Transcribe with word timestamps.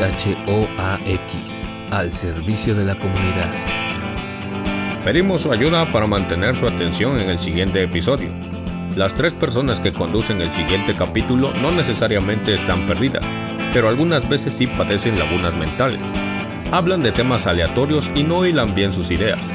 SHOAX, 0.00 1.66
al 1.90 2.10
servicio 2.14 2.74
de 2.74 2.86
la 2.86 2.94
comunidad. 2.94 3.52
Pedimos 5.04 5.42
su 5.42 5.52
ayuda 5.52 5.92
para 5.92 6.06
mantener 6.06 6.56
su 6.56 6.66
atención 6.66 7.20
en 7.20 7.28
el 7.28 7.38
siguiente 7.38 7.82
episodio. 7.82 8.32
Las 8.96 9.12
tres 9.14 9.34
personas 9.34 9.78
que 9.78 9.92
conducen 9.92 10.40
el 10.40 10.50
siguiente 10.50 10.96
capítulo 10.96 11.52
no 11.52 11.70
necesariamente 11.70 12.54
están 12.54 12.86
perdidas, 12.86 13.24
pero 13.74 13.90
algunas 13.90 14.26
veces 14.26 14.54
sí 14.54 14.66
padecen 14.66 15.18
lagunas 15.18 15.54
mentales. 15.54 16.00
Hablan 16.72 17.02
de 17.02 17.12
temas 17.12 17.46
aleatorios 17.46 18.10
y 18.14 18.22
no 18.22 18.46
hilan 18.46 18.72
bien 18.74 18.94
sus 18.94 19.10
ideas. 19.10 19.52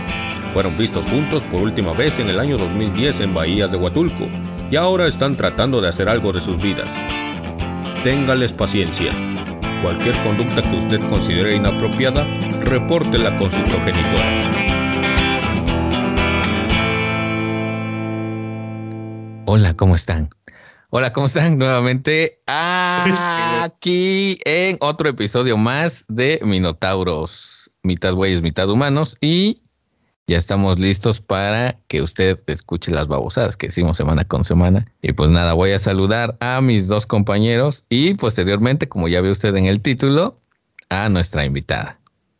Fueron 0.51 0.77
vistos 0.77 1.07
juntos 1.07 1.41
por 1.41 1.63
última 1.63 1.93
vez 1.93 2.19
en 2.19 2.29
el 2.29 2.39
año 2.39 2.59
2010 2.59 3.21
en 3.21 3.33
Bahías 3.33 3.71
de 3.71 3.77
Huatulco 3.77 4.27
y 4.69 4.75
ahora 4.75 5.07
están 5.07 5.37
tratando 5.37 5.81
de 5.81 5.87
hacer 5.87 6.07
algo 6.07 6.31
de 6.33 6.41
sus 6.41 6.61
vidas. 6.61 6.93
Téngales 8.03 8.53
paciencia. 8.53 9.24
Cualquier 9.85 10.19
conducta 10.23 10.63
que 10.63 10.77
usted 10.77 10.99
considere 11.09 11.57
inapropiada, 11.57 12.23
repórtela 12.61 13.37
con 13.37 13.51
su 13.51 13.63
progenitora. 13.65 14.41
Hola, 19.45 19.75
¿cómo 19.75 19.93
están? 19.93 20.29
Hola, 20.89 21.13
¿cómo 21.13 21.27
están? 21.27 21.59
Nuevamente 21.59 22.41
aquí 22.47 24.39
en 24.43 24.77
otro 24.79 25.07
episodio 25.07 25.55
más 25.55 26.05
de 26.07 26.39
Minotauros, 26.43 27.69
mitad 27.83 28.15
güeyes, 28.15 28.41
mitad 28.41 28.67
humanos 28.67 29.15
y 29.21 29.61
ya 30.27 30.37
estamos 30.37 30.79
listos 30.79 31.21
para 31.21 31.77
que 31.87 32.01
usted 32.01 32.39
escuche 32.47 32.91
las 32.91 33.07
babosadas 33.07 33.57
que 33.57 33.67
hicimos 33.67 33.97
semana 33.97 34.23
con 34.25 34.43
semana. 34.43 34.85
Y 35.01 35.13
pues 35.13 35.29
nada, 35.29 35.53
voy 35.53 35.71
a 35.71 35.79
saludar 35.79 36.35
a 36.39 36.61
mis 36.61 36.87
dos 36.87 37.05
compañeros 37.05 37.85
y 37.89 38.15
posteriormente, 38.15 38.87
como 38.89 39.07
ya 39.07 39.21
ve 39.21 39.31
usted 39.31 39.55
en 39.55 39.65
el 39.65 39.81
título, 39.81 40.39
a 40.89 41.09
nuestra 41.09 41.45
invitada. 41.45 41.99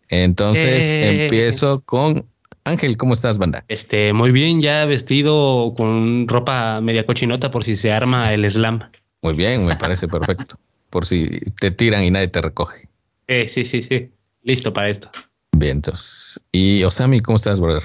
Entonces 0.09 0.83
Eh. 0.83 1.23
empiezo 1.25 1.81
con 1.81 2.25
Ángel, 2.63 2.97
¿cómo 2.97 3.13
estás, 3.13 3.37
banda? 3.37 3.63
Este, 3.67 4.11
muy 4.13 4.31
bien, 4.31 4.59
ya 4.61 4.85
vestido 4.85 5.73
con 5.77 6.27
ropa 6.27 6.81
media 6.81 7.05
cochinota 7.05 7.51
por 7.51 7.63
si 7.63 7.75
se 7.75 7.91
arma 7.91 8.33
el 8.33 8.49
slam. 8.49 8.79
Muy 9.21 9.33
bien, 9.35 9.65
me 9.65 9.75
parece 9.75 10.07
perfecto. 10.07 10.57
Por 10.91 11.05
si 11.05 11.27
te 11.59 11.71
tiran 11.71 12.03
y 12.05 12.11
nadie 12.11 12.29
te 12.29 12.39
recoge. 12.41 12.87
Eh, 13.27 13.47
sí, 13.49 13.65
sí, 13.65 13.81
sí. 13.81 14.11
Listo 14.43 14.71
para 14.71 14.87
esto. 14.89 15.09
Bien, 15.57 15.77
entonces. 15.77 16.41
Y 16.51 16.83
Osami, 16.83 17.21
¿cómo 17.21 17.37
estás, 17.37 17.59
brother? 17.59 17.83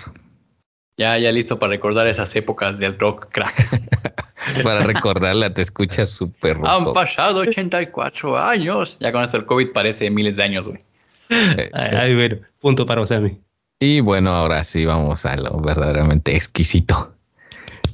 Ya, 0.96 1.16
ya 1.18 1.32
listo 1.32 1.58
para 1.58 1.70
recordar 1.70 2.06
esas 2.06 2.34
épocas 2.36 2.78
del 2.78 2.98
rock 2.98 3.28
crack. 3.30 3.90
Para 4.64 4.80
recordarla, 4.80 5.52
te 5.52 5.62
escuchas 5.62 6.08
súper 6.08 6.56
Han 6.64 6.92
pasado 6.92 7.40
84 7.40 8.38
años. 8.38 8.96
Ya 8.98 9.12
con 9.12 9.22
esto 9.22 9.36
el 9.36 9.46
COVID 9.46 9.70
parece 9.72 10.10
miles 10.10 10.36
de 10.36 10.42
años, 10.42 10.66
güey. 10.66 10.78
Eh, 11.28 11.70
Ay, 11.72 11.88
eh, 11.92 11.96
ay, 11.96 12.14
bueno, 12.14 12.38
punto 12.58 12.86
para 12.86 13.02
Osami. 13.02 13.38
Y 13.78 14.00
bueno, 14.00 14.30
ahora 14.30 14.64
sí 14.64 14.86
vamos 14.86 15.24
a 15.24 15.36
lo 15.36 15.60
verdaderamente 15.60 16.34
exquisito. 16.34 17.14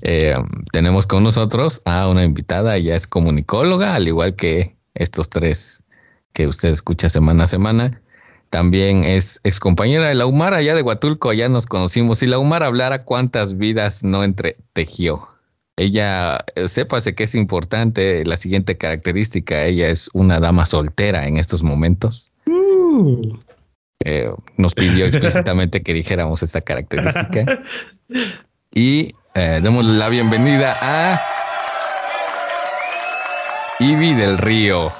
Eh, 0.02 0.36
tenemos 0.72 1.06
con 1.06 1.22
nosotros 1.22 1.82
a 1.84 2.08
una 2.08 2.24
invitada, 2.24 2.76
ella 2.76 2.96
es 2.96 3.06
comunicóloga, 3.06 3.94
al 3.94 4.08
igual 4.08 4.34
que 4.34 4.76
estos 4.94 5.28
tres 5.28 5.82
que 6.32 6.46
usted 6.46 6.70
escucha 6.70 7.08
semana 7.08 7.44
a 7.44 7.48
semana. 7.48 8.00
También 8.50 9.04
es 9.04 9.40
ex 9.44 9.60
compañera 9.60 10.08
de 10.08 10.14
la 10.14 10.26
UMAR 10.26 10.54
allá 10.54 10.74
de 10.74 10.82
Huatulco, 10.82 11.30
allá 11.30 11.48
nos 11.48 11.66
conocimos. 11.66 12.18
Si 12.18 12.26
la 12.26 12.38
UMAR 12.38 12.62
hablara 12.62 13.04
cuántas 13.04 13.58
vidas 13.58 14.04
no 14.04 14.24
entretejió. 14.24 15.28
Ella, 15.76 16.38
eh, 16.54 16.68
sépase 16.68 17.14
que 17.14 17.24
es 17.24 17.34
importante 17.34 18.24
la 18.24 18.36
siguiente 18.36 18.78
característica, 18.78 19.64
ella 19.64 19.88
es 19.88 20.08
una 20.14 20.40
dama 20.40 20.64
soltera 20.64 21.26
en 21.26 21.36
estos 21.36 21.62
momentos. 21.62 22.32
Eh, 24.04 24.30
nos 24.56 24.74
pidió 24.74 25.04
explícitamente 25.04 25.82
que 25.82 25.92
dijéramos 25.92 26.42
esta 26.42 26.60
característica. 26.60 27.62
Y 28.78 29.14
eh, 29.34 29.60
démosle 29.62 29.94
la 29.94 30.10
bienvenida 30.10 30.76
a 30.82 31.18
Ivy 33.80 34.12
del 34.12 34.36
Río. 34.36 34.92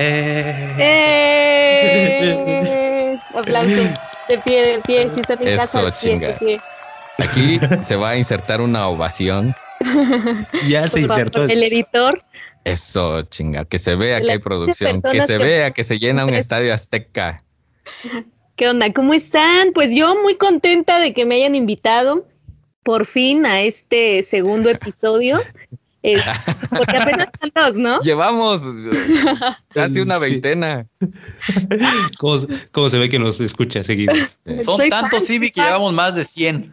Eh, 0.00 0.74
¡Eh! 0.76 2.78
Aplausos 3.34 3.88
de 4.28 4.38
pie, 4.38 4.66
de 4.66 4.78
pie. 4.80 5.10
Si 5.12 5.20
están 5.20 5.40
en 5.42 5.48
Eso, 5.48 5.56
casa, 5.58 5.82
de 5.82 5.90
pie, 5.92 5.98
chinga. 6.00 6.28
de 6.28 6.34
pie. 6.34 6.60
Aquí 7.18 7.60
se 7.82 7.96
va 7.96 8.10
a 8.10 8.16
insertar 8.16 8.60
una 8.60 8.88
ovación. 8.88 9.54
ya 10.68 10.88
se 10.88 11.00
insertó. 11.00 11.44
El 11.44 11.62
editor. 11.62 12.18
Eso, 12.64 13.22
chinga, 13.22 13.64
que 13.64 13.78
se 13.78 13.96
vea 13.96 14.20
que 14.20 14.32
hay 14.32 14.38
producción, 14.38 15.02
que 15.02 15.20
se 15.22 15.26
que- 15.26 15.38
vea 15.38 15.70
que 15.72 15.82
se 15.84 15.98
llena 15.98 16.24
un 16.24 16.34
estadio 16.34 16.72
azteca. 16.72 17.42
¿Qué 18.54 18.68
onda? 18.68 18.92
¿Cómo 18.92 19.14
están? 19.14 19.72
Pues 19.72 19.94
yo 19.94 20.14
muy 20.22 20.36
contenta 20.36 21.00
de 21.00 21.12
que 21.12 21.24
me 21.24 21.34
hayan 21.36 21.54
invitado 21.54 22.26
por 22.84 23.06
fin 23.06 23.46
a 23.46 23.62
este 23.62 24.22
segundo 24.22 24.70
episodio. 24.70 25.42
Es- 26.02 26.22
porque 26.70 26.96
apenas 26.96 27.26
son 27.40 27.52
dos, 27.54 27.76
¿no? 27.76 28.00
Llevamos 28.02 28.62
casi 29.74 30.00
una 30.00 30.18
veintena. 30.18 30.86
¿Cómo, 32.18 32.38
cómo 32.72 32.88
se 32.88 32.98
ve 32.98 33.08
que 33.08 33.18
nos 33.18 33.40
escucha 33.40 33.82
seguido? 33.84 34.14
Son 34.60 34.78
Soy 34.78 34.90
tantos, 34.90 35.26
Civi, 35.26 35.50
que 35.50 35.60
llevamos 35.60 35.92
más 35.92 36.14
de 36.14 36.24
100. 36.24 36.72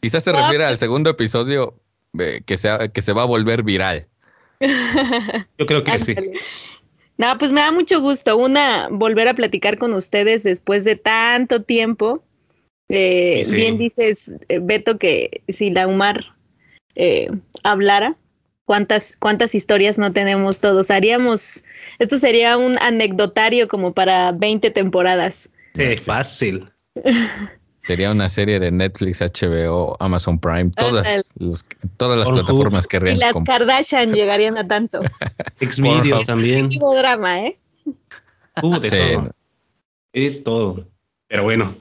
Quizás 0.00 0.24
se 0.24 0.32
refiere 0.32 0.64
al 0.64 0.76
segundo 0.76 1.10
episodio 1.10 1.74
eh, 2.18 2.40
que, 2.44 2.56
se, 2.56 2.90
que 2.92 3.02
se 3.02 3.12
va 3.12 3.22
a 3.22 3.26
volver 3.26 3.62
viral. 3.62 4.06
Yo 5.58 5.66
creo 5.66 5.82
que 5.84 5.98
sí. 5.98 6.14
No, 7.16 7.36
pues 7.38 7.52
me 7.52 7.60
da 7.60 7.70
mucho 7.72 8.00
gusto. 8.00 8.36
Una, 8.36 8.88
volver 8.90 9.28
a 9.28 9.34
platicar 9.34 9.78
con 9.78 9.92
ustedes 9.94 10.42
después 10.42 10.84
de 10.84 10.96
tanto 10.96 11.62
tiempo. 11.62 12.22
Eh, 12.88 13.44
Sí. 13.46 13.54
Bien 13.54 13.78
dices, 13.78 14.32
eh, 14.48 14.58
Beto, 14.60 14.98
que 14.98 15.42
si 15.48 15.70
la 15.70 15.86
UMAR 15.86 16.34
eh, 16.94 17.30
hablara, 17.62 18.16
¿cuántas, 18.64 19.16
¿cuántas 19.18 19.54
historias 19.54 19.98
no 19.98 20.12
tenemos 20.12 20.60
todos? 20.60 20.90
Haríamos, 20.90 21.64
esto 21.98 22.18
sería 22.18 22.56
un 22.56 22.76
anecdotario 22.80 23.68
como 23.68 23.92
para 23.94 24.32
20 24.32 24.70
temporadas. 24.70 25.48
Sí, 25.74 25.96
fácil. 25.98 26.68
Sería 27.82 28.10
una 28.12 28.28
serie 28.28 28.60
de 28.60 28.70
Netflix, 28.70 29.22
HBO, 29.22 29.96
Amazon 30.00 30.38
Prime, 30.38 30.70
todas, 30.76 31.32
los- 31.38 31.64
todas 31.96 32.18
las 32.18 32.28
plataformas 32.28 32.84
Y 32.84 32.88
querrían. 32.88 33.18
las 33.18 33.34
Kardashian 33.44 34.12
llegarían 34.14 34.58
a 34.58 34.68
tanto. 34.68 35.00
Xvideos 35.60 36.26
también. 36.26 36.66
Hubo 36.78 36.94
drama, 36.94 37.40
¿eh? 37.46 37.58
Hubo 38.62 38.78
de 38.78 38.88
Sí. 38.90 38.96
todo. 39.14 39.30
De 40.12 40.30
todo. 40.30 40.88
Pero 41.26 41.42
bueno, 41.44 41.74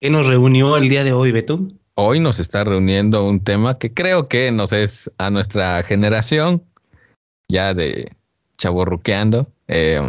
¿qué 0.00 0.08
nos 0.08 0.26
reunió 0.26 0.78
el 0.78 0.88
día 0.88 1.04
de 1.04 1.12
hoy, 1.12 1.30
Beto? 1.30 1.60
Hoy 2.00 2.20
nos 2.20 2.38
está 2.38 2.62
reuniendo 2.62 3.24
un 3.26 3.42
tema 3.42 3.76
que 3.76 3.92
creo 3.92 4.28
que 4.28 4.52
nos 4.52 4.72
es 4.72 5.10
a 5.18 5.30
nuestra 5.30 5.82
generación, 5.82 6.62
ya 7.48 7.74
de 7.74 8.12
chaborruqueando, 8.56 9.48
eh, 9.66 10.00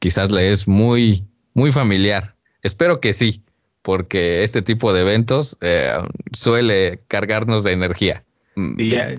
quizás 0.00 0.30
le 0.30 0.50
es 0.50 0.68
muy, 0.68 1.24
muy 1.54 1.72
familiar. 1.72 2.34
Espero 2.62 3.00
que 3.00 3.14
sí, 3.14 3.42
porque 3.80 4.44
este 4.44 4.60
tipo 4.60 4.92
de 4.92 5.00
eventos 5.00 5.56
eh, 5.62 5.90
suele 6.34 7.00
cargarnos 7.08 7.64
de 7.64 7.72
energía. 7.72 8.22
Mm, 8.56 8.78
Y 8.78 8.90
ya- 8.90 9.14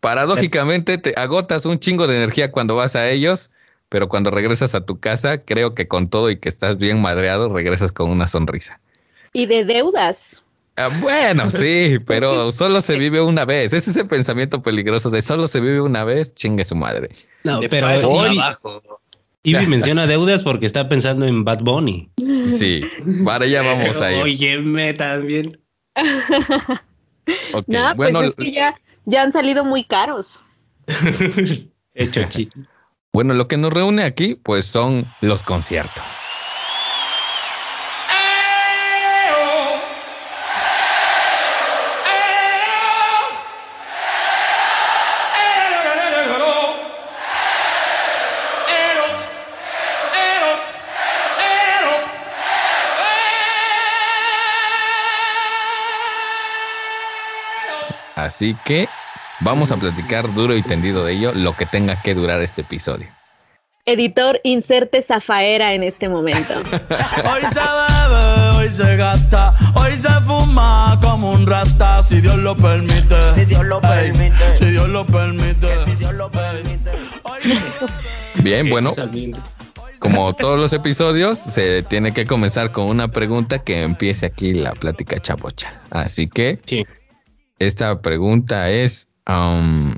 Paradójicamente 0.00 0.98
te 0.98 1.14
agotas 1.16 1.64
un 1.64 1.78
chingo 1.78 2.06
de 2.06 2.16
energía 2.18 2.52
cuando 2.52 2.76
vas 2.76 2.96
a 2.96 3.08
ellos, 3.08 3.50
pero 3.88 4.10
cuando 4.10 4.30
regresas 4.30 4.74
a 4.74 4.84
tu 4.84 5.00
casa, 5.00 5.38
creo 5.38 5.74
que 5.74 5.88
con 5.88 6.10
todo 6.10 6.28
y 6.30 6.36
que 6.36 6.50
estás 6.50 6.76
bien 6.76 7.00
madreado, 7.00 7.48
regresas 7.48 7.92
con 7.92 8.10
una 8.10 8.26
sonrisa. 8.26 8.78
Y 9.32 9.46
de 9.46 9.64
deudas. 9.64 10.42
Ah, 10.76 10.88
bueno, 11.00 11.50
sí, 11.50 11.98
pero 12.06 12.52
solo 12.52 12.80
se 12.80 12.96
vive 12.96 13.20
una 13.20 13.44
vez. 13.44 13.72
Es 13.72 13.86
ese 13.86 14.04
pensamiento 14.04 14.62
peligroso 14.62 15.10
de 15.10 15.20
solo 15.20 15.46
se 15.46 15.60
vive 15.60 15.80
una 15.80 16.04
vez, 16.04 16.34
chingue 16.34 16.64
su 16.64 16.74
madre. 16.74 17.10
No, 17.44 17.60
pero 17.68 17.88
hoy 18.08 18.38
abajo. 18.38 18.82
Ivy 19.42 19.66
menciona 19.68 20.06
deudas 20.06 20.42
porque 20.42 20.66
está 20.66 20.88
pensando 20.88 21.26
en 21.26 21.44
Bad 21.44 21.60
Bunny. 21.60 22.10
Sí, 22.46 22.82
para 23.24 23.44
allá 23.44 23.62
vamos 23.62 24.00
a 24.00 24.12
ir. 24.12 24.22
Óyeme 24.22 24.94
también. 24.94 25.60
Ok, 27.52 27.64
No, 27.68 27.94
Bueno, 27.94 28.20
pues 28.20 28.30
es 28.30 28.36
que 28.36 28.52
ya, 28.52 28.80
ya 29.04 29.22
han 29.22 29.32
salido 29.32 29.64
muy 29.64 29.84
caros. 29.84 30.42
Hecho 31.94 32.22
chi. 32.28 32.48
bueno, 33.12 33.34
lo 33.34 33.48
que 33.48 33.56
nos 33.56 33.72
reúne 33.72 34.02
aquí, 34.04 34.34
pues 34.34 34.64
son 34.64 35.06
los 35.20 35.42
conciertos. 35.42 36.04
Así 58.30 58.56
que 58.64 58.88
vamos 59.40 59.72
a 59.72 59.76
platicar 59.76 60.32
duro 60.32 60.54
y 60.56 60.62
tendido 60.62 61.04
de 61.04 61.14
ello, 61.14 61.32
lo 61.34 61.56
que 61.56 61.66
tenga 61.66 62.00
que 62.00 62.14
durar 62.14 62.40
este 62.42 62.60
episodio. 62.60 63.08
editor, 63.86 64.40
inserte 64.44 65.02
zafaera 65.02 65.74
en 65.74 65.82
este 65.82 66.08
momento. 66.08 66.54
Hoy 66.60 67.42
se 67.52 67.58
bebe, 67.58 68.50
hoy 68.56 68.68
se 68.68 68.96
gasta, 68.96 69.52
hoy 69.74 69.96
se 69.96 70.12
fuma 70.24 70.96
como 71.02 71.32
un 71.32 71.44
rata, 71.44 72.04
si 72.04 72.20
Dios 72.20 72.36
lo 72.36 72.56
permite. 72.56 73.16
Si 73.34 73.46
Dios 73.46 73.64
lo 73.66 73.78
Ey, 73.82 74.12
permite. 74.12 74.56
Si 74.58 74.66
Dios 74.66 74.88
lo 74.88 75.04
permite. 75.04 75.68
Si 75.86 75.96
Dios 75.96 76.12
lo 76.14 76.30
permite. 76.30 76.90
Bien, 78.44 78.70
bueno, 78.70 78.92
como 79.98 80.32
todos 80.34 80.56
los 80.56 80.72
episodios, 80.72 81.36
se 81.36 81.82
tiene 81.82 82.12
que 82.12 82.26
comenzar 82.26 82.70
con 82.70 82.84
una 82.84 83.08
pregunta 83.08 83.58
que 83.58 83.82
empiece 83.82 84.24
aquí 84.26 84.54
la 84.54 84.70
plática 84.72 85.18
chabocha. 85.18 85.82
Así 85.90 86.28
que 86.28 86.60
Sí. 86.64 86.86
Esta 87.60 88.02
pregunta 88.02 88.70
es, 88.70 89.08
um, 89.28 89.94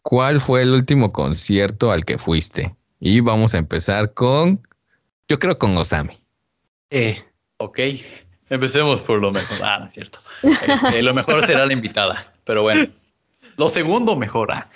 ¿cuál 0.00 0.40
fue 0.40 0.62
el 0.62 0.70
último 0.70 1.12
concierto 1.12 1.92
al 1.92 2.06
que 2.06 2.16
fuiste? 2.16 2.74
Y 2.98 3.20
vamos 3.20 3.54
a 3.54 3.58
empezar 3.58 4.14
con, 4.14 4.66
yo 5.28 5.38
creo 5.38 5.58
con 5.58 5.76
Osami. 5.76 6.18
Eh, 6.90 7.22
Ok, 7.62 7.78
empecemos 8.48 9.02
por 9.02 9.20
lo 9.20 9.30
mejor. 9.30 9.58
Ah, 9.62 9.78
no 9.78 9.84
es 9.84 9.92
cierto. 9.92 10.18
Este, 10.42 11.02
lo 11.02 11.12
mejor 11.12 11.46
será 11.46 11.66
la 11.66 11.74
invitada, 11.74 12.32
pero 12.44 12.62
bueno. 12.62 12.86
Lo 13.58 13.68
segundo 13.68 14.16
mejor. 14.16 14.50
ah. 14.52 14.66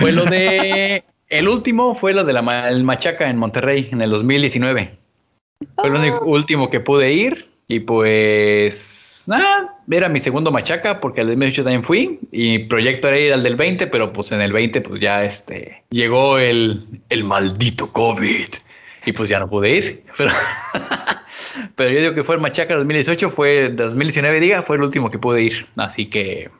Fue 0.00 0.10
lo 0.10 0.24
de... 0.24 1.04
El 1.28 1.48
último 1.48 1.94
fue 1.94 2.14
lo 2.14 2.24
de 2.24 2.32
la 2.32 2.68
el 2.70 2.82
Machaca 2.82 3.28
en 3.28 3.36
Monterrey 3.36 3.90
en 3.92 4.00
el 4.00 4.08
2019. 4.08 4.90
Fue 5.74 5.88
el 5.88 5.94
único 5.94 6.24
último 6.24 6.70
que 6.70 6.80
pude 6.80 7.12
ir 7.12 7.50
y 7.66 7.80
pues 7.80 9.24
nada, 9.26 9.74
era 9.90 10.08
mi 10.08 10.20
segundo 10.20 10.50
Machaca 10.50 11.00
porque 11.00 11.22
al 11.22 11.28
del 11.28 11.36
2018 11.36 11.64
también 11.64 11.84
fui 11.84 12.18
y 12.30 12.60
proyecto 12.60 13.08
era 13.08 13.18
ir 13.18 13.32
al 13.32 13.42
del 13.42 13.56
20, 13.56 13.86
pero 13.86 14.12
pues 14.12 14.32
en 14.32 14.40
el 14.40 14.52
20 14.52 14.80
pues 14.82 15.00
ya 15.00 15.24
este 15.24 15.82
llegó 15.90 16.38
el, 16.38 16.82
el 17.08 17.24
maldito 17.24 17.90
COVID 17.92 18.48
y 19.06 19.12
pues 19.12 19.28
ya 19.28 19.38
no 19.38 19.48
pude 19.48 19.70
ir. 19.70 20.02
Pero, 20.16 20.30
pero 21.76 21.90
yo 21.90 22.00
digo 22.00 22.14
que 22.14 22.24
fue 22.24 22.34
el 22.36 22.40
Machaca 22.40 22.74
2018, 22.74 23.30
fue 23.30 23.68
2019 23.68 24.40
diga, 24.40 24.62
fue 24.62 24.76
el 24.76 24.82
último 24.82 25.10
que 25.10 25.18
pude 25.18 25.42
ir. 25.42 25.66
Así 25.76 26.06
que 26.06 26.50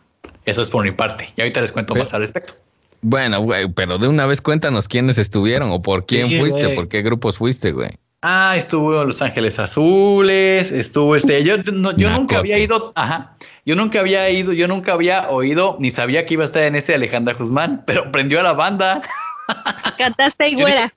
eso 0.45 0.63
es 0.63 0.71
por 0.71 0.85
mi 0.85 0.93
parte. 0.93 1.31
Y 1.37 1.41
ahorita 1.41 1.61
les 1.61 1.73
cuento 1.73 1.95
más 1.95 2.13
al 2.15 2.21
respecto. 2.21 2.55
Bueno, 3.01 3.41
güey, 3.41 3.69
pero 3.69 3.99
de 3.99 4.09
una 4.09 4.27
vez 4.27 4.41
cuéntanos 4.41 4.89
quiénes 4.89 5.19
estuvieron 5.19 5.71
o 5.71 5.83
por 5.83 6.07
quién 6.07 6.29
Sí, 6.29 6.39
fuiste, 6.39 6.65
güey. 6.65 6.77
por 6.77 6.89
qué 6.89 7.03
grupos 7.03 7.39
fuiste, 7.39 7.73
güey. 7.73 7.91
Ah, 8.27 8.55
estuvo 8.57 9.05
Los 9.05 9.21
Ángeles 9.21 9.59
Azules, 9.59 10.73
estuvo 10.73 11.15
este. 11.15 11.45
Yo, 11.45 11.59
no- 11.59 11.95
yo 11.95 12.09
nunca 12.09 12.39
había 12.39 12.59
ido, 12.59 12.93
ajá. 12.97 13.33
Yo 13.67 13.77
nunca 13.77 14.01
había 14.01 14.31
ido, 14.31 14.53
yo 14.55 14.67
nunca 14.67 14.93
había 14.95 15.29
oído, 15.31 15.77
ni 15.79 15.91
sabía 15.91 16.25
que 16.25 16.35
iba 16.35 16.43
a 16.43 16.47
estar 16.47 16.63
en 16.63 16.75
ese 16.75 16.95
Alejandra 16.95 17.35
Guzmán, 17.35 17.83
pero 17.87 18.11
prendió 18.11 18.41
a 18.41 18.43
la 18.43 18.53
banda. 18.55 19.03
Cantaste 19.99 20.49
y 20.49 20.55
güera. 20.55 20.93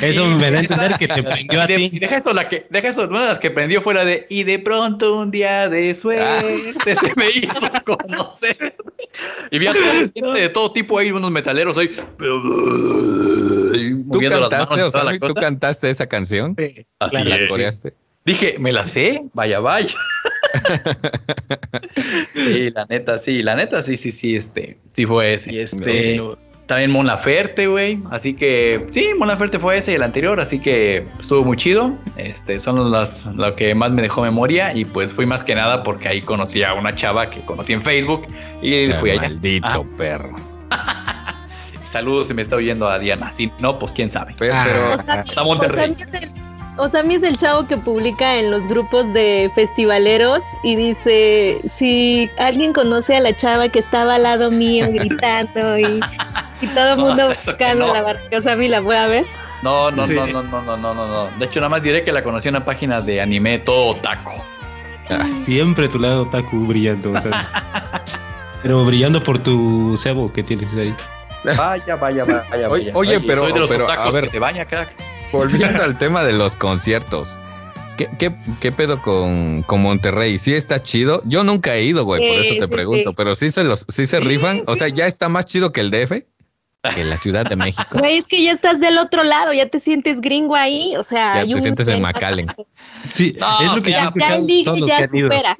eso 0.00 0.24
me 0.26 0.50
da 0.50 0.58
a 0.58 0.60
entender 0.62 0.96
que 0.98 1.06
te 1.08 1.22
prendió 1.22 1.60
a 1.60 1.66
de- 1.66 1.76
ti. 1.76 1.98
deja 2.00 2.16
eso, 2.16 2.32
la 2.32 2.48
que, 2.48 2.66
deja 2.70 2.88
eso, 2.88 3.04
una 3.06 3.22
de 3.22 3.28
las 3.28 3.38
que 3.38 3.50
prendió 3.52 3.80
fuera 3.82 4.04
de 4.04 4.26
y 4.30 4.42
de 4.44 4.58
pronto 4.58 5.16
un 5.16 5.30
día 5.30 5.68
de 5.68 5.94
suerte 5.94 6.96
se 6.96 7.12
me 7.16 7.30
hizo 7.30 7.68
conocer. 7.84 8.74
Y 9.50 9.58
vi 9.58 9.66
a 9.68 9.74
toda 9.74 9.92
gente 9.94 10.40
de 10.40 10.48
todo 10.48 10.72
tipo 10.72 10.98
ahí, 10.98 11.10
unos 11.12 11.30
metaleros 11.30 11.76
ahí. 11.78 11.90
¿Tú 15.20 15.34
cantaste, 15.34 15.90
esa 15.90 16.06
canción? 16.06 16.56
Así 16.98 17.22
¿La 17.24 17.36
es. 17.36 17.48
coreaste? 17.48 17.94
Dije, 18.24 18.56
me 18.58 18.72
la 18.72 18.84
sé, 18.84 19.22
vaya, 19.32 19.60
vaya. 19.60 19.96
sí, 22.34 22.70
la 22.70 22.84
neta, 22.86 23.16
sí, 23.18 23.42
la 23.42 23.54
neta, 23.54 23.82
sí, 23.82 23.96
sí, 23.96 24.12
sí, 24.12 24.36
este, 24.36 24.78
sí 24.88 25.06
fue 25.06 25.34
ese. 25.34 25.54
Y 25.54 25.58
este, 25.60 26.20
también 26.66 26.90
Mon 26.90 27.06
Laferte, 27.06 27.66
güey. 27.66 27.98
Así 28.10 28.34
que, 28.34 28.86
sí, 28.90 29.08
Mon 29.18 29.28
Laferte 29.28 29.58
fue 29.58 29.78
ese 29.78 29.92
y 29.92 29.94
el 29.94 30.02
anterior, 30.02 30.38
así 30.38 30.60
que 30.60 31.06
estuvo 31.18 31.42
muy 31.42 31.56
chido. 31.56 31.92
Este, 32.18 32.60
son 32.60 32.90
las, 32.92 33.24
lo 33.24 33.56
que 33.56 33.74
más 33.74 33.90
me 33.90 34.02
dejó 34.02 34.20
memoria 34.20 34.74
y 34.74 34.84
pues 34.84 35.12
fui 35.12 35.24
más 35.24 35.42
que 35.42 35.54
nada 35.54 35.82
porque 35.82 36.08
ahí 36.08 36.20
conocí 36.20 36.62
a 36.62 36.74
una 36.74 36.94
chava 36.94 37.30
que 37.30 37.40
conocí 37.40 37.72
en 37.72 37.80
Facebook 37.80 38.28
y 38.60 38.92
fui 38.92 39.10
allá. 39.10 39.22
Maldito 39.22 39.86
perro. 39.96 40.36
Saludos, 41.88 42.28
si 42.28 42.34
me 42.34 42.42
está 42.42 42.56
oyendo 42.56 42.88
a 42.88 42.98
Diana. 42.98 43.32
Si 43.32 43.50
no, 43.58 43.78
pues 43.78 43.92
quién 43.92 44.10
sabe. 44.10 44.34
Pero, 44.38 44.54
Ah. 44.54 44.64
pero- 44.66 44.94
Osami, 44.94 45.18
Hasta 45.28 45.42
Monterrey. 45.44 45.90
Osami 45.90 46.02
es 46.02 46.22
el- 46.22 46.32
Osami 46.76 47.14
es 47.16 47.22
el 47.24 47.36
chavo 47.38 47.66
que 47.66 47.76
publica 47.76 48.36
en 48.36 48.50
los 48.52 48.68
grupos 48.68 49.12
de 49.12 49.50
festivaleros 49.54 50.42
y 50.62 50.76
dice, 50.76 51.60
si 51.68 52.30
alguien 52.38 52.72
conoce 52.72 53.16
a 53.16 53.20
la 53.20 53.36
chava 53.36 53.68
que 53.68 53.80
estaba 53.80 54.14
al 54.14 54.22
lado 54.22 54.50
mío 54.52 54.86
gritando 54.88 55.76
y, 55.78 56.00
y 56.60 56.66
todo 56.68 56.92
el 56.92 56.98
No, 56.98 57.06
mundo 57.06 57.28
buscando 57.28 57.86
no. 57.88 57.92
la 57.94 58.02
barra 58.02 58.20
que 58.30 58.36
Osami 58.36 58.68
la 58.68 58.80
pueda 58.80 59.06
ver. 59.08 59.24
No, 59.62 59.90
no, 59.90 60.06
Sí. 60.06 60.14
no, 60.14 60.26
no, 60.28 60.42
no, 60.44 60.62
no, 60.62 60.76
no, 60.76 60.94
no, 60.94 61.06
no. 61.08 61.38
De 61.38 61.46
hecho, 61.46 61.58
nada 61.58 61.68
más 61.70 61.82
diré 61.82 62.04
que 62.04 62.12
la 62.12 62.22
conocí 62.22 62.48
en 62.48 62.54
una 62.54 62.64
página 62.64 63.00
de 63.00 63.20
anime 63.20 63.58
todo 63.58 63.96
taco. 63.96 64.32
Siempre 65.42 65.88
tu 65.88 65.98
lado 65.98 66.22
otaku 66.22 66.64
brillando. 66.66 67.10
o 67.10 67.16
sea. 67.20 67.30
pero 68.62 68.84
brillando 68.84 69.20
por 69.22 69.38
tu 69.40 69.96
cebo 69.96 70.32
que 70.32 70.42
tienes 70.44 70.72
ahí. 70.74 70.94
Vaya, 71.44 71.96
vaya, 71.96 72.24
vaya, 72.24 72.44
Oye, 72.52 72.66
vaya. 72.68 72.90
oye, 72.94 73.20
pero- 73.20 73.42
soy 73.44 73.52
de 73.52 73.60
los 73.60 73.70
pero, 73.70 73.90
a 73.90 74.10
ver. 74.10 74.24
que 74.24 74.30
se 74.30 74.38
baña, 74.38 74.64
crack. 74.66 74.88
volviendo 75.32 75.82
al 75.82 75.96
tema 75.98 76.24
de 76.24 76.32
los 76.32 76.56
conciertos. 76.56 77.38
¿Qué, 77.96 78.08
qué, 78.18 78.34
qué 78.60 78.70
pedo 78.70 79.02
con, 79.02 79.62
con 79.62 79.82
Monterrey? 79.82 80.38
¿Sí 80.38 80.54
está 80.54 80.80
chido? 80.80 81.20
Yo 81.24 81.42
nunca 81.42 81.74
he 81.74 81.82
ido, 81.82 82.04
güey, 82.04 82.28
por 82.28 82.38
eso 82.38 82.54
te 82.54 82.66
sí, 82.66 82.70
pregunto. 82.70 83.10
sí. 83.10 83.14
Pero 83.16 83.34
sí 83.34 83.50
se 83.50 83.64
los, 83.64 83.84
sí 83.88 84.06
se 84.06 84.18
Sí, 84.18 84.24
rifan. 84.24 84.62
O 84.68 84.76
sea, 84.76 84.86
ya 84.88 85.06
está 85.06 85.28
más 85.28 85.46
chido 85.46 85.72
que 85.72 85.80
el 85.80 85.90
DF, 85.90 86.12
que 86.94 87.04
la 87.04 87.16
Ciudad 87.16 87.44
de 87.44 87.56
México. 87.56 87.98
Güey, 87.98 88.18
es 88.18 88.28
que 88.28 88.40
ya 88.42 88.52
estás 88.52 88.78
del 88.80 88.98
otro 88.98 89.24
lado, 89.24 89.52
ya 89.52 89.66
te 89.66 89.80
sientes 89.80 90.20
gringo 90.20 90.54
ahí, 90.54 90.94
o 90.96 91.02
sea, 91.02 91.34
Ya 91.34 91.40
hay 91.40 91.48
te 91.48 91.54
un 91.56 91.60
sientes 91.60 91.88
en 91.88 92.00
McAllen. 92.00 92.46
Sí, 93.10 93.34
No, 93.38 93.60
es 93.60 93.66
lo 93.66 93.72
o 93.72 93.74
que 93.76 93.80
sea, 93.82 94.12
Ya, 94.16 94.36
el 94.36 94.64
todos 94.64 94.80
los 94.80 94.88
ya 94.88 94.98
que 95.08 95.16
ido. 95.18 95.26
supera. 95.28 95.58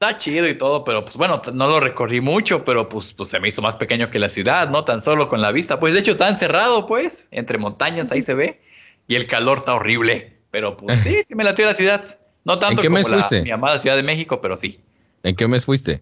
Está 0.00 0.16
chido 0.16 0.46
y 0.46 0.54
todo, 0.56 0.84
pero 0.84 1.04
pues 1.04 1.16
bueno, 1.16 1.42
no 1.54 1.66
lo 1.66 1.80
recorrí 1.80 2.20
mucho, 2.20 2.64
pero 2.64 2.88
pues, 2.88 3.12
pues 3.12 3.30
se 3.30 3.40
me 3.40 3.48
hizo 3.48 3.62
más 3.62 3.74
pequeño 3.74 4.12
que 4.12 4.20
la 4.20 4.28
ciudad, 4.28 4.70
¿no? 4.70 4.84
Tan 4.84 5.00
solo 5.00 5.28
con 5.28 5.40
la 5.42 5.50
vista. 5.50 5.80
Pues 5.80 5.92
de 5.92 5.98
hecho 5.98 6.12
está 6.12 6.28
encerrado, 6.28 6.86
pues, 6.86 7.26
entre 7.32 7.58
montañas, 7.58 8.12
ahí 8.12 8.22
se 8.22 8.34
ve. 8.34 8.60
Y 9.08 9.16
el 9.16 9.26
calor 9.26 9.58
está 9.58 9.74
horrible. 9.74 10.36
Pero 10.52 10.76
pues 10.76 11.00
sí, 11.00 11.20
sí 11.24 11.34
me 11.34 11.42
latió 11.42 11.66
la 11.66 11.74
ciudad. 11.74 12.04
No 12.44 12.60
tanto 12.60 12.80
qué 12.80 12.86
como 12.86 13.00
la, 13.00 13.28
mi 13.42 13.50
amada 13.50 13.80
Ciudad 13.80 13.96
de 13.96 14.04
México, 14.04 14.40
pero 14.40 14.56
sí. 14.56 14.78
¿En 15.24 15.34
qué 15.34 15.48
mes 15.48 15.64
fuiste? 15.64 16.00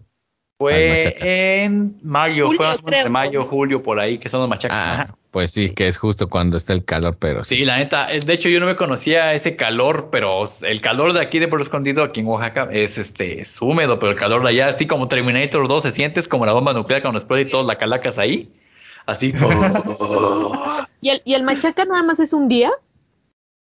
Fue 0.59 1.15
en 1.61 1.95
mayo, 2.01 2.45
Julio, 2.47 2.57
fue 2.57 2.67
más 2.67 2.79
o 2.79 2.81
menos 2.81 2.89
creo, 2.89 3.03
de 3.03 3.09
mayo, 3.11 3.43
julio, 3.43 3.83
por 3.83 3.99
ahí, 3.99 4.17
que 4.17 4.27
son 4.27 4.41
los 4.41 4.49
machacas. 4.49 4.83
Ah, 5.09 5.15
pues 5.29 5.51
sí, 5.51 5.69
que 5.69 5.85
es 5.85 5.97
justo 5.99 6.29
cuando 6.29 6.57
está 6.57 6.73
el 6.73 6.83
calor, 6.83 7.15
pero 7.19 7.43
sí. 7.43 7.57
Sí, 7.57 7.65
la 7.65 7.77
neta, 7.77 8.11
es- 8.11 8.25
de 8.25 8.33
hecho 8.33 8.49
yo 8.49 8.59
no 8.59 8.65
me 8.65 8.75
conocía 8.75 9.33
ese 9.33 9.55
calor, 9.55 10.09
pero 10.11 10.43
el 10.63 10.81
calor 10.81 11.13
de 11.13 11.21
aquí 11.21 11.37
de 11.37 11.47
Puerto 11.47 11.61
Escondido, 11.63 12.03
aquí 12.03 12.21
en 12.21 12.27
Oaxaca, 12.27 12.69
es 12.71 12.97
este 12.97 13.39
es 13.41 13.61
húmedo, 13.61 13.99
pero 13.99 14.11
el 14.13 14.17
calor 14.17 14.41
de 14.41 14.49
allá, 14.49 14.69
así 14.69 14.87
como 14.87 15.07
Terminator 15.07 15.67
2, 15.67 15.83
se 15.83 15.91
siente 15.91 16.19
es 16.19 16.27
como 16.27 16.43
la 16.47 16.53
bomba 16.53 16.73
nuclear 16.73 17.03
cuando 17.03 17.19
explota 17.19 17.41
y 17.41 17.51
todas 17.51 17.67
las 17.67 17.77
calacas 17.77 18.17
ahí. 18.17 18.49
Así. 19.05 19.33
¿Y 21.01 21.09
el, 21.09 21.21
¿Y 21.23 21.35
el 21.35 21.43
machaca 21.43 21.85
nada 21.85 22.01
más 22.01 22.19
es 22.19 22.33
un 22.33 22.47
día? 22.47 22.71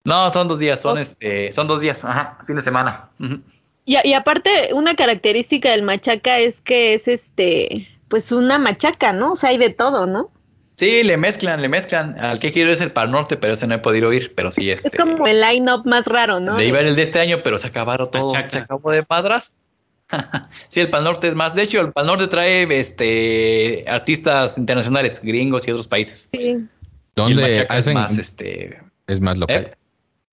no, 0.06 0.30
son 0.30 0.48
dos 0.48 0.60
días, 0.60 0.82
son 0.82 0.96
Dos. 0.96 1.02
este, 1.12 1.52
son 1.52 1.68
dos 1.68 1.82
días, 1.82 2.06
ajá, 2.06 2.38
fin 2.46 2.56
de 2.56 2.62
semana. 2.62 3.10
Ujú. 3.20 3.40
Y, 3.86 3.98
y 4.04 4.14
aparte, 4.14 4.70
una 4.74 4.96
característica 4.96 5.72
del 5.72 5.84
machaca 5.84 6.40
es 6.40 6.60
que 6.62 6.94
es 6.96 7.08
este, 7.08 7.88
pues 8.08 8.32
una 8.32 8.58
machaca, 8.58 9.14
¿no? 9.14 9.34
O 9.34 9.36
sea, 9.36 9.50
hay 9.52 9.58
de 9.58 9.70
todo, 9.70 10.08
¿no? 10.08 10.32
Sí, 10.78 11.04
le 11.04 11.16
mezclan, 11.16 11.62
le 11.62 11.70
mezclan. 11.70 12.20
Al 12.20 12.40
que 12.40 12.52
quiero 12.52 12.72
es 12.72 12.82
el 12.82 12.92
Pal 12.92 13.10
Norte, 13.12 13.38
pero 13.38 13.54
ese 13.54 13.66
no 13.68 13.76
he 13.76 13.80
podido 13.80 14.12
ir, 14.12 14.34
pero 14.36 14.52
sí 14.52 14.70
este. 14.72 14.90
Es 14.90 14.96
como 14.96 15.26
el 15.26 15.40
line-up 15.40 15.86
más 15.86 16.06
raro, 16.08 16.40
¿no? 16.42 16.58
Le 16.58 16.68
iba 16.68 16.82
el 16.82 16.96
de 16.96 17.02
este 17.02 17.20
año, 17.20 17.42
pero 17.44 17.58
se 17.58 17.68
acabaron 17.68 18.12
todo. 18.12 18.34
Machaca. 18.34 18.50
Se 18.50 18.58
acabó 18.58 18.92
de 18.92 19.06
madras. 19.10 19.54
sí, 20.68 20.82
el 20.82 20.90
Pal 20.90 21.04
Norte 21.06 21.28
es 21.30 21.36
más. 21.36 21.56
De 21.56 21.62
hecho, 21.64 21.80
el 21.82 21.92
Pal 21.94 22.08
Norte 22.08 22.28
trae 22.28 22.68
este 22.78 23.86
artistas 23.88 24.58
internacionales, 24.58 25.22
gringos 25.24 25.68
y 25.68 25.72
otros 25.72 25.88
países. 25.88 26.28
Sí. 26.32 26.38
Y 26.40 26.50
el 26.52 26.70
¿Dónde 27.16 27.42
Machaca 27.42 27.62
es 27.78 27.84
hacen? 27.86 27.94
más, 27.94 28.18
este. 28.18 28.80
Es 29.08 29.22
más 29.22 29.38
local. 29.38 29.68
¿eh? 29.72 29.72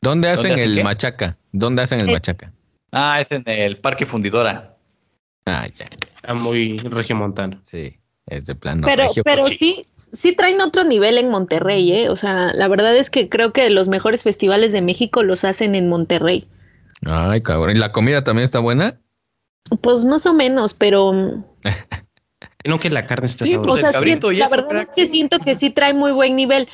¿Dónde 0.00 0.28
hacen 0.28 0.52
hacen 0.52 0.64
el 0.64 0.74
qué? 0.76 0.84
machaca? 0.84 1.36
¿Dónde 1.52 1.82
hacen 1.82 2.00
el 2.00 2.08
Eh. 2.08 2.12
machaca? 2.12 2.52
Ah, 2.92 3.20
es 3.20 3.32
en 3.32 3.42
el 3.46 3.78
Parque 3.78 4.06
Fundidora. 4.06 4.74
Ah, 5.46 5.66
ya. 5.76 5.86
Está 6.16 6.34
muy 6.34 6.78
regiomontano. 6.78 7.58
Sí, 7.62 7.98
es 8.26 8.44
de 8.46 8.54
plano. 8.54 8.82
Pero, 8.84 9.04
regio 9.04 9.24
pero 9.24 9.46
sí, 9.46 9.84
sí 9.94 10.34
traen 10.36 10.60
otro 10.60 10.84
nivel 10.84 11.18
en 11.18 11.30
Monterrey, 11.30 11.92
¿eh? 11.92 12.08
O 12.10 12.16
sea, 12.16 12.52
la 12.54 12.68
verdad 12.68 12.94
es 12.96 13.10
que 13.10 13.28
creo 13.28 13.52
que 13.52 13.68
los 13.70 13.88
mejores 13.88 14.22
festivales 14.22 14.72
de 14.72 14.82
México 14.82 15.22
los 15.22 15.44
hacen 15.44 15.74
en 15.74 15.88
Monterrey. 15.88 16.46
Ay, 17.06 17.40
cabrón. 17.42 17.76
¿Y 17.76 17.78
la 17.80 17.90
comida 17.92 18.22
también 18.22 18.44
está 18.44 18.60
buena? 18.60 19.00
Pues 19.80 20.04
más 20.04 20.26
o 20.26 20.34
menos, 20.34 20.74
pero 20.74 21.12
mm, 21.12 21.44
No 22.64 22.78
que 22.78 22.90
la 22.90 23.06
carne 23.06 23.26
está 23.26 23.44
Sí, 23.44 23.54
sabrosa. 23.54 23.72
o 23.72 23.76
sea, 23.78 23.88
el 23.88 23.94
cabrito 23.94 24.28
sí, 24.28 24.36
y 24.36 24.38
la 24.38 24.48
verdad 24.48 24.82
es 24.82 24.88
que 24.94 25.06
siento 25.08 25.38
que 25.40 25.56
sí 25.56 25.70
trae 25.70 25.94
muy 25.94 26.12
buen 26.12 26.36
nivel. 26.36 26.68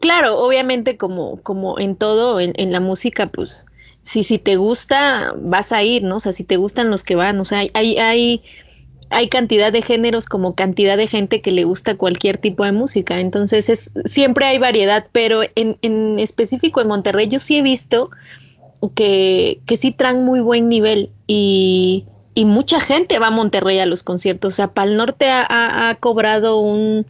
Claro, 0.00 0.38
obviamente 0.38 0.96
como, 0.96 1.42
como 1.42 1.78
en 1.78 1.96
todo, 1.96 2.40
en, 2.40 2.52
en 2.56 2.72
la 2.72 2.80
música, 2.80 3.26
pues, 3.26 3.66
si, 4.08 4.24
si 4.24 4.38
te 4.38 4.56
gusta, 4.56 5.34
vas 5.36 5.70
a 5.70 5.82
ir, 5.82 6.02
¿no? 6.02 6.16
O 6.16 6.20
sea, 6.20 6.32
si 6.32 6.42
te 6.42 6.56
gustan 6.56 6.88
los 6.88 7.04
que 7.04 7.14
van, 7.14 7.38
o 7.40 7.44
sea, 7.44 7.58
hay, 7.58 7.98
hay, 7.98 8.42
hay 9.10 9.28
cantidad 9.28 9.70
de 9.70 9.82
géneros 9.82 10.24
como 10.24 10.54
cantidad 10.54 10.96
de 10.96 11.06
gente 11.06 11.42
que 11.42 11.52
le 11.52 11.64
gusta 11.64 11.94
cualquier 11.94 12.38
tipo 12.38 12.64
de 12.64 12.72
música. 12.72 13.20
Entonces 13.20 13.68
es, 13.68 13.92
siempre 14.06 14.46
hay 14.46 14.56
variedad, 14.56 15.06
pero 15.12 15.42
en, 15.56 15.76
en 15.82 16.18
específico 16.18 16.80
en 16.80 16.88
Monterrey 16.88 17.28
yo 17.28 17.38
sí 17.38 17.58
he 17.58 17.62
visto 17.62 18.08
que, 18.94 19.60
que 19.66 19.76
sí 19.76 19.92
traen 19.92 20.24
muy 20.24 20.40
buen 20.40 20.70
nivel 20.70 21.10
y, 21.26 22.06
y 22.32 22.46
mucha 22.46 22.80
gente 22.80 23.18
va 23.18 23.26
a 23.26 23.30
Monterrey 23.30 23.78
a 23.78 23.84
los 23.84 24.02
conciertos. 24.02 24.54
O 24.54 24.56
sea, 24.56 24.72
Pal 24.72 24.96
Norte 24.96 25.28
ha, 25.28 25.44
ha, 25.46 25.90
ha 25.90 25.94
cobrado 25.96 26.58
un, 26.60 27.04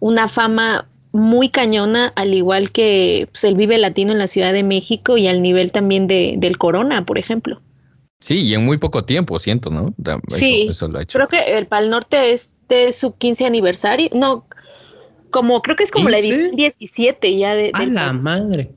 una 0.00 0.26
fama 0.26 0.88
muy 1.12 1.48
cañona, 1.48 2.12
al 2.16 2.34
igual 2.34 2.70
que 2.70 3.28
pues, 3.32 3.44
el 3.44 3.56
Vive 3.56 3.78
Latino 3.78 4.12
en 4.12 4.18
la 4.18 4.28
Ciudad 4.28 4.52
de 4.52 4.62
México 4.62 5.16
y 5.16 5.26
al 5.26 5.42
nivel 5.42 5.72
también 5.72 6.06
de, 6.06 6.34
del 6.38 6.58
Corona, 6.58 7.04
por 7.04 7.18
ejemplo. 7.18 7.60
Sí, 8.20 8.42
y 8.42 8.54
en 8.54 8.64
muy 8.64 8.76
poco 8.76 9.04
tiempo, 9.04 9.38
siento, 9.38 9.70
¿no? 9.70 9.94
Eso, 10.04 10.20
sí, 10.28 10.66
eso 10.68 10.88
lo 10.88 10.98
ha 10.98 11.02
hecho. 11.02 11.18
creo 11.18 11.28
que 11.28 11.52
el 11.58 11.66
Pal 11.66 11.88
Norte 11.88 12.32
es 12.32 12.52
de 12.68 12.92
su 12.92 13.16
15 13.16 13.46
aniversario. 13.46 14.10
No, 14.12 14.46
como 15.30 15.62
creo 15.62 15.74
que 15.76 15.84
es 15.84 15.90
como 15.90 16.10
la 16.10 16.18
¿15? 16.18 16.20
edición 16.20 16.56
17 16.56 17.36
ya 17.36 17.54
de. 17.54 17.70
A 17.72 17.80
del 17.80 17.94
la 17.94 18.12
madre. 18.12 18.76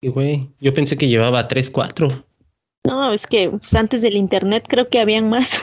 Y 0.00 0.08
güey, 0.08 0.50
yo 0.60 0.72
pensé 0.72 0.96
que 0.96 1.08
llevaba 1.08 1.48
3, 1.48 1.70
4. 1.70 2.24
No, 2.84 3.12
es 3.12 3.26
que 3.26 3.50
pues, 3.50 3.74
antes 3.74 4.02
del 4.02 4.16
internet 4.16 4.64
creo 4.68 4.88
que 4.88 5.00
habían 5.00 5.28
más. 5.28 5.62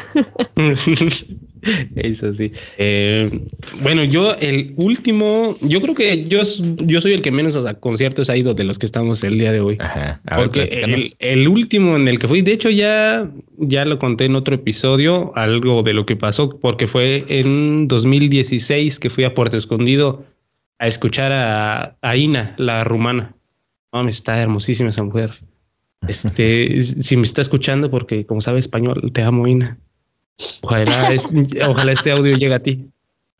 Eso 1.96 2.34
sí. 2.34 2.52
Eh, 2.78 3.42
bueno, 3.82 4.04
yo 4.04 4.36
el 4.36 4.74
último, 4.78 5.58
yo 5.62 5.82
creo 5.82 5.96
que 5.96 6.24
yo, 6.26 6.42
yo 6.84 7.02
soy 7.02 7.14
el 7.14 7.22
que 7.22 7.32
menos 7.32 7.56
a 7.56 7.74
conciertos 7.76 8.30
ha 8.30 8.38
ido 8.38 8.54
de 8.54 8.64
los 8.64 8.78
que 8.78 8.86
estamos 8.86 9.24
el 9.24 9.40
día 9.40 9.52
de 9.52 9.62
hoy. 9.62 9.78
Ajá. 9.80 10.22
A 10.26 10.38
ver, 10.38 10.46
Porque 10.46 11.16
el, 11.20 11.48
último 11.48 11.96
en 11.96 12.08
el 12.08 12.20
que 12.20 12.28
fui, 12.28 12.42
de 12.42 12.54
hecho 12.54 12.70
ya, 12.70 13.30
ya 13.58 13.86
lo 13.86 13.98
conté 13.98 14.26
en 14.26 14.36
otro 14.36 14.56
episodio, 14.56 15.32
algo 15.36 15.82
de 15.84 15.94
lo 15.94 16.06
que 16.06 16.16
pasó, 16.16 16.60
porque 16.60 16.88
fue 16.88 17.26
en 17.28 17.88
2016 17.88 19.00
que 19.00 19.10
fui 19.10 19.24
a 19.24 19.34
Puerto 19.34 19.58
Escondido 19.58 20.24
a 20.78 20.88
escuchar 20.88 21.32
a, 21.32 21.98
a 22.02 22.18
Ina, 22.18 22.54
la 22.58 22.84
rumana. 22.84 23.34
Mames, 23.92 24.16
está 24.18 24.42
hermosísima 24.42 24.90
esa 24.90 25.04
mujer. 25.04 25.32
Este, 26.08 26.82
si 26.82 27.18
me 27.18 27.24
está 27.24 27.42
escuchando, 27.42 27.90
porque 27.90 28.26
como 28.26 28.42
sabe 28.42 28.60
español, 28.60 29.12
te 29.14 29.24
amo, 29.24 29.48
Ina. 29.48 29.78
Ojalá, 30.62 31.10
ojalá 31.68 31.92
este 31.92 32.12
audio 32.12 32.36
llegue 32.36 32.54
a 32.54 32.64
ti. 32.64 32.90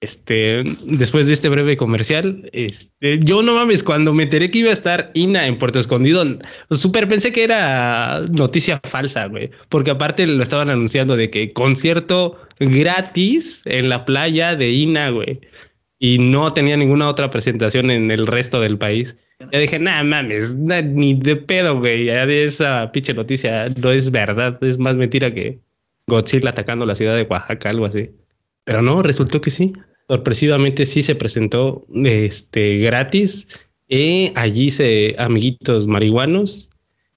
Este, 0.02 0.64
después 0.84 1.26
de 1.26 1.34
este 1.34 1.50
breve 1.50 1.78
comercial, 1.78 2.50
este, 2.54 3.18
yo 3.24 3.42
no 3.42 3.56
mames, 3.56 3.82
cuando 3.82 4.14
me 4.14 4.24
enteré 4.24 4.52
que 4.52 4.60
iba 4.60 4.70
a 4.70 4.74
estar 4.74 5.10
Ina 5.16 5.48
en 5.48 5.58
Puerto 5.58 5.80
Escondido, 5.80 6.24
súper 6.70 7.08
pensé 7.08 7.32
que 7.32 7.44
era 7.44 8.22
noticia 8.30 8.80
falsa, 8.84 9.26
güey, 9.28 9.50
porque 9.70 9.92
aparte 9.92 10.28
lo 10.28 10.44
estaban 10.44 10.70
anunciando 10.70 11.16
de 11.16 11.30
que 11.30 11.54
concierto 11.54 12.38
gratis 12.60 13.62
en 13.66 13.90
la 13.90 14.06
playa 14.06 14.56
de 14.56 14.70
Ina, 14.72 15.10
güey, 15.10 15.40
y 16.06 16.20
no 16.20 16.54
tenía 16.54 16.78
ninguna 16.78 17.10
otra 17.10 17.32
presentación 17.32 17.90
en 17.90 18.12
el 18.12 18.28
resto 18.28 18.60
del 18.60 18.78
país. 18.78 19.18
Ya 19.52 19.58
dije, 19.58 19.80
nah, 19.80 20.04
mames, 20.04 20.54
nah, 20.54 20.84
ni 20.84 21.16
de 21.16 21.36
pedo, 21.36 21.80
güey, 21.80 22.06
ya 22.06 22.28
de 22.28 22.44
esa 22.44 22.92
pinche 22.92 23.16
noticia 23.16 23.70
no 23.70 23.90
es 23.90 24.12
verdad, 24.12 24.64
es 24.64 24.78
más 24.78 24.96
mentira 24.96 25.34
que 25.34 25.58
Godzilla 26.06 26.52
atacando 26.52 26.86
la 26.86 26.94
ciudad 26.94 27.16
de 27.16 27.24
Oaxaca, 27.24 27.72
algo 27.72 27.88
así. 27.88 28.12
Pero 28.66 28.84
no, 28.84 29.02
resultó 29.02 29.42
que 29.42 29.50
sí. 29.50 29.74
Sorpresivamente 30.08 30.86
sí 30.86 31.02
se 31.02 31.16
presentó 31.16 31.88
este, 31.92 32.78
gratis. 32.78 33.48
Y 33.88 34.32
allí 34.36 34.70
se 34.70 35.16
amiguitos 35.18 35.88
marihuanos. 35.88 36.70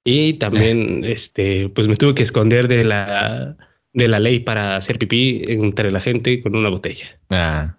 Y 0.02 0.34
también 0.34 1.04
este, 1.04 1.68
pues 1.68 1.88
me 1.88 1.96
tuve 1.96 2.14
que 2.14 2.22
esconder 2.22 2.68
de 2.68 2.84
la, 2.84 3.54
de 3.92 4.08
la 4.08 4.18
ley 4.18 4.40
para 4.40 4.76
hacer 4.76 4.98
pipí 4.98 5.42
entre 5.46 5.90
la 5.90 6.00
gente 6.00 6.40
con 6.40 6.56
una 6.56 6.70
botella. 6.70 7.20
Ah, 7.28 7.77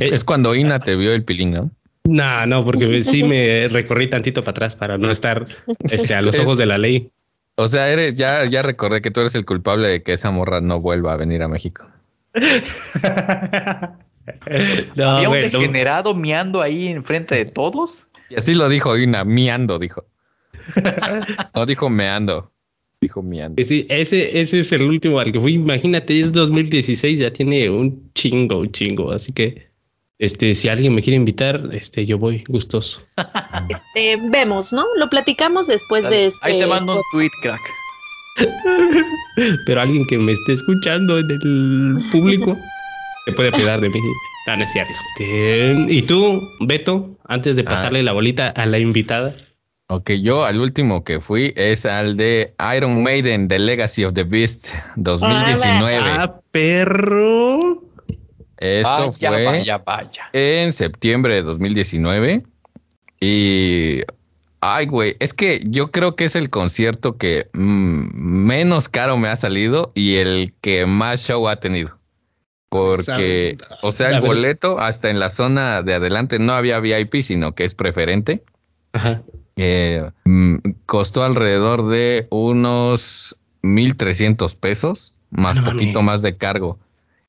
es 0.00 0.24
cuando 0.24 0.54
Ina 0.54 0.80
te 0.80 0.96
vio 0.96 1.12
el 1.12 1.24
pilín, 1.24 1.52
¿no? 1.52 1.70
No, 2.04 2.46
no, 2.46 2.64
porque 2.64 3.04
sí 3.04 3.22
me 3.22 3.68
recorrí 3.68 4.10
tantito 4.10 4.42
para 4.42 4.50
atrás 4.50 4.74
para 4.74 4.98
no 4.98 5.10
estar 5.10 5.46
este, 5.84 6.14
a 6.14 6.22
los 6.22 6.36
ojos 6.38 6.58
de 6.58 6.66
la 6.66 6.78
ley. 6.78 7.10
O 7.56 7.68
sea, 7.68 7.90
eres, 7.90 8.14
ya, 8.14 8.44
ya 8.46 8.62
recordé 8.62 9.02
que 9.02 9.10
tú 9.10 9.20
eres 9.20 9.34
el 9.34 9.44
culpable 9.44 9.86
de 9.88 10.02
que 10.02 10.14
esa 10.14 10.30
morra 10.30 10.60
no 10.60 10.80
vuelva 10.80 11.12
a 11.12 11.16
venir 11.16 11.42
a 11.42 11.48
México. 11.48 11.86
No, 14.94 15.10
Había 15.10 15.28
un 15.28 15.34
no. 15.36 15.42
degenerado 15.42 16.14
miando 16.14 16.62
ahí 16.62 16.86
enfrente 16.86 17.34
de 17.34 17.44
todos. 17.44 18.06
Y 18.30 18.36
así 18.36 18.54
lo 18.54 18.68
dijo 18.68 18.96
Ina, 18.96 19.24
miando, 19.24 19.80
dijo. 19.80 20.04
No 21.56 21.66
dijo 21.66 21.90
meando, 21.90 22.51
dijo 23.02 23.22
miando. 23.22 23.62
Sí, 23.62 23.84
ese, 23.90 24.40
ese 24.40 24.60
es 24.60 24.72
el 24.72 24.82
último 24.82 25.18
al 25.20 25.30
que 25.32 25.40
fui. 25.40 25.54
Imagínate, 25.54 26.18
es 26.18 26.32
2016, 26.32 27.18
ya 27.18 27.32
tiene 27.32 27.68
un 27.68 28.10
chingo, 28.14 28.60
un 28.60 28.72
chingo. 28.72 29.12
Así 29.12 29.32
que, 29.32 29.66
este, 30.18 30.54
si 30.54 30.68
alguien 30.68 30.94
me 30.94 31.02
quiere 31.02 31.16
invitar, 31.16 31.68
este, 31.72 32.06
yo 32.06 32.16
voy 32.18 32.44
gustoso. 32.48 33.02
Este, 33.68 34.16
vemos, 34.30 34.72
¿no? 34.72 34.84
Lo 34.96 35.08
platicamos 35.10 35.66
después 35.66 36.08
de 36.08 36.26
este. 36.26 36.38
Ahí 36.46 36.58
te 36.58 36.66
mando 36.66 36.96
un 36.96 37.02
tweet, 37.12 37.28
crack. 37.42 37.60
Pero 39.66 39.80
alguien 39.80 40.04
que 40.08 40.18
me 40.18 40.32
esté 40.32 40.54
escuchando 40.54 41.18
en 41.18 41.30
el 41.30 41.98
público 42.10 42.56
se 43.26 43.32
puede 43.32 43.52
cuidar 43.52 43.80
de 43.80 43.88
mí. 43.90 43.98
Este, 44.46 45.86
y 45.88 46.02
tú, 46.02 46.40
Beto, 46.60 47.16
antes 47.24 47.56
de 47.56 47.62
Ah. 47.62 47.66
pasarle 47.70 48.02
la 48.02 48.12
bolita 48.12 48.48
a 48.48 48.66
la 48.66 48.78
invitada. 48.78 49.36
Ok, 49.94 50.12
yo 50.12 50.46
al 50.46 50.58
último 50.58 51.04
que 51.04 51.20
fui 51.20 51.52
es 51.54 51.84
al 51.84 52.16
de 52.16 52.54
Iron 52.74 53.02
Maiden, 53.02 53.46
The 53.46 53.58
Legacy 53.58 54.04
of 54.04 54.14
the 54.14 54.24
Beast 54.24 54.68
2019. 54.96 56.00
Ah, 56.02 56.40
perro. 56.50 57.82
Eso 58.56 59.10
vaya, 59.10 59.28
fue 59.28 59.44
Vaya, 59.44 59.78
vaya. 59.78 60.30
en 60.32 60.72
septiembre 60.72 61.34
de 61.34 61.42
2019. 61.42 62.42
Y. 63.20 64.00
Ay, 64.62 64.86
güey, 64.86 65.14
es 65.20 65.34
que 65.34 65.60
yo 65.66 65.90
creo 65.90 66.16
que 66.16 66.24
es 66.24 66.36
el 66.36 66.48
concierto 66.48 67.18
que 67.18 67.50
mm, 67.52 68.14
menos 68.14 68.88
caro 68.88 69.18
me 69.18 69.28
ha 69.28 69.36
salido 69.36 69.92
y 69.94 70.16
el 70.16 70.54
que 70.62 70.86
más 70.86 71.20
show 71.20 71.48
ha 71.48 71.56
tenido. 71.56 71.98
Porque, 72.70 73.58
o 73.82 73.92
sea, 73.92 74.08
el 74.08 74.22
boleto 74.22 74.78
hasta 74.78 75.10
en 75.10 75.18
la 75.18 75.28
zona 75.28 75.82
de 75.82 75.92
adelante 75.92 76.38
no 76.38 76.54
había 76.54 76.80
VIP, 76.80 77.16
sino 77.20 77.54
que 77.54 77.64
es 77.64 77.74
preferente. 77.74 78.42
Ajá. 78.94 79.20
Eh, 79.56 80.10
mm, 80.24 80.56
costó 80.86 81.24
alrededor 81.24 81.88
de 81.88 82.26
unos 82.30 83.36
1300 83.62 84.54
pesos, 84.56 85.14
más 85.30 85.60
No 85.60 85.70
poquito 85.70 86.02
más 86.02 86.22
de 86.22 86.36
cargo. 86.36 86.78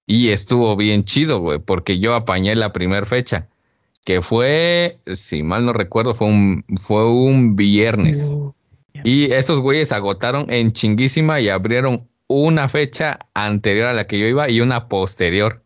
Y 0.05 0.29
estuvo 0.29 0.75
bien 0.75 1.03
chido, 1.03 1.39
güey, 1.39 1.59
porque 1.59 1.99
yo 1.99 2.13
apañé 2.13 2.55
la 2.55 2.73
primera 2.73 3.05
fecha, 3.05 3.47
que 4.03 4.21
fue, 4.21 4.99
si 5.13 5.43
mal 5.43 5.65
no 5.65 5.73
recuerdo, 5.73 6.13
fue 6.13 6.27
un, 6.27 6.65
fue 6.81 7.09
un 7.09 7.55
viernes. 7.55 8.35
Y 9.03 9.31
esos 9.31 9.61
güeyes 9.61 9.91
agotaron 9.91 10.45
en 10.49 10.71
chinguísima 10.71 11.39
y 11.39 11.49
abrieron 11.49 12.07
una 12.27 12.67
fecha 12.69 13.19
anterior 13.33 13.87
a 13.87 13.93
la 13.93 14.07
que 14.07 14.19
yo 14.19 14.27
iba 14.27 14.49
y 14.49 14.61
una 14.61 14.87
posterior. 14.87 15.61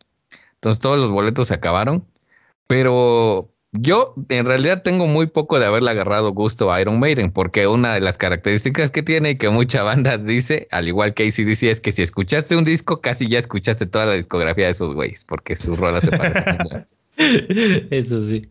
Entonces 0.55 0.79
todos 0.79 0.97
los 0.97 1.11
boletos 1.11 1.47
se 1.47 1.55
acabaron. 1.55 2.05
Pero 2.67 3.49
yo 3.74 4.15
en 4.29 4.45
realidad 4.45 4.81
tengo 4.83 5.07
muy 5.07 5.27
poco 5.27 5.59
de 5.59 5.65
haberle 5.65 5.91
agarrado 5.91 6.31
gusto 6.31 6.71
a 6.71 6.81
Iron 6.81 7.00
Maiden, 7.00 7.31
porque 7.31 7.67
una 7.67 7.93
de 7.93 8.01
las 8.01 8.17
características 8.17 8.91
que 8.91 9.03
tiene 9.03 9.31
y 9.31 9.36
que 9.36 9.50
mucha 9.50 9.83
banda 9.83 10.17
dice, 10.17 10.67
al 10.71 10.88
igual 10.88 11.13
que 11.13 11.24
ACDC, 11.24 11.63
es 11.63 11.81
que 11.81 11.91
si 11.91 12.01
escuchaste 12.01 12.55
un 12.55 12.63
disco, 12.63 13.01
casi 13.01 13.27
ya 13.27 13.39
escuchaste 13.39 13.86
toda 13.86 14.05
la 14.05 14.13
discografía 14.13 14.65
de 14.65 14.71
esos 14.71 14.93
güeyes, 14.93 15.24
porque 15.25 15.55
sus 15.55 15.77
rolas 15.77 16.03
se 16.03 16.12
parecen. 16.12 16.86
Eso 17.91 18.27
sí. 18.27 18.50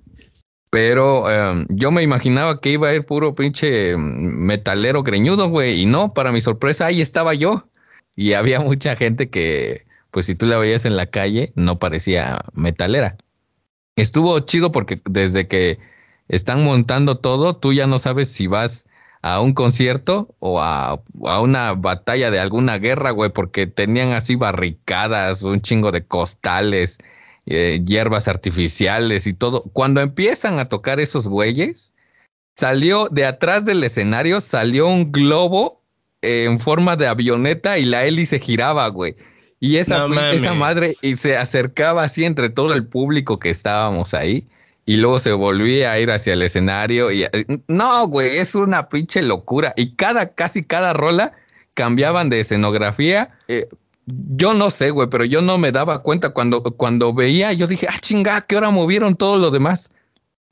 Pero 0.70 1.30
em, 1.30 1.66
yo 1.70 1.90
me 1.90 2.02
imaginaba 2.02 2.60
que 2.60 2.70
iba 2.70 2.88
a 2.88 2.94
ir 2.94 3.06
puro 3.06 3.34
pinche 3.34 3.92
em, 3.92 4.00
metalero 4.00 5.02
greñudo, 5.02 5.48
güey. 5.48 5.80
Y 5.80 5.86
no, 5.86 6.12
para 6.12 6.32
mi 6.32 6.40
sorpresa, 6.40 6.86
ahí 6.86 7.00
estaba 7.00 7.34
yo. 7.34 7.68
Y 8.16 8.32
había 8.32 8.60
mucha 8.60 8.96
gente 8.96 9.30
que, 9.30 9.86
pues 10.10 10.26
si 10.26 10.34
tú 10.34 10.46
la 10.46 10.58
veías 10.58 10.84
en 10.84 10.96
la 10.96 11.06
calle, 11.06 11.52
no 11.54 11.78
parecía 11.78 12.38
metalera. 12.54 13.16
Estuvo 13.96 14.38
chido 14.40 14.72
porque 14.72 15.00
desde 15.04 15.48
que 15.48 15.78
están 16.28 16.62
montando 16.64 17.18
todo, 17.18 17.56
tú 17.56 17.72
ya 17.72 17.86
no 17.86 17.98
sabes 17.98 18.28
si 18.30 18.46
vas 18.46 18.86
a 19.22 19.40
un 19.40 19.54
concierto 19.54 20.34
o 20.38 20.60
a, 20.60 21.02
a 21.24 21.40
una 21.40 21.72
batalla 21.72 22.30
de 22.30 22.38
alguna 22.38 22.78
guerra, 22.78 23.10
güey, 23.10 23.30
porque 23.30 23.66
tenían 23.66 24.12
así 24.12 24.36
barricadas, 24.36 25.42
un 25.42 25.60
chingo 25.62 25.92
de 25.92 26.04
costales, 26.04 26.98
eh, 27.46 27.80
hierbas 27.84 28.28
artificiales 28.28 29.26
y 29.26 29.34
todo. 29.34 29.62
Cuando 29.72 30.00
empiezan 30.00 30.58
a 30.58 30.68
tocar 30.68 31.00
esos 31.00 31.26
güeyes, 31.26 31.94
salió 32.54 33.08
de 33.10 33.24
atrás 33.24 33.64
del 33.64 33.82
escenario, 33.82 34.40
salió 34.40 34.88
un 34.88 35.10
globo 35.10 35.82
en 36.22 36.58
forma 36.58 36.96
de 36.96 37.06
avioneta 37.06 37.78
y 37.78 37.84
la 37.86 38.04
hélice 38.04 38.38
giraba, 38.40 38.88
güey. 38.88 39.16
Y 39.60 39.76
esa, 39.76 40.06
No 40.06 40.20
esa 40.28 40.54
madre 40.54 40.94
y 41.02 41.16
se 41.16 41.36
acercaba 41.36 42.04
así 42.04 42.24
entre 42.24 42.50
todo 42.50 42.74
el 42.74 42.86
público 42.86 43.38
que 43.38 43.50
estábamos 43.50 44.14
ahí. 44.14 44.46
Y 44.84 44.98
luego 44.98 45.18
se 45.18 45.32
volvía 45.32 45.92
a 45.92 45.98
ir 45.98 46.10
hacia 46.10 46.34
el 46.34 46.42
escenario. 46.42 47.10
Y 47.10 47.24
eh, 47.24 47.30
no, 47.66 48.06
güey, 48.06 48.36
es 48.36 48.54
una 48.54 48.88
pinche 48.88 49.22
locura. 49.22 49.72
Y 49.76 49.92
cada, 49.96 50.28
casi 50.28 50.62
cada 50.62 50.92
rola 50.92 51.32
cambiaban 51.74 52.30
de 52.30 52.40
escenografía. 52.40 53.30
Eh, 53.48 53.66
yo 54.06 54.54
no 54.54 54.70
sé, 54.70 54.90
güey, 54.90 55.08
pero 55.08 55.24
yo 55.24 55.42
no 55.42 55.58
me 55.58 55.72
daba 55.72 56.02
cuenta 56.02 56.30
cuando, 56.30 56.62
cuando 56.62 57.12
veía, 57.12 57.52
yo 57.52 57.66
dije, 57.66 57.88
ah, 57.90 57.98
chinga, 58.00 58.40
¿qué 58.42 58.56
hora 58.56 58.70
movieron 58.70 59.16
todo 59.16 59.36
lo 59.36 59.50
demás? 59.50 59.90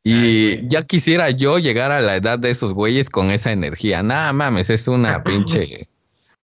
Y 0.03 0.67
ya 0.69 0.83
quisiera 0.83 1.31
yo 1.31 1.59
llegar 1.59 1.93
a 1.93 2.01
la 2.01 2.17
edad 2.17 2.39
de 2.39 2.51
esos 2.51 2.75
güeyes 2.75 3.09
con 3.09 3.31
esa 3.31 3.53
energía. 3.53 4.03
Nada 4.03 4.33
mames, 4.33 4.69
es 4.71 4.89
una 4.89 5.23
pinche 5.25 5.89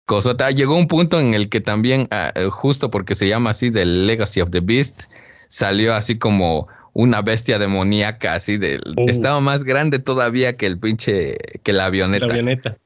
cosota. 0.08 0.50
Llegó 0.50 0.74
un 0.74 0.88
punto 0.88 1.20
en 1.20 1.34
el 1.34 1.50
que 1.50 1.60
también, 1.60 2.08
ah, 2.10 2.32
eh, 2.34 2.48
justo 2.50 2.90
porque 2.90 3.14
se 3.14 3.28
llama 3.28 3.50
así, 3.50 3.68
del 3.68 4.06
Legacy 4.06 4.40
of 4.40 4.50
the 4.50 4.60
Beast, 4.60 5.02
salió 5.48 5.94
así 5.94 6.18
como 6.18 6.66
una 6.94 7.20
bestia 7.20 7.58
demoníaca, 7.58 8.34
así 8.34 8.56
de, 8.56 8.80
Oh. 8.96 9.04
estaba 9.06 9.38
más 9.40 9.62
grande 9.64 9.98
todavía 9.98 10.56
que 10.56 10.66
el 10.66 10.80
pinche, 10.80 11.36
que 11.62 11.72
la 11.74 11.84
avioneta. 11.84 12.26
La 12.26 12.32
avioneta. 12.32 12.78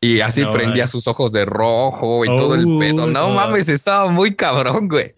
Y 0.00 0.20
así 0.20 0.42
No, 0.42 0.50
prendía 0.50 0.86
sus 0.88 1.06
ojos 1.06 1.32
de 1.32 1.46
rojo 1.46 2.24
y 2.24 2.36
todo 2.36 2.54
el 2.54 2.66
pedo. 2.78 3.06
No 3.06 3.28
no. 3.28 3.30
mames, 3.30 3.68
estaba 3.68 4.10
muy 4.10 4.34
cabrón, 4.34 4.88
güey. 4.88 5.14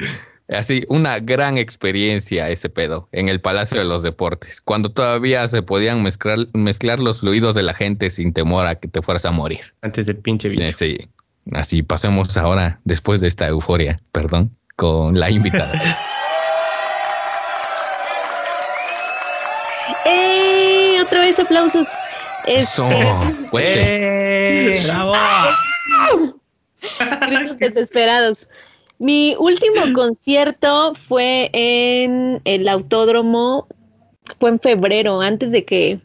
Así, 0.48 0.84
una 0.88 1.18
gran 1.18 1.58
experiencia 1.58 2.48
ese 2.48 2.68
pedo 2.70 3.08
en 3.12 3.28
el 3.28 3.40
Palacio 3.40 3.78
de 3.78 3.84
los 3.84 4.02
Deportes, 4.02 4.60
cuando 4.60 4.90
todavía 4.90 5.46
se 5.48 5.62
podían 5.62 6.02
mezclar, 6.02 6.38
mezclar 6.54 7.00
los 7.00 7.20
fluidos 7.20 7.54
de 7.54 7.62
la 7.62 7.74
gente 7.74 8.08
sin 8.08 8.32
temor 8.32 8.66
a 8.66 8.74
que 8.76 8.88
te 8.88 9.02
fueras 9.02 9.24
a 9.26 9.30
morir. 9.32 9.60
Antes 9.82 10.06
del 10.06 10.16
pinche 10.18 10.48
video. 10.48 10.68
Eh, 10.68 10.72
Sí, 10.72 10.96
así 11.54 11.82
pasemos 11.82 12.36
ahora, 12.36 12.80
después 12.84 13.20
de 13.20 13.28
esta 13.28 13.46
euforia, 13.48 14.00
perdón, 14.12 14.56
con 14.76 15.18
la 15.18 15.30
invitada. 15.30 15.72
¡Eh! 20.04 20.98
Otra 21.02 21.20
vez 21.20 21.38
aplausos. 21.38 21.88
Eso, 22.46 22.88
Este. 23.52 24.78
¡Eh! 24.78 24.84
¡Bravo! 24.84 25.14
gritos 27.26 27.58
desesperados. 27.58 28.48
Mi 28.98 29.36
último 29.38 29.92
concierto 29.94 30.92
fue 31.08 31.50
en 31.52 32.40
el 32.44 32.68
autódromo, 32.68 33.68
fue 34.40 34.50
en 34.50 34.60
febrero, 34.60 35.20
antes 35.20 35.52
de 35.52 35.64
que, 35.64 36.00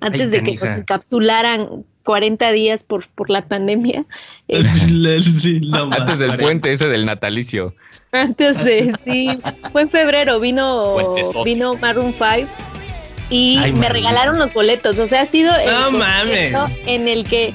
antes 0.00 0.22
Ay, 0.22 0.30
de 0.30 0.42
que 0.42 0.54
nos 0.56 0.70
encapsularan 0.70 1.84
40 2.08 2.52
días 2.52 2.84
por, 2.84 3.06
por 3.08 3.28
la 3.28 3.42
pandemia. 3.42 4.06
Eh, 4.50 4.62
Sí, 5.20 5.60
no 5.60 5.90
Antes 5.92 6.20
del 6.20 6.38
puente 6.38 6.72
ese 6.72 6.88
del 6.88 7.04
natalicio. 7.04 7.74
Antes 8.12 8.64
de, 8.64 8.94
sí, 8.94 9.28
fue 9.72 9.82
en 9.82 9.90
febrero, 9.90 10.40
vino, 10.40 10.96
vino 11.44 11.74
Maroon 11.74 12.14
5 12.14 12.50
y 13.28 13.58
Ay, 13.58 13.72
me 13.74 13.90
regalaron 13.90 14.38
los 14.38 14.54
boletos. 14.54 14.98
O 14.98 15.06
sea, 15.06 15.20
ha 15.20 15.26
sido 15.26 15.54
el 15.54 15.66
No 15.66 15.90
mames. 15.90 16.54
en 16.86 17.08
el 17.08 17.28
que, 17.28 17.52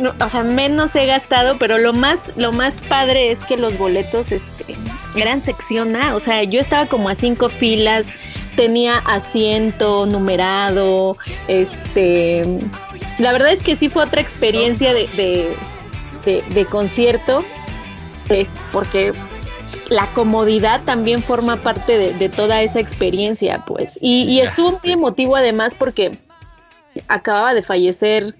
no, 0.00 0.12
o 0.18 0.28
sea, 0.28 0.42
menos 0.42 0.96
he 0.96 1.06
gastado, 1.06 1.56
pero 1.56 1.78
lo 1.78 1.92
más, 1.92 2.32
lo 2.36 2.50
más 2.50 2.82
padre 2.82 3.30
es 3.30 3.38
que 3.44 3.56
los 3.56 3.78
boletos 3.78 4.32
este, 4.32 4.74
eran 5.14 5.40
sección 5.40 5.94
A. 5.94 6.16
O 6.16 6.18
sea, 6.18 6.42
yo 6.42 6.58
estaba 6.58 6.86
como 6.86 7.08
a 7.08 7.14
cinco 7.14 7.48
filas, 7.48 8.14
tenía 8.56 8.98
asiento 9.06 10.06
numerado, 10.06 11.16
este... 11.46 12.42
La 13.18 13.32
verdad 13.32 13.52
es 13.52 13.62
que 13.62 13.76
sí 13.76 13.88
fue 13.88 14.04
otra 14.04 14.20
experiencia 14.20 14.92
de, 14.92 15.06
de, 15.16 15.54
de- 16.24 16.42
de 16.54 16.64
concierto, 16.66 17.44
es 18.28 18.54
porque 18.72 19.12
la 19.88 20.06
comodidad 20.08 20.82
también 20.84 21.22
forma 21.22 21.56
parte 21.56 21.96
de, 21.96 22.12
de 22.14 22.28
toda 22.28 22.60
esa 22.62 22.78
experiencia, 22.80 23.62
pues. 23.66 23.98
Y, 24.02 24.24
y 24.24 24.40
estuvo 24.40 24.74
Sí. 24.74 24.88
muy 24.88 24.92
emotivo 24.94 25.36
además 25.36 25.74
porque 25.74 26.18
acababa 27.08 27.54
de 27.54 27.62
fallecer 27.62 28.34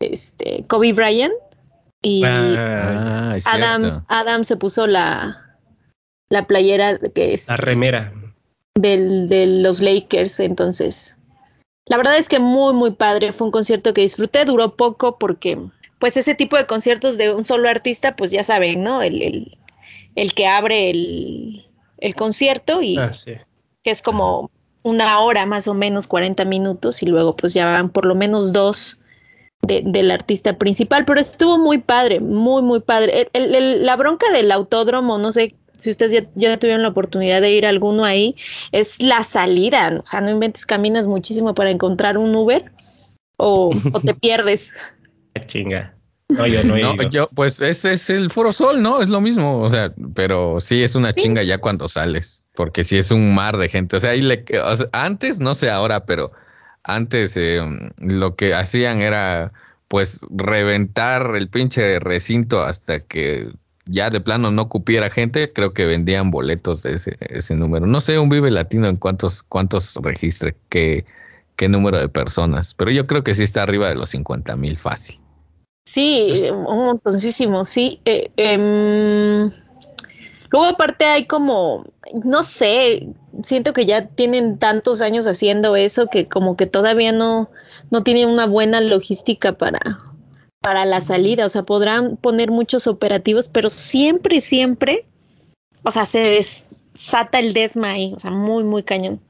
este 0.00 0.64
Kobe 0.66 0.92
Bryant 0.92 1.32
y 2.02 2.22
Ah, 2.24 3.30
Ah, 3.32 3.34
es 3.36 3.46
Adam. 3.46 4.04
Adam 4.08 4.44
se 4.44 4.56
puso 4.56 4.86
la, 4.86 5.56
la 6.30 6.46
playera 6.46 6.98
que 6.98 7.34
es 7.34 7.48
la 7.48 7.56
remera. 7.58 8.12
del, 8.74 9.28
de 9.28 9.46
los 9.46 9.80
Lakers, 9.80 10.40
entonces. 10.40 11.16
La 11.90 11.96
verdad 11.96 12.16
es 12.18 12.28
que 12.28 12.38
muy, 12.38 12.72
muy 12.72 12.92
padre. 12.92 13.32
Fue 13.32 13.46
un 13.46 13.50
concierto 13.50 13.92
que 13.92 14.02
disfruté, 14.02 14.44
duró 14.44 14.76
poco 14.76 15.18
porque, 15.18 15.58
pues, 15.98 16.16
ese 16.16 16.36
tipo 16.36 16.56
de 16.56 16.64
conciertos 16.66 17.18
de 17.18 17.34
un 17.34 17.44
solo 17.44 17.68
artista, 17.68 18.14
pues 18.14 18.30
ya 18.30 18.44
saben, 18.44 18.84
¿no? 18.84 19.02
El, 19.02 19.20
el, 19.20 19.58
el 20.14 20.32
que 20.34 20.46
abre 20.46 20.88
el, 20.90 21.66
el 21.98 22.14
concierto 22.14 22.80
y 22.80 22.96
Ah, 22.96 23.12
sí. 23.12 23.32
que 23.82 23.90
es 23.90 24.02
como 24.02 24.50
una 24.82 25.18
hora 25.20 25.46
más 25.46 25.66
o 25.66 25.74
menos, 25.74 26.06
40 26.06 26.44
minutos, 26.44 27.02
y 27.02 27.06
luego, 27.06 27.34
pues 27.34 27.54
ya 27.54 27.66
van 27.66 27.90
por 27.90 28.06
lo 28.06 28.14
menos 28.14 28.52
dos 28.52 29.00
de- 29.62 29.82
del 29.84 30.12
artista 30.12 30.56
principal. 30.58 31.04
Pero 31.04 31.18
estuvo 31.18 31.58
muy 31.58 31.78
padre, 31.78 32.20
muy, 32.20 32.62
muy 32.62 32.78
padre. 32.80 33.28
El- 33.32 33.46
el- 33.46 33.54
el- 33.56 33.84
la 33.84 33.96
bronca 33.96 34.30
del 34.32 34.52
autódromo, 34.52 35.18
no 35.18 35.32
sé 35.32 35.56
si 35.80 35.90
ustedes 35.90 36.12
ya, 36.12 36.28
ya 36.34 36.58
tuvieron 36.58 36.82
la 36.82 36.88
oportunidad 36.88 37.40
de 37.40 37.50
ir 37.50 37.66
a 37.66 37.70
alguno 37.70 38.04
ahí, 38.04 38.36
es 38.72 39.02
la 39.02 39.24
salida. 39.24 40.00
O 40.02 40.06
sea, 40.06 40.20
no 40.20 40.30
inventes, 40.30 40.66
caminas 40.66 41.06
muchísimo 41.06 41.54
para 41.54 41.70
encontrar 41.70 42.18
un 42.18 42.34
Uber 42.34 42.70
o, 43.36 43.70
o 43.92 44.00
te 44.00 44.14
pierdes. 44.20 44.72
Qué 45.34 45.46
chinga. 45.46 45.94
No, 46.30 46.46
yo 46.46 46.62
no 46.62 46.76
he 46.76 46.82
No, 46.82 46.96
yo, 47.08 47.28
pues 47.34 47.60
ese 47.60 47.94
es 47.94 48.08
el 48.10 48.30
Foro 48.30 48.52
Sol, 48.52 48.82
¿no? 48.82 49.02
Es 49.02 49.08
lo 49.08 49.20
mismo, 49.20 49.60
o 49.60 49.68
sea, 49.68 49.92
pero 50.14 50.60
sí 50.60 50.82
es 50.82 50.94
una 50.94 51.12
chinga 51.12 51.42
ya 51.42 51.58
cuando 51.58 51.88
sales, 51.88 52.44
porque 52.54 52.84
sí 52.84 52.96
es 52.96 53.10
un 53.10 53.34
mar 53.34 53.56
de 53.56 53.68
gente. 53.68 53.96
O 53.96 54.00
sea, 54.00 54.10
ahí 54.10 54.22
le, 54.22 54.44
o 54.62 54.76
sea, 54.76 54.86
antes, 54.92 55.40
no 55.40 55.54
sé 55.54 55.70
ahora, 55.70 56.06
pero 56.06 56.30
antes 56.84 57.36
eh, 57.36 57.60
lo 57.98 58.36
que 58.36 58.54
hacían 58.54 59.00
era 59.00 59.52
pues 59.88 60.24
reventar 60.30 61.34
el 61.34 61.48
pinche 61.48 61.98
recinto 61.98 62.60
hasta 62.60 63.00
que 63.00 63.50
ya 63.90 64.08
de 64.10 64.20
plano 64.20 64.50
no 64.50 64.68
cupiera 64.68 65.10
gente. 65.10 65.52
Creo 65.52 65.74
que 65.74 65.86
vendían 65.86 66.30
boletos 66.30 66.82
de 66.82 66.94
ese, 66.94 67.16
ese 67.20 67.54
número. 67.54 67.86
No 67.86 68.00
sé, 68.00 68.18
un 68.18 68.28
Vive 68.28 68.50
Latino 68.50 68.86
en 68.86 68.96
cuántos, 68.96 69.42
cuántos 69.42 69.96
registre, 70.02 70.56
qué, 70.68 71.04
qué 71.56 71.68
número 71.68 72.00
de 72.00 72.08
personas, 72.08 72.72
pero 72.72 72.90
yo 72.90 73.06
creo 73.06 73.22
que 73.22 73.34
sí 73.34 73.42
está 73.42 73.62
arriba 73.62 73.88
de 73.88 73.94
los 73.94 74.10
50 74.10 74.56
mil 74.56 74.78
fácil. 74.78 75.20
Sí, 75.84 76.32
un 76.50 76.86
montoncísimo, 76.86 77.64
sí. 77.64 78.00
Eh, 78.04 78.30
em, 78.36 79.50
luego 80.50 80.66
aparte 80.66 81.04
hay 81.04 81.26
como, 81.26 81.84
no 82.24 82.42
sé, 82.42 83.08
siento 83.42 83.72
que 83.72 83.86
ya 83.86 84.06
tienen 84.06 84.58
tantos 84.58 85.00
años 85.00 85.26
haciendo 85.26 85.76
eso 85.76 86.06
que 86.06 86.28
como 86.28 86.56
que 86.56 86.66
todavía 86.66 87.12
no, 87.12 87.50
no 87.90 88.02
tienen 88.02 88.28
una 88.28 88.46
buena 88.46 88.80
logística 88.80 89.52
para, 89.52 89.80
para 90.60 90.84
la 90.84 91.00
salida. 91.00 91.46
O 91.46 91.48
sea, 91.48 91.62
podrán 91.62 92.16
poner 92.16 92.50
muchos 92.50 92.86
operativos, 92.86 93.48
pero 93.48 93.70
siempre, 93.70 94.40
siempre, 94.40 95.06
o 95.82 95.90
sea, 95.90 96.06
se 96.06 96.18
desata 96.18 97.38
el 97.38 97.52
desma 97.52 97.92
ahí, 97.92 98.12
o 98.14 98.20
sea, 98.20 98.30
muy, 98.30 98.64
muy 98.64 98.82
cañón. 98.82 99.20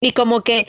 Y 0.00 0.12
como 0.12 0.42
que 0.42 0.66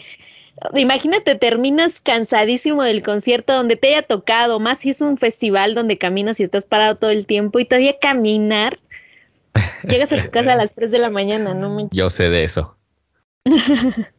Imagínate, 0.76 1.36
terminas 1.36 2.00
cansadísimo 2.00 2.84
del 2.84 3.04
concierto 3.04 3.54
donde 3.54 3.76
te 3.76 3.90
haya 3.90 4.04
tocado, 4.04 4.60
más 4.60 4.80
si 4.80 4.92
es 4.92 5.02
un 5.02 5.18
festival 5.18 5.74
donde 5.74 5.98
caminas 5.98 6.40
y 6.40 6.44
estás 6.44 6.66
parado 6.66 6.96
todo 6.96 7.10
el 7.10 7.26
tiempo 7.26 7.60
y 7.60 7.66
todavía 7.66 7.98
caminar. 8.00 8.80
Llegas 9.88 10.12
a 10.14 10.24
tu 10.24 10.30
casa 10.30 10.54
a 10.54 10.56
las 10.56 10.74
3 10.74 10.92
de 10.92 11.00
la 11.00 11.10
mañana, 11.10 11.54
no 11.54 11.70
manches. 11.70 11.98
Yo 11.98 12.10
sé 12.10 12.30
de 12.30 12.44
eso. 12.44 12.78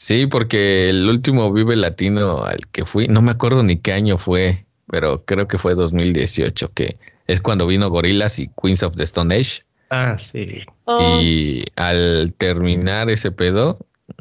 Sí, 0.00 0.28
porque 0.28 0.90
el 0.90 1.08
último 1.08 1.52
Vive 1.52 1.74
Latino 1.74 2.44
al 2.44 2.68
que 2.68 2.84
fui, 2.84 3.08
no 3.08 3.20
me 3.20 3.32
acuerdo 3.32 3.64
ni 3.64 3.78
qué 3.78 3.92
año 3.92 4.16
fue, 4.16 4.64
pero 4.90 5.24
creo 5.24 5.48
que 5.48 5.58
fue 5.58 5.74
2018, 5.74 6.72
que 6.72 6.98
es 7.26 7.40
cuando 7.40 7.66
vino 7.66 7.90
Gorillaz 7.90 8.38
y 8.38 8.48
Queens 8.60 8.82
of 8.82 8.96
the 8.96 9.04
Stone 9.04 9.34
Age. 9.34 9.62
Ah, 9.90 10.16
sí. 10.18 10.64
Oh, 10.86 10.98
Y 11.00 11.64
al 11.76 12.34
terminar 12.36 13.08
ese 13.10 13.30
pedo, 13.30 13.78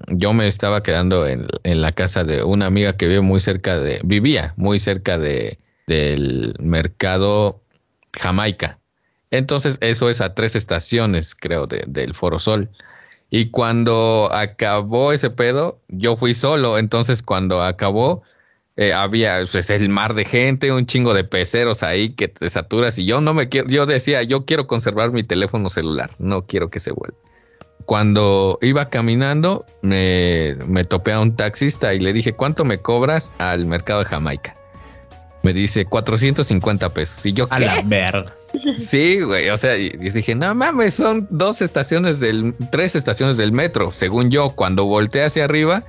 yo 0.08 0.34
me 0.34 0.48
estaba 0.48 0.84
quedando 0.84 1.26
en, 1.28 1.48
en 1.64 1.82
la 1.82 1.92
casa 1.94 2.24
de 2.24 2.44
una 2.44 2.68
amiga 2.68 2.96
que 2.98 3.08
vive 3.08 3.22
muy 3.22 3.40
cerca 3.40 3.78
de, 3.80 4.00
vivía 4.04 4.54
muy 4.58 4.80
cerca 4.80 5.18
de, 5.18 5.60
del 5.88 6.54
mercado 6.60 7.64
Jamaica. 8.14 8.80
Entonces, 9.32 9.78
eso 9.82 10.10
es 10.10 10.22
a 10.22 10.34
tres 10.36 10.56
estaciones, 10.56 11.36
creo, 11.36 11.68
de- 11.68 11.84
del 11.88 12.14
Foro 12.14 12.40
Sol. 12.40 12.70
Y 13.30 13.50
cuando 13.52 14.30
acabó 14.34 15.12
ese 15.14 15.30
pedo, 15.30 15.82
yo 15.90 16.16
fui 16.16 16.34
solo. 16.34 16.78
Entonces, 16.78 17.22
cuando 17.24 17.62
acabó, 17.64 18.24
eh, 18.78 18.94
había 18.94 19.42
pues, 19.52 19.70
el 19.72 19.90
mar 19.90 20.14
de 20.14 20.24
gente, 20.24 20.72
un 20.72 20.86
chingo 20.86 21.16
de 21.16 21.24
peceros 21.24 21.82
ahí 21.82 22.10
que 22.10 22.28
te 22.28 22.48
saturas. 22.48 22.98
Y 23.00 23.06
yo 23.06 23.22
no 23.22 23.34
me 23.34 23.50
quiero, 23.50 23.68
yo 23.68 23.88
decía, 23.88 24.22
yo 24.22 24.46
quiero 24.46 24.68
conservar 24.68 25.12
mi 25.12 25.24
teléfono 25.24 25.68
celular, 25.70 26.12
no 26.20 26.46
quiero 26.46 26.70
que 26.70 26.80
se 26.80 26.92
vuelva. 26.92 27.18
Cuando 27.86 28.60
iba 28.62 28.90
caminando, 28.90 29.66
me, 29.82 30.56
me 30.68 30.84
topé 30.84 31.14
a 31.14 31.22
un 31.22 31.36
taxista 31.36 31.94
y 31.94 32.00
le 32.00 32.14
dije, 32.14 32.34
¿cuánto 32.34 32.66
me 32.66 32.78
cobras 32.78 33.34
al 33.40 33.66
mercado 33.66 34.02
de 34.02 34.06
Jamaica? 34.06 34.56
Me 35.42 35.54
dice 35.54 35.86
450 35.86 36.94
pesos. 36.94 37.26
Y 37.26 37.34
yo, 37.34 37.48
A 37.50 37.56
¿qué? 37.56 37.66
la 37.66 37.82
verga. 37.84 38.34
Sí, 38.76 39.22
güey. 39.22 39.50
O 39.50 39.58
sea, 39.58 39.78
y, 39.78 39.86
y 39.88 40.10
dije, 40.10 40.36
no 40.36 40.54
mames, 40.54 40.96
son 40.96 41.28
dos 41.30 41.62
estaciones 41.62 42.20
del, 42.20 42.54
tres 42.72 42.96
estaciones 42.96 43.38
del 43.38 43.54
metro. 43.54 43.92
Según 43.92 44.30
yo, 44.30 44.50
cuando 44.50 44.86
volteé 44.86 45.24
hacia 45.24 45.46
arriba, 45.46 45.84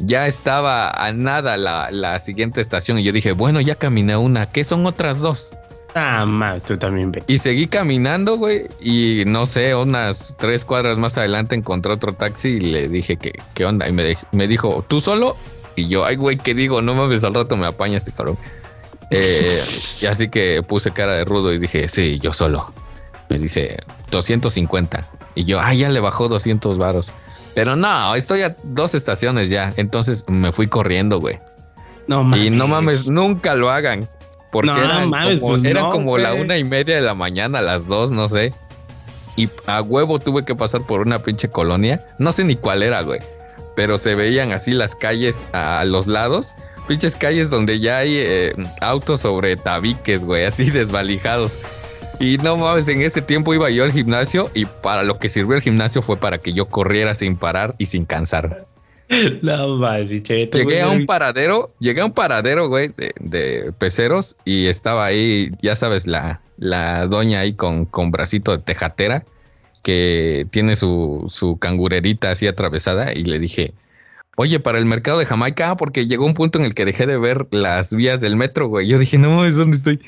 ya 0.00 0.26
estaba 0.26 0.90
a 0.90 1.12
nada 1.12 1.56
la, 1.56 1.90
la 1.90 2.18
siguiente 2.18 2.60
estación. 2.60 2.98
Y 2.98 3.02
yo 3.02 3.12
dije, 3.12 3.32
bueno, 3.32 3.60
ya 3.60 3.74
caminé 3.74 4.16
una. 4.16 4.46
¿Qué 4.46 4.64
son 4.64 4.86
otras 4.86 5.20
dos? 5.20 5.56
Ah, 5.94 6.24
ma, 6.26 6.58
tú 6.60 6.76
también 6.76 7.10
ve. 7.10 7.22
Y 7.26 7.38
seguí 7.38 7.66
caminando, 7.66 8.36
güey. 8.36 8.66
Y 8.80 9.24
no 9.26 9.46
sé, 9.46 9.74
unas 9.74 10.34
tres 10.38 10.64
cuadras 10.64 10.98
más 10.98 11.18
adelante 11.18 11.54
encontré 11.54 11.92
otro 11.92 12.12
taxi 12.12 12.48
y 12.50 12.60
le 12.60 12.88
dije 12.88 13.16
que, 13.16 13.32
¿qué 13.54 13.64
onda? 13.64 13.88
Y 13.88 13.92
me, 13.92 14.16
me 14.32 14.46
dijo, 14.46 14.84
¿tú 14.88 15.00
solo? 15.00 15.36
Y 15.76 15.88
yo, 15.88 16.04
ay, 16.04 16.16
güey, 16.16 16.36
¿qué 16.36 16.54
digo? 16.54 16.82
No 16.82 16.94
mames, 16.94 17.24
al 17.24 17.34
rato 17.34 17.56
me 17.56 17.66
apaña 17.66 17.96
este 17.96 18.12
cabrón. 18.12 18.38
Eh, 19.10 19.58
y 20.00 20.06
así 20.06 20.28
que 20.28 20.62
puse 20.62 20.92
cara 20.92 21.14
de 21.14 21.24
rudo 21.24 21.52
y 21.52 21.58
dije, 21.58 21.88
sí, 21.88 22.18
yo 22.20 22.32
solo. 22.32 22.72
Me 23.28 23.38
dice, 23.38 23.78
250. 24.10 25.08
Y 25.34 25.44
yo, 25.44 25.60
ay, 25.60 25.78
ya 25.78 25.88
le 25.88 26.00
bajó 26.00 26.28
200 26.28 26.78
varos. 26.78 27.12
Pero 27.54 27.76
no, 27.76 28.14
estoy 28.14 28.42
a 28.42 28.56
dos 28.62 28.94
estaciones 28.94 29.50
ya. 29.50 29.72
Entonces 29.76 30.24
me 30.28 30.52
fui 30.52 30.66
corriendo, 30.66 31.20
güey. 31.20 31.38
No 32.06 32.24
mames. 32.24 32.46
Y 32.46 32.50
no 32.50 32.68
mames, 32.68 33.08
nunca 33.08 33.54
lo 33.54 33.70
hagan. 33.70 34.08
Porque 34.50 34.70
No, 34.70 34.82
eran 34.82 35.10
mames, 35.10 35.38
como, 35.40 35.52
pues 35.52 35.64
eran 35.64 35.84
no, 35.84 35.90
como 35.90 36.18
la 36.18 36.34
una 36.34 36.56
y 36.58 36.64
media 36.64 36.96
de 36.96 37.02
la 37.02 37.14
mañana, 37.14 37.62
las 37.62 37.86
dos, 37.86 38.10
no 38.10 38.26
sé. 38.28 38.52
Y 39.36 39.48
a 39.66 39.80
huevo 39.80 40.18
tuve 40.18 40.44
que 40.44 40.54
pasar 40.54 40.82
por 40.82 41.00
una 41.00 41.20
pinche 41.20 41.48
colonia. 41.48 42.04
No 42.18 42.32
sé 42.32 42.44
ni 42.44 42.56
cuál 42.56 42.82
era, 42.82 43.02
güey. 43.02 43.20
Pero 43.76 43.96
se 43.96 44.14
veían 44.14 44.52
así 44.52 44.72
las 44.72 44.94
calles 44.94 45.44
a 45.52 45.84
los 45.84 46.06
lados. 46.06 46.54
Pinches 46.88 47.14
calles 47.14 47.50
donde 47.50 47.78
ya 47.78 47.98
hay 47.98 48.16
eh, 48.16 48.52
autos 48.80 49.20
sobre 49.20 49.56
tabiques, 49.56 50.24
güey, 50.24 50.44
así 50.44 50.70
desvalijados. 50.70 51.58
Y 52.20 52.36
no 52.36 52.58
mames, 52.58 52.86
en 52.88 53.00
ese 53.00 53.22
tiempo 53.22 53.54
iba 53.54 53.70
yo 53.70 53.82
al 53.82 53.92
gimnasio 53.92 54.50
y 54.54 54.66
para 54.66 55.02
lo 55.02 55.18
que 55.18 55.30
sirvió 55.30 55.56
el 55.56 55.62
gimnasio 55.62 56.02
fue 56.02 56.18
para 56.18 56.36
que 56.36 56.52
yo 56.52 56.66
corriera 56.66 57.14
sin 57.14 57.34
parar 57.34 57.74
y 57.78 57.86
sin 57.86 58.04
cansar. 58.04 58.66
No 59.42 59.80
pinche 60.06 60.34
Beto, 60.34 60.58
Llegué 60.58 60.82
a 60.82 60.88
un 60.88 61.04
paradero, 61.04 61.72
llegué 61.80 62.02
a 62.02 62.04
un 62.04 62.12
paradero, 62.12 62.68
güey, 62.68 62.92
de, 62.96 63.10
de 63.18 63.72
peceros 63.72 64.36
y 64.44 64.66
estaba 64.66 65.04
ahí, 65.04 65.50
ya 65.62 65.74
sabes, 65.74 66.06
la, 66.06 66.42
la 66.58 67.06
doña 67.06 67.40
ahí 67.40 67.54
con, 67.54 67.86
con 67.86 68.12
bracito 68.12 68.52
de 68.52 68.62
tejatera 68.62 69.24
que 69.82 70.46
tiene 70.50 70.76
su, 70.76 71.24
su 71.26 71.56
cangurerita 71.56 72.30
así 72.30 72.46
atravesada 72.46 73.12
y 73.14 73.24
le 73.24 73.38
dije, 73.38 73.72
oye, 74.36 74.60
para 74.60 74.78
el 74.78 74.84
mercado 74.84 75.18
de 75.18 75.26
Jamaica, 75.26 75.76
porque 75.76 76.06
llegó 76.06 76.26
un 76.26 76.34
punto 76.34 76.58
en 76.58 76.66
el 76.66 76.74
que 76.74 76.84
dejé 76.84 77.06
de 77.06 77.18
ver 77.18 77.46
las 77.50 77.94
vías 77.94 78.20
del 78.20 78.36
metro, 78.36 78.68
güey. 78.68 78.86
Yo 78.86 78.98
dije, 78.98 79.18
no, 79.18 79.44
es 79.44 79.56
donde 79.56 79.76
estoy. 79.76 80.00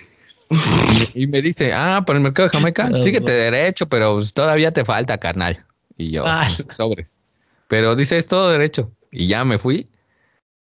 Y, 1.14 1.26
me 1.26 1.42
dice, 1.42 1.72
ah, 1.74 2.02
para 2.06 2.18
el 2.18 2.22
mercado 2.22 2.48
de 2.48 2.56
Jamaica, 2.56 2.92
síguete 2.94 3.32
derecho, 3.32 3.86
pero 3.88 4.18
todavía 4.32 4.72
te 4.72 4.84
falta, 4.84 5.18
carnal. 5.18 5.64
Y 5.96 6.10
yo, 6.12 6.24
Ah. 6.26 6.48
sobres. 6.70 7.20
Pero 7.68 7.96
dice, 7.96 8.16
es 8.18 8.26
todo 8.26 8.50
derecho. 8.50 8.90
Y 9.10 9.26
ya 9.28 9.44
me 9.44 9.58
fui. 9.58 9.88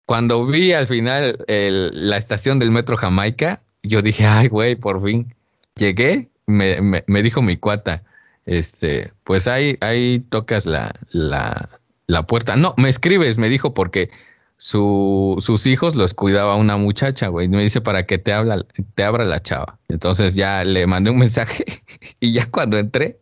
Cuando 0.05 0.45
vi 0.45 0.73
al 0.73 0.87
final 0.87 1.37
el- 1.47 2.09
la 2.09 2.17
estación 2.17 2.59
del 2.59 2.71
metro 2.71 2.95
Jamaica, 2.97 3.61
yo 3.83 4.01
dije, 4.01 4.25
ay, 4.25 4.47
güey, 4.47 4.75
por 4.75 5.03
fin. 5.03 5.33
Llegué, 5.75 6.29
me, 6.45 6.81
me- 6.81 7.03
me 7.07 7.21
dijo 7.23 7.41
mi 7.41 7.57
cuata, 7.57 8.03
este, 8.45 9.11
pues 9.23 9.47
ahí, 9.47 9.77
ahí 9.81 10.19
tocas 10.29 10.65
la, 10.65 10.91
la, 11.11 11.69
la 12.07 12.25
puerta. 12.25 12.55
No, 12.55 12.73
me 12.77 12.89
escribes, 12.89 13.37
me 13.37 13.49
dijo, 13.49 13.73
porque 13.73 14.09
su, 14.57 15.37
sus 15.39 15.67
hijos 15.67 15.95
los 15.95 16.15
cuidaba 16.15 16.55
una 16.55 16.77
muchacha, 16.77 17.27
güey. 17.27 17.47
Me 17.47 17.61
dice 17.61 17.79
para 17.79 18.05
que 18.05 18.17
te, 18.17 18.33
habla, 18.33 18.65
te 18.95 19.03
abra 19.03 19.23
la 19.25 19.39
chava. 19.39 19.79
Entonces 19.87 20.33
ya 20.33 20.63
le 20.63 20.87
mandé 20.87 21.11
un 21.11 21.19
mensaje 21.19 21.63
y 22.19 22.31
ya 22.33 22.49
cuando 22.49 22.77
entré, 22.77 23.19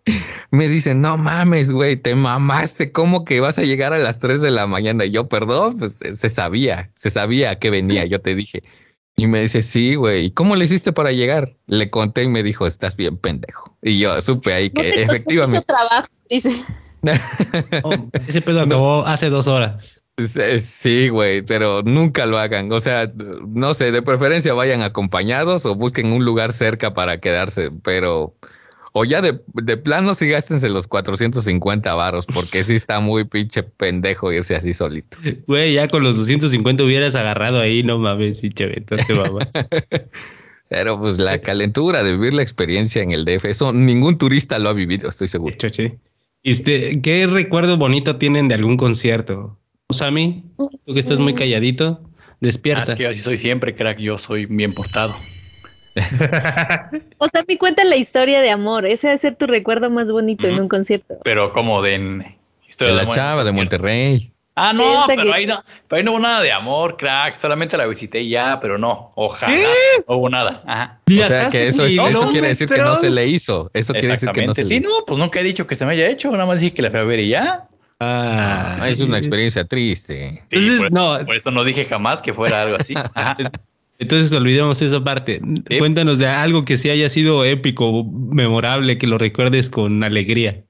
me 0.52 0.70
dicen, 0.70 1.02
no 1.02 1.18
mames, 1.18 1.72
güey, 1.72 1.98
te 1.98 2.16
mamaste, 2.16 2.92
¿cómo 2.92 3.26
que 3.26 3.42
vas 3.42 3.60
a 3.60 3.64
llegar 3.64 3.94
a 3.94 4.00
las 4.00 4.20
3 4.20 4.42
de 4.42 4.52
la 4.52 4.66
mañana? 4.66 5.06
Y 5.06 5.12
yo, 5.12 5.28
perdón, 5.28 5.78
pues 5.78 6.02
eh, 6.02 6.16
se 6.16 6.30
sabía, 6.30 6.90
se 6.94 7.10
sabía 7.10 7.60
que 7.60 7.70
venía, 7.70 8.06
yo 8.06 8.22
te 8.22 8.34
dije. 8.34 8.64
Y 9.18 9.28
me 9.28 9.42
dice, 9.42 9.62
sí, 9.62 9.96
güey, 9.96 10.26
¿y 10.26 10.32
cómo 10.32 10.56
le 10.56 10.66
hiciste 10.66 10.92
para 10.92 11.12
llegar? 11.12 11.56
Le 11.68 11.90
conté 11.90 12.24
y 12.24 12.28
me 12.28 12.44
dijo, 12.44 12.66
estás 12.66 12.96
bien 12.96 13.18
pendejo. 13.18 13.78
Y 13.82 14.00
yo 14.00 14.20
supe 14.22 14.54
ahí 14.54 14.70
que 14.70 15.04
efectivamente... 15.04 15.58
mucho 15.58 15.66
trabajo, 15.66 16.08
dice. 16.30 16.64
Oh, 17.84 17.94
ese 18.28 18.42
pedo 18.42 18.62
acabó 18.62 19.06
hace 19.06 19.30
dos 19.30 19.48
horas. 19.48 20.02
Sí, 20.18 21.10
güey, 21.10 21.42
pero 21.42 21.82
nunca 21.84 22.26
lo 22.26 22.38
hagan. 22.38 22.72
O 22.72 22.80
sea, 22.80 23.12
no 23.48 23.74
sé, 23.74 23.92
de 23.92 24.02
preferencia 24.02 24.54
vayan 24.54 24.82
acompañados 24.82 25.66
o 25.66 25.76
busquen 25.76 26.08
un 26.14 26.24
lugar 26.24 26.52
cerca 26.52 26.94
para 26.94 27.20
quedarse, 27.20 27.72
pero... 27.84 28.36
O 28.98 29.04
ya 29.04 29.22
de, 29.22 29.42
de 29.56 29.76
plano 29.76 30.14
sí 30.14 30.30
gástense 30.30 30.70
los 30.70 30.88
450 30.88 31.94
varos, 31.96 32.26
porque 32.28 32.64
sí 32.64 32.76
está 32.76 33.02
muy 33.02 33.26
pinche 33.26 33.62
pendejo 33.62 34.32
irse 34.32 34.56
así 34.56 34.74
solito. 34.74 35.18
Güey, 35.48 35.74
ya 35.74 35.90
con 35.90 36.02
los 36.02 36.16
250 36.16 36.82
hubieras 36.82 37.14
agarrado 37.14 37.60
ahí, 37.60 37.84
no 37.84 38.00
mames, 38.00 38.42
Beto, 38.42 38.96
te 38.96 39.14
mamas. 39.14 39.50
Pero 40.70 40.98
pues 40.98 41.20
la 41.20 41.42
calentura 41.42 42.04
de 42.04 42.14
vivir 42.14 42.34
la 42.34 42.42
experiencia 42.42 43.04
en 43.04 43.12
el 43.12 43.26
DF, 43.26 43.44
eso 43.44 43.74
ningún 43.74 44.18
turista 44.18 44.60
lo 44.60 44.70
ha 44.70 44.74
vivido, 44.74 45.10
estoy 45.10 45.28
seguro. 45.28 45.58
Este, 46.44 47.02
¿qué 47.02 47.28
recuerdo 47.28 47.76
bonito 47.76 48.16
tienen 48.16 48.48
de 48.48 48.56
algún 48.56 48.78
concierto? 48.78 49.58
Sammy, 49.96 50.44
tú 50.58 50.94
que 50.94 51.00
estás 51.00 51.20
muy 51.20 51.36
calladito, 51.36 52.02
Ah, 52.04 52.38
despierta. 52.42 52.84
es 52.84 52.94
que 52.96 53.04
yo 53.04 53.10
así 53.10 53.20
soy 53.20 53.38
siempre, 53.38 53.76
crack. 53.76 54.00
Yo 54.00 54.18
soy 54.18 54.46
bien 54.48 54.74
portado. 54.74 55.14
Me 57.48 57.58
cuenta 57.58 57.84
la 57.86 57.96
historia 57.96 58.42
de 58.42 58.50
amor. 58.50 58.86
Ese 58.86 59.08
debe 59.08 59.18
ser 59.20 59.36
tu 59.36 59.46
recuerdo 59.48 59.90
más 59.90 60.12
bonito 60.12 60.48
en 60.48 60.60
un 60.60 60.68
concierto. 60.68 61.16
Pero 61.24 61.52
como 61.54 61.82
de 61.82 61.96
en 61.96 62.26
historia 62.68 62.94
De 62.94 62.98
la 62.98 63.04
amor, 63.04 63.16
chava 63.16 63.44
de. 63.44 63.52
Monterrey. 63.52 64.32
Ah, 64.58 64.72
no, 64.74 65.04
pero 65.06 65.24
que- 65.24 65.34
ahí 65.34 65.46
no, 65.46 65.60
pero 65.88 65.98
ahí 66.00 66.04
no 66.04 66.12
hubo 66.14 66.20
nada 66.20 66.42
de 66.42 66.52
amor, 66.52 66.96
crack. 66.98 67.36
Solamente 67.36 67.78
la 67.78 67.86
visité 67.86 68.22
y 68.22 68.30
ya, 68.30 68.58
pero 68.60 68.78
no. 68.78 69.12
Ojalá. 69.16 69.68
No 70.08 70.16
hubo 70.18 70.30
nada. 70.30 70.64
Ajá. 70.66 71.00
O 71.08 71.28
sea 71.28 71.50
que 71.50 71.68
eso, 71.68 71.86
es- 71.86 71.94
eso 71.94 72.30
quiere 72.32 72.48
decir 72.50 72.68
que 72.68 72.80
no 72.80 72.96
se 72.96 73.12
le 73.12 73.28
hizo. 73.28 73.70
Eso 73.74 73.94
quiere 73.94 74.10
decir 74.10 74.30
que 74.32 74.46
no 74.46 74.52
Exactamente. 74.52 74.64
se 74.64 74.70
le 74.70 74.76
Sí, 74.76 74.76
hizo. 74.82 74.90
no, 74.90 75.06
pues 75.06 75.20
nunca 75.20 75.40
he 75.40 75.44
dicho 75.44 75.68
que 75.68 75.76
se 75.76 75.86
me 75.86 75.92
haya 75.94 76.08
hecho. 76.10 76.32
Nada 76.32 76.46
más 76.48 76.60
dije 76.60 76.74
que 76.74 76.82
la 76.82 76.90
fui 76.90 77.00
a 77.00 77.04
ver 77.04 77.20
y 77.20 77.30
ya. 77.30 77.66
Ah, 78.00 78.78
Ah, 78.82 78.90
es 78.90 79.00
una 79.02 79.18
experiencia 79.18 79.64
triste. 79.66 80.44
Sí, 80.52 80.58
Entonces, 80.58 80.78
por, 80.82 80.94
no. 80.94 81.26
por 81.26 81.36
eso 81.36 81.52
no 81.52 81.64
dije 81.64 81.86
jamás 81.86 82.22
que 82.22 82.34
fuera 82.34 82.64
algo 82.64 82.78
así. 82.80 82.94
Entonces 84.00 84.34
olvidemos 84.34 84.82
esa 84.82 85.02
parte. 85.04 85.40
Sí. 85.70 85.78
Cuéntanos 85.80 86.18
de 86.18 86.28
algo 86.28 86.66
que 86.66 86.76
sí 86.78 86.90
haya 86.90 87.10
sido 87.10 87.46
épico, 87.46 88.04
memorable, 88.04 88.98
que 88.98 89.08
lo 89.08 89.18
recuerdes 89.18 89.70
con 89.70 90.04
alegría. 90.04 90.64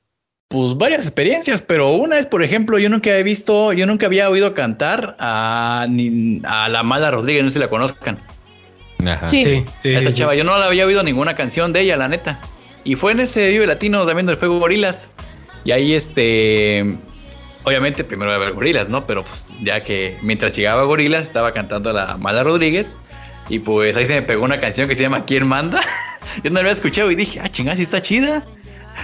Pues 0.49 0.77
varias 0.77 1.01
experiencias, 1.01 1.63
pero 1.63 1.89
una 1.89 2.19
es, 2.19 2.27
por 2.27 2.43
ejemplo, 2.43 2.77
yo 2.77 2.87
nunca 2.87 3.17
he 3.17 3.23
visto, 3.23 3.73
yo 3.73 3.87
nunca 3.87 4.05
había 4.05 4.29
oído 4.29 4.53
cantar 4.53 5.15
a, 5.19 5.87
ni- 5.89 6.39
a 6.45 6.69
la 6.69 6.83
Mala 6.83 7.09
Rodríguez, 7.09 7.43
no 7.43 7.49
sé 7.49 7.55
si 7.55 7.59
la 7.59 7.67
conozcan. 7.67 8.19
Ajá. 9.03 9.27
Sí. 9.27 9.43
sí. 9.81 9.89
esa 9.89 10.11
sí. 10.11 10.17
chava, 10.17 10.35
yo 10.35 10.43
no 10.43 10.55
la 10.59 10.65
había 10.65 10.85
oído 10.85 11.01
ninguna 11.01 11.35
canción 11.35 11.73
de 11.73 11.81
ella, 11.81 11.97
la 11.97 12.07
neta. 12.07 12.39
Y 12.83 12.93
fue 12.95 13.13
en 13.13 13.21
ese 13.21 13.49
Vive 13.49 13.65
Latino 13.65 14.05
también 14.05 14.27
donde 14.27 14.39
fue 14.39 14.47
Gorilas. 14.47 15.09
Y 15.63 15.71
ahí, 15.71 15.93
este, 15.93 16.85
obviamente 17.65 18.03
primero 18.03 18.31
iba 18.31 18.35
a 18.41 18.45
ver 18.45 18.53
Gorilas, 18.53 18.89
¿no? 18.89 19.05
Pero 19.05 19.23
pues 19.23 19.45
ya 19.61 19.83
que 19.83 20.17
mientras 20.21 20.55
llegaba 20.55 20.83
Gorilas 20.83 21.23
estaba 21.23 21.51
cantando 21.53 21.91
la 21.91 22.17
Mala 22.17 22.43
Rodríguez. 22.43 22.97
Y 23.49 23.59
pues 23.59 23.95
ahí 23.95 24.05
se 24.05 24.15
me 24.15 24.21
pegó 24.23 24.43
una 24.43 24.59
canción 24.59 24.87
que 24.87 24.95
se 24.95 25.03
llama 25.03 25.25
¿Quién 25.25 25.45
manda? 25.47 25.81
yo 26.43 26.49
no 26.49 26.55
la 26.55 26.59
había 26.61 26.71
escuchado 26.71 27.11
y 27.11 27.15
dije, 27.15 27.39
ah, 27.43 27.49
chingada, 27.49 27.77
sí 27.77 27.83
está 27.83 28.01
chida. 28.01 28.43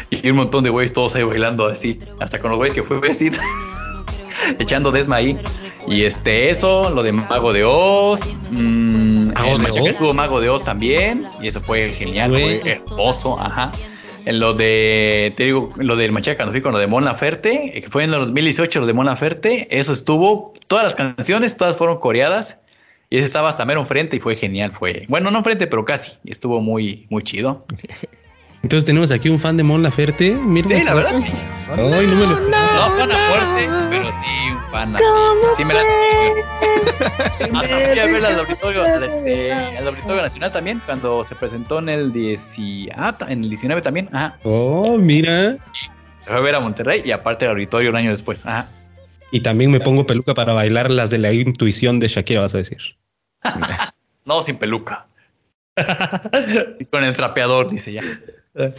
Y 0.09 0.29
un 0.29 0.37
montón 0.37 0.63
de 0.63 0.69
güeyes 0.69 0.93
todos 0.93 1.15
ahí 1.15 1.23
bailando 1.23 1.67
así, 1.67 1.99
hasta 2.19 2.39
con 2.39 2.49
los 2.49 2.57
güeyes 2.57 2.73
que 2.73 2.81
fue 2.81 2.99
vecina, 2.99 3.37
echando 4.59 4.91
desma 4.91 5.17
ahí. 5.17 5.37
Y 5.87 6.03
este, 6.03 6.49
eso, 6.49 6.89
lo 6.89 7.03
de 7.03 7.11
Mago 7.11 7.53
de 7.53 7.63
Oz. 7.65 8.35
mm, 8.51 9.33
¿Mago 9.33 9.47
el 9.51 9.57
de 9.57 9.63
Machaca 9.63 9.83
Oz? 9.83 9.89
estuvo 9.89 10.13
Mago 10.13 10.39
de 10.41 10.49
Oz 10.49 10.63
también. 10.63 11.27
Y 11.41 11.47
eso 11.47 11.61
fue 11.61 11.89
genial, 11.91 12.31
Güey. 12.31 12.61
fue 12.61 12.71
hermoso, 12.71 13.39
ajá. 13.39 13.71
En 14.25 14.39
lo 14.39 14.53
de, 14.53 15.33
te 15.35 15.45
digo, 15.45 15.73
lo 15.77 15.95
del 15.95 16.11
Machaca, 16.11 16.37
cuando 16.37 16.51
fui 16.51 16.61
con 16.61 16.71
lo 16.73 16.77
de 16.79 16.87
Mon 16.87 17.03
Laferte, 17.05 17.77
eh, 17.77 17.81
que 17.81 17.89
fue 17.89 18.03
en 18.03 18.13
el 18.13 18.19
2018 18.19 18.79
lo 18.81 18.85
de 18.85 18.93
Mon 18.93 19.05
Laferte, 19.05 19.67
eso 19.77 19.93
estuvo, 19.93 20.53
todas 20.67 20.83
las 20.83 20.95
canciones, 20.95 21.57
todas 21.57 21.75
fueron 21.77 21.99
coreadas. 21.99 22.57
Y 23.09 23.17
ese 23.17 23.25
estaba 23.25 23.49
hasta 23.49 23.65
mero 23.65 23.81
enfrente 23.81 24.15
y 24.15 24.19
fue 24.19 24.35
genial, 24.37 24.71
fue, 24.71 25.05
bueno, 25.09 25.31
no 25.31 25.39
enfrente, 25.39 25.67
pero 25.67 25.83
casi. 25.83 26.13
Y 26.23 26.31
estuvo 26.31 26.61
muy, 26.61 27.07
muy 27.09 27.23
chido. 27.23 27.65
Entonces 28.63 28.85
tenemos 28.85 29.09
aquí 29.11 29.27
un 29.29 29.39
fan 29.39 29.57
de 29.57 29.63
Mon 29.63 29.81
Laferte. 29.81 30.31
Mira, 30.31 30.67
Sí, 30.67 30.83
la 30.83 30.93
verdad, 30.93 31.19
sí. 31.19 31.31
Ay, 31.69 31.77
no 31.77 32.15
me 32.15 32.27
lo- 32.27 32.39
No 32.39 33.15
fuerte, 33.15 33.69
pero 33.89 34.11
sí 34.11 34.40
fan 34.69 34.95
así. 34.95 35.05
Sí 35.57 35.65
me 35.65 35.73
la 35.73 35.81
Hasta 35.81 37.59
fui 37.91 37.99
a 37.99 38.05
verla 38.05 38.27
al 38.27 38.39
auditorio, 38.39 38.83
al, 38.83 39.03
este, 39.03 39.51
al 39.51 39.87
auditorio 39.87 40.21
nacional 40.21 40.51
también, 40.51 40.81
cuando 40.85 41.23
se 41.23 41.35
presentó 41.35 41.79
en 41.79 41.89
el 41.89 42.13
10, 42.13 42.55
ah, 42.95 43.15
en 43.27 43.43
el 43.43 43.49
19 43.49 43.81
también, 43.81 44.09
ajá. 44.11 44.37
Oh, 44.43 44.97
mira. 44.97 45.57
Fue 46.25 46.35
a 46.35 46.39
ver 46.39 46.55
a 46.55 46.59
Monterrey 46.59 47.01
y 47.03 47.11
aparte 47.11 47.45
el 47.45 47.51
auditorio 47.51 47.89
un 47.89 47.95
año 47.95 48.11
después, 48.11 48.45
ajá. 48.45 48.69
Y 49.31 49.41
también 49.41 49.71
me 49.71 49.79
pongo 49.79 50.05
peluca 50.05 50.33
para 50.33 50.53
bailar 50.53 50.91
las 50.91 51.09
de 51.09 51.17
la 51.17 51.31
intuición 51.31 51.99
de 51.99 52.09
Shakira, 52.09 52.41
vas 52.41 52.55
a 52.55 52.59
decir. 52.59 52.79
No, 54.23 54.43
sin 54.43 54.57
peluca. 54.57 55.07
Y 56.79 56.85
con 56.85 57.03
el 57.03 57.15
trapeador, 57.15 57.71
dice 57.71 57.91
ya. 57.91 58.03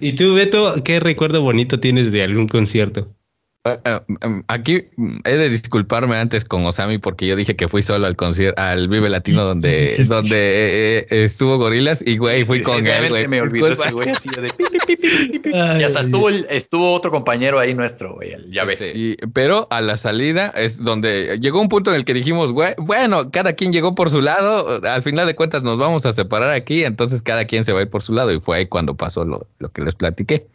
¿Y 0.00 0.14
tú, 0.14 0.34
Beto, 0.34 0.74
qué 0.82 1.00
recuerdo 1.00 1.42
bonito 1.42 1.78
tienes 1.78 2.10
de 2.10 2.22
algún 2.24 2.48
concierto? 2.48 3.14
Eh, 3.64 3.76
eh, 3.84 4.00
em, 4.22 4.42
aquí 4.46 4.84
he 5.24 5.32
de 5.34 5.48
disculparme 5.50 6.16
antes 6.16 6.44
con 6.44 6.64
Osami 6.64 6.98
porque 6.98 7.26
yo 7.26 7.34
dije 7.34 7.56
que 7.56 7.66
fui 7.66 7.82
solo 7.82 8.06
al 8.06 8.14
concierto, 8.14 8.60
al 8.62 8.88
Vive 8.88 9.10
Latino 9.10 9.42
donde, 9.44 9.96
donde 10.08 10.98
eh, 11.00 11.06
estuvo 11.10 11.58
Gorilas 11.58 12.02
y 12.06 12.16
güey, 12.18 12.44
fui 12.44 12.62
con 12.62 12.86
él, 12.86 13.08
güey. 13.08 13.26
Me 13.26 13.42
olvidó 13.42 13.66
este 13.72 13.90
güey 13.92 14.10
así 14.10 14.28
de 14.30 14.42
pi, 14.48 14.64
pi, 14.70 14.78
pi, 14.86 14.96
pi, 14.96 15.28
pi, 15.32 15.38
pi. 15.40 15.50
Y 15.50 15.82
hasta 15.82 16.00
estuvo, 16.00 16.28
el- 16.28 16.46
estuvo 16.50 16.92
otro 16.94 17.10
compañero 17.10 17.58
ahí 17.58 17.74
nuestro, 17.74 18.14
güey. 18.14 18.32
el- 18.32 18.50
Ya 18.52 18.64
ves. 18.64 18.78
Sí, 18.78 18.84
y- 18.94 19.16
pero 19.34 19.66
a 19.70 19.80
la 19.80 19.96
salida 19.96 20.52
es 20.56 20.82
donde 20.84 21.38
llegó 21.40 21.60
un 21.60 21.68
punto 21.68 21.90
en 21.90 21.96
el 21.96 22.04
que 22.04 22.14
dijimos, 22.14 22.52
güey, 22.52 22.74
bueno, 22.78 23.30
cada 23.32 23.54
quien 23.54 23.72
llegó 23.72 23.94
por 23.94 24.08
su 24.08 24.22
lado, 24.22 24.80
al 24.84 25.02
final 25.02 25.26
de 25.26 25.34
cuentas 25.34 25.64
nos 25.64 25.78
vamos 25.78 26.06
a 26.06 26.12
separar 26.12 26.52
aquí, 26.52 26.84
entonces 26.84 27.22
cada 27.22 27.44
quien 27.44 27.64
se 27.64 27.72
va 27.72 27.80
a 27.80 27.82
ir 27.82 27.90
por 27.90 28.02
su 28.02 28.14
lado 28.14 28.32
y 28.32 28.40
fue 28.40 28.58
ahí 28.58 28.66
cuando 28.66 28.96
pasó 28.96 29.24
lo, 29.24 29.46
lo 29.58 29.70
que 29.72 29.82
les 29.82 29.96
platiqué. 29.96 30.46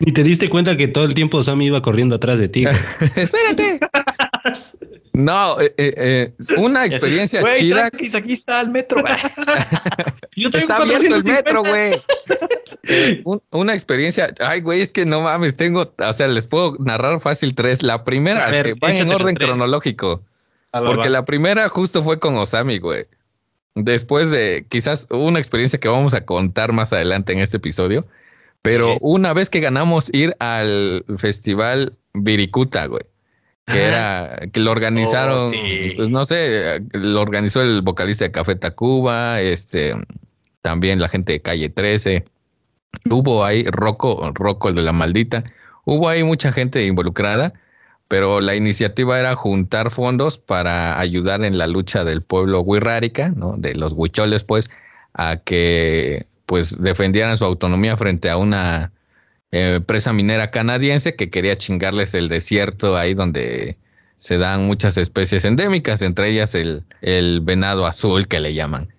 Ni 0.00 0.12
te 0.12 0.22
diste 0.22 0.48
cuenta 0.48 0.76
que 0.76 0.88
todo 0.88 1.04
el 1.04 1.14
tiempo 1.14 1.42
Sammy 1.42 1.66
iba 1.66 1.82
corriendo 1.82 2.16
atrás 2.16 2.38
de 2.38 2.48
ti. 2.48 2.64
Espérate. 3.16 3.80
No, 5.12 5.60
eh, 5.60 5.74
eh, 5.76 5.92
eh, 5.96 6.32
una 6.56 6.86
experiencia 6.86 7.40
güey, 7.42 7.60
chida. 7.60 7.88
tranquis, 7.90 8.14
aquí 8.14 8.32
está 8.32 8.60
el 8.60 8.70
metro. 8.70 9.02
Yo 10.36 10.48
tengo 10.50 10.62
Está 10.62 10.76
abierto 10.76 11.14
el 11.16 11.22
450. 11.22 11.32
metro, 11.32 11.62
güey. 11.64 11.92
Eh, 12.84 13.20
un- 13.24 13.42
una 13.50 13.74
experiencia. 13.74 14.32
Ay, 14.40 14.60
güey, 14.62 14.80
es 14.80 14.90
que 14.90 15.04
no 15.04 15.20
mames, 15.20 15.56
tengo, 15.56 15.92
o 15.98 16.12
sea, 16.12 16.28
les 16.28 16.46
puedo 16.46 16.76
narrar 16.78 17.20
fácil 17.20 17.54
tres. 17.54 17.82
La 17.82 18.04
primera, 18.04 18.48
ver, 18.50 18.74
que 18.74 18.98
en 18.98 19.10
orden 19.10 19.34
cronológico. 19.34 20.22
Porque 20.72 21.08
va. 21.08 21.10
la 21.10 21.24
primera 21.24 21.68
justo 21.68 22.02
fue 22.02 22.18
con 22.18 22.36
Osami, 22.36 22.78
güey. 22.78 23.04
Después 23.74 24.30
de 24.30 24.64
quizás 24.68 25.06
una 25.10 25.38
experiencia 25.38 25.78
que 25.80 25.88
vamos 25.88 26.14
a 26.14 26.24
contar 26.24 26.72
más 26.72 26.92
adelante 26.92 27.32
en 27.32 27.40
este 27.40 27.58
episodio. 27.58 28.06
Pero 28.62 28.96
una 29.00 29.32
vez 29.32 29.48
que 29.50 29.60
ganamos 29.60 30.10
ir 30.12 30.36
al 30.38 31.04
festival 31.18 31.96
Viricuta, 32.12 32.86
güey. 32.86 33.02
Que 33.66 33.86
Ajá. 33.86 33.88
era, 34.36 34.46
que 34.52 34.60
lo 34.60 34.70
organizaron, 34.72 35.48
Oh, 35.48 35.50
sí. 35.50 35.92
pues 35.96 36.10
no 36.10 36.24
sé, 36.24 36.82
lo 36.92 37.20
organizó 37.20 37.62
el 37.62 37.82
vocalista 37.82 38.24
de 38.24 38.32
Café 38.32 38.56
Tacuba, 38.56 39.40
este, 39.40 39.94
también 40.62 41.00
la 41.00 41.08
gente 41.08 41.32
de 41.34 41.42
Calle 41.42 41.68
13. 41.68 42.24
Hubo 43.08 43.44
ahí 43.44 43.64
Rocco, 43.70 44.32
Rocco 44.34 44.68
el 44.70 44.74
de 44.74 44.82
la 44.82 44.92
maldita. 44.92 45.44
Hubo 45.84 46.08
ahí 46.08 46.24
mucha 46.24 46.50
gente 46.52 46.84
involucrada, 46.84 47.52
pero 48.08 48.40
la 48.40 48.56
iniciativa 48.56 49.20
era 49.20 49.36
juntar 49.36 49.90
fondos 49.90 50.38
para 50.38 50.98
ayudar 50.98 51.44
en 51.44 51.56
la 51.56 51.68
lucha 51.68 52.02
del 52.04 52.22
pueblo 52.22 52.60
wixárika, 52.62 53.28
¿no? 53.30 53.54
De 53.56 53.74
los 53.76 53.92
huicholes, 53.92 54.42
pues, 54.42 54.68
a 55.14 55.36
que 55.36 56.26
pues 56.50 56.82
defendieran 56.82 57.36
su 57.36 57.44
autonomía 57.44 57.96
frente 57.96 58.28
a 58.28 58.36
una 58.36 58.90
eh, 59.52 59.74
empresa 59.76 60.12
minera 60.12 60.50
canadiense 60.50 61.14
que 61.14 61.30
quería 61.30 61.54
chingarles 61.54 62.12
el 62.14 62.28
desierto 62.28 62.96
ahí 62.96 63.14
donde 63.14 63.76
se 64.16 64.36
dan 64.36 64.66
muchas 64.66 64.96
especies 64.96 65.44
endémicas, 65.44 66.02
entre 66.02 66.28
ellas 66.28 66.56
el, 66.56 66.82
el 67.02 67.40
venado 67.40 67.86
azul 67.86 68.26
que 68.26 68.40
le 68.40 68.52
llaman. 68.52 68.92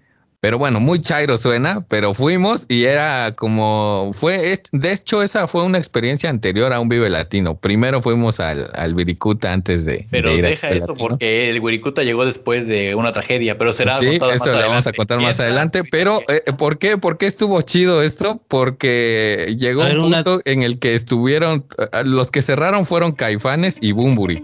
Pero 0.43 0.57
bueno, 0.57 0.79
muy 0.79 0.99
chairo 0.99 1.37
suena, 1.37 1.85
pero 1.87 2.15
fuimos 2.15 2.65
y 2.67 2.85
era 2.85 3.35
como, 3.35 4.09
fue, 4.11 4.59
de 4.71 4.91
hecho 4.91 5.21
esa 5.21 5.47
fue 5.47 5.63
una 5.63 5.77
experiencia 5.77 6.31
anterior 6.31 6.73
a 6.73 6.79
un 6.79 6.89
Vive 6.89 7.11
Latino. 7.11 7.59
Primero 7.59 8.01
fuimos 8.01 8.39
al, 8.39 8.67
al 8.73 8.95
Viricuta 8.95 9.53
antes 9.53 9.85
de, 9.85 10.07
Pero 10.09 10.31
de 10.31 10.37
ir 10.39 10.45
al 10.45 10.51
deja 10.53 10.69
eso 10.71 10.87
Latino. 10.87 11.09
porque 11.09 11.47
el 11.51 11.59
Wirikuta 11.59 12.01
llegó 12.01 12.25
después 12.25 12.65
de 12.65 12.95
una 12.95 13.11
tragedia, 13.11 13.59
pero 13.59 13.71
será 13.71 13.93
Sí, 13.93 14.07
eso 14.07 14.25
más 14.25 14.47
lo 14.47 14.67
vamos 14.67 14.87
a 14.87 14.93
contar 14.93 15.19
más 15.19 15.39
adelante. 15.39 15.83
Pero, 15.83 16.19
eh, 16.27 16.41
¿por 16.57 16.79
qué? 16.79 16.97
¿Por 16.97 17.19
qué 17.19 17.27
estuvo 17.27 17.61
chido 17.61 18.01
esto? 18.01 18.41
Porque 18.47 19.55
llegó 19.59 19.83
ver, 19.83 19.99
un 19.99 20.05
una- 20.05 20.23
punto 20.23 20.41
en 20.45 20.63
el 20.63 20.79
que 20.79 20.95
estuvieron, 20.95 21.65
eh, 21.77 22.01
los 22.03 22.31
que 22.31 22.41
cerraron 22.41 22.87
fueron 22.87 23.11
Caifanes 23.11 23.77
y 23.79 23.91
Bumburi. 23.91 24.43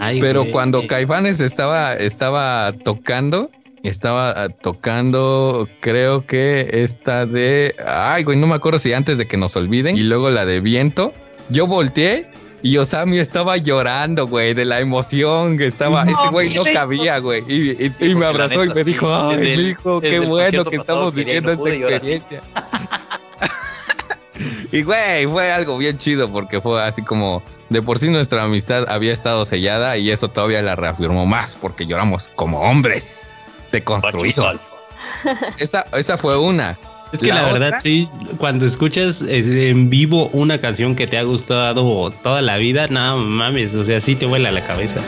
Ay, 0.00 0.20
Pero 0.20 0.40
güey. 0.40 0.50
cuando 0.50 0.84
Caifanes 0.88 1.38
estaba, 1.38 1.94
estaba 1.94 2.72
tocando, 2.84 3.48
estaba 3.88 4.30
ah, 4.30 4.48
tocando, 4.48 5.68
creo 5.80 6.26
que 6.26 6.68
esta 6.72 7.26
de, 7.26 7.74
ay, 7.86 8.24
güey, 8.24 8.38
no 8.38 8.46
me 8.46 8.54
acuerdo 8.54 8.78
si 8.78 8.92
antes 8.92 9.18
de 9.18 9.26
que 9.26 9.36
nos 9.36 9.56
olviden, 9.56 9.96
y 9.96 10.00
luego 10.00 10.30
la 10.30 10.44
de 10.44 10.60
viento, 10.60 11.12
yo 11.50 11.66
volteé 11.66 12.26
y 12.62 12.78
Osami 12.78 13.18
estaba 13.18 13.58
llorando, 13.58 14.26
güey, 14.26 14.54
de 14.54 14.64
la 14.64 14.80
emoción 14.80 15.58
que 15.58 15.66
estaba, 15.66 16.04
No, 16.06 16.10
ese 16.12 16.28
güey 16.30 16.54
no 16.54 16.64
cabía, 16.64 17.18
güey, 17.18 17.44
y, 17.46 17.72
y- 17.72 17.94
y 18.00 18.14
me 18.14 18.24
abrazó 18.24 18.64
y 18.64 18.68
me 18.70 18.84
sí, 18.84 18.84
dijo, 18.84 19.06
ay, 19.14 19.36
desde 19.36 19.54
el- 19.54 19.76
desde 19.76 20.00
qué 20.00 20.20
bueno 20.20 20.64
que 20.64 20.76
estamos 20.76 21.14
viviendo 21.14 21.52
esta 21.52 21.68
experiencia. 21.68 22.42
Y 24.72 24.82
güey, 24.82 25.26
fue 25.26 25.52
algo 25.52 25.78
bien 25.78 25.96
chido 25.98 26.28
porque 26.32 26.60
fue 26.60 26.82
así 26.82 27.02
como 27.02 27.40
de 27.68 27.80
por 27.80 28.00
sí 28.00 28.10
nuestra 28.10 28.42
amistad 28.42 28.84
había 28.90 29.12
estado 29.12 29.44
sellada 29.44 29.96
y 29.96 30.10
eso 30.10 30.28
todavía 30.28 30.60
la 30.62 30.74
reafirmó 30.74 31.24
más 31.26 31.54
porque 31.54 31.86
lloramos 31.86 32.28
como 32.34 32.60
hombres 32.60 33.24
deconstruidos. 33.78 34.64
Esa, 35.58 35.86
esa 35.92 36.16
fue 36.18 36.36
una. 36.38 36.78
Es 37.12 37.18
que 37.20 37.28
la, 37.28 37.42
La 37.42 37.52
verdad, 37.52 37.68
otra- 37.68 37.80
sí, 37.80 38.08
cuando 38.38 38.66
escuchas 38.66 39.22
en 39.22 39.88
vivo 39.90 40.28
una 40.32 40.60
canción 40.60 40.96
que 40.96 41.06
te 41.06 41.16
ha 41.18 41.22
gustado 41.22 42.10
toda 42.10 42.42
la 42.42 42.56
vida, 42.56 42.88
no 42.88 43.18
mames, 43.18 43.74
o 43.74 43.84
sea, 43.84 44.00
sí 44.00 44.16
te 44.16 44.26
vuela 44.26 44.50
la 44.50 44.66
cabeza. 44.66 45.00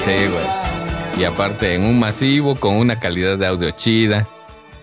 Sí, 0.00 0.12
güey. 0.12 1.20
Y 1.20 1.24
aparte 1.24 1.74
en 1.74 1.82
un 1.84 1.98
masivo 1.98 2.54
con 2.56 2.74
una 2.76 2.98
calidad 2.98 3.36
de 3.38 3.46
audio 3.46 3.70
chida. 3.72 4.28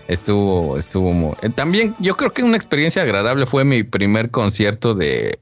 Estuvo, 0.06 0.76
estuvo 0.76 1.12
muy... 1.12 1.32
eh, 1.42 1.48
También 1.48 1.94
yo 1.98 2.14
creo 2.14 2.30
que 2.32 2.42
una 2.42 2.56
experiencia 2.56 3.00
agradable 3.02 3.46
fue 3.46 3.64
mi 3.64 3.82
primer 3.82 4.30
concierto 4.30 4.94
de 4.94 5.28
eh, 5.30 5.36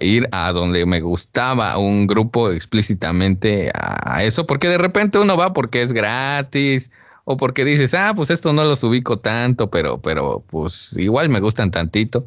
ir 0.00 0.28
a 0.32 0.52
donde 0.52 0.86
me 0.86 1.00
gustaba 1.00 1.76
un 1.78 2.06
grupo 2.06 2.50
explícitamente 2.50 3.70
a, 3.74 4.24
eso, 4.24 4.46
porque 4.46 4.68
de 4.68 4.78
repente 4.78 5.18
uno 5.18 5.36
va 5.36 5.52
porque 5.52 5.82
es 5.82 5.92
gratis 5.92 6.90
o 7.24 7.36
porque 7.36 7.64
dices, 7.64 7.94
ah, 7.94 8.12
pues 8.14 8.30
esto 8.30 8.52
no 8.52 8.64
los 8.64 8.82
ubico 8.84 9.18
tanto, 9.18 9.70
pero, 9.70 10.00
pero 10.00 10.42
pues 10.48 10.96
igual 10.98 11.28
me 11.28 11.40
gustan 11.40 11.70
tantito. 11.70 12.26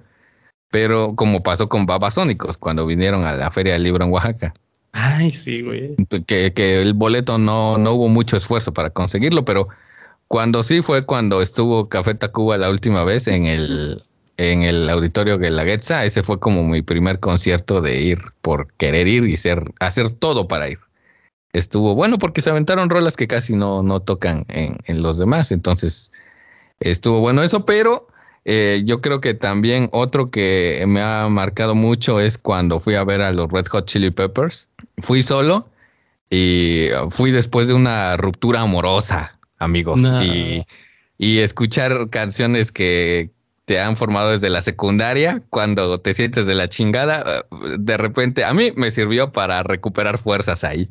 Pero 0.71 1.15
como 1.15 1.43
pasó 1.43 1.69
con 1.69 1.85
Babasónicos 1.85 2.57
cuando 2.57 2.85
vinieron 2.85 3.25
a 3.25 3.33
la 3.33 3.51
Feria 3.51 3.73
del 3.73 3.83
Libro 3.83 4.03
en 4.03 4.11
Oaxaca 4.11 4.53
Ay, 4.91 5.31
sí, 5.31 5.61
güey. 5.61 5.95
que, 6.25 6.53
que 6.53 6.81
el 6.81 6.93
boleto 6.93 7.37
no, 7.37 7.77
no 7.77 7.93
hubo 7.93 8.07
mucho 8.07 8.37
esfuerzo 8.37 8.73
para 8.73 8.89
conseguirlo, 8.89 9.45
pero 9.45 9.67
cuando 10.27 10.63
sí 10.63 10.81
fue 10.81 11.05
cuando 11.05 11.41
estuvo 11.41 11.89
Café 11.89 12.15
Tacuba 12.15 12.57
la 12.57 12.69
última 12.69 13.03
vez 13.03 13.27
en 13.27 13.45
el, 13.45 14.01
en 14.37 14.63
el 14.63 14.89
auditorio 14.89 15.37
Guelaguetza, 15.37 16.05
ese 16.05 16.23
fue 16.23 16.39
como 16.39 16.63
mi 16.63 16.81
primer 16.81 17.19
concierto 17.19 17.81
de 17.81 18.01
ir 18.01 18.19
por 18.41 18.71
querer 18.73 19.07
ir 19.07 19.25
y 19.25 19.37
ser, 19.37 19.71
hacer 19.79 20.09
todo 20.09 20.47
para 20.47 20.69
ir. 20.69 20.79
Estuvo 21.53 21.95
bueno 21.95 22.17
porque 22.17 22.41
se 22.41 22.49
aventaron 22.49 22.89
rolas 22.89 23.15
que 23.15 23.27
casi 23.27 23.55
no, 23.55 23.81
no 23.81 24.01
tocan 24.01 24.45
en, 24.49 24.75
en 24.85 25.01
los 25.01 25.17
demás, 25.17 25.51
entonces 25.51 26.11
estuvo 26.79 27.21
bueno 27.21 27.43
eso, 27.43 27.65
pero 27.65 28.07
eh, 28.47 28.83
yo 28.85 29.01
creo 29.01 29.21
que 29.21 29.33
también 29.33 29.89
otro 29.91 30.29
que 30.29 30.83
me 30.87 31.01
ha 31.01 31.27
marcado 31.29 31.73
mucho 31.73 32.19
es 32.19 32.37
cuando 32.37 32.79
fui 32.79 32.93
a 32.93 33.03
ver 33.03 33.21
a 33.21 33.33
los 33.33 33.51
Red 33.51 33.65
Hot 33.67 33.87
Chili 33.87 34.11
Peppers. 34.11 34.69
Fui 34.99 35.23
solo 35.23 35.67
y 36.29 36.89
fui 37.09 37.31
después 37.31 37.67
de 37.67 37.73
una 37.73 38.15
ruptura 38.17 38.61
amorosa, 38.61 39.39
amigos. 39.57 39.97
No. 39.97 40.23
Y, 40.23 40.63
y 41.17 41.39
escuchar 41.39 42.09
canciones 42.11 42.71
que 42.71 43.31
te 43.65 43.79
han 43.79 43.95
formado 43.97 44.31
desde 44.31 44.49
la 44.49 44.61
secundaria, 44.61 45.41
cuando 45.49 45.97
te 45.99 46.13
sientes 46.13 46.45
de 46.45 46.55
la 46.55 46.67
chingada, 46.67 47.45
de 47.79 47.97
repente 47.97 48.43
a 48.43 48.53
mí 48.53 48.71
me 48.75 48.91
sirvió 48.91 49.31
para 49.31 49.63
recuperar 49.63 50.17
fuerzas 50.19 50.63
ahí. 50.63 50.89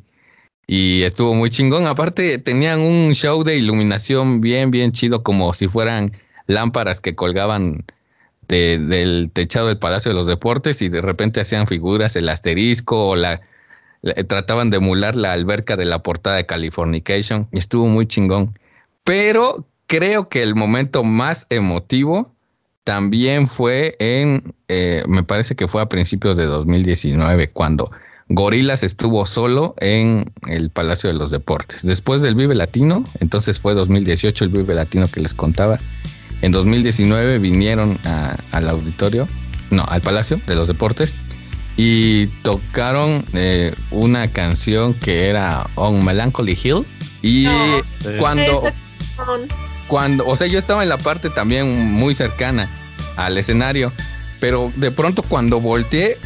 Y 0.66 1.02
estuvo 1.02 1.34
muy 1.34 1.50
chingón. 1.50 1.86
Aparte, 1.86 2.38
tenían 2.38 2.80
un 2.80 3.14
show 3.14 3.44
de 3.44 3.56
iluminación 3.56 4.40
bien, 4.40 4.70
bien 4.70 4.92
chido, 4.92 5.22
como 5.22 5.52
si 5.54 5.68
fueran 5.68 6.12
lámparas 6.46 7.00
que 7.00 7.14
colgaban 7.14 7.84
de- 8.48 8.78
del 8.78 9.30
techado 9.32 9.68
del 9.68 9.78
Palacio 9.78 10.10
de 10.10 10.16
los 10.16 10.26
Deportes 10.26 10.82
y 10.82 10.88
de 10.88 11.00
repente 11.00 11.40
hacían 11.40 11.66
figuras, 11.66 12.16
el 12.16 12.28
asterisco 12.28 13.08
o 13.08 13.16
la, 13.16 13.40
la- 14.02 14.14
trataban 14.24 14.70
de 14.70 14.78
emular 14.78 15.16
la 15.16 15.32
alberca 15.32 15.76
de 15.76 15.84
la 15.84 16.02
portada 16.02 16.36
de 16.36 16.46
Californication. 16.46 17.46
Estuvo 17.52 17.86
muy 17.86 18.06
chingón. 18.06 18.52
Pero 19.04 19.66
creo 19.86 20.28
que 20.28 20.42
el 20.42 20.54
momento 20.54 21.04
más 21.04 21.46
emotivo 21.50 22.33
también 22.84 23.46
fue 23.46 23.96
en, 23.98 24.54
eh, 24.68 25.02
me 25.08 25.22
parece 25.22 25.54
que 25.56 25.66
fue 25.68 25.82
a 25.82 25.88
principios 25.88 26.36
de 26.36 26.44
2019, 26.46 27.48
cuando 27.50 27.90
Gorilas 28.28 28.82
estuvo 28.82 29.26
solo 29.26 29.74
en 29.80 30.30
el 30.48 30.70
Palacio 30.70 31.08
de 31.08 31.14
los 31.18 31.30
Deportes. 31.30 31.82
Después 31.86 32.22
del 32.22 32.34
Vive 32.34 32.54
Latino, 32.54 33.04
entonces 33.20 33.58
fue 33.58 33.74
2018 33.74 34.44
el 34.44 34.50
Vive 34.50 34.74
Latino 34.74 35.08
que 35.08 35.20
les 35.20 35.34
contaba. 35.34 35.78
En 36.42 36.52
2019 36.52 37.38
vinieron 37.38 37.98
a- 38.04 38.36
al 38.52 38.68
auditorio, 38.68 39.28
no, 39.70 39.84
al 39.88 40.00
Palacio 40.02 40.40
de 40.46 40.54
los 40.54 40.68
Deportes 40.68 41.18
y 41.76 42.26
tocaron 42.42 43.24
eh, 43.32 43.74
una 43.90 44.28
canción 44.28 44.94
que 44.94 45.28
era 45.28 45.68
On 45.74 46.04
Melancholy 46.04 46.58
Hill. 46.62 46.84
Y 47.22 47.44
No. 47.44 47.80
cuando. 48.18 48.62
Cuando, 49.88 50.26
o 50.26 50.36
sea, 50.36 50.46
yo 50.46 50.58
estaba 50.58 50.82
en 50.82 50.88
la 50.88 50.98
parte 50.98 51.30
también 51.30 51.92
muy 51.92 52.14
cercana 52.14 52.68
al 53.16 53.38
escenario, 53.38 53.92
pero 54.40 54.72
de 54.76 54.90
pronto 54.90 55.22
cuando 55.22 55.60
volteé, 55.60 56.18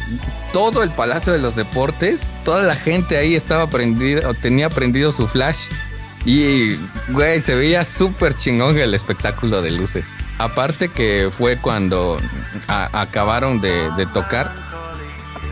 todo 0.51 0.83
el 0.83 0.89
Palacio 0.89 1.33
de 1.33 1.39
los 1.39 1.55
Deportes, 1.55 2.33
toda 2.43 2.63
la 2.63 2.75
gente 2.75 3.17
ahí 3.17 3.35
estaba 3.35 3.69
prendida 3.69 4.27
o 4.27 4.33
tenía 4.33 4.69
prendido 4.69 5.11
su 5.11 5.27
flash. 5.27 5.67
Y, 6.25 6.75
güey, 7.09 7.39
se 7.39 7.55
veía 7.55 7.85
súper 7.85 8.35
chingón 8.35 8.77
el 8.77 8.93
espectáculo 8.93 9.61
de 9.61 9.71
luces. 9.71 10.17
Aparte 10.37 10.89
que 10.89 11.29
fue 11.31 11.57
cuando 11.57 12.19
acabaron 12.67 13.61
de, 13.61 13.89
de 13.91 14.05
tocar, 14.07 14.53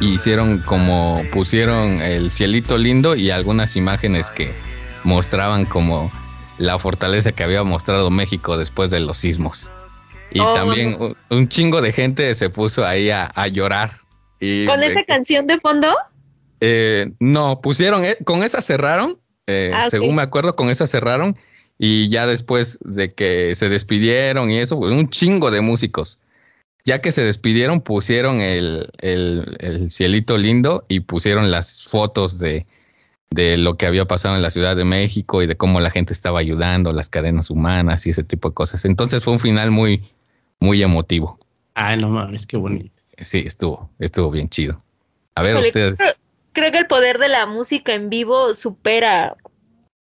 hicieron 0.02 0.60
como 0.60 1.24
pusieron 1.32 2.02
el 2.02 2.32
cielito 2.32 2.78
lindo 2.78 3.16
y 3.16 3.32
algunas 3.32 3.78
imágenes 3.78 4.30
que 4.30 4.54
mostraban 5.04 5.66
como 5.66 6.12
la 6.58 6.80
fortaleza 6.80 7.32
que 7.32 7.44
había 7.44 7.64
mostrado 7.64 8.10
México 8.10 8.58
después 8.58 8.92
de 8.92 9.00
los 9.00 9.18
sismos. 9.18 9.70
Y 10.32 10.40
oh, 10.40 10.54
también 10.54 10.98
un, 11.30 11.50
chingo 11.50 11.82
de 11.82 11.94
gente 11.94 12.34
se 12.36 12.50
puso 12.50 12.86
ahí 12.86 13.10
a, 13.10 13.48
llorar. 13.48 14.00
Y 14.40 14.66
¿Con 14.66 14.84
esa 14.84 15.04
canción 15.04 15.48
de 15.48 15.60
fondo? 15.60 15.88
Eh, 16.60 17.12
no, 17.20 17.62
pusieron, 17.62 18.04
eh, 18.04 18.18
con 18.24 18.44
esa 18.44 18.62
cerraron, 18.62 19.20
eh, 19.46 19.72
ah, 19.74 19.90
según 19.90 20.16
me 20.16 20.22
acuerdo, 20.22 20.56
con 20.56 20.70
esa 20.70 20.88
cerraron. 20.88 21.38
Y 21.80 22.10
ya 22.10 22.26
después 22.26 22.80
de 22.82 23.14
que 23.14 23.54
se 23.54 23.70
despidieron 23.70 24.50
y 24.50 24.60
eso, 24.60 24.80
pues, 24.80 24.92
un 24.92 25.10
chingo 25.10 25.52
de 25.52 25.62
músicos. 25.62 26.20
Ya 26.86 27.02
que 27.02 27.12
se 27.12 27.24
despidieron, 27.24 27.82
pusieron 27.82 28.42
el, 28.42 28.90
el 29.02 29.92
cielito 29.92 30.38
lindo 30.38 30.86
y 30.88 31.02
pusieron 31.02 31.52
las 31.52 31.84
fotos 31.84 32.40
de, 32.40 32.66
de 33.30 33.58
lo 33.58 33.76
que 33.76 33.86
había 33.86 34.06
pasado 34.06 34.36
en 34.36 34.42
la 34.42 34.50
Ciudad 34.50 34.76
de 34.76 34.86
México 34.86 35.42
y 35.42 35.48
de 35.48 35.58
cómo 35.58 35.80
la 35.80 35.90
gente 35.90 36.14
estaba 36.14 36.40
ayudando, 36.40 36.94
las 36.94 37.10
cadenas 37.10 37.50
humanas 37.50 38.08
y 38.08 38.12
ese 38.12 38.24
tipo 38.24 38.50
de 38.50 38.56
cosas. 38.56 38.86
Entonces 38.86 39.24
fue 39.24 39.34
un 39.34 39.40
final 39.40 39.72
muy, 39.72 40.04
muy 40.60 40.82
emotivo. 40.82 41.40
Ay, 41.74 41.98
no 41.98 42.10
mames, 42.10 42.48
qué 42.48 42.58
bonito. 42.58 42.92
Sí, 43.18 43.44
estuvo, 43.46 43.90
estuvo 44.00 44.32
bien 44.32 44.48
chido. 44.48 44.82
A 45.36 45.44
ver, 45.44 45.56
ustedes. 45.58 46.00
Creo, 46.54 46.72
que 46.72 46.78
el 46.80 46.88
poder 46.88 47.20
de 47.20 47.30
la 47.30 47.46
música 47.46 47.94
en 47.94 48.10
vivo 48.10 48.54
supera 48.56 49.36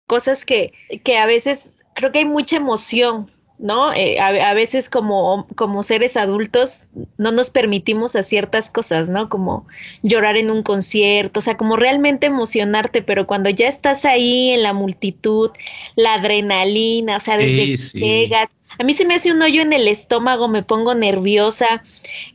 cosas 0.06 0.46
que, 0.46 0.74
que 1.04 1.18
a 1.18 1.26
veces 1.26 1.84
creo 1.96 2.12
que 2.12 2.20
hay 2.20 2.26
mucha 2.26 2.58
emoción 2.58 3.28
¿no? 3.58 3.94
Eh, 3.94 4.20
a, 4.20 4.54
veces 4.54 4.90
como, 4.90 5.48
como 5.56 5.82
seres 5.82 6.18
adultos 6.18 6.88
no 7.18 7.32
nos 7.32 7.50
permitimos 7.50 8.16
a 8.16 8.24
ciertas 8.24 8.70
cosas, 8.70 9.10
¿no? 9.10 9.30
Como 9.30 9.66
llorar 10.04 10.38
en 10.38 10.52
un 10.52 10.62
concierto, 10.62 11.40
o 11.40 11.42
sea, 11.42 11.56
como 11.56 11.78
realmente 11.78 12.28
emocionarte, 12.28 13.02
pero 13.02 13.26
cuando 13.28 13.50
ya 13.50 13.68
estás 13.68 14.04
ahí 14.04 14.52
en 14.52 14.64
la 14.64 14.74
multitud, 14.74 15.52
la 15.96 16.16
adrenalina, 16.16 17.18
o 17.18 17.20
sea, 17.20 17.38
desde 17.38 17.66
que 17.66 18.00
llegas, 18.00 18.56
a 18.78 18.84
mí 18.84 18.94
se 18.94 19.06
me 19.06 19.16
hace 19.16 19.32
un 19.32 19.42
hoyo 19.42 19.62
en 19.62 19.72
el 19.72 19.88
estómago, 19.88 20.48
me 20.48 20.64
pongo 20.64 20.94
nerviosa, 20.94 21.82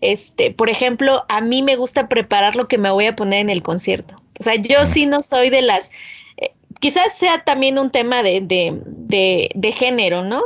este, 0.00 0.50
por 0.50 0.70
ejemplo, 0.70 1.24
a 1.28 1.42
mí 1.42 1.62
me 1.62 1.76
gusta 1.76 2.08
preparar 2.08 2.56
lo 2.56 2.66
que 2.66 2.78
me 2.78 2.90
voy 2.90 3.06
a 3.06 3.16
poner 3.16 3.40
en 3.40 3.50
el 3.50 3.62
concierto. 3.62 4.20
O 4.40 4.42
sea, 4.42 4.54
yo 4.54 4.86
sí 4.86 5.04
no 5.04 5.20
soy 5.20 5.50
de 5.50 5.60
las 5.60 5.90
quizás 6.80 7.12
sea 7.14 7.44
también 7.44 7.78
un 7.78 7.90
tema 7.90 8.22
de, 8.22 8.40
de, 8.40 9.50
de, 9.54 9.72
género, 9.72 10.24
¿no? 10.24 10.42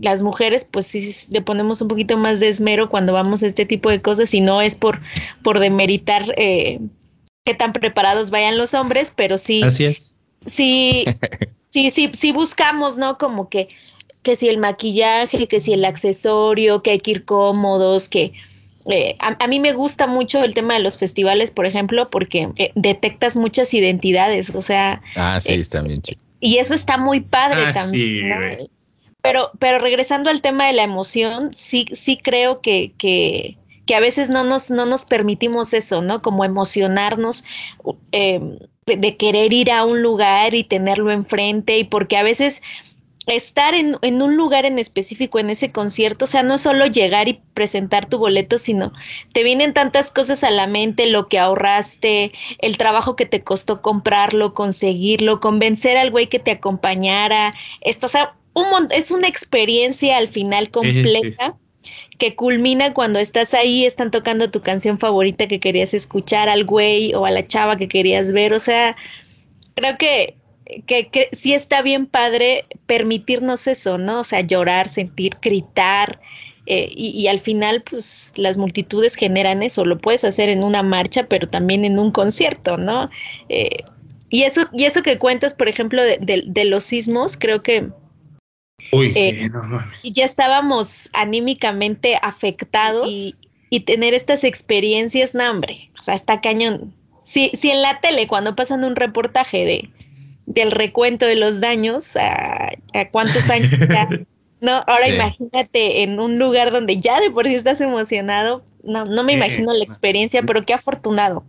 las 0.00 0.22
mujeres, 0.22 0.66
pues 0.68 0.86
sí 0.86 1.10
le 1.30 1.42
ponemos 1.42 1.80
un 1.80 1.88
poquito 1.88 2.16
más 2.16 2.40
de 2.40 2.48
esmero 2.48 2.88
cuando 2.90 3.12
vamos 3.12 3.42
a 3.42 3.46
este 3.46 3.66
tipo 3.66 3.90
de 3.90 4.02
cosas 4.02 4.32
y 4.34 4.40
no 4.40 4.60
es 4.60 4.74
por, 4.74 5.00
por 5.42 5.60
demeritar 5.60 6.34
eh, 6.36 6.80
qué 7.44 7.54
tan 7.54 7.72
preparados 7.72 8.30
vayan 8.30 8.56
los 8.56 8.74
hombres, 8.74 9.12
pero 9.14 9.38
sí. 9.38 9.62
Así 9.62 9.84
es. 9.84 10.16
Sí, 10.46 11.04
sí, 11.68 11.90
sí, 11.90 12.10
sí 12.12 12.32
buscamos, 12.32 12.98
¿no? 12.98 13.18
Como 13.18 13.48
que, 13.48 13.68
que 14.22 14.34
si 14.34 14.48
el 14.48 14.58
maquillaje, 14.58 15.46
que 15.46 15.60
si 15.60 15.74
el 15.74 15.84
accesorio, 15.84 16.82
que 16.82 16.92
hay 16.92 17.00
que 17.00 17.12
ir 17.12 17.24
cómodos, 17.24 18.08
que 18.08 18.32
eh, 18.86 19.16
a, 19.20 19.46
mí 19.46 19.60
me 19.60 19.72
gusta 19.72 20.06
mucho 20.06 20.42
el 20.42 20.54
tema 20.54 20.74
de 20.74 20.80
los 20.80 20.98
festivales, 20.98 21.50
por 21.50 21.66
ejemplo, 21.66 22.10
porque 22.10 22.48
eh, 22.56 22.72
detectas 22.74 23.36
muchas 23.36 23.72
identidades, 23.74 24.54
o 24.54 24.60
sea... 24.60 25.02
Ah, 25.16 25.38
sí, 25.40 25.52
eh, 25.52 25.56
está 25.56 25.82
bien 25.82 26.02
chido. 26.02 26.20
Y 26.40 26.58
eso 26.58 26.74
está 26.74 26.98
muy 26.98 27.20
padre 27.20 27.64
ah, 27.68 27.72
también. 27.72 28.68
Pero, 29.22 29.52
pero 29.60 29.78
regresando 29.78 30.30
al 30.30 30.40
tema 30.40 30.66
de 30.66 30.72
la 30.72 30.82
emoción, 30.82 31.50
sí, 31.52 31.86
sí 31.92 32.18
creo 32.20 32.60
que, 32.60 32.92
que, 32.98 33.56
que 33.86 33.94
a 33.94 34.00
veces 34.00 34.30
no 34.30 34.42
nos, 34.42 34.70
no 34.70 34.84
nos 34.84 35.04
permitimos 35.04 35.72
eso, 35.72 36.02
¿no? 36.02 36.20
Como 36.20 36.44
emocionarnos 36.44 37.44
de, 38.86 39.16
querer 39.16 39.52
ir 39.52 39.70
a 39.70 39.84
un 39.84 40.02
lugar 40.02 40.54
y 40.54 40.64
tenerlo 40.64 41.12
enfrente, 41.12 41.78
y 41.78 41.84
porque 41.84 42.16
a 42.16 42.22
veces 42.22 42.62
estar 43.26 43.74
en, 43.74 43.96
en, 44.02 44.20
un 44.20 44.36
lugar 44.36 44.64
en 44.64 44.78
específico 44.78 45.38
en 45.38 45.50
ese 45.50 45.70
concierto, 45.70 46.24
o 46.24 46.28
sea, 46.28 46.42
no 46.42 46.58
solo 46.58 46.86
llegar 46.86 47.28
y 47.28 47.40
presentar 47.54 48.06
tu 48.06 48.18
boleto, 48.18 48.58
sino 48.58 48.92
te 49.32 49.44
vienen 49.44 49.74
tantas 49.74 50.10
cosas 50.10 50.42
a 50.42 50.50
la 50.50 50.66
mente, 50.66 51.06
lo 51.06 51.28
que 51.28 51.38
ahorraste, 51.38 52.32
el 52.58 52.76
trabajo 52.76 53.14
que 53.14 53.26
te 53.26 53.42
costó 53.42 53.80
comprarlo, 53.80 54.54
conseguirlo, 54.54 55.40
convencer 55.40 55.96
al 55.96 56.10
güey 56.10 56.26
que 56.26 56.40
te 56.40 56.50
acompañara, 56.50 57.54
esto, 57.80 58.06
o 58.06 58.10
sea, 58.10 58.34
un 58.54 58.66
es 58.90 59.10
una 59.10 59.28
experiencia 59.28 60.16
al 60.16 60.28
final 60.28 60.70
completa. 60.70 61.56
que 62.18 62.36
culmina 62.36 62.94
cuando 62.94 63.18
estás 63.18 63.54
ahí, 63.54 63.84
están 63.84 64.12
tocando 64.12 64.48
tu 64.48 64.60
canción 64.60 65.00
favorita 65.00 65.48
que 65.48 65.58
querías 65.58 65.94
escuchar 65.94 66.48
al 66.48 66.64
güey 66.64 67.12
o 67.14 67.26
a 67.26 67.32
la 67.32 67.44
chava 67.44 67.76
que 67.76 67.88
querías 67.88 68.30
ver, 68.30 68.52
o 68.52 68.60
sea, 68.60 68.96
creo 69.74 69.98
que 69.98 70.36
que, 70.86 71.28
sí 71.32 71.54
está 71.54 71.82
bien 71.82 72.06
padre 72.06 72.66
permitirnos 72.86 73.66
eso, 73.66 73.98
¿no? 73.98 74.20
O 74.20 74.24
sea, 74.24 74.40
llorar, 74.40 74.88
sentir, 74.88 75.36
gritar. 75.40 76.20
Eh, 76.66 76.90
y, 76.94 77.26
al 77.26 77.40
final, 77.40 77.82
pues 77.82 78.34
las 78.36 78.56
multitudes 78.56 79.16
generan 79.16 79.62
eso. 79.62 79.84
Lo 79.84 79.98
puedes 79.98 80.22
hacer 80.22 80.48
en 80.48 80.62
una 80.62 80.82
marcha, 80.82 81.26
pero 81.26 81.48
también 81.48 81.84
en 81.84 81.98
un 81.98 82.12
concierto, 82.12 82.76
¿no? 82.76 83.10
Eh, 83.48 83.82
y 84.30 84.44
eso, 84.44 84.62
y 84.72 84.84
eso 84.84 85.02
que 85.02 85.18
cuentas, 85.18 85.54
por 85.54 85.68
ejemplo, 85.68 86.02
de, 86.02 86.64
los 86.64 86.84
sismos, 86.84 87.36
creo 87.36 87.62
que. 87.62 87.88
Uy, 88.92 89.12
eh, 89.16 89.50
Y 90.02 90.12
ya 90.12 90.24
estábamos 90.24 91.10
anímicamente 91.12 92.16
afectados 92.22 93.08
y, 93.10 93.34
y 93.70 93.80
tener 93.80 94.14
estas 94.14 94.44
experiencias, 94.44 95.34
no, 95.34 95.50
hombre, 95.50 95.90
o 95.98 96.02
sea, 96.02 96.14
está 96.14 96.40
cañón. 96.40 96.94
Si, 97.24 97.50
si 97.54 97.70
en 97.70 97.82
la 97.82 98.00
tele, 98.00 98.26
cuando 98.26 98.56
pasan 98.56 98.84
un 98.84 98.96
reportaje 98.96 99.64
de 99.64 99.90
del 100.46 100.70
recuento 100.70 101.26
de 101.26 101.36
los 101.36 101.60
daños, 101.60 102.16
a, 102.16 102.70
cuántos 103.10 103.50
años 103.50 103.70
ya. 103.88 104.08
No, 104.62 104.74
ahora 104.86 105.08
imagínate 105.08 106.04
en 106.04 106.20
un 106.20 106.38
lugar 106.38 106.70
donde 106.70 106.96
ya 106.96 107.20
de 107.20 107.32
por 107.32 107.48
sí 107.48 107.54
estás 107.56 107.80
emocionado. 107.80 108.62
No, 108.84 109.04
no 109.04 109.24
me 109.24 109.32
imagino 109.32 109.72
la 109.72 109.82
experiencia, 109.82 110.40
pero 110.44 110.64
qué 110.64 110.72
afortunado. 110.72 111.44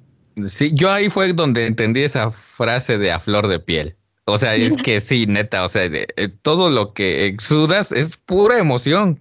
Sí, 0.47 0.71
yo 0.73 0.91
ahí 0.91 1.12
fue 1.12 1.32
donde 1.34 1.67
entendí 1.67 2.01
esa 2.01 2.32
frase 2.32 2.97
de 2.97 3.12
a 3.12 3.19
flor 3.19 3.47
de 3.47 3.60
piel. 3.60 3.95
O 4.25 4.38
sea, 4.38 4.56
es 4.56 4.77
que 4.77 4.99
sí, 4.99 5.25
neta, 5.29 5.63
o 5.63 5.69
sea, 5.69 5.86
eh, 5.86 6.08
todo 6.41 6.69
lo 6.69 6.88
que 6.88 7.25
exudas 7.25 7.91
es 7.91 8.17
pura 8.17 8.58
emoción. 8.58 9.19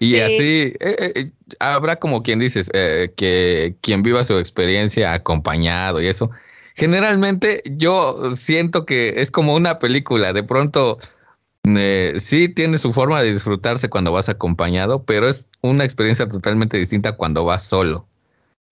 Y 0.00 0.20
así 0.20 0.74
eh, 0.80 1.12
eh, 1.16 1.30
habrá 1.58 1.96
como 1.96 2.22
quien 2.22 2.38
dices, 2.38 2.70
que 2.70 3.74
quien 3.80 4.02
viva 4.02 4.22
su 4.22 4.38
experiencia 4.38 5.12
acompañado 5.12 6.00
y 6.00 6.06
eso, 6.06 6.30
generalmente 6.78 7.60
yo 7.76 8.30
siento 8.30 8.86
que 8.86 9.14
es 9.16 9.30
como 9.30 9.54
una 9.54 9.78
película. 9.78 10.32
De 10.32 10.44
pronto, 10.44 10.98
eh, 11.64 12.14
sí 12.18 12.48
tiene 12.48 12.78
su 12.78 12.92
forma 12.92 13.20
de 13.20 13.32
disfrutarse 13.32 13.90
cuando 13.90 14.12
vas 14.12 14.28
acompañado, 14.28 15.02
pero 15.02 15.28
es 15.28 15.48
una 15.60 15.84
experiencia 15.84 16.28
totalmente 16.28 16.76
distinta 16.78 17.16
cuando 17.16 17.44
vas 17.44 17.64
solo. 17.64 18.06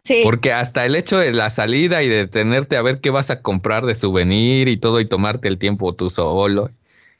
Sí. 0.04 0.20
Porque 0.22 0.52
hasta 0.52 0.86
el 0.86 0.94
hecho 0.94 1.18
de 1.18 1.32
la 1.32 1.50
salida 1.50 2.04
y 2.04 2.08
de 2.08 2.28
tenerte 2.28 2.76
a 2.76 2.82
ver 2.82 3.00
qué 3.00 3.10
vas 3.10 3.30
a 3.30 3.42
comprar 3.42 3.84
de 3.84 3.96
souvenir 3.96 4.68
y 4.68 4.76
todo 4.76 5.00
y 5.00 5.04
tomarte 5.04 5.48
el 5.48 5.58
tiempo 5.58 5.92
tú 5.94 6.10
solo, 6.10 6.70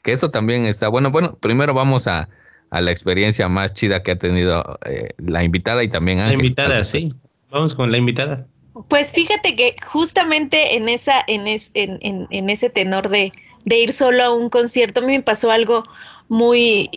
que 0.01 0.13
eso 0.13 0.31
también 0.31 0.65
está 0.65 0.87
bueno. 0.87 1.11
Bueno, 1.11 1.37
primero 1.41 1.73
vamos 1.73 2.07
a, 2.07 2.29
la 2.71 2.91
experiencia 2.91 3.49
más 3.49 3.73
chida 3.73 4.03
que 4.03 4.11
ha 4.11 4.17
tenido 4.17 4.79
eh, 4.85 5.09
la 5.17 5.43
invitada 5.43 5.83
y 5.83 5.89
también 5.89 6.19
Ángel. 6.19 6.37
La 6.37 6.43
invitada, 6.45 6.83
sí. 6.85 7.11
Vamos 7.49 7.75
con 7.75 7.91
la 7.91 7.97
invitada. 7.97 8.47
Pues 8.87 9.11
fíjate 9.11 9.55
que 9.55 9.75
justamente 9.85 10.75
en 10.75 10.89
esa, 10.89 11.23
en, 11.27 11.47
en, 11.47 12.27
en, 12.29 12.49
ese 12.49 12.69
tenor 12.69 13.09
de, 13.09 13.31
de, 13.65 13.77
ir 13.77 13.93
solo 13.93 14.23
a 14.23 14.33
un 14.33 14.49
concierto, 14.49 14.99
a 14.99 15.03
mí 15.03 15.13
me 15.13 15.23
pasó 15.23 15.51
algo 15.51 15.83
muy, 16.27 16.89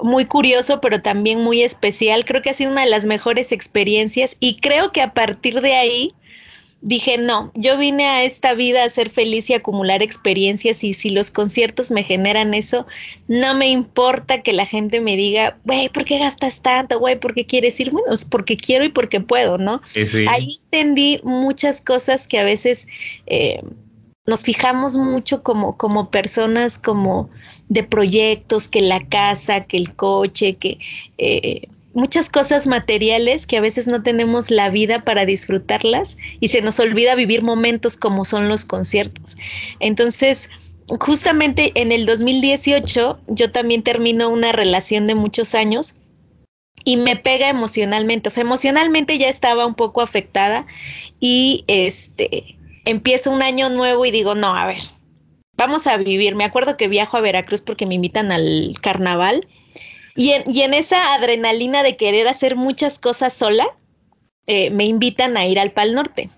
muy 0.00 0.24
curioso, 0.24 0.80
pero 0.80 1.02
también 1.02 1.42
muy 1.42 1.62
especial. 1.62 2.24
Creo 2.24 2.42
que 2.42 2.50
ha 2.50 2.54
sido 2.54 2.72
una 2.72 2.82
de 2.82 2.90
las 2.90 3.06
mejores 3.06 3.52
experiencias 3.52 4.36
y 4.40 4.56
creo 4.56 4.92
que 4.92 5.02
a 5.02 5.14
partir 5.14 5.60
de 5.60 5.74
ahí 5.74 6.14
dije, 6.80 7.18
no, 7.18 7.50
yo 7.54 7.76
vine 7.78 8.06
a 8.06 8.24
esta 8.24 8.54
vida 8.54 8.84
a 8.84 8.90
ser 8.90 9.10
feliz 9.10 9.50
y 9.50 9.54
acumular 9.54 10.02
experiencias 10.02 10.84
y 10.84 10.92
si 10.92 11.10
los 11.10 11.30
conciertos 11.30 11.90
me 11.90 12.02
generan 12.02 12.54
eso, 12.54 12.86
no 13.28 13.54
me 13.54 13.68
importa 13.68 14.42
que 14.42 14.52
la 14.52 14.66
gente 14.66 15.00
me 15.00 15.16
diga, 15.16 15.58
güey, 15.64 15.88
¿por 15.88 16.04
qué 16.04 16.18
gastas 16.18 16.60
tanto? 16.60 16.98
Güey, 16.98 17.18
¿por 17.18 17.34
qué 17.34 17.44
quieres 17.44 17.78
ir? 17.80 17.90
Bueno, 17.90 18.12
es 18.12 18.24
porque 18.24 18.56
quiero 18.56 18.84
y 18.84 18.90
porque 18.90 19.20
puedo, 19.20 19.58
¿no? 19.58 19.80
Ahí 20.28 20.60
entendí 20.64 21.20
muchas 21.22 21.80
cosas 21.80 22.28
que 22.28 22.38
a 22.38 22.44
veces... 22.44 22.88
Eh, 23.26 23.60
nos 24.26 24.42
fijamos 24.42 24.96
mucho 24.96 25.44
como, 25.44 25.76
como 25.76 26.10
personas, 26.10 26.78
como 26.78 27.30
de 27.68 27.84
proyectos, 27.84 28.68
que 28.68 28.80
la 28.80 29.06
casa, 29.06 29.64
que 29.64 29.76
el 29.76 29.94
coche, 29.94 30.56
que 30.56 30.78
eh, 31.16 31.68
muchas 31.96 32.28
cosas 32.28 32.66
materiales 32.66 33.46
que 33.46 33.56
a 33.56 33.62
veces 33.62 33.88
no 33.88 34.02
tenemos 34.02 34.50
la 34.50 34.68
vida 34.68 35.02
para 35.02 35.24
disfrutarlas 35.24 36.18
y 36.40 36.48
se 36.48 36.60
nos 36.60 36.78
olvida 36.78 37.14
vivir 37.14 37.42
momentos 37.42 37.96
como 37.96 38.26
son 38.26 38.48
los 38.48 38.66
conciertos. 38.66 39.38
Entonces, 39.80 40.50
justamente 41.00 41.72
en 41.74 41.92
el 41.92 42.04
2018 42.04 43.18
yo 43.28 43.50
también 43.50 43.82
termino 43.82 44.28
una 44.28 44.52
relación 44.52 45.06
de 45.06 45.14
muchos 45.14 45.54
años 45.54 45.96
y 46.84 46.98
me 46.98 47.16
pega 47.16 47.48
emocionalmente, 47.48 48.28
o 48.28 48.30
sea, 48.30 48.42
emocionalmente 48.42 49.16
ya 49.16 49.30
estaba 49.30 49.64
un 49.64 49.74
poco 49.74 50.02
afectada 50.02 50.66
y 51.18 51.64
este 51.66 52.58
empiezo 52.84 53.30
un 53.30 53.40
año 53.40 53.70
nuevo 53.70 54.04
y 54.04 54.10
digo, 54.10 54.34
no, 54.34 54.54
a 54.54 54.66
ver, 54.66 54.82
vamos 55.56 55.86
a 55.86 55.96
vivir. 55.96 56.34
Me 56.34 56.44
acuerdo 56.44 56.76
que 56.76 56.88
viajo 56.88 57.16
a 57.16 57.22
Veracruz 57.22 57.62
porque 57.62 57.86
me 57.86 57.94
invitan 57.94 58.32
al 58.32 58.74
carnaval 58.82 59.48
y 60.16 60.32
en, 60.32 60.74
esa 60.74 61.14
adrenalina 61.14 61.82
de 61.82 61.96
querer 61.96 62.26
hacer 62.26 62.56
muchas 62.56 62.98
cosas 62.98 63.34
sola, 63.34 63.66
eh, 64.46 64.70
me 64.70 64.84
invitan 64.86 65.36
a 65.36 65.46
ir 65.46 65.60
al 65.60 65.72
Pal 65.72 65.94
Norte. 65.94 66.30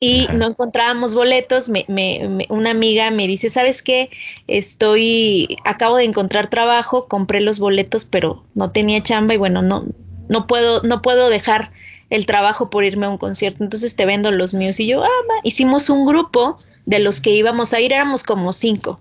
Y 0.00 0.26
no 0.34 0.48
encontrábamos 0.48 1.14
boletos, 1.14 1.68
me, 1.68 1.84
me, 1.86 2.44
una 2.48 2.70
amiga 2.70 3.10
me 3.12 3.28
dice, 3.28 3.50
¿sabes 3.50 3.82
qué? 3.82 4.10
Estoy, 4.48 5.56
acabo 5.64 5.96
de 5.96 6.04
encontrar 6.04 6.50
trabajo, 6.50 7.06
compré 7.06 7.40
los 7.40 7.60
boletos, 7.60 8.04
pero 8.04 8.44
no 8.54 8.72
tenía 8.72 9.00
chamba 9.00 9.34
y 9.34 9.36
bueno, 9.36 9.62
no, 9.62 9.86
no 10.28 10.48
puedo, 10.48 10.82
no 10.82 11.02
puedo 11.02 11.30
dejar 11.30 11.70
el 12.10 12.26
trabajo 12.26 12.68
por 12.68 12.84
irme 12.84 13.06
a 13.06 13.10
un 13.10 13.16
concierto, 13.16 13.62
entonces 13.62 13.94
te 13.94 14.04
vendo 14.04 14.32
los 14.32 14.54
míos. 14.54 14.80
Y 14.80 14.88
yo, 14.88 15.04
ah, 15.04 15.08
hicimos 15.44 15.88
un 15.88 16.04
grupo 16.04 16.56
de 16.84 16.98
los 16.98 17.20
que 17.20 17.30
íbamos 17.30 17.72
a 17.72 17.80
ir, 17.80 17.92
éramos 17.92 18.24
como 18.24 18.52
cinco. 18.52 19.00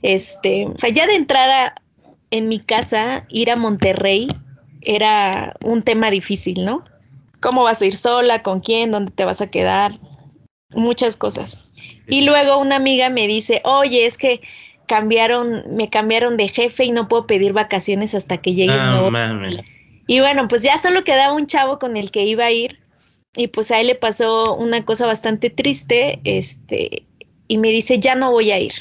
Este, 0.00 0.66
o 0.66 0.78
sea, 0.78 0.88
ya 0.88 1.06
de 1.06 1.14
entrada 1.14 1.81
en 2.32 2.48
mi 2.48 2.58
casa, 2.58 3.26
ir 3.28 3.50
a 3.50 3.56
Monterrey 3.56 4.26
era 4.80 5.54
un 5.64 5.82
tema 5.82 6.10
difícil, 6.10 6.64
¿no? 6.64 6.82
¿Cómo 7.40 7.62
vas 7.62 7.80
a 7.80 7.86
ir 7.86 7.94
sola? 7.94 8.42
¿Con 8.42 8.60
quién? 8.60 8.90
¿Dónde 8.90 9.12
te 9.12 9.24
vas 9.24 9.40
a 9.40 9.50
quedar? 9.50 10.00
Muchas 10.70 11.16
cosas. 11.16 12.02
Y 12.08 12.22
luego 12.22 12.58
una 12.58 12.76
amiga 12.76 13.10
me 13.10 13.28
dice, 13.28 13.60
oye, 13.64 14.06
es 14.06 14.16
que 14.16 14.40
cambiaron, 14.86 15.62
me 15.76 15.90
cambiaron 15.90 16.36
de 16.36 16.48
jefe 16.48 16.84
y 16.84 16.90
no 16.90 17.06
puedo 17.06 17.26
pedir 17.26 17.52
vacaciones 17.52 18.14
hasta 18.14 18.38
que 18.38 18.54
llegue 18.54 18.76
un 18.76 18.90
nuevo. 18.90 19.10
Y 20.06 20.20
bueno, 20.20 20.48
pues 20.48 20.62
ya 20.62 20.78
solo 20.78 21.04
quedaba 21.04 21.34
un 21.34 21.46
chavo 21.46 21.78
con 21.78 21.96
el 21.96 22.10
que 22.10 22.24
iba 22.24 22.46
a 22.46 22.50
ir. 22.50 22.80
Y 23.36 23.48
pues 23.48 23.70
a 23.70 23.80
él 23.80 23.88
le 23.88 23.94
pasó 23.94 24.54
una 24.54 24.84
cosa 24.84 25.06
bastante 25.06 25.48
triste, 25.48 26.20
este, 26.24 27.06
y 27.48 27.58
me 27.58 27.68
dice, 27.68 27.98
ya 27.98 28.14
no 28.14 28.30
voy 28.30 28.50
a 28.50 28.58
ir. 28.58 28.72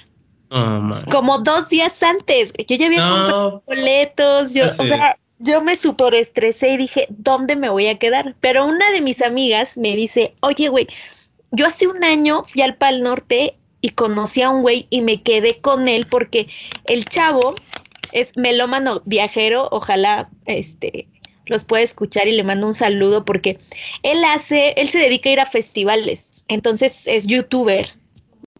Como 1.10 1.40
dos 1.40 1.70
días 1.70 2.04
antes. 2.04 2.54
Yo 2.68 2.76
ya 2.76 2.88
había 2.88 3.00
comprado 3.00 3.64
boletos. 3.66 4.54
Yo, 4.54 4.66
o 4.66 4.86
sea, 4.86 5.18
yo 5.40 5.62
me 5.62 5.76
super 5.76 6.14
estresé 6.14 6.74
y 6.74 6.78
dije, 6.78 7.08
¿dónde 7.10 7.56
me 7.56 7.70
voy 7.70 7.88
a 7.88 7.98
quedar? 7.98 8.36
Pero 8.42 8.66
una 8.66 8.92
de 8.92 9.02
mis 9.02 9.22
amigas 9.22 9.78
me 9.78 9.96
dice, 9.96 10.36
oye, 10.42 10.68
güey, 10.68 10.88
yo 11.52 11.66
hace 11.66 11.88
un 11.88 12.04
año 12.04 12.44
fui 12.44 12.62
al 12.62 12.76
Pal 12.76 13.02
Norte 13.02 13.56
y 13.82 13.90
conocí 13.90 14.42
a 14.42 14.50
un 14.50 14.62
güey 14.62 14.88
y 14.90 15.02
me 15.02 15.22
quedé 15.22 15.60
con 15.60 15.88
él 15.88 16.06
porque 16.10 16.48
el 16.86 17.06
chavo 17.06 17.56
es 18.12 18.36
melómano 18.36 19.02
viajero. 19.06 19.70
Ojalá 19.72 20.30
este 20.46 21.08
los 21.46 21.64
pueda 21.64 21.84
escuchar 21.84 22.28
y 22.28 22.34
le 22.34 22.44
mando 22.44 22.68
un 22.68 22.74
saludo 22.74 23.26
porque 23.26 23.58
él 24.04 24.24
hace, 24.24 24.74
él 24.78 24.88
se 24.88 25.00
dedica 25.00 25.30
a 25.30 25.34
ir 25.34 25.40
a 25.40 25.46
festivales. 25.46 26.46
Entonces 26.48 27.08
es 27.08 27.28
youtuber 27.28 27.92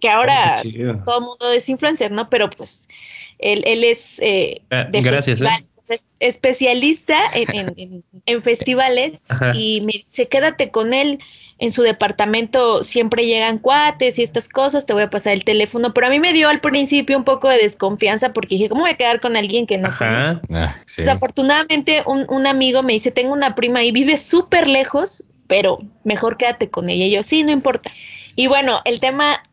que 0.02 0.10
ahora 0.10 0.62
todo 1.06 1.20
el 1.20 1.26
mundo 1.26 1.52
es 1.56 1.70
influencer, 1.70 2.12
¿no? 2.12 2.30
Pero 2.30 2.50
pues 2.50 2.90
él, 3.40 3.64
él 3.66 3.84
es 3.84 4.20
eh, 4.22 4.62
ah, 4.72 4.88
Gracias, 4.92 5.40
¿eh? 5.42 5.48
especialista 6.20 7.18
en, 7.34 8.42
festivales 8.44 9.28
y 9.54 9.82
me 9.82 9.94
dice, 9.94 10.28
quédate 10.28 10.72
con 10.72 10.94
él. 10.94 11.20
En 11.60 11.72
su 11.72 11.84
departamento 11.84 12.84
siempre 12.84 13.28
llegan 13.28 13.60
cuates 13.60 14.18
y 14.18 14.24
estas 14.24 14.50
cosas, 14.50 14.88
te 14.88 14.94
voy 14.94 15.04
a 15.04 15.12
pasar 15.12 15.34
el 15.34 15.44
teléfono, 15.44 15.94
pero 15.94 16.08
a 16.08 16.10
mí 16.10 16.20
me 16.20 16.34
dio 16.34 16.50
al 16.50 16.60
principio 16.60 17.16
un 17.16 17.24
poco 17.24 17.50
de 17.50 17.58
desconfianza 17.60 18.34
porque 18.34 18.56
dije, 18.56 18.68
¿cómo 18.68 18.82
voy 18.82 18.90
a 18.90 18.98
quedar 18.98 19.22
con 19.22 19.38
alguien 19.38 19.68
que 19.68 19.78
no 19.78 19.96
conozco? 19.96 20.42
Ah, 20.50 20.76
Desafortunadamente 20.98 22.02
un, 22.08 22.26
un, 22.30 22.48
amigo 22.48 22.82
me 22.82 22.94
dice, 22.94 23.12
tengo 23.12 23.34
una 23.34 23.54
prima 23.54 23.84
y 23.84 23.92
vive 23.92 24.18
súper 24.18 24.68
lejos, 24.68 25.24
pero 25.46 25.78
mejor 26.04 26.36
quédate 26.38 26.72
con 26.72 26.90
ella. 26.90 27.06
Y 27.06 27.12
yo, 27.12 27.22
sí, 27.22 27.44
no 27.44 27.52
importa. 27.52 27.92
Y 28.36 28.48
bueno, 28.48 28.82
el 28.86 29.00
tema 29.00 29.44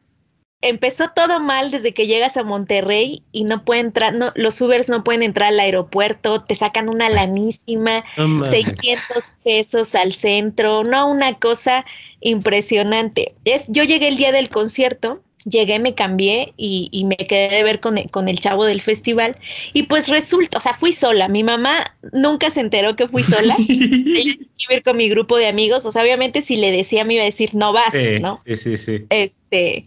empezó 0.60 1.10
todo 1.14 1.40
mal 1.40 1.70
desde 1.70 1.94
que 1.94 2.06
llegas 2.06 2.36
a 2.36 2.42
Monterrey 2.42 3.22
y 3.30 3.44
no 3.44 3.64
puede 3.64 3.80
entrar, 3.80 4.14
no, 4.14 4.32
los 4.34 4.60
Ubers 4.60 4.88
no 4.88 5.04
pueden 5.04 5.22
entrar 5.22 5.48
al 5.48 5.60
aeropuerto, 5.60 6.42
te 6.42 6.54
sacan 6.54 6.88
una 6.88 7.08
lanísima, 7.08 8.04
600 8.16 9.34
pesos 9.44 9.94
al 9.94 10.12
centro, 10.12 10.82
no, 10.82 11.08
una 11.08 11.38
cosa 11.38 11.86
impresionante. 12.20 13.34
Es, 13.44 13.68
yo 13.68 13.84
llegué 13.84 14.08
el 14.08 14.16
día 14.16 14.32
del 14.32 14.50
concierto, 14.50 15.22
llegué, 15.44 15.78
me 15.78 15.94
cambié 15.94 16.52
y, 16.56 17.06
me 17.08 17.16
quedé 17.16 17.54
de 17.54 17.62
ver 17.62 17.78
con 17.78 17.96
el, 17.96 18.10
con 18.10 18.28
el 18.28 18.40
chavo 18.40 18.64
del 18.64 18.80
festival 18.80 19.36
y 19.72 19.84
pues 19.84 20.08
resulta, 20.08 20.58
o 20.58 20.60
sea, 20.60 20.74
fui 20.74 20.90
sola, 20.90 21.28
mi 21.28 21.44
mamá 21.44 21.72
nunca 22.12 22.50
se 22.50 22.60
enteró 22.60 22.96
que 22.96 23.06
fui 23.06 23.22
sola, 23.22 23.54
ella 23.58 24.34
iba 24.34 24.70
a 24.70 24.74
ir 24.74 24.82
con 24.82 24.96
mi 24.96 25.08
grupo 25.08 25.38
de 25.38 25.46
amigos, 25.46 25.86
o 25.86 25.92
sea, 25.92 26.02
obviamente 26.02 26.42
si 26.42 26.56
le 26.56 26.72
decía 26.72 27.04
me 27.04 27.14
iba 27.14 27.22
a 27.22 27.26
decir, 27.26 27.54
no 27.54 27.72
vas, 27.72 27.94
¿no? 28.20 28.42
Sí, 28.44 28.56
sí, 28.56 28.76
sí. 28.76 29.06
Este 29.08 29.86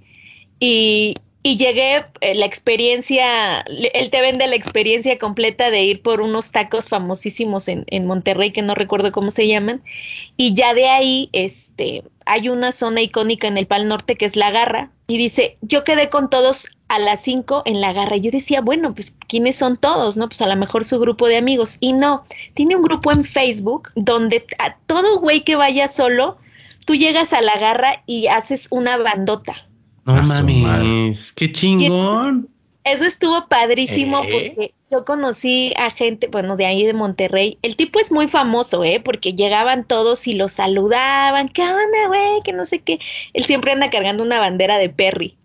y, 0.64 1.16
llegué, 1.43 2.05
eh, 2.22 2.36
la 2.36 2.45
experiencia, 2.45 3.62
él 3.62 4.12
te 4.12 4.22
vende 4.22 4.45
la 4.45 4.55
experiencia 4.55 5.18
completa 5.18 5.72
de 5.72 5.82
ir 5.82 6.03
por 6.03 6.22
unos 6.22 6.51
tacos 6.51 6.88
famosísimos 6.88 7.68
en, 7.68 7.84
en, 7.88 8.05
Monterrey, 8.05 8.51
que 8.51 8.62
no 8.62 8.76
recuerdo 8.76 9.12
cómo 9.12 9.32
se 9.32 9.47
llaman, 9.47 9.82
y 10.38 10.53
ya 10.53 10.76
de 10.76 10.88
ahí, 10.88 11.30
este, 11.34 12.03
hay 12.28 12.47
una 12.49 12.72
zona 12.72 13.01
icónica 13.01 13.47
en 13.47 13.57
el 13.57 13.66
Pal 13.66 13.88
Norte 13.88 14.16
que 14.16 14.26
es 14.26 14.36
La 14.36 14.51
Garra, 14.51 14.91
y 15.07 15.18
dice, 15.18 15.57
yo 15.62 15.84
quedé 15.84 16.09
con 16.09 16.30
todos 16.30 16.68
a 16.89 16.99
las 16.99 17.24
5 17.24 17.64
en 17.66 17.82
La 17.82 17.91
Garra, 17.91 18.18
y 18.18 18.22
yo 18.22 18.30
decía, 18.30 18.62
bueno, 18.62 18.93
pues, 18.93 19.16
¿quiénes 19.28 19.55
son 19.55 19.78
todos? 19.78 20.18
No, 20.18 20.30
pues 20.30 20.43
a 20.43 20.47
lo 20.47 20.55
mejor 20.57 20.86
su 20.86 20.99
grupo 20.99 21.28
de 21.28 21.38
amigos, 21.38 21.78
y 21.80 21.93
no, 21.93 22.24
tiene 22.53 22.76
un 22.76 22.84
grupo 22.84 23.12
en 23.12 23.26
Facebook 23.26 23.89
donde 23.95 24.45
a 24.59 24.78
todo 24.86 25.20
güey 25.20 25.43
que 25.43 25.55
vaya 25.55 25.88
solo, 25.88 26.38
tú 26.86 26.93
llegas 26.93 27.34
a 27.34 27.41
La 27.41 27.57
Garra 27.57 28.03
y 28.05 28.28
haces 28.28 28.68
una 28.70 28.97
bandota 28.97 29.55
no 30.05 30.23
mames, 30.23 31.31
qué 31.33 31.51
chingón. 31.51 32.49
Eso 32.83 33.05
estuvo 33.05 33.47
padrísimo 33.47 34.23
¿Eh? 34.23 34.27
porque 34.31 34.73
yo 34.89 35.05
conocí 35.05 35.71
a 35.77 35.91
gente, 35.91 36.27
bueno, 36.27 36.57
de 36.57 36.65
ahí 36.65 36.85
de 36.85 36.93
Monterrey. 36.93 37.57
El 37.61 37.75
tipo 37.75 37.99
es 37.99 38.11
muy 38.11 38.27
famoso, 38.27 38.83
¿eh? 38.83 38.99
Porque 39.03 39.33
llegaban 39.33 39.85
todos 39.85 40.27
y 40.27 40.33
lo 40.33 40.47
saludaban. 40.47 41.47
¿Qué 41.47 41.61
onda, 41.61 42.07
güey? 42.07 42.41
Que 42.43 42.53
no 42.53 42.65
sé 42.65 42.79
qué. 42.79 42.99
Él 43.33 43.43
siempre 43.43 43.71
anda 43.71 43.89
cargando 43.89 44.23
una 44.23 44.39
bandera 44.39 44.79
de 44.79 44.89
Perry. 44.89 45.37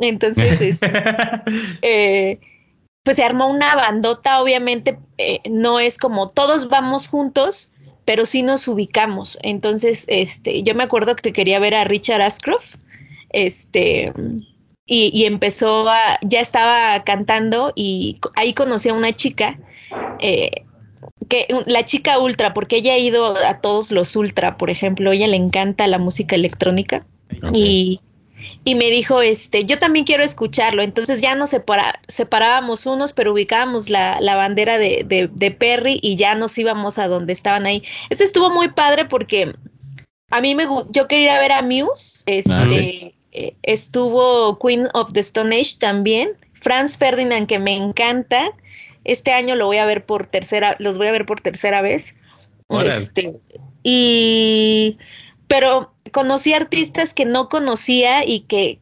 Entonces, 0.00 0.80
eh, 1.82 2.40
pues 3.04 3.16
se 3.16 3.24
armó 3.24 3.48
una 3.48 3.76
bandota, 3.76 4.42
obviamente, 4.42 4.98
eh, 5.18 5.40
no 5.48 5.78
es 5.78 5.98
como 5.98 6.28
todos 6.28 6.68
vamos 6.68 7.06
juntos, 7.06 7.72
pero 8.04 8.26
sí 8.26 8.42
nos 8.42 8.66
ubicamos. 8.66 9.38
Entonces, 9.42 10.04
este, 10.08 10.64
yo 10.64 10.74
me 10.74 10.82
acuerdo 10.82 11.14
que 11.14 11.32
quería 11.32 11.60
ver 11.60 11.76
a 11.76 11.84
Richard 11.84 12.22
Ashcroft 12.22 12.74
este, 13.32 14.12
y, 14.86 15.24
empezó 15.24 15.88
a, 15.88 16.18
ya 16.22 16.40
estaba 16.40 17.02
cantando 17.04 17.72
y 17.74 18.18
ahí 18.36 18.52
conocí 18.52 18.88
a 18.88 18.94
una 18.94 19.12
chica, 19.12 19.58
eh, 20.20 20.50
que 21.28 21.46
la 21.66 21.84
chica 21.84 22.18
ultra, 22.18 22.52
porque 22.52 22.76
ella 22.76 22.94
ha 22.94 22.98
ido 22.98 23.34
a 23.46 23.60
todos 23.60 23.90
los 23.90 24.16
ultra, 24.16 24.56
por 24.56 24.70
ejemplo, 24.70 25.12
ella 25.12 25.28
le 25.28 25.36
encanta 25.36 25.86
la 25.86 25.98
música 25.98 26.36
electrónica 26.36 27.06
y, 27.54 28.00
y, 28.64 28.74
me 28.74 28.90
dijo, 28.90 29.22
este, 29.22 29.64
yo 29.64 29.78
también 29.78 30.04
quiero 30.04 30.22
escucharlo, 30.22 30.82
entonces 30.82 31.22
ya 31.22 31.34
nos 31.36 31.54
separábamos 32.08 32.84
unos, 32.86 33.12
pero 33.12 33.32
ubicábamos 33.32 33.88
la, 33.88 34.20
la 34.20 34.34
bandera 34.36 34.78
de, 34.78 35.30
de, 35.32 35.50
Perry 35.52 35.98
y 36.02 36.16
ya 36.16 36.34
nos 36.34 36.58
íbamos 36.58 36.98
a 36.98 37.08
donde 37.08 37.32
estaban 37.32 37.66
ahí. 37.66 37.82
Este 38.10 38.24
estuvo 38.24 38.50
muy 38.50 38.68
padre 38.68 39.06
porque 39.06 39.54
a 40.30 40.40
mí 40.40 40.54
me 40.54 40.66
yo 40.90 41.08
quería 41.08 41.24
ir 41.24 41.30
a 41.30 41.40
ver 41.40 41.52
a 41.52 41.62
Muse, 41.62 42.24
ah, 42.26 42.64
este, 42.66 43.14
eh, 43.32 43.54
estuvo 43.62 44.58
Queen 44.58 44.88
of 44.94 45.12
the 45.12 45.20
Stone 45.20 45.54
Age 45.56 45.76
también, 45.78 46.30
Franz 46.52 46.96
Ferdinand 46.98 47.46
que 47.46 47.58
me 47.58 47.74
encanta. 47.74 48.52
Este 49.04 49.32
año 49.32 49.56
lo 49.56 49.66
voy 49.66 49.78
a 49.78 49.86
ver 49.86 50.04
por 50.04 50.26
tercera, 50.26 50.76
los 50.78 50.98
voy 50.98 51.08
a 51.08 51.12
ver 51.12 51.26
por 51.26 51.40
tercera 51.40 51.82
vez. 51.82 52.14
Este, 52.84 53.40
y 53.82 54.98
pero 55.48 55.92
conocí 56.12 56.52
artistas 56.54 57.12
que 57.12 57.24
no 57.24 57.48
conocía 57.48 58.24
y 58.24 58.40
que 58.40 58.78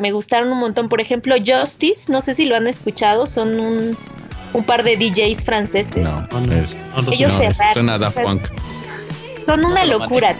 me 0.00 0.12
gustaron 0.12 0.52
un 0.52 0.58
montón. 0.58 0.88
Por 0.88 1.00
ejemplo, 1.00 1.34
Justice, 1.44 2.10
no 2.10 2.20
sé 2.20 2.34
si 2.34 2.46
lo 2.46 2.56
han 2.56 2.66
escuchado, 2.66 3.26
son 3.26 3.58
un, 3.58 3.96
par 4.66 4.84
de 4.84 4.96
DJs 4.96 5.44
franceses. 5.44 6.04
No, 6.04 6.28
Ellos 7.12 7.32
Son 9.46 9.64
una 9.64 9.84
locura. 9.84 10.36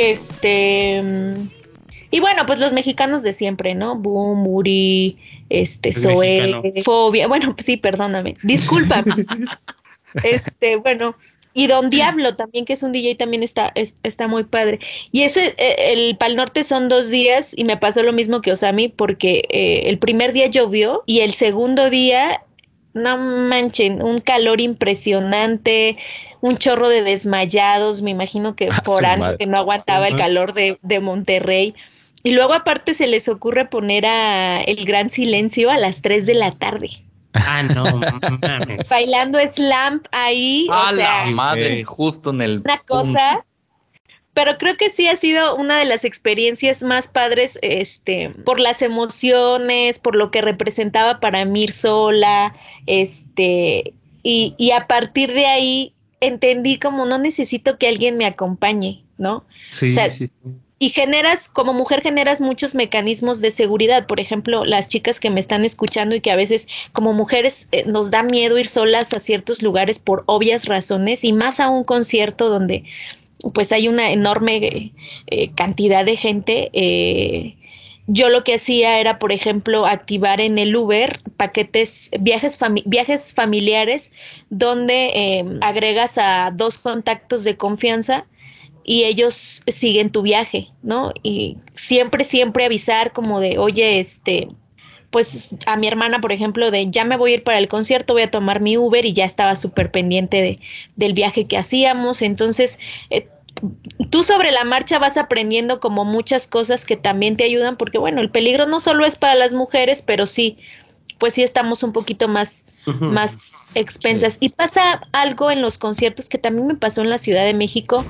Este. 0.00 1.02
Y 2.10 2.20
bueno, 2.20 2.42
pues 2.46 2.58
los 2.58 2.72
mexicanos 2.72 3.22
de 3.22 3.32
siempre, 3.32 3.74
¿no? 3.74 3.96
Boom, 3.96 4.42
Muri, 4.42 5.16
este, 5.48 5.90
Es 5.90 6.02
Zoe. 6.02 6.82
Fobia, 6.84 7.28
bueno, 7.28 7.54
pues 7.54 7.66
sí, 7.66 7.76
perdóname, 7.76 8.36
discúlpame. 8.42 9.26
este, 10.24 10.76
bueno, 10.76 11.14
y 11.54 11.66
Don 11.68 11.88
Diablo 11.90 12.34
también, 12.34 12.64
que 12.64 12.72
es 12.72 12.82
un 12.82 12.90
DJ, 12.92 13.14
también 13.16 13.42
está, 13.42 13.70
es- 13.76 13.94
está 14.02 14.26
muy 14.26 14.44
padre. 14.44 14.80
Y 15.12 15.22
ese, 15.22 15.54
eh, 15.58 15.92
el 15.92 16.16
Pal 16.16 16.34
Norte 16.36 16.64
son 16.64 16.88
dos 16.88 17.10
días 17.10 17.56
y 17.56 17.64
me 17.64 17.76
pasó 17.76 18.02
lo 18.02 18.12
mismo 18.12 18.40
que 18.40 18.52
Osami 18.52 18.88
porque 18.88 19.44
eh, 19.50 19.82
el 19.86 19.98
primer 19.98 20.32
día 20.32 20.46
llovió 20.46 21.02
y 21.06 21.20
el 21.20 21.32
segundo 21.32 21.90
día, 21.90 22.42
no 22.94 23.16
manchen, 23.18 24.02
un 24.02 24.18
calor 24.18 24.60
impresionante, 24.60 25.96
un 26.40 26.56
chorro 26.58 26.88
de 26.88 27.02
desmayados, 27.02 28.02
me 28.02 28.10
imagino 28.10 28.56
que 28.56 28.68
Ah, 28.70 29.16
madre. 29.18 29.38
que 29.38 29.46
no 29.46 29.58
aguantaba 29.58 30.08
el 30.08 30.16
calor 30.16 30.54
de, 30.54 30.78
de 30.82 31.00
Monterrey. 31.00 31.74
Y 32.22 32.32
luego 32.32 32.52
aparte 32.52 32.92
se 32.94 33.06
les 33.06 33.28
ocurre 33.28 33.64
poner 33.64 34.04
a 34.06 34.60
El 34.62 34.84
Gran 34.84 35.08
Silencio 35.08 35.70
a 35.70 35.78
las 35.78 36.02
3 36.02 36.26
de 36.26 36.34
la 36.34 36.50
tarde. 36.50 36.90
Ah, 37.32 37.62
no 37.62 37.84
mames. 37.84 38.88
Bailando 38.88 39.38
slamp 39.54 40.04
ahí, 40.12 40.66
A 40.70 40.90
o 40.90 40.94
sea, 40.94 41.26
la 41.26 41.30
madre, 41.30 41.84
justo 41.84 42.30
en 42.30 42.42
el. 42.42 42.58
una 42.60 42.78
cosa. 42.78 43.44
Pero 44.32 44.58
creo 44.58 44.76
que 44.76 44.90
sí 44.90 45.08
ha 45.08 45.16
sido 45.16 45.56
una 45.56 45.78
de 45.78 45.84
las 45.84 46.04
experiencias 46.04 46.82
más 46.82 47.08
padres, 47.08 47.58
este, 47.62 48.30
por 48.44 48.60
las 48.60 48.80
emociones, 48.82 49.98
por 49.98 50.14
lo 50.14 50.30
que 50.30 50.40
representaba 50.40 51.18
para 51.20 51.44
mí 51.44 51.64
ir 51.64 51.72
sola, 51.72 52.54
este, 52.86 53.94
y, 54.22 54.54
y 54.56 54.70
a 54.70 54.86
partir 54.86 55.32
de 55.32 55.46
ahí 55.46 55.94
entendí 56.20 56.78
como 56.78 57.06
no 57.06 57.18
necesito 57.18 57.78
que 57.78 57.88
alguien 57.88 58.16
me 58.18 58.26
acompañe, 58.26 59.04
¿no? 59.18 59.44
Sí, 59.70 59.88
O 59.88 59.90
sea, 59.90 60.10
sí, 60.10 60.28
sí. 60.28 60.32
y 60.78 60.90
generas, 60.90 61.48
como 61.48 61.72
mujer 61.72 62.02
generas 62.02 62.40
muchos 62.40 62.74
mecanismos 62.74 63.40
de 63.40 63.50
seguridad. 63.50 64.06
Por 64.06 64.20
ejemplo, 64.20 64.64
las 64.64 64.88
chicas 64.88 65.20
que 65.20 65.30
me 65.30 65.40
están 65.40 65.64
escuchando 65.64 66.14
y 66.14 66.20
que 66.20 66.30
a 66.30 66.36
veces 66.36 66.68
como 66.92 67.12
mujeres 67.12 67.68
eh, 67.72 67.84
nos 67.86 68.10
da 68.10 68.22
miedo 68.22 68.58
ir 68.58 68.66
solas 68.68 69.12
a 69.12 69.20
ciertos 69.20 69.62
lugares 69.62 69.98
por 69.98 70.22
obvias 70.26 70.66
razones 70.66 71.24
y 71.24 71.32
más 71.32 71.60
a 71.60 71.68
un 71.68 71.84
concierto 71.84 72.48
donde 72.48 72.84
pues 73.54 73.72
hay 73.72 73.88
una 73.88 74.12
enorme 74.12 74.92
eh, 75.26 75.50
cantidad 75.54 76.04
de 76.04 76.16
gente. 76.16 76.70
eh, 76.72 77.56
yo 78.12 78.28
lo 78.28 78.42
que 78.42 78.54
hacía 78.54 78.98
era, 78.98 79.20
por 79.20 79.30
ejemplo, 79.30 79.86
activar 79.86 80.40
en 80.40 80.58
el 80.58 80.74
Uber 80.74 81.20
paquetes, 81.36 82.10
viajes, 82.18 82.58
viajes 82.84 83.32
familiares, 83.32 84.10
donde 84.48 85.10
eh, 85.14 85.44
agregas 85.60 86.18
a 86.18 86.50
dos 86.52 86.78
contactos 86.78 87.44
de 87.44 87.56
confianza 87.56 88.26
y 88.84 89.04
ellos 89.04 89.62
siguen 89.68 90.10
tu 90.10 90.22
viaje, 90.22 90.68
¿no? 90.82 91.12
Y 91.22 91.58
siempre, 91.72 92.24
siempre 92.24 92.64
avisar 92.64 93.12
como 93.12 93.38
de, 93.38 93.58
oye, 93.58 94.00
este, 94.00 94.48
pues 95.10 95.56
a 95.66 95.76
mi 95.76 95.86
hermana, 95.86 96.20
por 96.20 96.32
ejemplo, 96.32 96.70
de 96.70 96.86
ya 96.88 97.04
me 97.04 97.16
voy 97.16 97.32
a 97.32 97.34
ir 97.34 97.44
para 97.44 97.58
el 97.58 97.68
concierto, 97.68 98.14
voy 98.14 98.22
a 98.22 98.30
tomar 98.30 98.60
mi 98.60 98.76
Uber 98.76 99.04
y 99.04 99.12
ya 99.12 99.24
estaba 99.24 99.56
súper 99.56 99.90
pendiente 99.90 100.40
de, 100.40 100.60
del 100.96 101.12
viaje 101.12 101.46
que 101.46 101.58
hacíamos. 101.58 102.22
Entonces, 102.22 102.80
eh, 103.10 103.28
tú 104.10 104.22
sobre 104.22 104.52
la 104.52 104.64
marcha 104.64 104.98
vas 104.98 105.16
aprendiendo 105.16 105.80
como 105.80 106.04
muchas 106.04 106.46
cosas 106.46 106.84
que 106.84 106.96
también 106.96 107.36
te 107.36 107.44
ayudan, 107.44 107.76
porque 107.76 107.98
bueno, 107.98 108.20
el 108.20 108.30
peligro 108.30 108.66
no 108.66 108.80
solo 108.80 109.04
es 109.04 109.16
para 109.16 109.34
las 109.34 109.54
mujeres, 109.54 110.02
pero 110.02 110.26
sí, 110.26 110.58
pues 111.18 111.34
sí 111.34 111.42
estamos 111.42 111.82
un 111.82 111.92
poquito 111.92 112.28
más 112.28 112.64
más 112.86 113.70
expensas. 113.74 114.38
Y 114.40 114.50
pasa 114.50 115.02
algo 115.12 115.50
en 115.50 115.62
los 115.62 115.78
conciertos 115.78 116.28
que 116.28 116.38
también 116.38 116.66
me 116.66 116.74
pasó 116.74 117.02
en 117.02 117.10
la 117.10 117.18
Ciudad 117.18 117.44
de 117.44 117.54
México, 117.54 118.04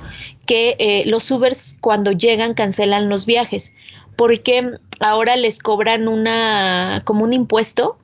que 0.45 0.75
eh, 0.79 1.03
los 1.05 1.29
Ubers 1.31 1.77
cuando 1.81 2.11
llegan 2.11 2.53
cancelan 2.53 3.09
los 3.09 3.25
viajes, 3.25 3.73
porque 4.15 4.71
ahora 4.99 5.35
les 5.35 5.59
cobran 5.59 6.07
una, 6.07 7.01
como 7.05 7.23
un 7.23 7.33
impuesto 7.33 7.97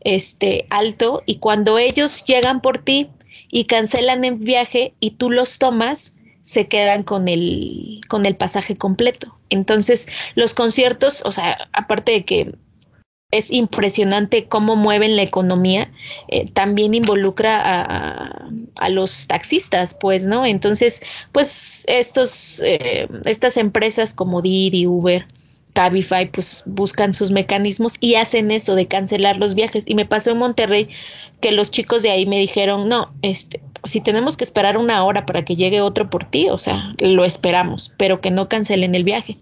este, 0.00 0.66
alto, 0.70 1.22
y 1.26 1.36
cuando 1.36 1.78
ellos 1.78 2.24
llegan 2.24 2.60
por 2.60 2.78
ti 2.78 3.08
y 3.50 3.64
cancelan 3.64 4.24
el 4.24 4.34
viaje 4.34 4.94
y 5.00 5.12
tú 5.12 5.30
los 5.30 5.58
tomas, 5.58 6.12
se 6.42 6.68
quedan 6.68 7.02
con 7.02 7.28
el, 7.28 8.00
con 8.08 8.26
el 8.26 8.36
pasaje 8.36 8.76
completo. 8.76 9.38
Entonces, 9.50 10.08
los 10.34 10.54
conciertos, 10.54 11.22
o 11.24 11.32
sea, 11.32 11.68
aparte 11.72 12.12
de 12.12 12.24
que 12.24 12.54
es 13.30 13.50
impresionante 13.50 14.48
cómo 14.48 14.74
mueven 14.74 15.16
la 15.16 15.22
economía, 15.22 15.92
eh, 16.28 16.50
también 16.50 16.94
involucra 16.94 17.60
a, 17.60 18.48
a, 18.76 18.88
los 18.88 19.28
taxistas, 19.28 19.94
pues, 19.94 20.26
¿no? 20.26 20.44
Entonces, 20.44 21.02
pues 21.32 21.84
estos, 21.86 22.60
eh, 22.64 23.08
estas 23.24 23.56
empresas 23.56 24.14
como 24.14 24.42
Didi, 24.42 24.86
Uber, 24.86 25.26
Cabify, 25.74 26.30
pues 26.30 26.64
buscan 26.66 27.14
sus 27.14 27.30
mecanismos 27.30 27.94
y 28.00 28.16
hacen 28.16 28.50
eso 28.50 28.74
de 28.74 28.88
cancelar 28.88 29.36
los 29.36 29.54
viajes. 29.54 29.84
Y 29.86 29.94
me 29.94 30.06
pasó 30.06 30.32
en 30.32 30.38
Monterrey 30.38 30.88
que 31.40 31.52
los 31.52 31.70
chicos 31.70 32.02
de 32.02 32.10
ahí 32.10 32.26
me 32.26 32.38
dijeron, 32.38 32.88
no, 32.88 33.12
este, 33.22 33.60
si 33.84 34.00
tenemos 34.00 34.36
que 34.36 34.44
esperar 34.44 34.76
una 34.76 35.04
hora 35.04 35.26
para 35.26 35.44
que 35.44 35.56
llegue 35.56 35.80
otro 35.80 36.10
por 36.10 36.24
ti, 36.24 36.48
o 36.48 36.58
sea, 36.58 36.94
lo 36.98 37.24
esperamos, 37.24 37.94
pero 37.96 38.20
que 38.20 38.30
no 38.30 38.48
cancelen 38.48 38.94
el 38.94 39.04
viaje 39.04 39.38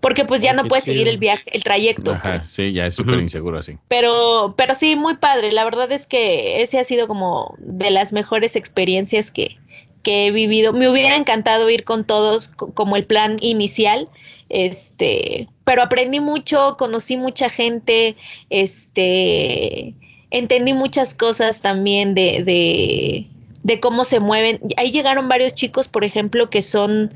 porque 0.00 0.24
pues 0.24 0.42
ya 0.42 0.54
no 0.54 0.64
puedes 0.64 0.84
seguir 0.84 1.08
el 1.08 1.18
viaje, 1.18 1.44
el 1.52 1.62
trayecto. 1.62 2.12
Ajá, 2.12 2.30
pues. 2.30 2.44
sí, 2.44 2.72
ya 2.72 2.86
es 2.86 2.94
súper 2.94 3.16
uh 3.16 3.18
-huh. 3.18 3.22
inseguro 3.22 3.58
así. 3.58 3.76
Pero, 3.88 4.54
pero 4.56 4.74
sí, 4.74 4.96
muy 4.96 5.16
padre. 5.16 5.52
La 5.52 5.62
verdad 5.64 5.92
es 5.92 6.06
que 6.06 6.62
ese 6.62 6.78
ha 6.78 6.84
sido 6.84 7.06
como 7.06 7.54
de 7.58 7.90
las 7.90 8.12
mejores 8.12 8.56
experiencias 8.56 9.30
que, 9.30 9.58
que 10.02 10.26
he 10.26 10.30
vivido. 10.30 10.72
Me 10.72 10.88
hubiera 10.88 11.16
encantado 11.16 11.68
ir 11.68 11.84
con 11.84 12.04
todos 12.04 12.48
como 12.48 12.96
el 12.96 13.04
plan 13.04 13.36
inicial, 13.42 14.08
este, 14.48 15.48
pero 15.64 15.82
aprendí 15.82 16.18
mucho, 16.18 16.76
conocí 16.78 17.18
mucha 17.18 17.50
gente, 17.50 18.16
este, 18.48 19.94
entendí 20.30 20.72
muchas 20.72 21.12
cosas 21.12 21.60
también 21.60 22.14
de, 22.14 22.42
de, 22.42 23.26
de 23.62 23.80
cómo 23.80 24.04
se 24.04 24.20
mueven. 24.20 24.60
Ahí 24.76 24.90
llegaron 24.90 25.28
varios 25.28 25.54
chicos, 25.54 25.88
por 25.88 26.04
ejemplo, 26.04 26.50
que 26.50 26.62
son 26.62 27.14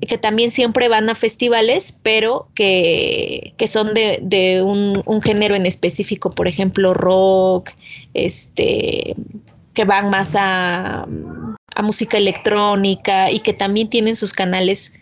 que 0.00 0.18
también 0.18 0.50
siempre 0.50 0.88
van 0.88 1.08
a 1.08 1.14
festivales, 1.14 1.98
pero 2.02 2.48
que, 2.54 3.54
que 3.56 3.68
son 3.68 3.94
de, 3.94 4.18
de 4.20 4.60
un, 4.62 5.00
un, 5.06 5.22
género 5.22 5.54
en 5.54 5.64
específico, 5.64 6.30
por 6.30 6.48
ejemplo, 6.48 6.92
rock, 6.92 7.70
este, 8.12 9.14
que 9.74 9.84
van 9.84 10.10
más 10.10 10.34
a, 10.36 11.06
a 11.74 11.82
música 11.82 12.18
electrónica 12.18 13.30
y 13.30 13.38
que 13.40 13.52
también 13.52 13.88
tienen 13.88 14.16
sus 14.16 14.32
canales 14.32 14.92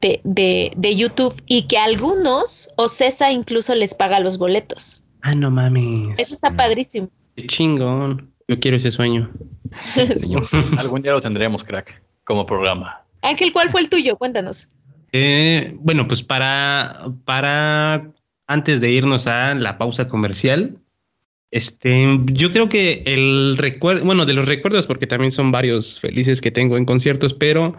de, 0.00 0.20
de, 0.24 0.72
de 0.76 0.96
YouTube 0.96 1.40
y 1.46 1.68
que 1.68 1.78
a 1.78 1.84
algunos, 1.84 2.70
o 2.76 2.88
Cesa 2.88 3.30
incluso 3.30 3.74
les 3.74 3.94
paga 3.94 4.18
los 4.18 4.38
boletos. 4.38 5.04
Ah, 5.22 5.34
no 5.34 5.50
mames. 5.50 6.18
Eso 6.18 6.34
está 6.34 6.56
padrísimo. 6.56 7.08
Qué 7.36 7.46
chingón. 7.46 8.32
Yo 8.50 8.58
quiero 8.58 8.78
ese 8.78 8.90
sueño. 8.90 9.30
Señor, 10.16 10.42
algún 10.76 11.02
día 11.02 11.12
lo 11.12 11.20
tendremos, 11.20 11.62
crack, 11.62 12.02
como 12.24 12.44
programa. 12.44 12.98
Ángel, 13.22 13.52
¿cuál 13.52 13.70
fue 13.70 13.80
el 13.80 13.88
tuyo? 13.88 14.16
Cuéntanos. 14.16 14.68
Eh, 15.12 15.76
bueno, 15.78 16.08
pues 16.08 16.24
para, 16.24 17.06
para 17.24 18.10
antes 18.48 18.80
de 18.80 18.90
irnos 18.90 19.28
a 19.28 19.54
la 19.54 19.78
pausa 19.78 20.08
comercial, 20.08 20.80
este, 21.52 22.18
yo 22.26 22.52
creo 22.52 22.68
que 22.68 23.04
el 23.06 23.56
recuerdo, 23.56 24.04
bueno, 24.04 24.26
de 24.26 24.32
los 24.32 24.46
recuerdos, 24.46 24.88
porque 24.88 25.06
también 25.06 25.30
son 25.30 25.52
varios 25.52 26.00
felices 26.00 26.40
que 26.40 26.50
tengo 26.50 26.76
en 26.76 26.86
conciertos, 26.86 27.32
pero 27.34 27.76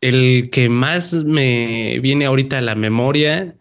el 0.00 0.48
que 0.50 0.70
más 0.70 1.12
me 1.24 1.98
viene 2.00 2.24
ahorita 2.24 2.56
a 2.56 2.62
la 2.62 2.74
memoria 2.74 3.54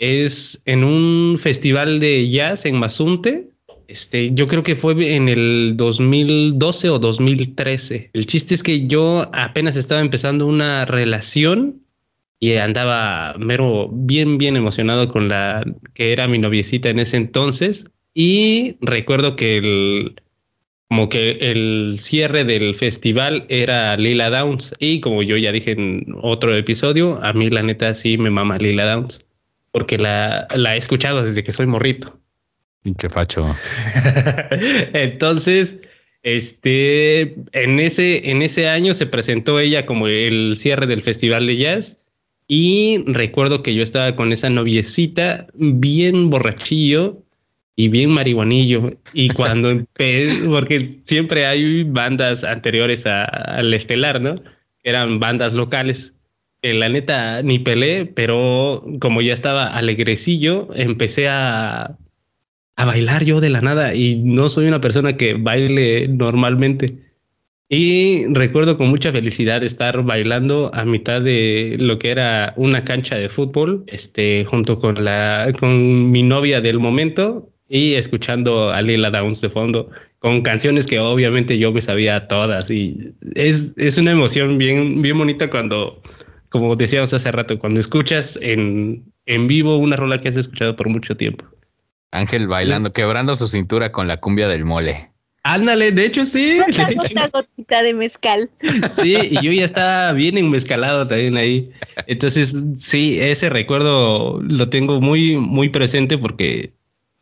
es 0.00 0.60
en 0.64 0.82
un 0.82 1.38
festival 1.38 2.00
de 2.00 2.28
jazz 2.28 2.66
en 2.66 2.80
Mazunte. 2.80 3.49
Este, 3.90 4.30
yo 4.34 4.46
creo 4.46 4.62
que 4.62 4.76
fue 4.76 5.16
en 5.16 5.28
el 5.28 5.72
2012 5.76 6.90
o 6.90 7.00
2013. 7.00 8.10
El 8.12 8.26
chiste 8.26 8.54
es 8.54 8.62
que 8.62 8.86
yo 8.86 9.28
apenas 9.32 9.74
estaba 9.74 10.00
empezando 10.00 10.46
una 10.46 10.84
relación 10.84 11.82
y 12.38 12.52
andaba 12.52 13.34
mero 13.36 13.90
bien, 13.92 14.38
bien 14.38 14.54
emocionado 14.54 15.08
con 15.08 15.28
la 15.28 15.64
que 15.94 16.12
era 16.12 16.28
mi 16.28 16.38
noviecita 16.38 16.88
en 16.88 17.00
ese 17.00 17.16
entonces. 17.16 17.90
Y 18.14 18.76
recuerdo 18.80 19.34
que 19.34 19.56
el, 19.56 20.22
como 20.88 21.08
que 21.08 21.32
el 21.40 21.98
cierre 22.00 22.44
del 22.44 22.76
festival 22.76 23.44
era 23.48 23.96
Lila 23.96 24.30
Downs. 24.30 24.72
Y 24.78 25.00
como 25.00 25.24
yo 25.24 25.36
ya 25.36 25.50
dije 25.50 25.72
en 25.72 26.14
otro 26.22 26.54
episodio, 26.54 27.18
a 27.24 27.32
mí 27.32 27.50
la 27.50 27.64
neta 27.64 27.92
sí 27.94 28.18
me 28.18 28.30
mama 28.30 28.56
Lila 28.58 28.88
Downs. 28.88 29.18
Porque 29.72 29.98
la, 29.98 30.46
la 30.54 30.76
he 30.76 30.78
escuchado 30.78 31.22
desde 31.22 31.42
que 31.42 31.52
soy 31.52 31.66
morrito. 31.66 32.20
Pinche 32.82 33.10
facho. 33.10 33.44
Entonces, 34.92 35.78
este, 36.22 37.34
en 37.52 37.78
ese, 37.78 38.30
en 38.30 38.42
ese 38.42 38.68
año 38.68 38.94
se 38.94 39.06
presentó 39.06 39.58
ella 39.60 39.86
como 39.86 40.06
el 40.06 40.54
cierre 40.56 40.86
del 40.86 41.02
festival 41.02 41.46
de 41.46 41.56
jazz. 41.56 41.98
Y 42.48 43.04
recuerdo 43.06 43.62
que 43.62 43.74
yo 43.74 43.82
estaba 43.82 44.16
con 44.16 44.32
esa 44.32 44.50
noviecita 44.50 45.46
bien 45.54 46.30
borrachillo 46.30 47.22
y 47.76 47.88
bien 47.88 48.10
marihuanillo. 48.10 48.98
Y 49.12 49.28
cuando 49.28 49.70
empecé, 49.70 50.48
porque 50.48 50.98
siempre 51.04 51.46
hay 51.46 51.84
bandas 51.84 52.44
anteriores 52.44 53.06
a, 53.06 53.24
al 53.24 53.72
Estelar, 53.72 54.20
¿no? 54.20 54.42
Eran 54.82 55.20
bandas 55.20 55.52
locales. 55.52 56.14
Que 56.62 56.74
la 56.74 56.88
neta 56.90 57.42
ni 57.42 57.58
pelé, 57.58 58.04
pero 58.04 58.84
como 59.00 59.22
ya 59.22 59.32
estaba 59.32 59.66
alegrecillo, 59.68 60.68
empecé 60.74 61.28
a, 61.28 61.96
a 62.82 62.84
bailar 62.84 63.24
yo 63.24 63.40
de 63.40 63.50
la 63.50 63.60
nada 63.60 63.94
y 63.94 64.16
no 64.16 64.48
soy 64.48 64.66
una 64.66 64.80
persona 64.80 65.16
que 65.16 65.34
baile 65.34 66.08
normalmente. 66.08 66.86
Y 67.68 68.26
recuerdo 68.26 68.76
con 68.76 68.88
mucha 68.88 69.12
felicidad 69.12 69.62
estar 69.62 70.02
bailando 70.02 70.70
a 70.74 70.84
mitad 70.84 71.22
de 71.22 71.76
lo 71.78 71.98
que 71.98 72.10
era 72.10 72.54
una 72.56 72.84
cancha 72.84 73.16
de 73.16 73.28
fútbol, 73.28 73.84
este, 73.86 74.44
junto 74.44 74.80
con 74.80 75.04
la, 75.04 75.52
con 75.58 76.10
mi 76.10 76.22
novia 76.22 76.60
del 76.60 76.80
momento 76.80 77.48
y 77.68 77.94
escuchando 77.94 78.70
a 78.70 78.82
Lila 78.82 79.10
Downs 79.10 79.40
de 79.40 79.50
fondo 79.50 79.90
con 80.20 80.42
canciones 80.42 80.86
que 80.86 81.00
obviamente 81.00 81.58
yo 81.58 81.72
me 81.72 81.80
sabía 81.80 82.28
todas 82.28 82.70
y 82.70 83.14
es, 83.34 83.72
es 83.76 83.98
una 83.98 84.12
emoción 84.12 84.58
bien, 84.58 85.00
bien 85.00 85.16
bonita 85.16 85.48
cuando, 85.48 86.02
como 86.50 86.76
decíamos 86.76 87.12
hace 87.14 87.32
rato, 87.32 87.58
cuando 87.58 87.80
escuchas 87.80 88.38
en, 88.42 89.04
en 89.26 89.46
vivo 89.46 89.78
una 89.78 89.96
rola 89.96 90.20
que 90.20 90.28
has 90.28 90.36
escuchado 90.36 90.76
por 90.76 90.88
mucho 90.88 91.16
tiempo. 91.16 91.46
Ángel 92.12 92.48
bailando, 92.48 92.92
quebrando 92.92 93.36
su 93.36 93.46
cintura 93.46 93.92
con 93.92 94.08
la 94.08 94.18
cumbia 94.18 94.48
del 94.48 94.64
mole. 94.64 95.10
Ándale, 95.42 95.90
de 95.92 96.04
hecho 96.04 96.26
sí. 96.26 96.60
Una 96.66 96.90
gota, 96.92 97.28
gotita 97.32 97.82
de 97.82 97.94
mezcal. 97.94 98.50
sí, 98.90 99.16
y 99.30 99.42
yo 99.42 99.52
ya 99.52 99.64
estaba 99.64 100.12
bien 100.12 100.36
enmezcalado 100.36 101.06
también 101.08 101.36
ahí. 101.36 101.70
Entonces, 102.06 102.56
sí, 102.78 103.18
ese 103.20 103.48
recuerdo 103.48 104.40
lo 104.42 104.68
tengo 104.68 105.00
muy, 105.00 105.36
muy 105.36 105.70
presente 105.70 106.18
porque 106.18 106.72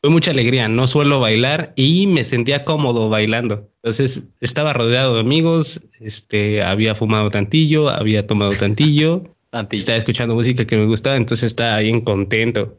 fue 0.01 0.11
mucha 0.11 0.33
alegría. 0.33 0.69
No 0.69 0.87
suelo 0.89 1.21
bailar 1.21 1.73
y 1.77 2.09
me 2.09 2.25
sentía 2.25 2.65
cómodo 2.65 3.09
bailando. 3.09 3.69
Entonces, 3.83 4.23
estaba 4.41 4.73
rodeado 4.73 5.15
de 5.15 5.21
amigos, 5.21 5.81
este, 6.01 6.63
había 6.63 6.97
fumado 6.97 7.31
tantillo, 7.31 7.89
había 7.89 8.27
tomado 8.27 8.53
tantillo, 8.53 9.23
Tantillo. 9.51 9.79
estaba 9.79 9.97
escuchando 9.99 10.35
música 10.35 10.67
que 10.67 10.77
me 10.77 10.87
gustaba, 10.87 11.17
entonces 11.17 11.47
estaba 11.47 11.79
bien 11.79 12.01
contento. 12.01 12.77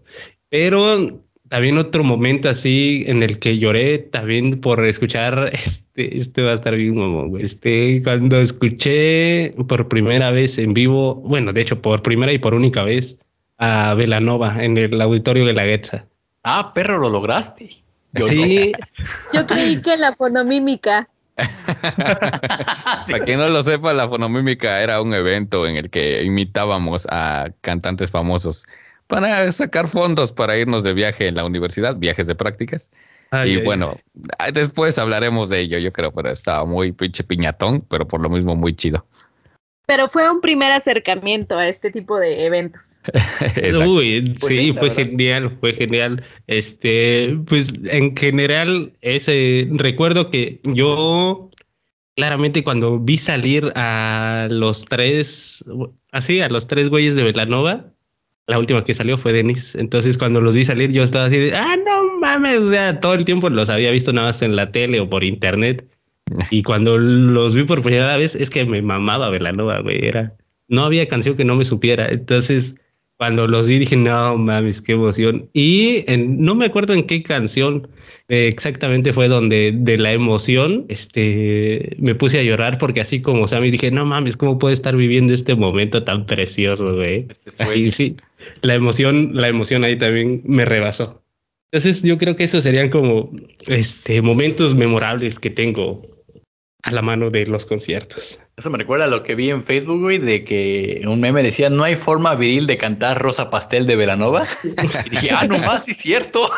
Pero 0.50 1.24
también 1.50 1.78
otro 1.78 2.04
momento 2.04 2.50
así 2.50 3.04
en 3.08 3.24
el 3.24 3.40
que 3.40 3.58
lloré 3.58 3.98
también 3.98 4.62
por 4.62 4.86
escuchar 4.86 5.52
este, 5.54 6.18
este 6.18 6.42
va 6.44 6.52
a 6.52 6.56
estar 6.56 6.76
bien 6.76 6.96
mamón, 6.96 7.30
güey. 7.30 7.44
Este, 7.44 8.02
cuando 8.04 8.40
escuché 8.40 9.52
por 9.68 9.88
primera 9.88 10.32
vez 10.32 10.58
en 10.58 10.74
vivo, 10.74 11.16
bueno, 11.16 11.52
de 11.52 11.62
hecho 11.62 11.82
por 11.82 12.02
primera 12.04 12.32
y 12.32 12.38
por 12.38 12.54
única 12.54 12.84
vez 12.84 13.18
a 13.58 13.94
Velanova 13.96 14.64
en 14.64 14.78
el 14.78 15.02
auditorio 15.02 15.46
de 15.46 15.54
la 15.54 15.66
Guetza. 15.66 16.06
Ah, 16.44 16.72
perro, 16.74 17.00
lo 17.00 17.10
lograste. 17.10 17.70
Yo 18.14 18.28
Sí, 18.28 18.72
Yo 19.34 19.46
creí 19.46 19.82
que 19.82 19.98
la 19.98 20.16
fonomímica. 20.16 21.10
Para 21.36 23.24
quien 23.24 23.40
no 23.40 23.50
lo 23.50 23.64
sepa, 23.64 23.94
la 23.94 24.08
fonomímica 24.08 24.82
era 24.82 25.02
un 25.02 25.14
evento 25.14 25.66
en 25.66 25.78
el 25.78 25.90
que 25.90 26.24
imitábamos 26.24 27.08
a 27.10 27.50
cantantes 27.62 28.12
famosos 28.12 28.66
para 29.10 29.52
sacar 29.52 29.88
fondos 29.88 30.32
para 30.32 30.56
irnos 30.56 30.84
de 30.84 30.94
viaje 30.94 31.28
en 31.28 31.36
la 31.36 31.44
universidad, 31.44 31.96
viajes 31.96 32.28
de 32.28 32.36
prácticas. 32.36 32.92
Ay, 33.32 33.54
y 33.54 33.56
ay, 33.58 33.64
bueno, 33.64 33.98
ah, 34.38 34.52
después 34.52 35.00
hablaremos 35.00 35.50
de 35.50 35.62
ello, 35.62 35.80
yo 35.80 35.92
creo, 35.92 36.12
pero 36.14 36.30
estaba 36.30 36.64
muy 36.66 36.92
pinche 36.92 37.24
piñatón, 37.24 37.82
pero 37.90 38.08
por 38.08 38.22
lo 38.22 38.30
mismo 38.30 38.56
muy 38.56 38.74
chido. 38.76 39.04
Pero 39.88 40.08
fue 40.10 40.30
un 40.30 40.42
primer 40.42 40.72
acercamiento 40.72 41.58
a 41.58 41.68
este 41.68 41.90
tipo 41.90 42.20
de 42.20 42.46
eventos. 42.46 43.02
Uy, 43.84 44.36
Pues 44.40 44.56
sí, 44.56 44.56
sí, 44.56 44.74
la 44.74 44.80
fue 44.80 44.90
verdad. 44.90 44.96
genial, 45.04 45.58
fue 45.60 45.74
genial. 45.74 46.24
Este, 46.46 47.36
pues 47.48 47.74
en 47.86 48.16
general, 48.16 48.94
ese 49.02 49.68
recuerdo 49.72 50.30
que 50.30 50.62
yo 50.66 51.50
claramente 52.16 52.64
cuando 52.64 53.00
vi 53.00 53.18
salir 53.18 53.72
a 53.76 54.48
los 54.52 54.86
tres, 54.86 55.66
así, 56.12 56.42
a 56.42 56.50
los 56.50 56.68
tres 56.68 56.90
güeyes 56.90 57.16
de 57.16 57.24
Velanova, 57.24 57.92
la 58.50 58.58
última 58.58 58.84
que 58.84 58.94
salió 58.94 59.18
fue 59.18 59.32
Denis. 59.32 59.76
Entonces, 59.76 60.18
cuando 60.18 60.42
los 60.42 60.56
vi 60.56 60.66
salir, 60.66 60.92
yo 60.92 61.04
estaba 61.04 61.26
así 61.26 61.38
de, 61.38 61.56
ah, 61.56 61.78
no 61.86 62.20
mames, 62.20 62.60
o 62.60 62.70
sea, 62.70 63.00
todo 63.00 63.14
el 63.14 63.24
tiempo 63.24 63.50
los 63.50 63.70
había 63.70 63.92
visto 63.92 64.12
nada 64.12 64.30
más 64.30 64.42
en 64.42 64.56
la 64.56 64.72
tele 64.72 65.00
o 65.00 65.10
por 65.10 65.24
internet. 65.24 65.88
Y 66.52 66.62
cuando 66.62 66.98
los 66.98 67.56
vi 67.56 67.64
por 67.64 67.82
primera 67.82 68.16
vez, 68.18 68.36
es 68.36 68.50
que 68.52 68.66
me 68.66 68.82
mamaba 68.82 69.30
Velanova, 69.30 69.80
güey. 69.82 70.06
Era, 70.06 70.36
no 70.68 70.84
había 70.84 71.08
canción 71.08 71.36
que 71.36 71.46
no 71.46 71.56
me 71.56 71.66
supiera. 71.66 72.08
Entonces, 72.08 72.76
cuando 73.20 73.48
los 73.48 73.68
vi, 73.68 73.80
dije, 73.80 73.98
no 73.98 74.38
mames, 74.38 74.82
qué 74.82 74.94
emoción. 74.94 75.50
Y 75.52 76.06
en- 76.08 76.40
no 76.42 76.56
me 76.56 76.66
acuerdo 76.68 76.94
en 76.94 77.04
qué 77.06 77.22
canción 77.22 77.90
eh, 78.30 78.48
exactamente 78.48 79.12
fue 79.12 79.28
donde 79.28 79.74
de 79.76 79.98
la 79.98 80.14
emoción 80.14 80.86
este, 80.88 81.98
me 82.00 82.16
puse 82.16 82.40
a 82.40 82.44
llorar, 82.44 82.78
porque 82.78 83.02
así 83.02 83.22
como 83.22 83.46
Sammy 83.50 83.72
dije, 83.72 83.92
no 83.92 84.06
mames, 84.06 84.38
¿cómo 84.38 84.58
puedo 84.58 84.72
estar 84.72 84.96
viviendo 84.96 85.34
este 85.34 85.54
momento 85.54 86.04
tan 86.06 86.26
precioso, 86.26 86.96
güey? 86.96 87.26
Este 87.30 87.92
sí, 87.92 88.16
la 88.62 88.76
emoción, 88.76 89.32
la 89.34 89.50
emoción 89.50 89.84
ahí 89.84 89.98
también 89.98 90.42
me 90.46 90.64
rebasó. 90.64 91.22
Entonces, 91.74 92.02
yo 92.04 92.18
creo 92.18 92.38
que 92.38 92.46
esos 92.46 92.64
serían 92.64 92.88
como 92.90 93.32
este, 93.68 94.22
momentos 94.22 94.76
memorables 94.76 95.40
que 95.40 95.50
tengo 95.50 96.02
a 96.84 96.92
la 96.92 97.02
mano 97.02 97.30
de 97.30 97.46
los 97.46 97.66
conciertos. 97.66 98.40
Eso 98.56 98.70
me 98.70 98.78
recuerda 98.78 99.06
a 99.06 99.08
lo 99.10 99.22
que 99.24 99.36
vi 99.36 99.50
en 99.50 99.64
Facebook, 99.64 100.00
güey, 100.02 100.18
de 100.18 100.44
que 100.46 101.02
un 101.06 101.20
meme 101.20 101.44
decía, 101.44 101.70
no 101.70 101.84
hay 101.84 101.96
forma 101.96 102.36
viril 102.36 102.68
de 102.68 102.78
cantar 102.78 103.20
Rosa 103.22 103.50
Pastel 103.50 103.86
de 103.86 103.96
Velanova. 103.98 104.46
Y 105.06 105.10
dije, 105.10 105.32
ah, 105.32 105.46
nomás, 105.46 105.86
sí 105.86 105.92
es 105.92 105.98
cierto. 105.98 106.50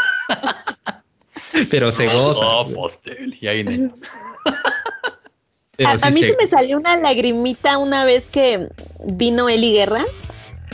Pero 1.69 1.91
se 1.91 2.05
goza. 2.07 2.43
Rosa 2.45 2.73
Pastel. 2.79 3.35
Y 3.41 3.47
ahí 3.47 3.63
viene. 3.63 3.89
pero 5.75 5.89
A, 5.89 5.97
sí 5.97 6.07
a 6.07 6.11
mí 6.11 6.19
se- 6.21 6.27
se 6.29 6.35
me 6.37 6.47
salió 6.47 6.77
una 6.77 6.95
lagrimita 6.97 7.77
una 7.77 8.05
vez 8.05 8.29
que 8.29 8.67
vino 9.05 9.49
Eli 9.49 9.73
Guerra. 9.73 10.05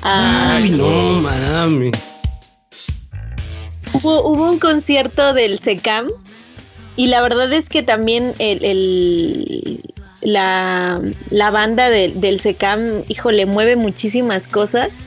Ah, 0.01 0.57
Ay, 0.57 0.69
no 0.71 1.21
mames. 1.21 1.93
hubo, 3.93 4.27
hubo 4.29 4.43
un 4.51 4.59
concierto 4.59 5.33
del 5.33 5.57
SECAM 5.59 6.09
y 6.97 7.07
la 7.07 7.21
verdad 7.21 7.51
es 7.53 7.69
que 7.69 7.81
también 7.83 8.33
el, 8.39 8.65
el- 8.65 9.81
la, 10.21 10.99
la 11.29 11.51
banda 11.51 11.89
de- 11.89 12.09
del 12.09 12.39
SECAM, 12.41 13.03
híjole, 13.07 13.45
mueve 13.45 13.75
muchísimas 13.77 14.47
cosas. 14.49 15.05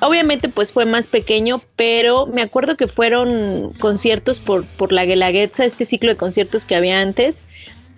Obviamente 0.00 0.48
pues 0.48 0.72
fue 0.72 0.86
más 0.86 1.06
pequeño, 1.06 1.62
pero 1.76 2.26
me 2.26 2.40
acuerdo 2.42 2.76
que 2.76 2.88
fueron 2.88 3.74
conciertos 3.78 4.40
por, 4.40 4.64
por 4.64 4.90
la 4.92 5.04
Guelaguetza, 5.04 5.64
este 5.64 5.84
ciclo 5.84 6.10
de 6.10 6.16
conciertos 6.16 6.64
que 6.64 6.74
había 6.74 7.00
antes, 7.00 7.44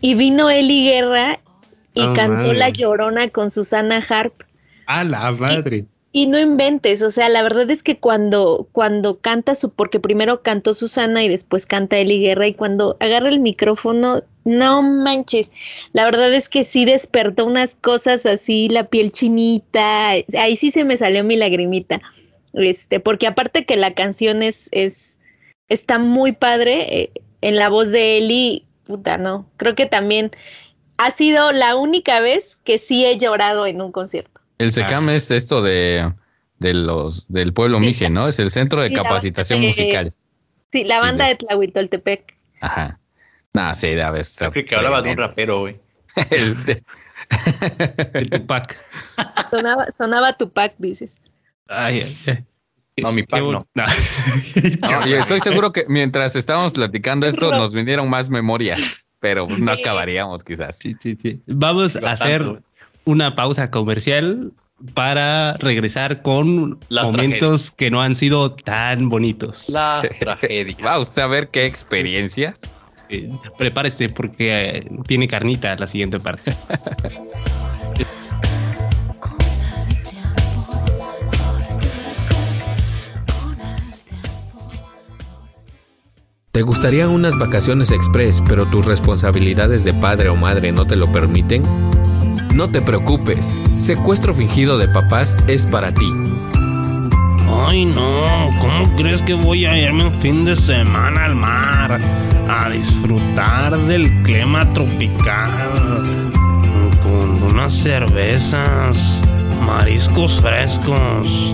y 0.03 0.15
vino 0.15 0.51
Eli 0.51 0.85
Guerra 0.91 1.39
y 1.95 2.01
No 2.01 2.13
cantó 2.15 2.53
La. 2.53 2.71
Llorona 2.71 3.29
con 3.29 3.51
Susana 3.51 4.05
Harp. 4.09 4.35
A 4.87 5.05
la 5.05 5.31
madre. 5.31 5.85
Y 6.17 6.29
no 6.29 6.39
inventes, 6.39 7.03
o 7.03 7.11
sea, 7.11 7.29
la 7.29 7.43
verdad 7.43 7.69
es 7.73 7.83
que 7.83 7.99
cuando, 7.99 8.69
cuando 8.71 9.19
canta 9.19 9.57
su, 9.57 9.71
porque 9.71 9.99
primero 9.99 10.43
cantó 10.43 10.73
Susana 10.73 11.25
y 11.25 11.29
después 11.29 11.67
canta 11.67 11.99
Eli 11.99 12.21
Guerra, 12.21 12.47
y 12.47 12.55
cuando 12.55 12.97
agarra 13.01 13.31
el 13.31 13.41
micrófono, 13.41 14.23
no 14.45 14.81
manches, 14.81 15.51
la 15.93 16.05
verdad 16.05 16.33
es 16.33 16.49
que 16.49 16.63
sí 16.63 16.85
despertó 16.85 17.45
unas 17.45 17.75
cosas 17.75 18.27
así, 18.27 18.69
la 18.69 18.85
piel 18.85 19.11
chinita, 19.11 20.11
ahí 20.39 20.57
sí 20.57 20.71
se 20.71 20.85
me 20.85 20.97
salió 20.97 21.25
mi 21.25 21.35
lagrimita, 21.35 22.01
este, 22.53 23.01
porque 23.01 23.27
aparte 23.27 23.67
que 23.67 23.77
la 23.77 23.93
canción 23.93 24.45
es, 24.45 24.69
es, 24.71 25.19
está 25.69 25.99
muy 25.99 26.31
padre, 26.31 26.97
eh, 26.97 27.11
en 27.41 27.57
la 27.57 27.69
voz 27.69 27.91
de 27.91 28.19
Eli, 28.19 28.67
puta, 28.85 29.19
no, 29.19 29.51
creo 29.57 29.75
que 29.75 29.87
también 29.87 30.31
ha 30.97 31.11
sido 31.11 31.51
la 31.51 31.75
única 31.75 32.21
vez 32.21 32.57
que 32.63 32.79
sí 32.79 33.05
he 33.05 33.19
llorado 33.19 33.67
en 33.67 33.83
un 33.83 33.91
concierto. 33.91 34.34
El 34.65 34.73
SECAM 34.73 35.09
es 35.11 35.31
esto 35.31 35.63
de, 35.63 36.13
de 36.59 36.75
los 36.75 37.27
del 37.29 37.53
pueblo 37.53 37.79
Sí, 37.79 37.87
Mije, 37.87 38.11
¿no? 38.11 38.29
Es 38.29 38.39
el 38.39 38.51
Centro 38.51 38.83
de 38.83 38.93
Capacitación 38.93 39.61
de- 39.61 39.69
Musical. 39.69 40.15
Sí, 40.73 40.85
la 40.85 41.01
banda 41.01 41.29
de. 41.29 41.37
Tlahuitoltepec. 41.37 42.37
Ajá. 42.61 42.99
Nah, 43.53 43.75
sí. 43.75 43.91
Yo 43.93 44.51
creo 44.51 44.65
que 44.65 44.75
hablaba 44.75 45.03
de 45.03 45.11
un 45.13 45.17
rapero, 45.19 45.61
güey. 45.61 45.77
El 46.31 46.65
de- 46.65 46.83
Tupac. 48.31 48.77
Sonaba, 49.51 49.87
sonaba 49.97 50.33
Tupac, 50.33 50.75
dices. 50.79 51.19
Ay, 51.69 52.03
ay, 52.03 52.17
ay. 52.27 52.45
No, 52.97 53.11
mi 53.13 53.25
pack 53.25 53.43
no. 53.43 53.67
No, 53.75 55.07
y 55.07 55.15
estoy 55.15 55.41
seguro 55.41 55.73
que 55.73 55.85
mientras 55.89 56.37
estábamos 56.37 56.73
platicando 56.73 57.27
esto 57.27 57.51
nos 57.51 57.75
vinieron 57.75 58.09
más 58.09 58.31
memorias, 58.31 59.09
pero 59.19 59.47
no 59.49 59.73
acabaríamos 59.73 60.45
quizás. 60.45 60.79
Sí, 60.79 60.95
sí, 61.03 61.17
sí. 61.21 61.41
Vamos 61.47 61.97
a 61.97 62.13
hacer. 62.13 62.63
Una 63.05 63.35
pausa 63.37 63.71
comercial 63.71 64.53
para 64.95 65.55
regresar 65.55 66.23
con 66.23 66.79
Las 66.89 67.07
momentos 67.07 67.71
que 67.71 67.91
no 67.91 68.03
han 68.03 68.15
sido 68.15 68.53
tan 68.53 69.09
bonitos. 69.09 69.69
Las 69.69 70.11
tragedias. 70.19 70.79
Va 70.85 70.99
usted 70.99 71.23
a 71.23 71.27
ver 71.27 71.49
qué 71.49 71.67
experiencia. 71.67 72.55
Eh, 73.09 73.31
prepárese 73.59 74.09
porque 74.09 74.79
eh, 74.79 74.91
tiene 75.07 75.29
carnita 75.29 75.77
la 75.77 75.87
siguiente 75.87 76.19
parte. 76.21 76.55
¿Te 86.55 86.63
gustarían 86.63 87.11
unas 87.11 87.37
vacaciones 87.37 87.91
express, 87.91 88.41
pero 88.49 88.65
tus 88.65 88.87
responsabilidades 88.87 89.83
de 89.83 89.93
padre 89.93 90.29
o 90.29 90.37
madre 90.37 90.71
no 90.71 90.87
te 90.87 90.95
lo 90.95 91.11
permiten? 91.11 91.65
No 92.55 92.69
te 92.69 92.81
preocupes, 92.81 93.59
Secuestro 93.79 94.33
Fingido 94.33 94.79
de 94.79 94.87
Papás 94.87 95.37
es 95.49 95.67
para 95.67 95.93
ti. 95.93 96.07
Ay, 97.67 97.85
no, 97.85 98.49
¿cómo 98.61 98.97
crees 98.97 99.21
que 99.23 99.35
voy 99.35 99.67
a 99.67 99.77
irme 99.77 100.05
un 100.05 100.13
fin 100.13 100.45
de 100.45 100.55
semana 100.55 101.25
al 101.25 101.35
mar 101.35 101.99
a 102.49 102.71
disfrutar 102.71 103.77
del 103.77 104.23
clima 104.23 104.73
tropical 104.73 105.51
con 107.03 107.43
unas 107.43 107.75
cervezas, 107.75 109.21
mariscos 109.67 110.41
frescos? 110.41 111.53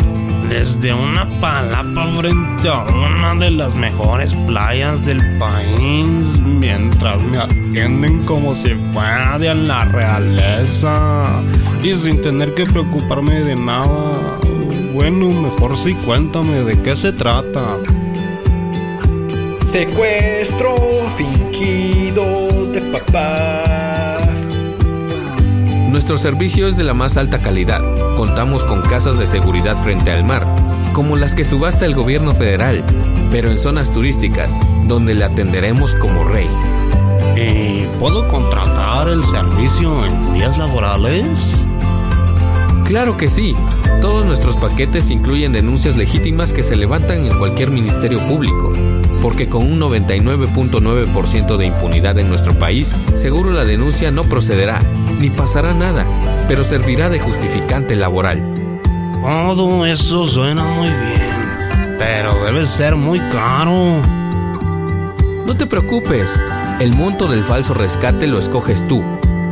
Desde 0.50 0.92
una 0.92 1.26
palapa 1.40 2.08
frente 2.18 2.68
a 2.68 2.82
una 2.82 3.34
de 3.36 3.52
las 3.52 3.74
mejores 3.74 4.34
playas 4.46 5.06
del 5.06 5.38
país, 5.38 6.04
mientras 6.60 7.22
me 7.22 7.38
atienden 7.38 8.22
como 8.24 8.54
si 8.54 8.74
fuera 8.92 9.38
de 9.38 9.54
la 9.54 9.84
realeza 9.86 11.22
y 11.82 11.94
sin 11.94 12.20
tener 12.22 12.54
que 12.54 12.64
preocuparme 12.64 13.40
de 13.40 13.56
nada. 13.56 14.38
Bueno, 14.92 15.30
mejor 15.30 15.76
sí 15.76 15.94
cuéntame 15.94 16.62
de 16.62 16.80
qué 16.82 16.94
se 16.94 17.12
trata. 17.12 17.78
Secuestros 19.64 21.14
fingidos 21.16 22.72
de 22.72 22.80
papás. 22.92 23.89
Nuestro 25.90 26.18
servicio 26.18 26.68
es 26.68 26.76
de 26.76 26.84
la 26.84 26.94
más 26.94 27.16
alta 27.16 27.40
calidad. 27.40 27.82
Contamos 28.14 28.64
con 28.64 28.80
casas 28.80 29.18
de 29.18 29.26
seguridad 29.26 29.76
frente 29.76 30.12
al 30.12 30.22
mar, 30.22 30.46
como 30.92 31.16
las 31.16 31.34
que 31.34 31.42
subasta 31.42 31.84
el 31.84 31.96
gobierno 31.96 32.32
federal, 32.32 32.84
pero 33.32 33.50
en 33.50 33.58
zonas 33.58 33.92
turísticas, 33.92 34.52
donde 34.86 35.14
le 35.14 35.24
atenderemos 35.24 35.94
como 35.96 36.22
rey. 36.22 36.46
¿Y 37.36 37.86
puedo 37.98 38.28
contratar 38.28 39.08
el 39.08 39.24
servicio 39.24 40.06
en 40.06 40.32
días 40.32 40.56
laborales? 40.58 41.66
Claro 42.84 43.16
que 43.16 43.28
sí. 43.28 43.56
Todos 44.00 44.24
nuestros 44.24 44.56
paquetes 44.58 45.10
incluyen 45.10 45.52
denuncias 45.52 45.96
legítimas 45.96 46.52
que 46.52 46.62
se 46.62 46.76
levantan 46.76 47.26
en 47.26 47.36
cualquier 47.36 47.72
ministerio 47.72 48.20
público, 48.28 48.72
porque 49.22 49.48
con 49.48 49.64
un 49.64 49.78
99.9% 49.80 51.56
de 51.56 51.66
impunidad 51.66 52.18
en 52.18 52.28
nuestro 52.28 52.58
país, 52.58 52.94
seguro 53.14 53.50
la 53.50 53.64
denuncia 53.64 54.10
no 54.10 54.24
procederá, 54.24 54.80
ni 55.20 55.30
pasará 55.30 55.74
nada, 55.74 56.06
pero 56.48 56.64
servirá 56.64 57.08
de 57.10 57.20
justificante 57.20 57.96
laboral. 57.96 58.42
Todo 59.22 59.84
eso 59.84 60.26
suena 60.26 60.64
muy 60.64 60.88
bien, 60.88 61.98
pero 61.98 62.44
debe 62.44 62.66
ser 62.66 62.96
muy 62.96 63.18
caro. 63.32 64.00
No 65.46 65.56
te 65.56 65.66
preocupes, 65.66 66.42
el 66.80 66.94
monto 66.94 67.26
del 67.26 67.44
falso 67.44 67.74
rescate 67.74 68.26
lo 68.26 68.38
escoges 68.38 68.86
tú. 68.88 69.02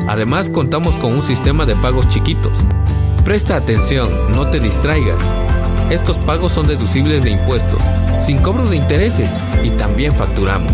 Además, 0.07 0.49
contamos 0.49 0.97
con 0.97 1.12
un 1.12 1.23
sistema 1.23 1.66
de 1.66 1.75
pagos 1.77 2.09
chiquitos. 2.09 2.59
Presta 3.25 3.57
atención, 3.57 4.09
no 4.33 4.47
te 4.47 4.59
distraigas. 4.59 5.19
Estos 5.91 6.19
pagos 6.19 6.53
son 6.53 6.66
deducibles 6.66 7.23
de 7.23 7.31
impuestos, 7.31 7.83
sin 8.21 8.39
cobro 8.39 8.64
de 8.64 8.77
intereses 8.77 9.39
y 9.62 9.71
también 9.71 10.12
facturamos. 10.12 10.73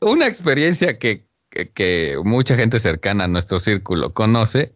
una 0.00 0.26
experiencia 0.26 0.98
que, 0.98 1.24
que- 1.50 1.68
que 1.70 2.16
mucha 2.24 2.56
gente 2.56 2.78
cercana 2.78 3.24
a 3.24 3.28
nuestro 3.28 3.58
círculo 3.58 4.12
conoce 4.12 4.72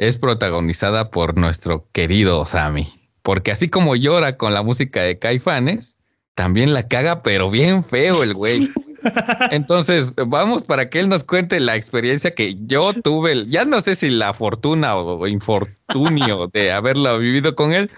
es 0.00 0.16
protagonizada 0.16 1.10
por 1.10 1.36
nuestro 1.36 1.86
querido 1.92 2.46
Sammy. 2.46 2.88
Porque 3.22 3.50
así 3.52 3.68
como 3.68 3.96
llora 3.96 4.38
con 4.38 4.54
la 4.54 4.62
música 4.62 5.02
de 5.02 5.18
Caifanes, 5.18 5.98
también 6.34 6.72
la 6.72 6.88
caga, 6.88 7.22
pero 7.22 7.50
bien 7.50 7.84
feo 7.84 8.22
el 8.22 8.32
güey. 8.32 8.66
Entonces, 9.50 10.14
vamos 10.26 10.62
para 10.62 10.88
que 10.88 11.00
él 11.00 11.10
nos 11.10 11.22
cuente 11.24 11.60
la 11.60 11.76
experiencia 11.76 12.34
que 12.34 12.56
yo 12.66 12.94
tuve, 12.94 13.46
ya 13.48 13.66
no 13.66 13.82
sé 13.82 13.94
si 13.94 14.08
la 14.08 14.32
fortuna 14.32 14.96
o 14.96 15.26
infortunio 15.26 16.48
de 16.52 16.72
haberlo 16.72 17.18
vivido 17.18 17.54
con 17.54 17.74
él, 17.74 17.90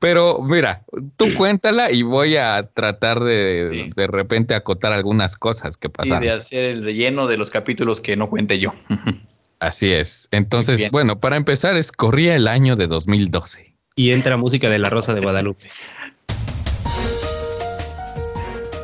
pero 0.00 0.42
mira, 0.42 0.82
tú 1.16 1.26
cuéntala 1.36 1.92
y 1.92 2.02
voy 2.02 2.36
a 2.36 2.68
tratar 2.74 3.22
de 3.22 3.68
Sí. 3.86 3.90
de 3.94 4.06
repente 4.08 4.54
acotar 4.56 4.92
algunas 4.92 5.36
cosas 5.36 5.76
que 5.76 5.86
Y 5.86 5.90
pasaron. 5.90 6.20
de 6.22 6.32
hacer 6.32 6.64
el 6.64 6.82
relleno 6.84 7.28
de 7.28 7.36
los 7.36 7.50
capítulos 7.50 8.00
que 8.00 8.16
no 8.16 8.28
cuente 8.28 8.58
yo. 8.58 8.72
Así 9.64 9.90
es. 9.90 10.28
Entonces, 10.30 10.76
Bien. 10.76 10.90
bueno, 10.90 11.20
para 11.20 11.36
empezar, 11.36 11.74
es 11.76 11.90
corría 11.90 12.36
el 12.36 12.48
año 12.48 12.76
de 12.76 12.86
2012. 12.86 13.74
Y 13.96 14.12
entra 14.12 14.36
música 14.36 14.68
de 14.68 14.78
La 14.78 14.90
Rosa 14.90 15.14
de 15.14 15.22
Guadalupe. 15.22 15.66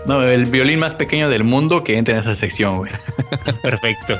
No, 0.07 0.23
el 0.23 0.47
violín 0.47 0.81
más 0.81 0.95
pequeño 0.95 1.29
del 1.29 1.45
mundo 1.45 1.85
que 1.85 1.99
entra 1.99 2.15
en 2.15 2.21
esa 2.21 2.35
sección, 2.35 2.79
güey. 2.79 2.91
Perfecto. 3.63 4.19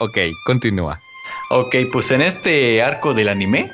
Ok, 0.00 0.18
continúa. 0.44 1.00
Ok, 1.48 1.74
pues 1.90 2.10
en 2.10 2.20
este 2.20 2.82
arco 2.82 3.14
del 3.14 3.30
anime, 3.30 3.70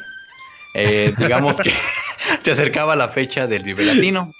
eh, 0.74 1.12
digamos 1.18 1.58
que 1.58 1.74
se 2.42 2.52
acercaba 2.52 2.94
la 2.94 3.08
fecha 3.08 3.48
del 3.48 3.64
Vive 3.64 3.86
Latino. 3.86 4.32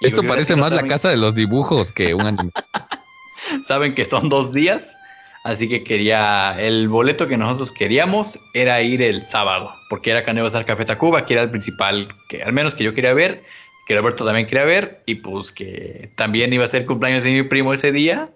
Esto 0.00 0.22
parece 0.22 0.56
más 0.56 0.72
la 0.72 0.86
casa 0.86 1.10
de 1.10 1.18
los 1.18 1.34
dibujos 1.34 1.92
que 1.92 2.14
un 2.14 2.26
anime. 2.26 2.52
Saben 3.64 3.94
que 3.94 4.06
son 4.06 4.30
dos 4.30 4.54
días, 4.54 4.96
así 5.44 5.68
que 5.68 5.82
quería, 5.82 6.56
el 6.60 6.88
boleto 6.88 7.28
que 7.28 7.36
nosotros 7.36 7.72
queríamos 7.72 8.38
era 8.54 8.82
ir 8.82 9.02
el 9.02 9.22
sábado, 9.22 9.72
porque 9.88 10.10
era 10.10 10.24
cuando 10.24 10.40
iba 10.40 10.46
a 10.46 10.48
estar 10.48 10.64
Café 10.64 10.84
Tacuba, 10.84 11.24
que 11.24 11.34
era 11.34 11.42
el 11.42 11.50
principal, 11.50 12.08
que 12.28 12.42
al 12.42 12.52
menos 12.52 12.74
que 12.74 12.84
yo 12.84 12.94
quería 12.94 13.14
ver, 13.14 13.42
que 13.86 13.96
Roberto 13.96 14.24
también 14.24 14.46
quería 14.46 14.64
ver, 14.64 15.02
y 15.06 15.16
pues 15.16 15.52
que 15.52 16.10
también 16.16 16.52
iba 16.52 16.64
a 16.64 16.68
ser 16.68 16.86
cumpleaños 16.86 17.24
de 17.24 17.30
mi 17.30 17.42
primo 17.42 17.72
ese 17.72 17.92
día, 17.92 18.28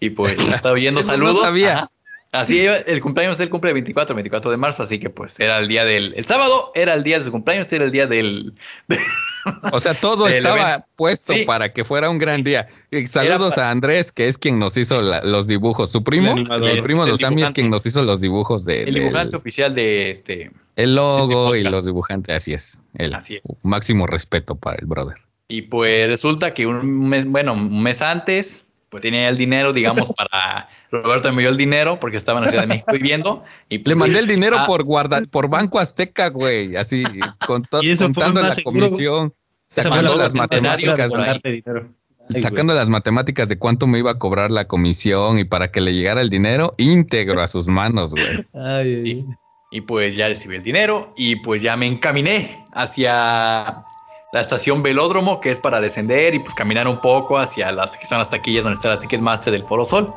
y 0.00 0.10
pues 0.10 0.38
estaba 0.40 0.78
no 0.78 1.02
saludos. 1.02 1.40
sabía. 1.40 1.72
Ajá. 1.78 1.90
Así 2.32 2.66
el 2.66 3.00
cumpleaños 3.00 3.40
él 3.40 3.48
cumple 3.48 3.70
el 3.70 3.74
24, 3.74 4.14
24 4.14 4.50
de 4.50 4.56
marzo, 4.58 4.82
así 4.82 4.98
que 4.98 5.08
pues 5.08 5.38
era 5.40 5.58
el 5.58 5.68
día 5.68 5.84
del, 5.84 6.12
el 6.16 6.24
sábado 6.24 6.70
era 6.74 6.92
el 6.94 7.02
día 7.02 7.18
de 7.18 7.24
su 7.24 7.30
cumpleaños, 7.30 7.72
era 7.72 7.84
el 7.84 7.92
día 7.92 8.06
del, 8.06 8.52
O 9.72 9.78
sea, 9.78 9.94
todo 9.94 10.24
Del 10.26 10.38
estaba 10.38 10.70
evento. 10.72 10.86
puesto 10.96 11.32
Sí. 11.32 11.44
para 11.44 11.72
que 11.72 11.84
fuera 11.84 12.10
un 12.10 12.18
gran 12.18 12.42
día. 12.42 12.66
Y 12.90 13.06
saludos 13.06 13.58
a 13.58 13.70
Andrés, 13.70 14.10
que 14.10 14.26
es 14.26 14.38
quien 14.38 14.58
nos 14.58 14.76
hizo 14.76 15.00
la- 15.00 15.22
los 15.22 15.46
dibujos. 15.46 15.90
Su 15.92 16.02
primo, 16.02 16.32
El 16.32 16.64
el 16.68 16.82
primo 16.82 17.04
de 17.06 17.12
el 17.12 17.18
Sammy 17.18 17.34
es 17.34 17.36
dibujante. 17.36 17.52
quien 17.60 17.70
nos 17.70 17.86
hizo 17.86 18.02
los 18.02 18.20
dibujos 18.20 18.64
de, 18.64 18.80
el 18.80 18.84
del- 18.86 18.94
dibujante 19.04 19.36
oficial 19.36 19.72
de 19.74 20.10
este, 20.10 20.50
el 20.74 20.96
logo 20.96 21.54
este 21.54 21.68
y 21.68 21.70
los 21.70 21.86
dibujantes. 21.86 22.34
Así 22.34 22.52
es. 22.52 22.80
El 22.94 23.14
Así 23.14 23.36
es. 23.36 23.42
máximo 23.62 24.06
respeto 24.08 24.56
para 24.56 24.78
el 24.78 24.86
brother. 24.86 25.16
Y 25.48 25.62
pues 25.62 26.08
resulta 26.08 26.52
que 26.52 26.66
un 26.66 27.08
mes, 27.08 27.24
bueno, 27.24 27.52
un 27.52 27.82
mes 27.84 28.02
antes, 28.02 28.65
pues 28.90 29.02
tenía 29.02 29.28
el 29.28 29.36
dinero, 29.36 29.72
digamos, 29.72 30.12
para 30.16 30.68
Roberto 30.90 31.32
me 31.32 31.42
dio 31.42 31.50
el 31.50 31.56
dinero 31.56 31.98
porque 32.00 32.16
estaba 32.16 32.38
en 32.38 32.44
la 32.44 32.50
Ciudad 32.50 32.62
de 32.64 32.68
México 32.68 32.92
viviendo. 32.92 33.44
Y 33.68 33.78
Le 33.78 33.94
mandé 33.94 34.18
el 34.18 34.26
dinero 34.26 34.58
ah, 34.60 34.66
por 34.66 34.84
guarda, 34.84 35.20
por 35.30 35.48
Banco 35.48 35.78
Azteca, 35.78 36.28
güey. 36.28 36.76
Así, 36.76 37.04
Y 37.82 37.96
contando 37.96 38.42
la 38.42 38.54
seguro. 38.54 38.86
comisión, 38.86 39.34
sacando 39.68 40.16
la 40.16 40.24
las 40.24 40.34
matemáticas. 40.34 41.12
Ay, 41.14 42.40
sacando 42.40 42.74
las 42.74 42.88
matemáticas 42.88 43.48
de 43.48 43.58
cuánto 43.58 43.86
me 43.86 43.98
iba 43.98 44.10
a 44.10 44.18
cobrar 44.18 44.50
la 44.50 44.66
comisión 44.66 45.38
y 45.38 45.44
para 45.44 45.70
que 45.70 45.80
le 45.80 45.94
llegara 45.94 46.20
el 46.20 46.28
dinero 46.28 46.72
íntegro 46.76 47.40
a 47.40 47.48
sus 47.48 47.68
manos, 47.68 48.10
güey. 48.10 48.46
Ay, 48.54 48.94
ay, 48.94 49.02
ay. 49.04 49.24
Y 49.72 49.80
pues 49.80 50.14
ya 50.14 50.28
recibí 50.28 50.56
el 50.56 50.62
dinero 50.62 51.12
y 51.16 51.36
pues 51.36 51.60
ya 51.60 51.76
me 51.76 51.86
encaminé 51.86 52.64
hacia 52.72 53.84
la 54.32 54.40
estación 54.40 54.82
Velódromo, 54.82 55.40
que 55.40 55.50
es 55.50 55.60
para 55.60 55.80
descender 55.80 56.34
y 56.34 56.38
pues 56.38 56.54
caminar 56.54 56.88
un 56.88 57.00
poco 57.00 57.38
hacia 57.38 57.70
las 57.72 57.96
que 57.96 58.06
son 58.06 58.18
las 58.18 58.30
taquillas 58.30 58.64
donde 58.64 58.74
está 58.74 58.88
la 58.88 58.98
Ticketmaster 58.98 59.52
del 59.52 59.62
Foro 59.62 59.84
Sol. 59.84 60.12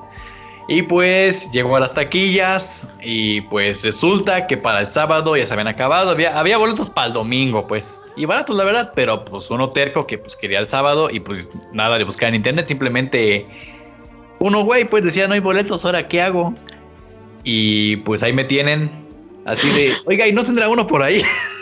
Y 0.68 0.84
pues 0.84 1.49
llegó 1.51 1.76
a 1.78 1.80
las 1.80 1.95
taquillas 1.95 2.88
y 3.01 3.41
pues 3.41 3.84
resulta 3.84 4.45
que 4.45 4.55
para 4.55 4.82
el 4.82 4.89
sábado 4.91 5.36
ya 5.36 5.43
se 5.45 5.53
habían 5.53 5.68
acabado. 5.68 6.12
Había, 6.12 6.38
había 6.39 6.60
boletos 6.60 6.91
para 6.91 7.07
el 7.07 7.14
domingo, 7.14 7.66
pues. 7.66 7.97
Y 8.16 8.26
baratos, 8.26 8.55
la 8.55 8.64
verdad, 8.66 8.91
pero 8.95 9.26
pues 9.26 9.49
uno 9.49 9.68
terco 9.70 10.05
que 10.05 10.20
pues 10.20 10.36
quería 10.36 10.60
el 10.60 10.68
sábado 10.68 11.10
y 11.10 11.22
pues 11.22 11.49
nada 11.74 11.97
de 11.97 12.03
buscar 12.03 12.30
en 12.30 12.36
internet. 12.36 12.68
Simplemente 12.68 13.47
uno, 14.38 14.64
güey, 14.64 14.86
pues 14.86 15.03
decía, 15.03 15.28
no 15.28 15.34
hay 15.34 15.39
boletos, 15.39 15.86
ahora 15.86 16.07
qué 16.07 16.22
hago. 16.22 16.53
Y 17.43 17.97
pues 17.97 18.22
ahí 18.22 18.34
me 18.34 18.43
tienen 18.43 18.91
así 19.45 19.70
de, 19.72 19.95
oiga, 20.05 20.28
¿y 20.28 20.34
no 20.34 20.43
tendrá 20.43 20.70
uno 20.70 20.86
por 20.86 21.01
ahí? 21.01 21.24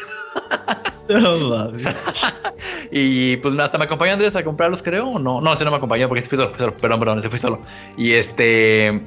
y 2.91 3.37
pues 3.37 3.57
hasta 3.59 3.77
me 3.77 3.85
acompañó 3.85 4.13
Andrés 4.13 4.35
a 4.35 4.43
comprarlos, 4.43 4.83
creo. 4.83 5.07
o 5.09 5.19
No, 5.19 5.41
no, 5.41 5.53
ese 5.53 5.63
no 5.65 5.71
me 5.71 5.77
acompañó 5.77 6.07
porque 6.07 6.21
se 6.21 6.29
fue 6.29 6.37
solo, 6.37 6.49
fui 6.49 6.59
solo. 6.59 6.77
Perdón, 6.77 6.99
perdón, 6.99 7.19
ese 7.19 7.29
fui 7.29 7.39
solo. 7.39 7.59
Y 7.97 8.13
este. 8.13 9.01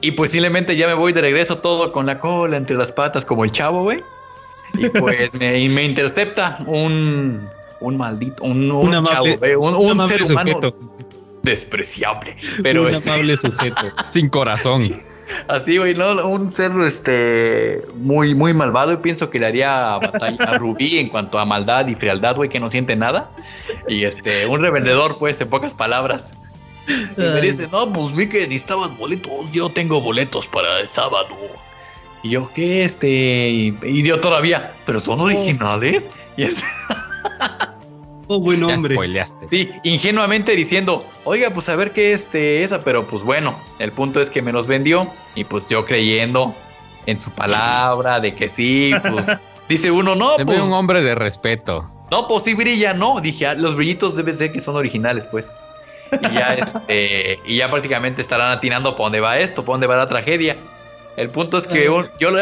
y 0.00 0.10
pues 0.12 0.30
simplemente 0.30 0.76
ya 0.76 0.86
me 0.86 0.94
voy 0.94 1.12
de 1.12 1.20
regreso 1.20 1.58
todo 1.58 1.92
con 1.92 2.06
la 2.06 2.18
cola 2.18 2.56
entre 2.56 2.76
las 2.76 2.92
patas, 2.92 3.24
como 3.24 3.44
el 3.44 3.52
chavo, 3.52 3.82
güey. 3.82 4.02
Y 4.74 4.88
pues 4.88 5.32
me, 5.34 5.58
y 5.60 5.68
me 5.68 5.84
intercepta 5.84 6.58
un. 6.66 7.48
Un 7.80 7.96
maldito. 7.98 8.44
Un, 8.44 8.70
un 8.70 8.94
amable- 8.94 9.34
chavo, 9.34 9.38
güey, 9.38 9.54
un, 9.54 9.74
un 9.74 10.08
ser 10.08 10.22
humano 10.22 10.58
despreciable. 11.42 12.36
Pero 12.62 12.82
un 12.82 12.88
este, 12.88 13.10
amable 13.10 13.36
sujeto. 13.36 13.86
Sin 14.10 14.28
corazón. 14.30 15.02
Así, 15.48 15.78
güey, 15.78 15.94
¿no? 15.94 16.26
Un 16.26 16.50
ser 16.50 16.72
este, 16.84 17.82
muy, 17.96 18.34
muy 18.34 18.54
malvado 18.54 18.92
y 18.92 18.96
pienso 18.98 19.30
que 19.30 19.38
le 19.38 19.46
haría 19.46 19.98
batalla 19.98 20.44
a 20.44 20.58
Rubí 20.58 20.98
en 20.98 21.08
cuanto 21.08 21.38
a 21.38 21.44
maldad 21.44 21.86
y 21.86 21.94
frialdad, 21.94 22.36
güey, 22.36 22.48
que 22.48 22.60
no 22.60 22.70
siente 22.70 22.96
nada. 22.96 23.30
Y 23.88 24.04
este, 24.04 24.46
un 24.46 24.60
revendedor, 24.60 25.18
pues, 25.18 25.40
en 25.40 25.48
pocas 25.48 25.74
palabras. 25.74 26.32
Y 26.86 27.20
me 27.20 27.40
dice, 27.40 27.68
no, 27.72 27.92
pues 27.92 28.14
vi 28.14 28.28
que 28.28 28.46
necesitabas 28.46 28.96
boletos, 28.98 29.52
yo 29.52 29.70
tengo 29.70 30.00
boletos 30.00 30.46
para 30.46 30.80
el 30.80 30.90
sábado. 30.90 31.34
Y 32.22 32.30
yo, 32.30 32.50
¿qué? 32.54 32.84
Este, 32.84 33.50
y, 33.50 33.78
y 33.82 34.02
yo 34.02 34.20
todavía, 34.20 34.72
¿pero 34.84 35.00
son 35.00 35.20
originales? 35.20 36.10
Y 36.36 36.44
es, 36.44 36.62
Oh, 38.26 38.40
buen 38.40 38.60
Ya 38.66 38.74
hombre. 38.74 38.94
spoileaste. 38.94 39.46
Sí, 39.50 39.70
ingenuamente 39.82 40.54
diciendo, 40.56 41.06
oiga, 41.24 41.50
pues 41.50 41.68
a 41.68 41.76
ver 41.76 41.92
qué 41.92 42.12
este 42.12 42.62
esa, 42.64 42.80
pero 42.82 43.06
pues 43.06 43.22
bueno, 43.22 43.58
el 43.78 43.92
punto 43.92 44.20
es 44.20 44.30
que 44.30 44.42
me 44.42 44.52
los 44.52 44.66
vendió 44.66 45.08
y 45.34 45.44
pues 45.44 45.68
yo 45.68 45.84
creyendo 45.84 46.54
en 47.06 47.20
su 47.20 47.30
palabra 47.32 48.20
de 48.20 48.34
que 48.34 48.48
sí, 48.48 48.92
pues 49.10 49.26
dice 49.68 49.90
uno, 49.90 50.14
no, 50.16 50.36
Se 50.36 50.44
pues 50.46 50.58
ve 50.58 50.64
un 50.66 50.72
hombre 50.72 51.02
de 51.02 51.14
respeto. 51.14 51.90
no, 52.10 52.26
pues 52.28 52.44
sí 52.44 52.54
brilla, 52.54 52.94
no, 52.94 53.20
dije, 53.20 53.46
ah, 53.46 53.54
los 53.54 53.74
brillitos 53.76 54.16
debe 54.16 54.32
ser 54.32 54.52
que 54.52 54.60
son 54.60 54.76
originales, 54.76 55.26
pues. 55.26 55.54
Y 56.20 56.34
ya 56.34 56.48
este 56.58 57.40
y 57.46 57.56
ya 57.56 57.68
prácticamente 57.70 58.20
estarán 58.22 58.50
atinando 58.52 58.92
para 58.94 59.04
dónde 59.04 59.20
va 59.20 59.38
esto, 59.38 59.62
para 59.64 59.74
dónde 59.74 59.86
va 59.86 59.96
la 59.96 60.08
tragedia. 60.08 60.56
El 61.16 61.28
punto 61.28 61.58
es 61.58 61.66
que 61.66 61.88
un- 61.90 62.08
yo 62.18 62.30
lo 62.30 62.38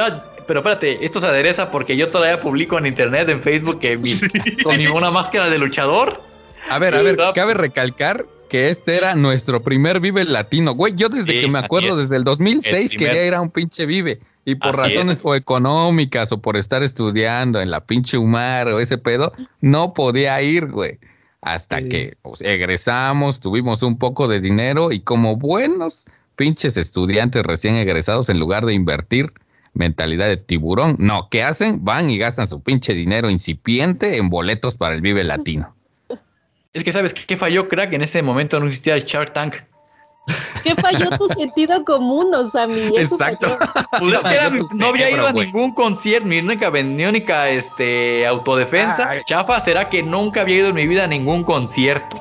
pero 0.47 0.61
espérate, 0.61 1.05
esto 1.05 1.20
se 1.20 1.26
adereza 1.26 1.70
porque 1.70 1.97
yo 1.97 2.11
todavía 2.11 2.40
publico 2.40 2.78
en 2.78 2.86
internet, 2.86 3.28
en 3.28 3.40
Facebook, 3.40 3.80
que 3.80 3.97
mi, 3.99 4.11
con 4.62 4.76
mi- 4.76 4.86
una 4.86 5.11
máscara 5.11 5.49
de 5.51 5.59
luchador. 5.59 6.20
A 6.70 6.78
ver, 6.78 6.95
a 6.95 7.03
ver, 7.03 7.16
cabe 7.34 7.55
recalcar 7.55 8.24
que 8.49 8.68
este 8.68 8.97
era 8.97 9.14
nuestro 9.14 9.62
primer 9.62 9.99
Vive 10.01 10.24
Latino. 10.24 10.74
Güey, 10.74 10.95
yo 10.95 11.09
desde 11.09 11.32
Sí, 11.32 11.40
que 11.40 11.49
me 11.49 11.59
acuerdo, 11.59 11.90
es. 11.90 11.97
desde 11.97 12.16
el 12.16 12.24
2006 12.24 12.93
El 12.93 12.97
primer- 12.97 13.11
quería 13.12 13.26
ir 13.26 13.34
a 13.34 13.40
un 13.40 13.51
pinche 13.51 13.86
Vive. 13.86 14.20
Y 14.45 14.57
por 14.57 14.70
Así 14.70 14.95
razones 14.97 15.18
es. 15.18 15.24
o 15.24 15.34
económicas 15.36 16.32
o 16.32 16.38
por 16.43 16.57
estar 16.57 16.82
estudiando 16.82 17.61
en 17.61 17.70
la 17.70 17.84
pinche 17.84 18.18
Humar 18.18 18.68
o 18.68 18.80
ese 18.80 18.99
pedo, 18.99 19.32
no 19.61 19.95
podía 19.95 20.40
ir, 20.43 20.66
güey. 20.66 20.99
Hasta 21.40 21.78
Sí. 21.78 21.88
que 21.88 22.16
pues, 22.22 22.40
egresamos, 22.43 23.40
tuvimos 23.40 23.82
un 23.82 23.99
poco 23.99 24.28
de 24.28 24.40
dinero 24.40 24.93
y 24.93 25.01
como 25.01 25.36
buenos 25.36 26.07
pinches 26.36 26.76
estudiantes 26.76 27.43
recién 27.45 27.74
egresados, 27.76 28.28
en 28.30 28.38
lugar 28.40 28.66
de 28.66 28.74
invertir 28.74 29.32
mentalidad 29.74 30.26
de 30.28 30.36
tiburón, 30.36 30.96
no, 30.98 31.28
¿qué 31.30 31.42
hacen? 31.42 31.84
Van 31.84 32.10
y 32.10 32.18
gastan 32.18 32.46
su 32.46 32.62
pinche 32.62 32.94
dinero 32.94 33.30
incipiente 33.30 34.16
en 34.16 34.28
boletos 34.30 34.74
para 34.74 34.94
el 34.94 35.00
Vive 35.00 35.24
Latino. 35.24 35.74
Es 36.74 36.84
que 36.84 36.92
sabes 36.92 37.12
qué 37.12 37.36
falló, 37.36 37.68
crack, 37.68 37.92
en 37.92 38.00
ese 38.00 38.22
momento 38.22 38.58
no 38.58 38.64
existía 38.64 38.94
el 38.94 39.04
Shark 39.04 39.34
Tank. 39.34 39.56
¿Qué 40.62 40.74
falló 40.74 41.10
tu 41.18 41.26
sentido 41.38 41.84
común, 41.84 42.34
Osami? 42.34 42.96
Exacto. 42.96 43.58
Pues 43.98 44.14
es 44.14 44.22
que 44.22 44.34
era- 44.34 44.50
no 44.50 44.86
había 44.86 45.10
ido 45.10 45.26
a 45.26 45.32
ningún 45.32 45.74
concierto, 45.74 46.26
mi 46.26 46.38
única, 46.38 46.70
mi 46.70 47.04
única 47.04 47.50
este, 47.50 48.26
autodefensa. 48.26 49.10
Ay. 49.10 49.20
Chafa 49.26 49.60
será 49.60 49.90
que 49.90 50.02
nunca 50.02 50.40
había 50.40 50.56
ido 50.60 50.68
en 50.70 50.74
mi 50.76 50.86
vida 50.86 51.04
a 51.04 51.06
ningún 51.06 51.44
concierto. 51.44 52.16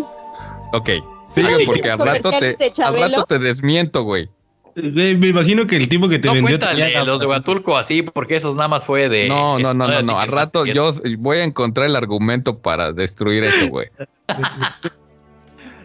Ok, 0.73 0.89
sigue 1.31 1.65
porque 1.65 1.89
al 1.89 1.99
rato, 1.99 2.29
te, 2.29 2.73
al 2.83 2.99
rato 2.99 3.23
te 3.23 3.39
desmiento, 3.39 4.03
güey. 4.03 4.29
Me 4.75 5.09
imagino 5.27 5.67
que 5.67 5.75
el 5.77 5.89
tipo 5.89 6.07
que 6.07 6.19
te 6.19 6.27
No 6.27 6.33
vendió. 6.33 6.49
cuéntale 6.57 6.83
tenía- 6.85 7.03
los 7.03 7.19
de 7.19 7.25
Huatulco 7.27 7.77
así, 7.77 8.01
porque 8.03 8.35
esos 8.35 8.55
nada 8.55 8.67
más 8.67 8.85
fue 8.85 9.09
de. 9.09 9.27
No, 9.27 9.59
no, 9.59 9.73
no, 9.73 9.87
no, 9.87 10.01
no. 10.01 10.19
Al 10.19 10.27
rato 10.29 10.65
yo 10.65 10.91
voy 11.19 11.37
a 11.39 11.43
encontrar 11.43 11.87
el 11.87 11.95
argumento 11.95 12.57
para 12.59 12.91
destruir 12.93 13.43
eso, 13.43 13.67
güey. 13.69 13.87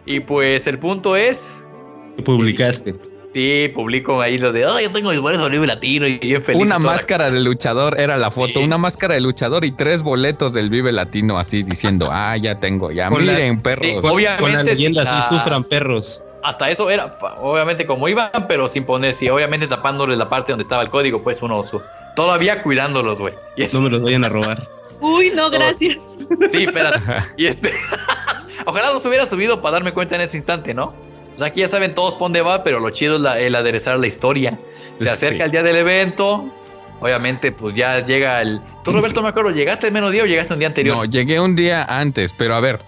Y 0.05 0.21
pues 0.21 0.67
el 0.67 0.79
punto 0.79 1.15
es. 1.17 1.63
publicaste. 2.23 2.95
Sí, 3.33 3.69
publico 3.75 4.21
ahí 4.21 4.37
lo 4.37 4.51
de. 4.53 4.65
Oh, 4.65 4.79
yo 4.79 4.89
tengo 4.91 5.09
mis 5.09 5.19
boletos 5.19 5.51
Libre 5.51 5.67
Latino 5.67 6.07
y 6.07 6.17
bien 6.17 6.41
feliz. 6.41 6.61
Una 6.61 6.79
máscara 6.79 7.29
de 7.29 7.41
luchador 7.41 7.99
era 7.99 8.17
la 8.17 8.31
foto, 8.31 8.53
Sí. 8.59 8.63
una 8.63 8.77
máscara 8.77 9.15
de 9.15 9.19
luchador 9.21 9.65
y 9.65 9.71
tres 9.71 10.01
boletos 10.01 10.53
del 10.53 10.69
Vive 10.69 10.91
Latino 10.93 11.37
así 11.37 11.61
diciendo, 11.61 12.07
ah, 12.09 12.35
ya 12.37 12.59
tengo, 12.59 12.89
ya 12.91 13.09
Con 13.09 13.25
la- 13.27 13.33
miren, 13.33 13.61
perros. 13.61 13.85
Sí, 13.85 14.01
Con, 14.01 14.11
Obviamente, 14.11 14.41
con 14.43 14.53
la 14.53 14.63
leyenda 14.63 15.01
si 15.03 15.09
así 15.13 15.35
sufran 15.35 15.63
perros. 15.65 16.23
Hasta 16.47 16.69
eso 16.69 16.89
era, 16.89 17.13
obviamente 17.41 17.85
como 17.85 18.07
iban, 18.07 18.29
pero 18.47 18.67
sin 18.67 18.85
poner, 18.85 19.13
sí, 19.13 19.29
obviamente 19.29 19.67
tapándoles 19.67 20.17
la 20.17 20.29
parte 20.29 20.51
donde 20.51 20.63
estaba 20.63 20.81
el 20.83 20.89
código, 20.89 21.21
pues 21.21 21.41
uno 21.41 21.63
su- 21.65 21.81
todavía 22.15 22.61
cuidándolos, 22.63 23.19
güey. 23.19 23.33
No 23.73 23.81
me 23.81 23.89
los 23.89 24.01
vayan 24.01 24.23
a 24.25 24.29
robar. 24.29 24.65
Uy, 24.99 25.31
no, 25.35 25.49
gracias. 25.49 26.17
sí, 26.51 26.63
espérate. 26.63 26.99
y 27.37 27.45
este, 27.47 27.71
ojalá 28.65 28.91
los 28.93 29.05
hubiera 29.05 29.25
subido 29.25 29.61
para 29.61 29.73
darme 29.73 29.93
cuenta 29.93 30.15
en 30.15 30.21
ese 30.21 30.37
instante, 30.37 30.73
¿no? 30.73 30.93
O 31.35 31.37
sea, 31.37 31.47
aquí 31.47 31.59
ya 31.59 31.67
saben 31.67 31.93
todos 31.93 32.13
por 32.15 32.21
dónde 32.25 32.41
va, 32.41 32.63
pero 32.63 32.79
lo 32.79 32.89
chido 32.89 33.15
es 33.15 33.21
la- 33.21 33.39
el 33.39 33.53
aderezar 33.55 33.99
la 33.99 34.07
historia. 34.07 34.57
Se 34.95 35.03
Sí. 35.05 35.09
acerca 35.09 35.43
el 35.45 35.51
día 35.51 35.61
del 35.61 35.75
evento, 35.75 36.49
obviamente, 36.99 37.51
pues 37.51 37.75
ya 37.75 38.03
llega 38.03 38.41
el. 38.41 38.59
Tú, 38.83 38.91
Roberto, 38.93 39.21
me 39.21 39.29
acuerdo, 39.29 39.51
¿llegaste 39.51 39.87
el 39.87 39.93
menos 39.93 40.11
día 40.11 40.23
o 40.23 40.25
llegaste 40.25 40.53
un 40.53 40.59
día 40.59 40.67
anterior? 40.69 40.95
No, 40.97 41.05
llegué 41.05 41.39
un 41.39 41.55
día 41.55 41.83
antes, 41.83 42.33
pero 42.35 42.55
a 42.55 42.59
ver, 42.59 42.79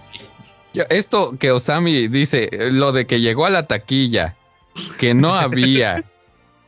esto 0.90 1.36
que 1.38 1.52
Osami 1.52 2.08
dice, 2.08 2.48
eh, 2.52 2.70
lo 2.70 2.92
de 2.92 3.06
que 3.06 3.20
llegó 3.20 3.46
a 3.46 3.50
la 3.50 3.66
taquilla, 3.66 4.36
que 4.98 5.14
no 5.14 5.34
había, 5.34 6.04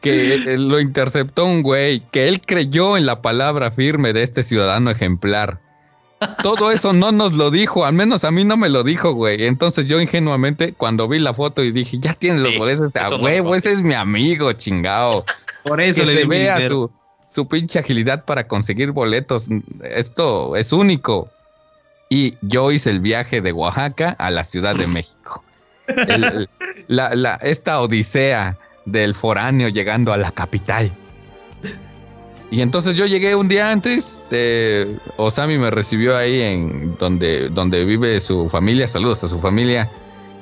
que 0.00 0.34
eh, 0.34 0.59
lo 0.59 0.80
interceptó 0.80 1.44
un 1.44 1.62
güey, 1.62 2.03
que 2.11 2.28
él 2.28 2.40
creyó 2.40 2.96
en 2.96 3.07
la 3.07 3.22
palabra 3.22 3.70
firme 3.70 4.12
de 4.12 4.22
este 4.22 4.42
ciudadano 4.42 4.90
ejemplar. 4.90 5.61
Todo 6.42 6.70
eso 6.70 6.92
no 6.92 7.11
nos 7.11 7.32
lo 7.32 7.50
dijo, 7.50 7.84
al 7.84 7.94
menos 7.94 8.24
a 8.24 8.30
mí 8.30 8.44
no 8.44 8.57
me 8.57 8.68
lo 8.68 8.84
dijo, 8.84 9.12
güey. 9.12 9.44
Entonces 9.44 9.88
yo 9.88 10.00
ingenuamente, 10.00 10.72
cuando 10.72 11.09
vi 11.09 11.18
la 11.18 11.34
foto 11.34 11.64
y 11.64 11.72
dije, 11.72 11.98
ya 11.98 12.14
tiene 12.14 12.38
los 12.38 12.53
Sí, 12.53 12.59
boletos, 12.59 12.96
a 12.96 13.07
eso 13.07 13.18
no 13.18 13.24
huevo, 13.24 13.55
ese 13.55 13.72
es 13.72 13.82
mi 13.82 13.94
amigo, 13.94 14.53
chingao 14.53 15.24
Por 15.64 15.80
eso 15.80 16.03
que 16.03 16.07
le 16.07 16.20
se 16.22 16.26
vea 16.26 16.68
su, 16.68 16.90
su 17.28 17.46
pinche 17.46 17.78
agilidad 17.78 18.24
para 18.24 18.46
conseguir 18.46 18.92
boletos. 18.92 19.48
Esto 19.82 20.57
es 20.57 20.72
único. 20.72 21.28
Y 22.12 22.36
yo 22.42 22.70
hice 22.70 22.90
el 22.90 23.00
viaje 23.00 23.40
de 23.40 23.52
Oaxaca 23.52 24.10
a 24.18 24.30
la 24.30 24.44
Ciudad 24.44 24.76
de 24.76 24.86
México. 24.86 25.42
Esta 27.40 27.80
odisea 27.80 28.58
del 28.84 29.14
foráneo 29.14 29.70
llegando 29.70 30.12
a 30.12 30.18
la 30.18 30.30
capital. 30.30 30.92
Y 32.50 32.60
entonces 32.60 32.96
yo 32.96 33.06
llegué 33.06 33.34
un 33.34 33.48
día 33.48 33.70
antes. 33.70 34.22
eh, 34.30 34.94
Osami 35.16 35.56
me 35.56 35.70
recibió 35.70 36.14
ahí 36.14 36.42
en 36.42 36.94
donde, 36.98 37.48
donde 37.48 37.86
vive 37.86 38.20
su 38.20 38.46
familia. 38.46 38.86
Saludos 38.86 39.24
a 39.24 39.28
su 39.28 39.38
familia. 39.40 39.88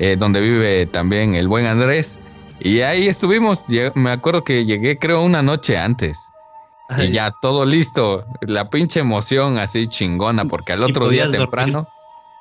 eh, 0.00 0.16
donde 0.18 0.40
vive 0.40 0.86
también 0.86 1.34
el 1.34 1.46
buen 1.46 1.66
Andrés. 1.66 2.18
Y 2.58 2.80
ahí 2.80 3.06
estuvimos. 3.06 3.64
Me 3.94 4.10
acuerdo 4.10 4.42
que 4.42 4.64
llegué, 4.64 4.98
creo, 4.98 5.22
una 5.22 5.42
noche 5.42 5.76
antes. 5.78 6.18
Ay, 6.90 7.08
Y 7.08 7.12
ya 7.12 7.30
todo 7.40 7.64
listo. 7.64 8.24
La 8.40 8.68
pinche 8.68 9.00
emoción 9.00 9.58
así 9.58 9.86
chingona, 9.86 10.44
porque 10.44 10.72
al 10.72 10.80
¿Y 10.80 10.84
otro 10.84 11.08
día 11.08 11.30
temprano. 11.30 11.86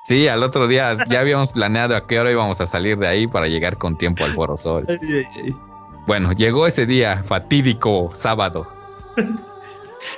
Sí, 0.04 0.28
al 0.28 0.42
otro 0.42 0.66
día 0.66 0.92
ya 1.08 1.20
habíamos 1.20 1.52
planeado 1.52 1.94
a 1.94 2.06
qué 2.06 2.18
hora 2.18 2.30
íbamos 2.30 2.60
a 2.60 2.66
salir 2.66 2.98
de 2.98 3.06
ahí 3.06 3.26
para 3.26 3.46
llegar 3.48 3.78
con 3.78 3.96
tiempo 3.96 4.24
al 4.24 4.32
Foro 4.32 4.56
Sol. 4.56 4.84
ay, 4.88 4.98
ay, 5.02 5.24
ay. 5.44 5.56
Bueno, 6.06 6.32
llegó 6.32 6.66
ese 6.66 6.86
día 6.86 7.22
fatídico 7.22 8.10
sábado. 8.14 8.66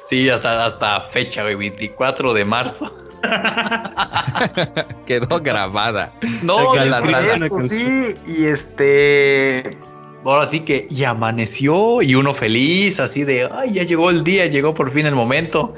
Sí, 0.06 0.30
hasta, 0.30 0.64
hasta 0.64 1.00
fecha, 1.00 1.42
güey, 1.42 1.56
24 1.56 2.32
de 2.34 2.44
marzo. 2.44 2.90
Quedó 5.06 5.40
grabada. 5.40 6.12
No, 6.42 6.74
la 6.74 7.20
eso, 7.20 7.60
sí, 7.60 8.14
y 8.26 8.44
este. 8.44 9.76
Ahora 10.24 10.46
sí 10.46 10.60
que 10.60 10.86
y 10.88 11.04
amaneció 11.04 12.00
y 12.00 12.14
uno 12.14 12.32
feliz, 12.32 13.00
así 13.00 13.24
de, 13.24 13.48
ay, 13.50 13.72
ya 13.72 13.82
llegó 13.82 14.10
el 14.10 14.22
día, 14.22 14.46
llegó 14.46 14.74
por 14.74 14.92
fin 14.92 15.06
el 15.06 15.14
momento. 15.14 15.74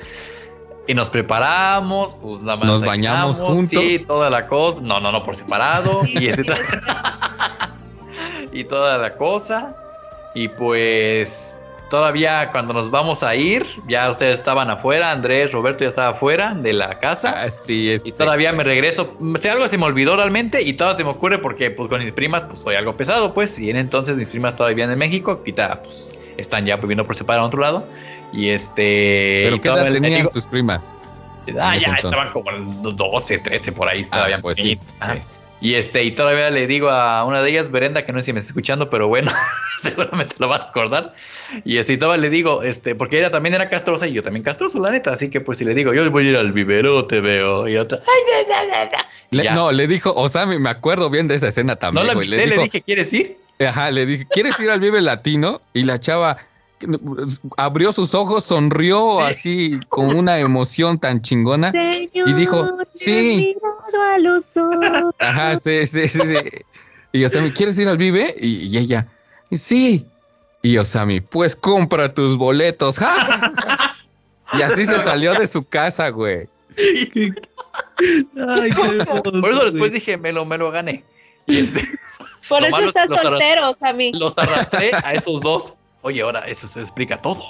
Y 0.87 0.93
nos 0.93 1.09
preparamos, 1.09 2.15
pues 2.15 2.43
nada 2.43 2.59
más. 2.59 2.67
Nos 2.67 2.81
bañamos 2.83 3.39
juntos. 3.39 3.83
Sí, 3.83 4.01
toda 4.01 4.29
la 4.29 4.47
cosa. 4.47 4.83
No, 4.83 5.01
no, 5.01 5.11
no, 5.13 5.23
por 5.23 5.35
separado. 5.35 6.03
y, 6.07 6.29
y 8.53 8.65
toda 8.65 8.99
la 8.99 9.17
cosa. 9.17 9.75
Y 10.35 10.49
pues 10.49 11.64
todavía 11.91 12.51
cuando 12.51 12.73
nos 12.73 12.91
vamos 12.91 13.23
a 13.23 13.35
ir, 13.37 13.67
ya 13.89 14.11
ustedes 14.11 14.39
estaban 14.39 14.71
afuera, 14.71 15.11
Andrés, 15.11 15.53
Roberto 15.53 15.85
ya 15.85 15.89
estaba 15.89 16.09
afuera 16.11 16.55
de 16.55 16.73
la 16.73 16.99
casa. 17.01 17.43
Así 17.43 17.91
es. 17.91 18.05
Y 18.05 18.13
todavía 18.13 18.53
me 18.53 18.65
regreso. 18.65 19.15
Si 19.41 19.49
algo 19.49 19.69
se 19.69 19.79
me 19.79 19.85
olvidó 19.85 20.17
realmente 20.17 20.63
y 20.63 20.73
todo 20.75 20.97
se 20.97 21.05
me 21.05 21.11
ocurre 21.11 21.39
porque 21.39 21.71
pues 21.71 21.89
con 21.89 22.01
mis 22.03 22.13
primas 22.13 22.45
pues 22.45 22.61
soy 22.61 22.75
algo 22.77 22.97
pesado 22.97 23.33
pues. 23.35 23.59
Y 23.59 23.71
en 23.71 23.77
entonces 23.77 24.17
mis 24.17 24.29
primas 24.29 24.57
todavía 24.57 24.85
en 24.85 24.99
México. 24.99 25.33
Ahorita 25.39 25.83
pues 25.83 26.19
están 26.37 26.67
ya 26.67 26.77
viviendo 26.77 27.05
por 27.05 27.17
separado 27.17 27.45
a 27.45 27.49
otro 27.49 27.61
lado. 27.61 27.89
Y 28.33 28.49
este... 28.49 29.43
Pero 29.45 29.57
y 29.57 29.61
¿qué 29.61 29.69
todavía 29.69 29.91
edad 29.91 30.01
tenían 30.01 30.21
digo- 30.23 30.31
tus 30.33 30.47
primas? 30.47 30.97
Ah, 31.61 31.77
ya 31.77 31.89
entonces? 31.91 32.05
estaban 32.07 32.33
como 32.33 32.51
en 32.51 32.83
los 32.83 32.97
12, 32.97 33.39
13 33.39 33.73
por 33.73 33.89
ahí. 33.89 34.03
Todavía 34.05 34.37
Ah, 34.37 34.43
pues 34.43 34.57
sí, 34.57 34.79
sí. 34.87 34.97
Y 35.65 35.77
este, 35.77 36.05
y 36.05 36.11
todavía 36.13 36.51
le 36.51 36.67
digo 36.67 36.91
a 36.91 37.25
una 37.25 37.43
de 37.43 37.49
ellas, 37.51 37.71
Berenda, 37.71 38.05
que 38.05 38.13
no 38.13 38.19
sé 38.19 38.27
si 38.27 38.33
me 38.35 38.41
está 38.41 38.51
escuchando, 38.51 38.91
pero 38.91 39.09
bueno, 39.09 39.33
seguramente 39.81 40.35
lo 40.39 40.47
van 40.49 40.61
a 40.61 40.65
acordar. 40.65 41.15
Y 41.65 41.79
este, 41.79 41.95
y 41.95 41.97
todavía 41.97 42.21
le 42.21 42.29
digo, 42.29 42.63
este, 42.63 42.95
porque 42.95 43.19
ella 43.19 43.31
también 43.31 43.55
era 43.55 43.71
castrosa 43.71 44.07
y 44.07 44.13
yo 44.13 44.23
también 44.23 44.45
castroso, 44.45 44.79
la 44.79 44.91
neta. 44.91 45.13
Así 45.15 45.31
que 45.31 45.41
pues 45.41 45.57
si 45.57 45.65
le 45.65 45.73
digo, 45.73 45.95
yo 45.95 46.11
voy 46.11 46.27
a 46.27 46.31
ir 46.33 46.37
al 46.37 46.53
vivero, 46.53 47.07
te 47.07 47.23
veo. 47.23 47.67
Y 47.67 47.79
otra, 47.79 47.99
"Ay, 47.99 48.45
ya, 48.47 48.63
ya, 48.67 48.69
ya, 48.85 48.91
ya". 48.91 49.09
Le- 49.31 49.45
Ya. 49.45 49.55
no, 49.55 49.73
le 49.73 49.87
dijo, 49.87 50.13
Osami, 50.15 50.59
me 50.59 50.69
acuerdo 50.69 51.09
bien 51.09 51.29
de 51.29 51.37
esa 51.37 51.49
escena 51.49 51.73
no 51.73 51.79
también, 51.79 52.07
la 52.09 52.13
güey. 52.13 52.27
invité, 52.27 52.43
Le 52.43 52.47
le, 52.49 52.53
dijo, 52.57 52.65
dije, 52.65 52.83
¿quieres 52.83 53.13
ir? 53.15 53.39
ajá, 53.67 53.91
le 53.91 54.05
dije, 54.05 54.27
¿quieres 54.31 54.61
ir 54.61 54.69
al 54.71 54.81
Vive 54.81 55.01
Latino? 55.01 55.63
Y 55.73 55.85
la 55.85 55.99
chava 55.99 56.37
abrió 57.57 57.93
sus 57.93 58.15
ojos, 58.15 58.45
sonrió 58.45 59.21
así 59.21 59.79
con 59.89 60.15
una 60.17 60.39
emoción 60.39 60.99
tan 60.99 61.23
chingona. 61.23 61.71
Señor, 61.73 62.29
Y 62.29 62.33
dijo, 62.35 62.69
sí. 62.91 63.57
a 64.15 64.19
los 64.19 64.57
ojos. 64.57 65.15
Ajá, 65.19 65.57
sí, 65.57 65.87
sí, 65.87 66.09
sí, 66.09 66.21
sí. 66.21 66.37
Y 67.13 67.25
Osami, 67.25 67.51
¿quieres 67.53 67.79
ir 67.79 67.89
al 67.89 67.97
Vive? 67.99 68.35
Y, 68.41 68.67
y 68.69 68.79
ella, 68.79 69.07
sí. 69.53 70.07
Y 70.63 70.79
Osami, 70.79 71.21
pues 71.21 71.55
compra 71.55 72.13
tus 72.13 72.37
boletos. 72.37 72.99
¡Ja! 72.99 73.95
Y 74.59 74.63
así 74.63 74.85
se 74.87 74.99
salió 74.99 75.35
de 75.35 75.47
su 75.47 75.65
casa, 75.65 76.09
güey. 76.11 76.49
Ay, 76.77 78.71
qué 78.71 78.83
hermoso, 78.83 79.23
Por 79.23 79.51
eso 79.51 79.65
después 79.65 79.73
güey. 79.79 79.91
dije, 79.91 80.17
me 80.19 80.33
lo, 80.33 80.45
me 80.45 80.59
lo 80.59 80.71
gané. 80.71 81.05
Y 81.47 81.59
este, 81.59 81.83
Por 82.49 82.61
Lo 82.63 82.67
eso 82.69 82.89
estás 82.89 83.09
los 83.11 83.19
arras- 83.21 83.31
soltero, 83.31 83.77
Sammy. 83.79 84.13
los 84.13 84.37
arrastré 84.39 84.91
a 84.93 85.13
esos 85.15 85.41
dos. 85.41 85.73
Oye, 86.05 86.21
ahora 86.21 86.41
eso 86.41 86.69
se 86.69 86.81
explica 86.81 87.17
todo. 87.17 87.43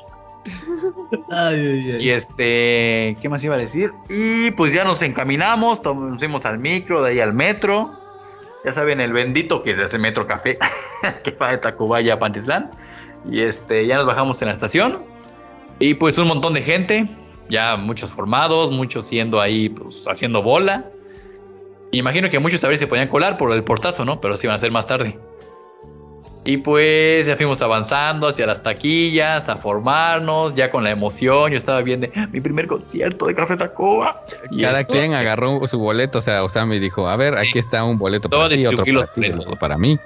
Ay, 1.31 1.57
ay, 1.57 1.91
ay. 1.93 2.05
Y 2.05 2.11
este, 2.11 3.17
¿qué 3.21 3.29
más 3.29 3.43
iba 3.43 3.55
a 3.55 3.59
decir? 3.59 3.93
Y 4.09 4.51
pues 4.53 4.75
ya 4.75 4.85
nos 4.85 5.01
encaminamos, 5.03 5.83
nos 5.83 6.19
fuimos 6.19 6.45
al 6.45 6.59
micro, 6.59 7.03
de 7.03 7.13
ahí 7.13 7.21
al 7.21 7.33
metro. 7.33 7.93
Ya 8.65 8.73
saben, 8.73 9.01
el 9.01 9.13
bendito 9.13 9.63
que 9.63 9.73
es 9.73 9.95
el 9.95 10.01
metro 10.01 10.27
café, 10.27 10.59
que 11.25 11.33
va 11.33 11.51
de 11.51 11.59
Tacubaya 11.59 12.15
a 12.15 12.19
Pantitlán. 12.19 12.71
Y 13.29 13.41
este, 13.41 13.87
ya 13.87 13.97
nos 13.97 14.07
bajamos 14.07 14.41
en 14.43 14.49
la 14.49 14.55
estación. 14.55 15.03
Y 15.81 15.95
pues 15.95 16.19
un 16.19 16.29
montón 16.29 16.55
de 16.55 16.63
gente, 16.63 17.09
ya 17.49 17.77
muchos 17.77 18.11
formados, 18.11 18.71
muchos 18.71 19.07
siendo 19.07 19.41
ahí, 19.41 19.69
pues 19.71 20.05
haciendo 20.07 20.43
bola. 20.43 20.85
Imagino 21.91 22.31
que 22.31 22.39
muchos 22.39 22.63
a 22.63 22.69
ver 22.69 22.77
si 22.77 22.85
se 22.85 22.87
podían 22.87 23.09
colar 23.09 23.37
por 23.37 23.51
el 23.53 23.65
portazo, 23.65 24.05
¿no? 24.05 24.21
Pero 24.21 24.37
sí 24.37 24.47
van 24.47 24.57
a 24.57 24.59
ser 24.59 24.71
más 24.71 24.87
tarde. 24.87 25.19
Y 26.47 26.59
pues 26.59 27.27
ya 27.27 27.37
fuimos 27.37 27.63
avanzando 27.63 28.29
hacia 28.29 28.47
las 28.47 28.63
taquillas, 28.63 29.49
a 29.49 29.57
formarnos, 29.57 30.55
ya 30.55 30.71
con 30.71 30.85
la 30.85 30.91
emoción. 30.91 31.51
Yo 31.53 31.57
estaba 31.57 31.81
viendo 31.81 32.07
mi 32.33 32.41
primer 32.41 32.67
concierto 32.67 33.27
de 33.27 33.35
Café 33.35 33.57
Tacuba. 33.57 34.21
Y 34.51 34.61
Cada 34.63 34.81
esto- 34.81 34.93
quien 34.93 35.15
agarró 35.15 35.67
su 35.67 35.79
boleto. 35.79 36.19
O 36.19 36.21
sea, 36.21 36.45
Osami 36.45 36.79
dijo, 36.79 37.09
a 37.09 37.17
ver, 37.17 37.39
Sí. 37.41 37.49
aquí 37.49 37.59
está 37.59 37.83
un 37.85 37.99
boleto 37.99 38.29
Todo 38.29 38.41
para 38.43 38.55
ti, 38.55 38.67
otro 38.67 38.85
para 38.85 39.07
ti, 39.07 39.27
otro 39.33 39.57
para 39.57 39.79
mí. 39.79 39.99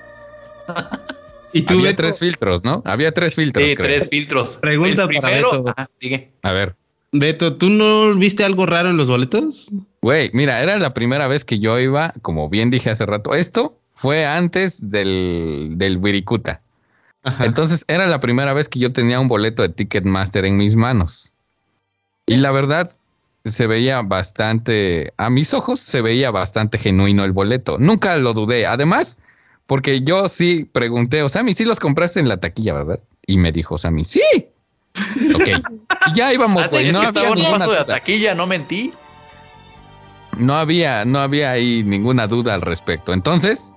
¿Y 1.52 1.62
tú, 1.62 1.74
Había 1.74 1.86
Beto? 1.90 2.02
tres 2.02 2.18
filtros, 2.20 2.62
¿no? 2.62 2.82
Había 2.84 3.10
tres 3.12 3.34
filtros, 3.34 3.68
Sí, 3.70 3.74
creo. 3.74 3.88
tres 3.88 4.08
filtros. 4.08 4.56
Pregunta 4.58 5.04
El 5.04 5.08
para 5.08 5.20
primero, 5.20 5.50
Beto. 5.50 5.68
ajá, 5.76 5.90
sigue. 5.98 6.30
A 6.42 6.52
ver. 6.52 6.76
Beto, 7.10 7.56
¿tú 7.56 7.70
no 7.70 8.14
viste 8.14 8.44
algo 8.44 8.66
raro 8.66 8.90
en 8.90 8.98
los 8.98 9.08
boletos? 9.08 9.70
Güey, 10.02 10.30
mira, 10.34 10.62
era 10.62 10.78
la 10.78 10.92
primera 10.92 11.26
vez 11.26 11.44
que 11.46 11.58
yo 11.58 11.78
iba, 11.80 12.12
como 12.20 12.50
bien 12.50 12.70
dije 12.70 12.90
hace 12.90 13.06
rato, 13.06 13.34
esto 13.34 13.77
fue 13.98 14.24
antes 14.24 14.90
del, 14.90 15.72
del 15.72 15.96
Wirikuta. 15.96 16.60
Ajá. 17.24 17.44
Entonces 17.44 17.84
era 17.88 18.06
la 18.06 18.20
primera 18.20 18.54
vez 18.54 18.68
que 18.68 18.78
yo 18.78 18.92
tenía 18.92 19.18
un 19.18 19.26
boleto 19.26 19.62
de 19.62 19.70
Ticketmaster 19.70 20.44
en 20.44 20.56
mis 20.56 20.76
manos. 20.76 21.32
Y 22.24 22.36
la 22.36 22.52
verdad, 22.52 22.94
se 23.44 23.66
veía 23.66 24.02
bastante, 24.02 25.12
a 25.16 25.30
mis 25.30 25.52
ojos 25.52 25.80
se 25.80 26.00
veía 26.00 26.30
bastante 26.30 26.78
genuino 26.78 27.24
el 27.24 27.32
boleto. 27.32 27.76
Nunca 27.80 28.16
lo 28.18 28.34
dudé. 28.34 28.66
Además, 28.66 29.18
porque 29.66 30.02
yo 30.02 30.28
sí 30.28 30.64
pregunté, 30.70 31.24
o 31.24 31.28
sea, 31.28 31.42
sí 31.52 31.64
los 31.64 31.80
compraste 31.80 32.20
en 32.20 32.28
la 32.28 32.36
taquilla, 32.36 32.74
¿verdad? 32.74 33.00
Y 33.26 33.36
me 33.36 33.50
dijo, 33.50 33.78
Sammy, 33.78 34.04
sí. 34.04 34.22
Ok. 35.34 35.48
Y 36.06 36.12
ya 36.14 36.32
íbamos, 36.32 36.62
Ah, 36.62 36.68
sí, 36.68 36.76
güey. 36.76 36.88
es 36.88 36.94
No 36.94 37.00
que 37.00 37.06
había 37.08 37.20
estaba 37.20 37.26
en 37.26 37.32
un 37.32 37.38
ninguna 37.38 37.58
paso 37.58 37.72
de 37.72 37.78
la 37.78 37.86
taquilla, 37.86 38.34
no 38.36 38.46
mentí. 38.46 38.92
No 40.36 40.54
había, 40.54 41.04
no 41.04 41.18
había 41.18 41.50
ahí 41.50 41.82
ninguna 41.84 42.28
duda 42.28 42.54
al 42.54 42.60
respecto. 42.60 43.12
Entonces, 43.12 43.74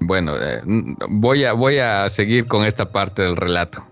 bueno, 0.00 0.34
eh, 0.40 0.62
voy 1.08 1.44
a, 1.44 1.52
voy 1.52 1.78
a 1.78 2.08
seguir 2.08 2.46
con 2.46 2.64
esta 2.64 2.90
parte 2.90 3.22
del 3.22 3.36
relato. 3.36 3.86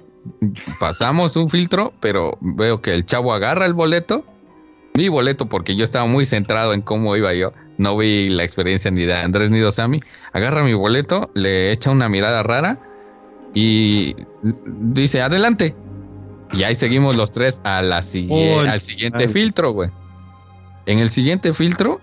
Pasamos 0.80 1.36
un 1.36 1.48
filtro, 1.48 1.92
pero 2.00 2.36
veo 2.40 2.80
que 2.80 2.94
el 2.94 3.04
chavo 3.04 3.32
agarra 3.32 3.66
el 3.66 3.74
boleto, 3.74 4.24
mi 4.94 5.09
boleto, 5.09 5.46
porque 5.46 5.76
yo 5.76 5.84
estaba 5.84 6.07
muy 6.07 6.24
centrado 6.24 6.72
en 6.72 6.82
cómo 6.82 7.16
iba 7.16 7.32
yo. 7.34 7.52
No 7.78 7.96
vi 7.96 8.28
la 8.30 8.42
experiencia 8.42 8.90
ni 8.90 9.04
de 9.04 9.14
Andrés 9.14 9.50
ni 9.50 9.59
de 9.59 9.66
Osami. 9.66 10.00
Agarra 10.32 10.62
mi 10.62 10.74
boleto, 10.74 11.30
le 11.34 11.70
echa 11.70 11.90
una 11.90 12.09
mirada 12.09 12.42
rara 12.42 12.78
y 13.54 14.16
dice, 14.66 15.22
adelante. 15.22 15.74
Y 16.52 16.62
ahí 16.62 16.74
seguimos 16.74 17.16
los 17.16 17.32
tres 17.32 17.61
a 17.64 17.82
la 17.82 17.96
al 17.96 18.02
siguiente 18.80 19.24
ay. 19.24 19.28
filtro, 19.28 19.72
güey. 19.72 19.90
En 20.86 21.00
el 21.00 21.11
siguiente 21.11 21.52
filtro 21.52 22.00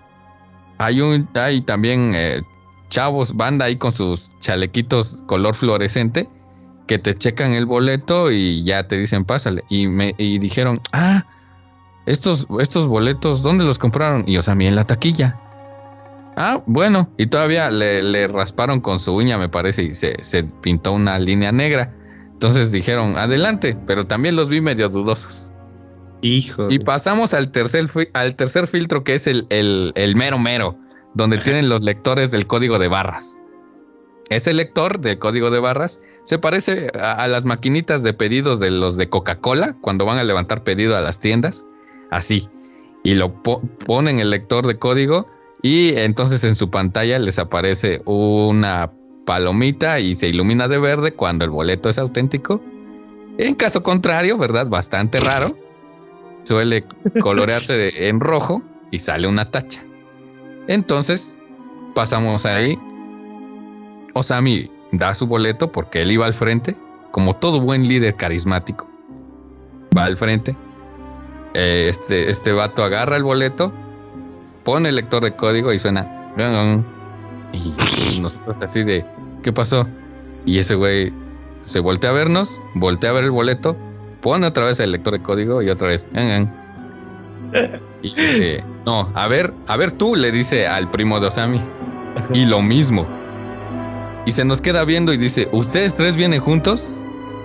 hay 0.78 1.00
un 1.00 1.28
hay 1.34 1.62
también 1.62 2.12
eh, 2.14 2.42
chavos, 2.94 3.34
banda 3.36 3.64
ahí 3.64 3.74
con 3.76 3.90
sus 3.90 4.30
chalequitos 4.38 5.24
color 5.26 5.54
fluorescente 5.56 6.28
que 6.86 6.96
te 6.96 7.12
checan 7.12 7.52
el 7.54 7.66
boleto 7.66 8.30
y 8.30 8.62
ya 8.62 8.86
te 8.86 8.96
dicen 8.96 9.24
pásale. 9.24 9.64
Y 9.68 9.88
me 9.88 10.14
y 10.16 10.38
dijeron, 10.38 10.80
ah, 10.92 11.24
estos, 12.06 12.46
estos 12.60 12.86
boletos, 12.86 13.42
¿dónde 13.42 13.64
los 13.64 13.80
compraron? 13.80 14.22
Y 14.28 14.36
o 14.36 14.42
sea, 14.42 14.54
en 14.54 14.76
la 14.76 14.84
taquilla. 14.84 15.36
Ah, 16.36 16.62
bueno, 16.66 17.10
y 17.18 17.26
todavía 17.26 17.68
le, 17.70 18.00
le 18.02 18.28
rasparon 18.28 18.80
con 18.80 19.00
su 19.00 19.12
uña, 19.14 19.38
me 19.38 19.48
parece, 19.48 19.82
y 19.84 19.94
se, 19.94 20.22
se 20.22 20.44
pintó 20.44 20.92
una 20.92 21.18
línea 21.18 21.50
negra. 21.50 21.92
Entonces 22.32 22.70
dijeron, 22.70 23.16
adelante, 23.16 23.76
pero 23.86 24.06
también 24.06 24.36
los 24.36 24.48
vi 24.48 24.60
medio 24.60 24.88
dudosos. 24.88 25.52
Hijo. 26.22 26.68
Y 26.70 26.78
pasamos 26.78 27.34
al 27.34 27.50
tercer, 27.50 27.86
al 28.14 28.36
tercer 28.36 28.66
filtro, 28.68 29.02
que 29.02 29.14
es 29.14 29.26
el, 29.26 29.46
el- 29.50 29.92
el 29.96 30.14
mero 30.16 30.38
mero, 30.38 30.76
donde 31.14 31.38
tienen 31.38 31.68
los 31.68 31.82
lectores 31.82 32.30
del 32.30 32.46
código 32.46 32.78
de 32.78 32.88
barras. 32.88 33.38
Ese 34.30 34.54
lector 34.54 35.00
del 35.00 35.18
código 35.18 35.50
de 35.50 35.60
barras 35.60 36.00
se 36.22 36.38
parece 36.38 36.90
a, 36.98 37.12
a 37.12 37.28
las 37.28 37.44
maquinitas 37.44 38.02
de 38.02 38.14
pedidos 38.14 38.58
de 38.58 38.70
los 38.70 38.96
de 38.96 39.08
Coca-Cola 39.08 39.76
cuando 39.80 40.06
van 40.06 40.18
a 40.18 40.24
levantar 40.24 40.64
pedido 40.64 40.96
a 40.96 41.00
las 41.00 41.18
tiendas. 41.18 41.64
Así. 42.10 42.48
Y 43.02 43.14
lo 43.14 43.42
po- 43.42 43.60
ponen 43.86 44.20
el 44.20 44.30
lector 44.30 44.66
de 44.66 44.78
código 44.78 45.28
y 45.62 45.94
entonces 45.96 46.42
en 46.44 46.54
su 46.54 46.70
pantalla 46.70 47.18
les 47.18 47.38
aparece 47.38 48.00
una 48.06 48.90
palomita 49.26 50.00
y 50.00 50.16
se 50.16 50.28
ilumina 50.28 50.68
de 50.68 50.78
verde 50.78 51.12
cuando 51.14 51.44
el 51.44 51.50
boleto 51.50 51.88
es 51.90 51.98
auténtico. 51.98 52.62
En 53.36 53.54
caso 53.54 53.82
contrario, 53.82 54.38
¿verdad? 54.38 54.66
Bastante 54.68 55.20
raro 55.20 55.56
suele 56.44 56.84
colorearse 57.20 57.74
de- 57.74 58.08
en 58.08 58.20
rojo 58.20 58.62
y 58.90 59.00
sale 59.00 59.26
una 59.28 59.50
tacha. 59.50 59.84
Entonces, 60.68 61.38
pasamos 61.94 62.46
ahí. 62.46 62.78
Osami 64.14 64.70
da 64.92 65.14
su 65.14 65.26
boleto 65.26 65.70
porque 65.70 66.02
él 66.02 66.12
iba 66.12 66.26
al 66.26 66.34
frente, 66.34 66.76
como 67.10 67.34
todo 67.34 67.60
buen 67.60 67.88
líder 67.88 68.14
carismático. 68.16 68.88
Va 69.96 70.04
al 70.04 70.16
frente. 70.16 70.56
Eh, 71.54 71.86
este, 71.88 72.28
este 72.28 72.52
vato 72.52 72.82
agarra 72.82 73.16
el 73.16 73.22
boleto, 73.22 73.72
pone 74.64 74.88
el 74.88 74.96
lector 74.96 75.22
de 75.22 75.36
código 75.36 75.72
y 75.72 75.78
suena. 75.78 76.32
Y 77.52 78.18
nosotros 78.20 78.56
así 78.60 78.82
de, 78.82 79.04
¿qué 79.42 79.52
pasó? 79.52 79.86
Y 80.46 80.58
ese 80.58 80.74
güey 80.74 81.12
se 81.60 81.80
voltea 81.80 82.10
a 82.10 82.12
vernos, 82.14 82.60
voltea 82.74 83.10
a 83.10 83.12
ver 83.14 83.24
el 83.24 83.30
boleto, 83.30 83.76
pone 84.20 84.46
otra 84.46 84.66
vez 84.66 84.80
el 84.80 84.92
lector 84.92 85.12
de 85.14 85.22
código 85.22 85.62
y 85.62 85.70
otra 85.70 85.88
vez. 85.88 86.06
Y 88.04 88.14
dice, 88.14 88.64
no, 88.84 89.10
a 89.14 89.26
ver, 89.28 89.54
a 89.66 89.78
ver 89.78 89.90
tú, 89.90 90.14
le 90.14 90.30
dice 90.30 90.66
al 90.66 90.90
primo 90.90 91.20
de 91.20 91.28
Osami. 91.28 91.60
Y 92.34 92.44
lo 92.44 92.60
mismo. 92.60 93.06
Y 94.26 94.30
se 94.32 94.44
nos 94.44 94.60
queda 94.60 94.84
viendo 94.84 95.14
y 95.14 95.16
dice, 95.16 95.48
¿ustedes 95.52 95.96
tres 95.96 96.14
vienen 96.14 96.40
juntos? 96.40 96.94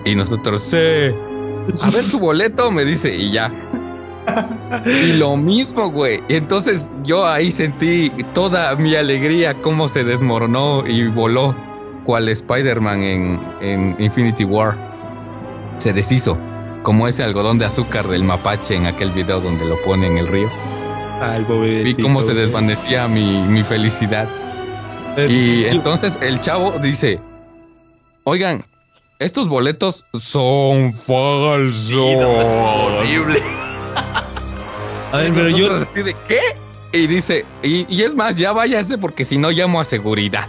Y 0.04 0.14
nosotros, 0.14 0.60
sí. 0.60 0.76
A 1.80 1.90
ver 1.90 2.04
tu 2.10 2.18
boleto, 2.18 2.70
me 2.70 2.84
dice, 2.84 3.16
y 3.16 3.30
ya. 3.30 3.50
Y 4.84 5.14
lo 5.14 5.34
mismo, 5.38 5.90
güey. 5.90 6.20
Entonces 6.28 6.94
yo 7.04 7.26
ahí 7.26 7.50
sentí 7.50 8.12
toda 8.34 8.76
mi 8.76 8.94
alegría, 8.94 9.54
cómo 9.62 9.88
se 9.88 10.04
desmoronó 10.04 10.84
y 10.86 11.06
voló, 11.08 11.56
cual 12.04 12.28
Spider-Man 12.28 13.02
en, 13.02 13.40
en 13.62 13.96
Infinity 13.98 14.44
War. 14.44 14.76
Se 15.78 15.94
deshizo, 15.94 16.36
como 16.82 17.08
ese 17.08 17.22
algodón 17.22 17.58
de 17.58 17.66
azúcar 17.66 18.08
del 18.08 18.24
mapache 18.24 18.74
en 18.74 18.86
aquel 18.86 19.10
video 19.10 19.40
donde 19.40 19.64
lo 19.64 19.80
pone 19.82 20.06
en 20.06 20.18
el 20.18 20.26
río. 20.26 20.50
Ay, 21.20 21.44
Vi 21.84 21.94
cómo 21.96 22.22
se 22.22 22.34
desvanecía 22.34 23.06
mi, 23.06 23.42
mi 23.42 23.62
felicidad. 23.62 24.28
Y 25.28 25.64
entonces 25.64 26.18
el 26.22 26.40
chavo 26.40 26.78
dice, 26.78 27.20
oigan, 28.24 28.64
estos 29.18 29.48
boletos 29.48 30.06
son 30.14 30.92
falsos. 30.92 31.74
Sí, 31.86 32.16
no, 32.16 32.40
es 32.40 32.48
horrible. 32.48 33.42
A 35.12 35.18
ver, 35.18 35.34
pero 35.34 35.48
yo. 35.50 35.74
Así 35.74 36.02
de, 36.02 36.14
¿qué? 36.26 36.40
Y 36.92 37.06
dice, 37.06 37.44
y, 37.62 37.86
y 37.94 38.02
es 38.02 38.14
más, 38.14 38.36
ya 38.36 38.52
váyase 38.52 38.96
porque 38.96 39.24
si 39.24 39.36
no 39.36 39.50
llamo 39.50 39.80
a 39.80 39.84
seguridad. 39.84 40.48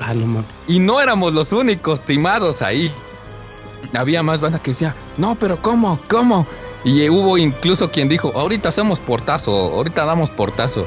Ah, 0.00 0.14
no 0.14 0.26
mames. 0.26 0.50
Y 0.66 0.78
no 0.78 1.00
éramos 1.00 1.34
los 1.34 1.52
únicos 1.52 2.02
timados 2.02 2.62
ahí. 2.62 2.90
Había 3.94 4.22
más 4.22 4.40
banda 4.40 4.60
que 4.60 4.72
decía, 4.72 4.94
no, 5.16 5.36
pero 5.38 5.60
¿cómo? 5.62 5.98
¿Cómo? 6.08 6.46
Y 6.84 7.08
hubo 7.08 7.36
incluso 7.38 7.90
quien 7.90 8.08
dijo, 8.08 8.32
ahorita 8.34 8.68
hacemos 8.68 9.00
portazo, 9.00 9.50
ahorita 9.74 10.04
damos 10.04 10.30
portazo. 10.30 10.86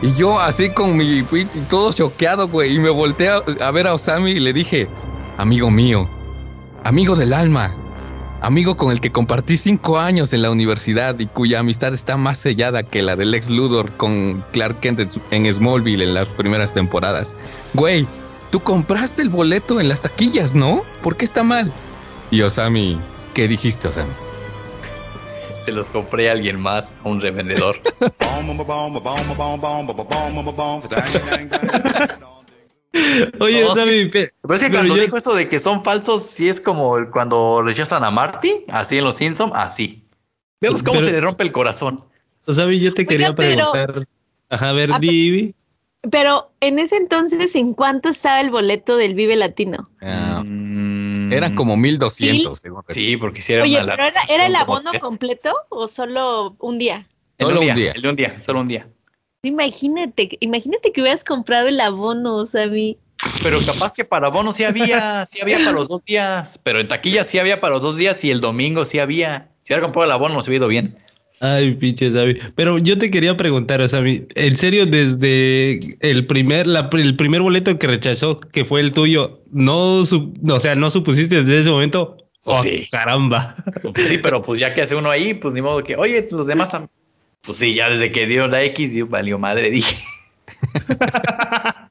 Y 0.00 0.12
yo 0.14 0.38
así 0.38 0.70
con 0.70 0.96
mi 0.96 1.24
todo 1.68 1.92
choqueado, 1.92 2.48
güey, 2.48 2.74
y 2.74 2.78
me 2.78 2.90
volteé 2.90 3.30
a, 3.60 3.70
ver 3.72 3.86
a 3.86 3.94
Osami 3.94 4.32
y 4.32 4.40
le 4.40 4.52
dije, 4.52 4.88
amigo 5.36 5.70
mío, 5.70 6.08
amigo 6.84 7.16
del 7.16 7.32
alma, 7.32 7.74
amigo 8.40 8.76
con 8.76 8.92
el 8.92 9.00
que 9.00 9.10
compartí 9.10 9.56
cinco 9.56 9.98
años 9.98 10.32
en 10.32 10.42
la 10.42 10.50
universidad 10.50 11.18
y 11.18 11.26
cuya 11.26 11.60
amistad 11.60 11.94
está 11.94 12.16
más 12.16 12.38
sellada 12.38 12.84
que 12.84 13.02
la 13.02 13.16
del 13.16 13.34
ex 13.34 13.50
Ludor 13.50 13.96
con 13.96 14.44
Clark 14.52 14.78
Kent 14.80 15.00
en 15.32 15.52
Smallville 15.52 16.04
en 16.04 16.14
las 16.14 16.28
primeras 16.28 16.72
temporadas. 16.72 17.34
Güey, 17.74 18.06
tú 18.50 18.60
compraste 18.60 19.22
el 19.22 19.30
boleto 19.30 19.80
en 19.80 19.88
las 19.88 20.02
taquillas, 20.02 20.54
¿no? 20.54 20.82
¿Por 21.02 21.16
qué 21.16 21.24
está 21.24 21.42
mal? 21.42 21.72
Y 22.30 22.42
Osami, 22.42 22.98
¿qué 23.34 23.48
dijiste, 23.48 23.88
Osami? 23.88 24.12
Se 25.60 25.72
los 25.72 25.90
compré 25.90 26.28
a 26.28 26.32
alguien 26.32 26.60
más, 26.60 26.96
a 27.04 27.08
un 27.08 27.20
revendedor. 27.20 27.76
Oye, 33.40 33.62
No, 33.62 33.74
Sammy, 33.74 34.06
Pero 34.06 34.24
es 34.24 34.30
que 34.62 34.68
Pero 34.68 34.72
cuando 34.72 34.96
yo- 34.96 35.02
dijo 35.02 35.16
eso 35.16 35.34
de 35.34 35.48
que 35.48 35.60
son 35.60 35.82
falsos, 35.84 36.22
sí 36.22 36.48
es 36.48 36.60
como 36.60 36.96
cuando 37.12 37.62
rechazan 37.62 38.02
a 38.04 38.10
Marty, 38.10 38.64
así 38.68 38.98
en 38.98 39.04
los 39.04 39.16
Simpsons, 39.16 39.52
así. 39.54 40.02
Vemos 40.60 40.82
cómo 40.82 40.94
Pero- 40.98 41.06
se 41.06 41.12
le 41.12 41.20
rompe 41.20 41.44
el 41.44 41.52
corazón. 41.52 42.02
Sammy, 42.48 42.80
yo 42.80 42.94
te 42.94 43.06
quería 43.06 43.34
pero- 43.34 43.70
preguntar. 43.72 44.08
Ajá, 44.48 44.70
a 44.70 44.72
ver, 44.72 44.90
Ah, 44.94 44.98
Divi. 44.98 45.54
Pero 46.10 46.50
en 46.60 46.78
ese 46.78 46.96
entonces, 46.96 47.54
¿en 47.54 47.74
cuánto 47.74 48.08
estaba 48.08 48.40
el 48.40 48.50
boleto 48.50 48.96
del 48.96 49.14
Vive 49.14 49.36
Latino? 49.36 49.90
Ah, 50.00 50.42
Mm, 50.44 50.67
eran 51.32 51.54
como 51.54 51.76
1200, 51.76 52.58
según 52.58 52.78
recuerdo. 52.82 52.94
Sí, 52.94 53.16
porque 53.16 53.40
sí 53.40 53.52
era 53.52 53.62
Oye, 53.64 53.78
pero 53.80 53.92
era, 53.94 54.06
lana, 54.06 54.20
¿era 54.28 54.46
el 54.46 54.56
abono 54.56 54.90
tres. 54.90 55.02
completo 55.02 55.54
o 55.68 55.88
solo 55.88 56.56
un 56.58 56.78
día? 56.78 57.08
Solo 57.38 57.60
un 57.60 57.74
día. 57.74 57.92
El 57.92 58.02
de 58.02 58.08
un 58.08 58.16
día, 58.16 58.40
solo 58.40 58.60
un 58.60 58.68
día. 58.68 58.86
Imagínate, 59.42 60.36
imagínate 60.40 60.92
que 60.92 61.00
hubieras 61.00 61.24
comprado 61.24 61.68
el 61.68 61.80
abono, 61.80 62.44
Sammy. 62.44 62.98
Pero 63.42 63.64
capaz 63.64 63.92
que 63.94 64.04
para 64.04 64.28
bono 64.28 64.52
sí 64.52 64.64
había, 64.64 65.26
sí 65.26 65.40
había 65.40 65.58
para 65.58 65.72
los 65.72 65.88
dos 65.88 66.04
días. 66.04 66.60
Pero 66.62 66.80
en 66.80 66.88
taquilla 66.88 67.24
sí 67.24 67.38
había 67.38 67.60
para 67.60 67.74
los 67.74 67.82
dos 67.82 67.96
días 67.96 68.24
y 68.24 68.30
el 68.30 68.40
domingo 68.40 68.84
sí 68.84 68.98
había. 68.98 69.48
Si 69.64 69.72
hubiera 69.72 69.82
comprado 69.82 70.06
el 70.06 70.12
abono, 70.12 70.34
nos 70.34 70.48
hubiera 70.48 70.64
ido 70.64 70.68
bien. 70.68 70.96
Ay, 71.40 71.74
pinche 71.74 72.10
Sammy. 72.10 72.36
Pero 72.56 72.78
yo 72.78 72.98
te 72.98 73.10
quería 73.10 73.36
preguntar, 73.36 73.86
Sammy, 73.88 74.26
en 74.34 74.56
serio, 74.56 74.86
desde 74.86 75.78
el 76.00 76.26
primer, 76.26 76.66
la- 76.66 76.88
el 76.92 77.14
primer 77.16 77.42
boleto 77.42 77.78
que 77.78 77.86
rechazó, 77.86 78.38
que 78.40 78.64
fue 78.64 78.80
el 78.80 78.92
tuyo, 78.92 79.40
no, 79.52 80.04
su- 80.04 80.32
o 80.48 80.60
sea, 80.60 80.74
no 80.74 80.90
supusiste 80.90 81.42
desde 81.42 81.60
ese 81.60 81.70
momento. 81.70 82.16
Pues 82.42 82.58
Oh, 82.58 82.62
sí. 82.62 82.88
caramba. 82.90 83.54
Pues 83.94 84.08
sí, 84.08 84.18
pero 84.18 84.42
pues 84.42 84.58
ya 84.58 84.74
que 84.74 84.82
hace 84.82 84.96
uno 84.96 85.10
ahí, 85.10 85.34
pues 85.34 85.54
ni 85.54 85.60
modo 85.62 85.82
que, 85.84 85.96
oye, 85.96 86.26
los 86.30 86.46
demás 86.46 86.70
también. 86.70 86.90
Pues 87.44 87.58
sí, 87.58 87.72
ya 87.74 87.88
desde 87.88 88.10
que 88.10 88.26
dio 88.26 88.48
la 88.48 88.62
X, 88.64 88.94
dio, 88.94 89.06
valió 89.06 89.38
madre, 89.38 89.70
dije. 89.70 89.94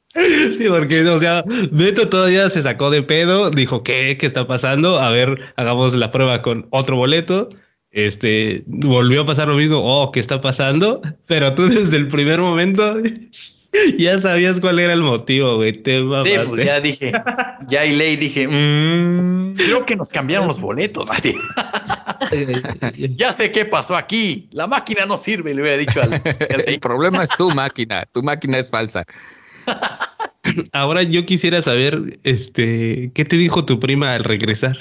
Sí, 0.57 0.65
porque, 0.67 1.05
o 1.07 1.19
sea, 1.19 1.43
Beto 1.71 2.09
todavía 2.09 2.49
se 2.49 2.63
sacó 2.63 2.89
de 2.89 3.03
pedo, 3.03 3.51
dijo, 3.51 3.83
¿qué? 3.83 4.17
¿Qué 4.19 4.25
está 4.25 4.47
pasando? 4.47 4.97
A 4.99 5.11
ver, 5.11 5.53
hagamos 5.57 5.93
la 5.95 6.11
prueba 6.11 6.41
con 6.41 6.65
otro 6.71 6.95
boleto. 6.95 7.49
Este, 7.97 8.61
volvió 8.67 9.21
a 9.21 9.25
pasar 9.25 9.47
lo 9.47 9.55
mismo, 9.55 9.79
oh, 9.79 10.11
¿qué 10.11 10.19
está 10.19 10.39
pasando? 10.39 11.01
Pero 11.25 11.55
tú 11.55 11.67
desde 11.67 11.97
el 11.97 12.07
primer 12.07 12.39
momento 12.39 12.95
ya 13.97 14.19
sabías 14.19 14.59
cuál 14.59 14.77
era 14.77 14.93
el 14.93 15.01
motivo, 15.01 15.55
güey. 15.55 15.81
Te 15.81 16.01
Sí, 16.23 16.29
pues 16.47 16.63
ya 16.63 16.79
dije, 16.79 17.11
ya 17.67 17.85
y 17.87 17.95
ley 17.95 18.15
dije, 18.15 18.47
"Mm, 18.47 19.55
creo 19.55 19.83
que 19.83 19.95
nos 19.95 20.09
cambiaron 20.09 20.45
los 20.45 20.59
boletos. 20.61 21.09
Así, 21.09 21.33
ya 23.15 23.31
sé 23.31 23.49
qué 23.49 23.65
pasó 23.65 23.95
aquí. 23.95 24.47
La 24.51 24.67
máquina 24.67 25.07
no 25.07 25.17
sirve, 25.17 25.55
le 25.55 25.63
hubiera 25.63 25.77
dicho 25.77 25.99
al, 25.99 26.13
al 26.13 26.63
El 26.67 26.79
problema 26.79 27.23
es 27.23 27.31
tu 27.35 27.49
máquina, 27.49 28.05
tu 28.11 28.21
máquina 28.21 28.59
es 28.59 28.69
falsa. 28.69 29.05
Ahora 30.71 31.01
yo 31.01 31.25
quisiera 31.25 31.63
saber, 31.63 32.19
este, 32.23 33.09
¿qué 33.15 33.25
te 33.25 33.37
dijo 33.37 33.65
tu 33.65 33.79
prima 33.79 34.13
al 34.13 34.23
regresar? 34.23 34.77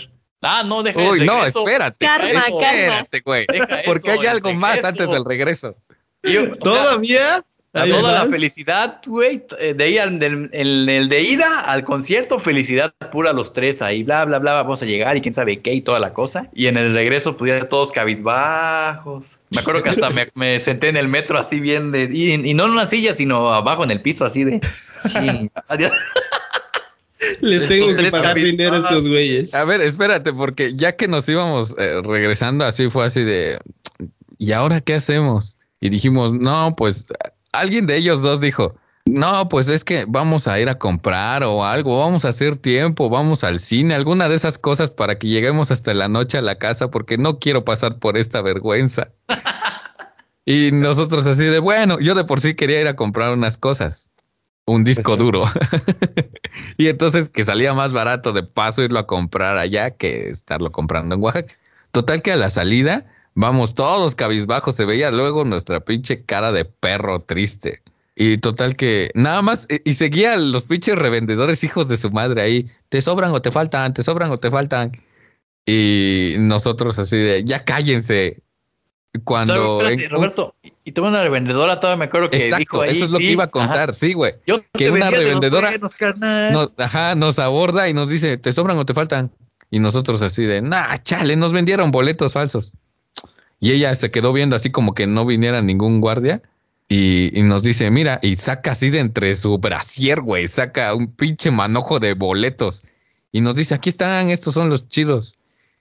Ah, 0.46 0.62
no, 0.64 0.82
deja 0.82 1.00
el 1.02 1.08
Uy, 1.08 1.20
no, 1.26 1.44
espérate. 1.44 2.06
Karma. 2.06 2.44
Espérate, 2.48 3.20
güey. 3.20 3.46
Porque 3.84 4.10
hay 4.12 4.26
algo 4.26 4.54
más 4.54 4.84
antes 4.84 5.10
del 5.10 5.24
regreso. 5.24 5.76
Yo, 6.22 6.42
o 6.42 6.44
sea, 6.46 6.56
¿Todavía? 6.56 7.44
A 7.72 7.82
¿Hay 7.82 7.90
toda 7.90 8.12
la 8.24 8.30
felicidad, 8.30 9.00
güey. 9.06 9.44
eh, 9.58 9.74
De 9.74 9.84
ahí 9.84 9.98
al 9.98 10.18
del, 10.18 10.48
el, 10.54 10.88
el 10.88 11.08
de 11.10 11.20
ida 11.20 11.60
al 11.60 11.84
concierto, 11.84 12.38
felicidad 12.38 12.94
pura 13.12 13.34
los 13.34 13.52
tres 13.52 13.82
ahí, 13.82 14.02
bla, 14.02 14.24
bla, 14.24 14.38
bla, 14.38 14.54
vamos 14.54 14.80
a 14.80 14.86
llegar 14.86 15.14
y 15.18 15.20
quién 15.20 15.34
sabe 15.34 15.60
qué 15.60 15.74
y 15.74 15.82
toda 15.82 15.98
la 16.00 16.14
cosa. 16.14 16.48
Y 16.54 16.68
en 16.68 16.78
el 16.78 16.94
regreso, 16.94 17.36
pues 17.36 17.52
ya 17.60 17.68
todos 17.68 17.92
cabizbajos. 17.92 19.40
Me 19.50 19.60
acuerdo 19.60 19.82
que 19.82 19.90
hasta 19.90 20.08
me, 20.08 20.28
me 20.34 20.58
senté 20.58 20.88
en 20.88 20.96
el 20.96 21.08
metro 21.08 21.38
así 21.38 21.60
bien 21.60 21.92
de. 21.92 22.08
Y, 22.10 22.32
y 22.32 22.54
no 22.54 22.64
en 22.64 22.70
una 22.70 22.86
silla, 22.86 23.12
sino 23.12 23.52
abajo 23.52 23.84
en 23.84 23.90
el 23.90 24.00
piso, 24.00 24.24
así 24.24 24.44
de. 24.44 24.60
"Chin". 27.40 27.48
Le 27.48 27.66
tengo 27.66 27.94
que 27.94 28.10
pagar 28.10 28.36
dinero 28.36 28.74
a 28.74 28.78
estos 28.78 29.06
güeyes. 29.06 29.54
A 29.54 29.64
ver, 29.64 29.80
espérate, 29.80 30.32
porque 30.32 30.74
ya 30.74 30.96
que 30.96 31.08
nos 31.08 31.28
íbamos 31.28 31.74
eh, 31.78 32.00
regresando 32.02 32.64
así, 32.64 32.90
fue 32.90 33.04
así 33.04 33.22
de, 33.22 33.58
¿y 34.38 34.52
ahora 34.52 34.80
qué 34.80 34.94
hacemos? 34.94 35.56
Y 35.80 35.88
dijimos, 35.88 36.32
no, 36.32 36.74
pues 36.76 37.06
alguien 37.52 37.86
de 37.86 37.96
ellos 37.96 38.22
dos 38.22 38.40
dijo, 38.40 38.76
no, 39.06 39.48
pues 39.48 39.68
es 39.68 39.84
que 39.84 40.04
vamos 40.08 40.48
a 40.48 40.58
ir 40.58 40.68
a 40.68 40.78
comprar 40.78 41.44
o 41.44 41.64
algo, 41.64 42.00
vamos 42.00 42.24
a 42.24 42.30
hacer 42.30 42.56
tiempo, 42.56 43.08
vamos 43.08 43.44
al 43.44 43.60
cine, 43.60 43.94
alguna 43.94 44.28
de 44.28 44.34
esas 44.34 44.58
cosas 44.58 44.90
para 44.90 45.16
que 45.16 45.28
lleguemos 45.28 45.70
hasta 45.70 45.94
la 45.94 46.08
noche 46.08 46.38
a 46.38 46.42
la 46.42 46.58
casa, 46.58 46.90
porque 46.90 47.16
no 47.16 47.38
quiero 47.38 47.64
pasar 47.64 48.00
por 48.00 48.16
esta 48.18 48.42
vergüenza. 48.42 49.08
y 50.44 50.70
nosotros 50.72 51.26
así 51.28 51.44
de, 51.44 51.60
bueno, 51.60 52.00
yo 52.00 52.16
de 52.16 52.24
por 52.24 52.40
sí 52.40 52.54
quería 52.54 52.80
ir 52.80 52.88
a 52.88 52.96
comprar 52.96 53.32
unas 53.32 53.56
cosas, 53.56 54.10
un 54.66 54.84
disco 54.84 55.16
duro. 55.16 55.44
Y 56.78 56.88
entonces 56.88 57.28
que 57.28 57.42
salía 57.42 57.74
más 57.74 57.92
barato 57.92 58.32
de 58.32 58.42
paso 58.42 58.82
irlo 58.82 58.98
a 58.98 59.06
comprar 59.06 59.58
allá 59.58 59.90
que 59.90 60.28
estarlo 60.30 60.72
comprando 60.72 61.14
en 61.14 61.22
Oaxaca. 61.22 61.54
Total 61.90 62.22
que 62.22 62.32
a 62.32 62.36
la 62.36 62.50
salida 62.50 63.06
vamos 63.34 63.74
todos 63.74 64.14
cabizbajos, 64.14 64.74
se 64.74 64.84
veía 64.86 65.10
luego 65.10 65.44
nuestra 65.44 65.80
pinche 65.80 66.24
cara 66.24 66.52
de 66.52 66.64
perro 66.64 67.22
triste. 67.22 67.82
Y 68.14 68.38
total 68.38 68.76
que 68.76 69.10
nada 69.14 69.42
más, 69.42 69.66
y, 69.68 69.90
y 69.90 69.94
seguía 69.94 70.36
los 70.36 70.64
pinches 70.64 70.96
revendedores 70.96 71.62
hijos 71.64 71.88
de 71.88 71.98
su 71.98 72.10
madre 72.10 72.40
ahí, 72.42 72.70
te 72.88 73.02
sobran 73.02 73.32
o 73.32 73.42
te 73.42 73.50
faltan, 73.50 73.92
te 73.92 74.02
sobran 74.02 74.30
o 74.30 74.38
te 74.38 74.50
faltan. 74.50 74.92
Y 75.66 76.36
nosotros 76.38 76.98
así 76.98 77.16
de, 77.16 77.44
ya 77.44 77.64
cállense. 77.64 78.42
Cuando... 79.24 79.80
Espérate, 79.80 80.04
en- 80.04 80.10
Roberto, 80.10 80.54
y, 80.84 80.92
tuve 80.92 81.08
una 81.08 81.22
revendedora, 81.22 81.80
todavía 81.80 81.98
me 81.98 82.04
acuerdo 82.06 82.30
que 82.30 82.36
Exacto, 82.38 82.58
dijo 82.58 82.82
ahí. 82.82 82.90
eso 82.90 83.04
es 83.06 83.10
lo 83.10 83.18
sí, 83.18 83.24
que 83.26 83.32
iba 83.32 83.44
a 83.44 83.46
ajá, 83.46 83.50
contar, 83.52 83.94
sí, 83.94 84.12
güey. 84.12 84.34
Yo 84.46 84.60
que 84.72 84.90
una 84.90 85.10
de 85.10 85.18
los 85.18 85.40
revendedora- 85.40 85.70
buenos. 85.70 86.52
Nos, 86.52 86.70
ajá, 86.78 87.14
nos 87.14 87.38
aborda 87.38 87.88
y 87.88 87.94
nos 87.94 88.08
dice, 88.08 88.36
¿te 88.36 88.52
sobran 88.52 88.78
o 88.78 88.86
te 88.86 88.94
faltan? 88.94 89.30
Y 89.70 89.78
nosotros 89.80 90.22
así 90.22 90.44
de, 90.44 90.62
nah, 90.62 90.96
chale, 90.98 91.36
nos 91.36 91.52
vendieron 91.52 91.90
boletos 91.90 92.32
falsos. 92.32 92.72
Y 93.58 93.72
ella 93.72 93.94
se 93.94 94.10
quedó 94.10 94.32
viendo 94.32 94.54
así 94.54 94.70
como 94.70 94.94
que 94.94 95.06
no 95.06 95.24
viniera 95.24 95.62
ningún 95.62 96.00
guardia 96.00 96.42
y, 96.88 97.36
y 97.36 97.42
nos 97.42 97.62
dice, 97.62 97.90
mira, 97.90 98.20
y 98.22 98.36
saca 98.36 98.72
así 98.72 98.90
de 98.90 98.98
entre 99.00 99.34
su 99.34 99.58
brasier, 99.58 100.20
güey, 100.20 100.46
saca 100.46 100.94
un 100.94 101.08
pinche 101.08 101.50
manojo 101.50 101.98
de 101.98 102.14
boletos. 102.14 102.84
Y 103.32 103.40
nos 103.40 103.56
dice, 103.56 103.74
aquí 103.74 103.88
están, 103.88 104.30
estos 104.30 104.54
son 104.54 104.70
los 104.70 104.86
chidos. 104.88 105.34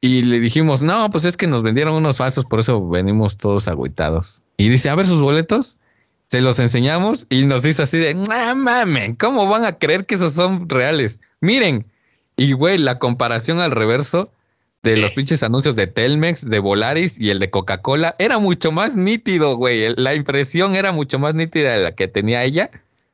Y 0.05 0.21
le 0.21 0.39
dijimos, 0.39 0.83
no, 0.83 1.09
pues 1.09 1.25
es 1.25 1.35
que 1.35 1.47
nos 1.47 1.63
vendieron 1.63 1.95
unos 1.95 2.17
falsos, 2.17 2.45
por 2.45 2.59
eso 2.59 2.87
venimos 2.87 3.37
todos 3.37 3.67
agüitados. 3.67 4.43
Y 4.55 4.69
dice, 4.69 4.91
a 4.91 4.95
ver 4.95 5.07
sus 5.07 5.19
boletos. 5.19 5.79
Se 6.27 6.41
los 6.41 6.59
enseñamos 6.59 7.25
y 7.31 7.45
nos 7.45 7.65
hizo 7.65 7.81
así 7.81 7.97
de, 7.97 8.13
no 8.13 8.55
mamen, 8.55 9.15
¿cómo 9.15 9.47
van 9.47 9.65
a 9.65 9.79
creer 9.79 10.05
que 10.05 10.13
esos 10.13 10.33
son 10.33 10.69
reales? 10.69 11.21
Miren. 11.41 11.87
Y 12.37 12.51
güey, 12.51 12.77
la 12.77 12.99
comparación 12.99 13.59
al 13.59 13.71
reverso, 13.71 14.31
de 14.83 14.93
Sí. 14.93 14.99
los 14.99 15.13
pinches 15.13 15.41
anuncios 15.41 15.75
de 15.75 15.87
Telmex, 15.87 16.47
de 16.47 16.59
Volaris 16.59 17.19
y 17.19 17.31
el 17.31 17.39
de 17.39 17.49
Coca-Cola 17.49 18.15
era 18.19 18.37
mucho 18.37 18.71
más 18.71 18.95
nítido, 18.95 19.55
güey. 19.55 19.95
La 19.97 20.13
impresión 20.13 20.75
era 20.75 20.91
mucho 20.91 21.17
más 21.17 21.33
nítida 21.33 21.73
de 21.73 21.81
la 21.83 21.91
que 21.95 22.07
tenía 22.07 22.43
ella 22.43 22.69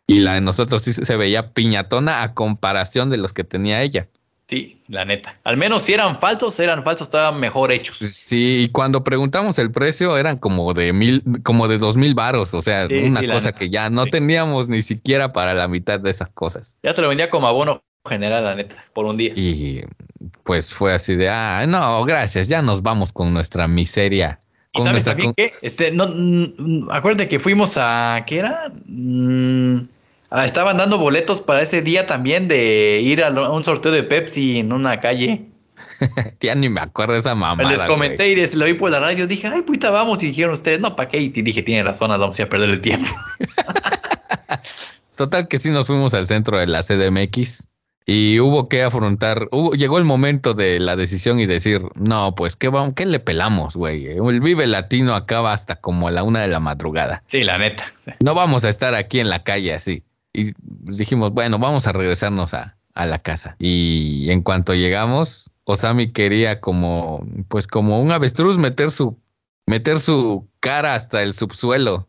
y 0.07 0.19
la 0.19 0.33
de 0.33 0.41
nosotros 0.41 0.81
sí 0.81 0.91
se 0.91 1.15
veía 1.15 1.53
piñatona 1.53 2.23
a 2.23 2.33
comparación 2.33 3.09
de 3.09 3.17
los 3.17 3.31
que 3.31 3.45
tenía 3.45 3.81
ella. 3.81 4.09
Sí, 4.51 4.81
la 4.89 5.05
neta. 5.05 5.33
Al 5.45 5.55
menos 5.55 5.83
si 5.83 5.93
eran 5.93 6.19
falsos, 6.19 6.59
eran 6.59 6.83
falsos, 6.83 7.07
estaban 7.07 7.39
mejor 7.39 7.71
hechos. 7.71 7.95
Sí, 7.99 8.63
y 8.65 8.67
cuando 8.67 9.01
preguntamos 9.01 9.57
el 9.59 9.71
precio 9.71 10.17
eran 10.17 10.37
como 10.37 10.73
de 10.73 10.91
mil, 10.91 11.23
como 11.43 11.69
de 11.69 11.77
dos 11.77 11.95
mil 11.95 12.15
varos, 12.15 12.53
o 12.53 12.61
sea, 12.61 12.85
Sí, 12.89 12.95
una 12.95 13.21
sí, 13.21 13.27
cosa 13.27 13.53
que 13.53 13.69
ya 13.69 13.89
no 13.89 14.03
Sí. 14.03 14.09
teníamos 14.09 14.67
ni 14.67 14.81
siquiera 14.81 15.31
para 15.31 15.53
la 15.53 15.69
mitad 15.69 16.01
de 16.01 16.09
esas 16.09 16.31
cosas. 16.31 16.75
Ya 16.83 16.93
se 16.93 17.01
lo 17.01 17.07
vendía 17.07 17.29
como 17.29 17.47
abono 17.47 17.81
general, 18.05 18.43
la 18.43 18.55
neta, 18.55 18.75
por 18.93 19.05
un 19.05 19.15
día. 19.15 19.31
Y 19.37 19.85
pues 20.43 20.73
fue 20.73 20.91
así 20.91 21.15
de, 21.15 21.29
ah, 21.29 21.63
no, 21.65 22.03
gracias, 22.03 22.49
ya 22.49 22.61
nos 22.61 22.81
vamos 22.81 23.13
con 23.13 23.33
nuestra 23.33 23.69
miseria. 23.69 24.37
¿Y 24.73 24.79
Con 24.79 24.85
sabes 24.85 25.05
nuestra 25.05 25.13
también 25.13 25.33
que 25.33 25.53
este 25.61 25.91
no 25.91 26.09
acuérdate 26.91 27.29
que 27.29 27.39
fuimos 27.39 27.77
a 27.77 28.21
¿qué 28.27 28.39
era? 28.39 28.69
Mm, 28.85 29.77
ah, 30.31 30.45
estaban 30.45 30.77
dando 30.77 30.97
boletos 30.97 31.41
para 31.41 31.61
ese 31.61 31.81
día 31.83 32.07
también 32.07 32.47
de 32.47 32.99
ir 33.03 33.23
a 33.23 33.29
lo- 33.29 33.45
a 33.45 33.51
un 33.51 33.63
sorteo 33.63 33.91
de 33.91 34.01
Pepsi 34.03 34.57
en 34.59 34.73
una 34.73 34.99
calle. 34.99 35.43
Ya 36.39 36.55
ni 36.55 36.67
me 36.67 36.81
acuerdo 36.81 37.13
de 37.13 37.19
esa 37.19 37.35
mamada. 37.35 37.69
les 37.69 37.79
güey. 37.81 37.87
comenté 37.89 38.29
y 38.29 38.35
les 38.35 38.55
lo 38.55 38.65
vi 38.65 38.73
por 38.73 38.89
la 38.89 38.99
radio, 38.99 39.27
dije, 39.27 39.47
"Ay, 39.47 39.61
puta, 39.61 39.91
vamos." 39.91 40.23
Y 40.23 40.27
dijeron 40.27 40.53
ustedes, 40.53 40.79
"No, 40.79 40.95
¿para 40.95 41.07
qué?" 41.09 41.19
Y 41.19 41.29
dije, 41.29 41.61
"Tiene 41.61 41.83
razón, 41.83 42.09
vamos 42.09 42.39
a 42.39 42.45
perder 42.47 42.71
el 42.71 42.81
tiempo." 42.81 43.07
Total 45.15 45.47
que 45.47 45.59
sí 45.59 45.69
nos 45.69 45.87
fuimos 45.87 46.13
al 46.13 46.25
centro 46.27 46.57
de 46.57 46.65
la 46.67 46.81
CDMX 46.81 47.67
y 48.07 48.39
hubo 48.39 48.67
que 48.67 48.81
afrontar, 48.81 49.47
hubo- 49.51 49.73
llegó 49.73 49.99
el 49.99 50.03
momento 50.05 50.55
de 50.55 50.79
la 50.79 50.95
decisión 50.95 51.39
y 51.39 51.45
decir, 51.45 51.83
no, 51.95 52.33
pues, 52.33 52.55
¿qué, 52.55 52.69
vamos, 52.69 52.93
qué 52.95 53.05
le 53.05 53.19
pelamos, 53.19 53.75
güey? 53.75 54.07
El 54.07 54.41
Vive 54.41 54.65
Latino 54.65 55.13
acaba 55.13 55.53
hasta 55.53 55.75
como 55.75 56.07
a 56.07 56.11
la 56.11 56.23
una 56.23 56.41
de 56.41 56.47
la 56.47 56.59
madrugada. 56.59 57.21
Sí, 57.27 57.43
la 57.43 57.59
neta. 57.59 57.85
sí. 58.03 58.11
No 58.19 58.33
vamos 58.33 58.65
a 58.65 58.69
estar 58.69 58.95
aquí 58.95 59.19
en 59.19 59.29
la 59.29 59.43
calle 59.43 59.73
así. 59.75 60.03
Y 60.33 60.53
dijimos, 60.57 61.31
bueno, 61.31 61.59
vamos 61.59 61.87
a 61.87 61.91
regresarnos 61.91 62.53
a, 62.53 62.77
a 62.93 63.05
la 63.05 63.19
casa. 63.19 63.55
Y 63.59 64.29
en 64.29 64.41
cuanto 64.41 64.73
llegamos, 64.73 65.51
Osami 65.65 66.11
quería 66.11 66.59
como, 66.59 67.25
pues 67.47 67.67
como 67.67 68.01
un 68.01 68.11
avestruz 68.11 68.57
meter 68.57 68.91
su, 68.91 69.17
meter 69.65 69.99
su 69.99 70.47
cara 70.59 70.95
hasta 70.95 71.21
el 71.21 71.33
subsuelo. 71.33 72.07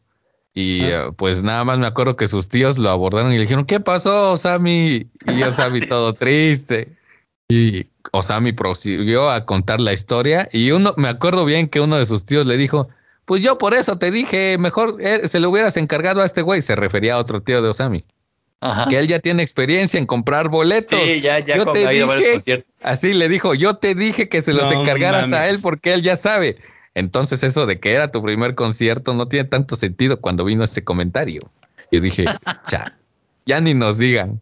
Y 0.54 0.82
Ah. 0.82 1.06
eh, 1.08 1.12
pues 1.16 1.42
nada 1.42 1.64
más 1.64 1.78
me 1.78 1.86
acuerdo 1.86 2.16
que 2.16 2.28
sus 2.28 2.48
tíos 2.48 2.78
lo 2.78 2.90
abordaron 2.90 3.32
y 3.32 3.36
le 3.36 3.42
dijeron, 3.42 3.64
¿qué 3.64 3.80
pasó, 3.80 4.32
Osami? 4.32 5.10
Y 5.26 5.42
Osami 5.42 5.80
todo 5.88 6.12
triste. 6.14 6.94
Y 7.48 7.86
Osami 8.12 8.52
prosiguió 8.52 9.30
a 9.30 9.44
contar 9.46 9.80
la 9.80 9.92
historia. 9.92 10.48
Y 10.52 10.70
uno, 10.70 10.94
me 10.96 11.08
acuerdo 11.08 11.44
bien 11.44 11.68
que 11.68 11.80
uno 11.80 11.96
de 11.98 12.06
sus 12.06 12.24
tíos 12.24 12.46
le 12.46 12.56
dijo, 12.56 12.88
pues 13.24 13.42
yo 13.42 13.56
por 13.58 13.72
eso 13.74 13.98
te 13.98 14.10
dije, 14.10 14.58
mejor 14.58 14.96
eh, 15.00 15.26
se 15.28 15.40
lo 15.40 15.48
hubieras 15.50 15.76
encargado 15.76 16.20
a 16.22 16.26
este 16.26 16.42
güey. 16.42 16.60
Se 16.60 16.76
refería 16.76 17.14
a 17.14 17.18
otro 17.18 17.42
tío 17.42 17.62
de 17.62 17.68
Osami, 17.70 18.04
Ajá. 18.64 18.86
que 18.88 18.98
él 18.98 19.08
ya 19.08 19.18
tiene 19.18 19.42
experiencia 19.42 19.98
en 19.98 20.06
comprar 20.06 20.48
boletos. 20.48 20.98
Sí, 21.02 21.20
ya 21.20 21.40
ya 21.40 21.56
Yo 21.56 21.66
te 21.72 21.86
ha 21.86 21.92
ido 21.92 22.04
a 22.04 22.08
varios 22.08 22.18
dije- 22.24 22.32
conciertos. 22.34 22.70
Así 22.82 23.12
le 23.12 23.28
dijo, 23.28 23.54
yo 23.54 23.74
te 23.74 23.94
dije 23.94 24.28
que 24.28 24.40
se 24.40 24.52
los 24.54 24.70
No 24.70 24.80
encargaras 24.82 25.32
a 25.32 25.48
él 25.48 25.58
porque 25.60 25.92
él 25.94 26.02
ya 26.02 26.16
sabe. 26.16 26.56
Entonces 26.94 27.42
eso 27.42 27.66
de 27.66 27.80
que 27.80 27.92
era 27.92 28.10
tu 28.10 28.22
primer 28.22 28.54
concierto 28.54 29.14
no 29.14 29.26
tiene 29.26 29.48
tanto 29.48 29.76
sentido 29.76 30.20
cuando 30.20 30.44
vino 30.44 30.62
ese 30.64 30.84
comentario. 30.84 31.42
Yo 31.90 32.00
dije, 32.00 32.24
cha, 32.68 32.94
ya 33.46 33.60
ni 33.60 33.74
nos 33.74 33.98
digan. 33.98 34.40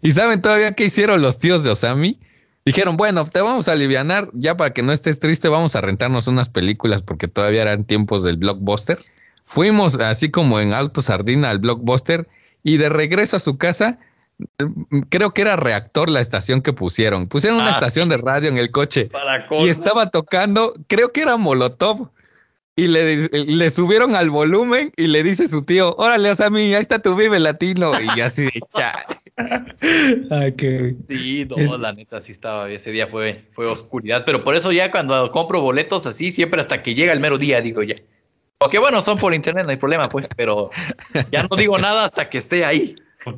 ¿Y 0.00 0.12
saben 0.12 0.40
todavía 0.40 0.72
qué 0.72 0.84
hicieron 0.86 1.20
los 1.22 1.38
tíos 1.38 1.62
de 1.64 1.70
Osami? 1.70 2.18
Dijeron, 2.64 2.96
bueno, 2.96 3.24
te 3.24 3.40
vamos 3.40 3.66
a 3.68 3.72
alivianar, 3.72 4.28
ya 4.32 4.56
para 4.56 4.72
que 4.72 4.82
no 4.82 4.92
estés 4.92 5.20
triste, 5.20 5.48
vamos 5.48 5.74
a 5.76 5.80
rentarnos 5.80 6.26
unas 6.26 6.48
películas 6.48 7.02
porque 7.02 7.26
todavía 7.28 7.62
eran 7.62 7.84
tiempos 7.84 8.22
del 8.22 8.36
blockbuster. 8.36 8.98
Fuimos 9.44 9.98
así 9.98 10.30
como 10.30 10.60
en 10.60 10.72
auto 10.74 11.00
sardina 11.02 11.50
al 11.50 11.58
blockbuster 11.58 12.28
y 12.62 12.76
de 12.76 12.88
regreso 12.88 13.36
a 13.36 13.40
su 13.40 13.56
casa, 13.58 13.98
mm, 14.58 15.00
creo 15.08 15.32
que 15.32 15.42
era 15.42 15.56
reactor 15.56 16.08
la 16.10 16.20
estación 16.20 16.62
que 16.62 16.72
pusieron. 16.72 17.26
Pusieron 17.26 17.60
una 17.60 17.70
Ah, 17.70 17.72
estación 17.74 18.08
de 18.08 18.16
radio 18.18 18.48
en 18.48 18.58
el 18.58 18.70
coche 18.70 19.06
Para 19.06 19.46
y 19.50 19.68
estaba 19.68 20.10
tocando, 20.10 20.72
creo 20.86 21.12
que 21.12 21.22
era 21.22 21.36
Molotov. 21.36 22.10
Y 22.76 22.86
le, 22.86 23.26
le 23.32 23.70
subieron 23.70 24.14
al 24.14 24.30
volumen 24.30 24.92
y 24.96 25.08
le 25.08 25.24
dice 25.24 25.48
su 25.48 25.64
tío, 25.64 25.96
órale, 25.98 26.30
Osami, 26.30 26.74
ahí 26.74 26.80
está 26.80 27.00
tu 27.00 27.16
Vive 27.16 27.40
Latino. 27.40 27.90
Y 28.00 28.20
así, 28.20 28.48
"Ya". 28.76 28.92
Ay, 30.30 30.52
qué. 30.52 30.94
Sí, 31.08 31.44
no, 31.50 31.56
Es- 31.56 31.80
la 31.80 31.92
neta 31.92 32.20
sí 32.20 32.30
estaba, 32.32 32.70
ese 32.70 32.92
día 32.92 33.08
fue, 33.08 33.48
fue 33.50 33.66
oscuridad, 33.66 34.22
pero 34.24 34.44
por 34.44 34.54
eso 34.54 34.70
ya 34.70 34.90
cuando 34.92 35.28
compro 35.32 35.60
boletos 35.60 36.06
así, 36.06 36.30
siempre 36.30 36.60
hasta 36.60 36.82
que 36.82 36.94
llega 36.94 37.12
el 37.12 37.18
mero 37.18 37.36
día, 37.38 37.60
digo 37.60 37.82
ya. 37.82 37.96
Porque 38.58 38.78
bueno, 38.78 39.00
son 39.00 39.18
por 39.18 39.34
internet, 39.34 39.64
no 39.64 39.70
hay 39.70 39.76
problema, 39.76 40.08
pues, 40.08 40.28
pero 40.36 40.70
ya 41.30 41.44
no 41.44 41.56
digo 41.56 41.78
nada 41.78 42.04
hasta 42.04 42.28
que 42.28 42.38
esté 42.38 42.64
ahí. 42.64 42.96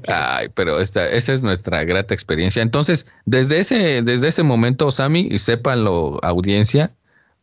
Ay, 0.09 0.49
pero 0.55 0.81
esta, 0.81 1.09
esa 1.11 1.33
es 1.33 1.43
nuestra 1.43 1.85
grata 1.85 2.15
experiencia. 2.15 2.63
Entonces, 2.63 3.07
desde 3.27 3.59
ese, 3.59 4.03
desde 4.03 4.29
ese 4.29 4.43
momento, 4.43 4.87
Osami, 4.87 5.29
y 5.31 5.39
sépanlo, 5.39 6.19
audiencia, 6.23 6.95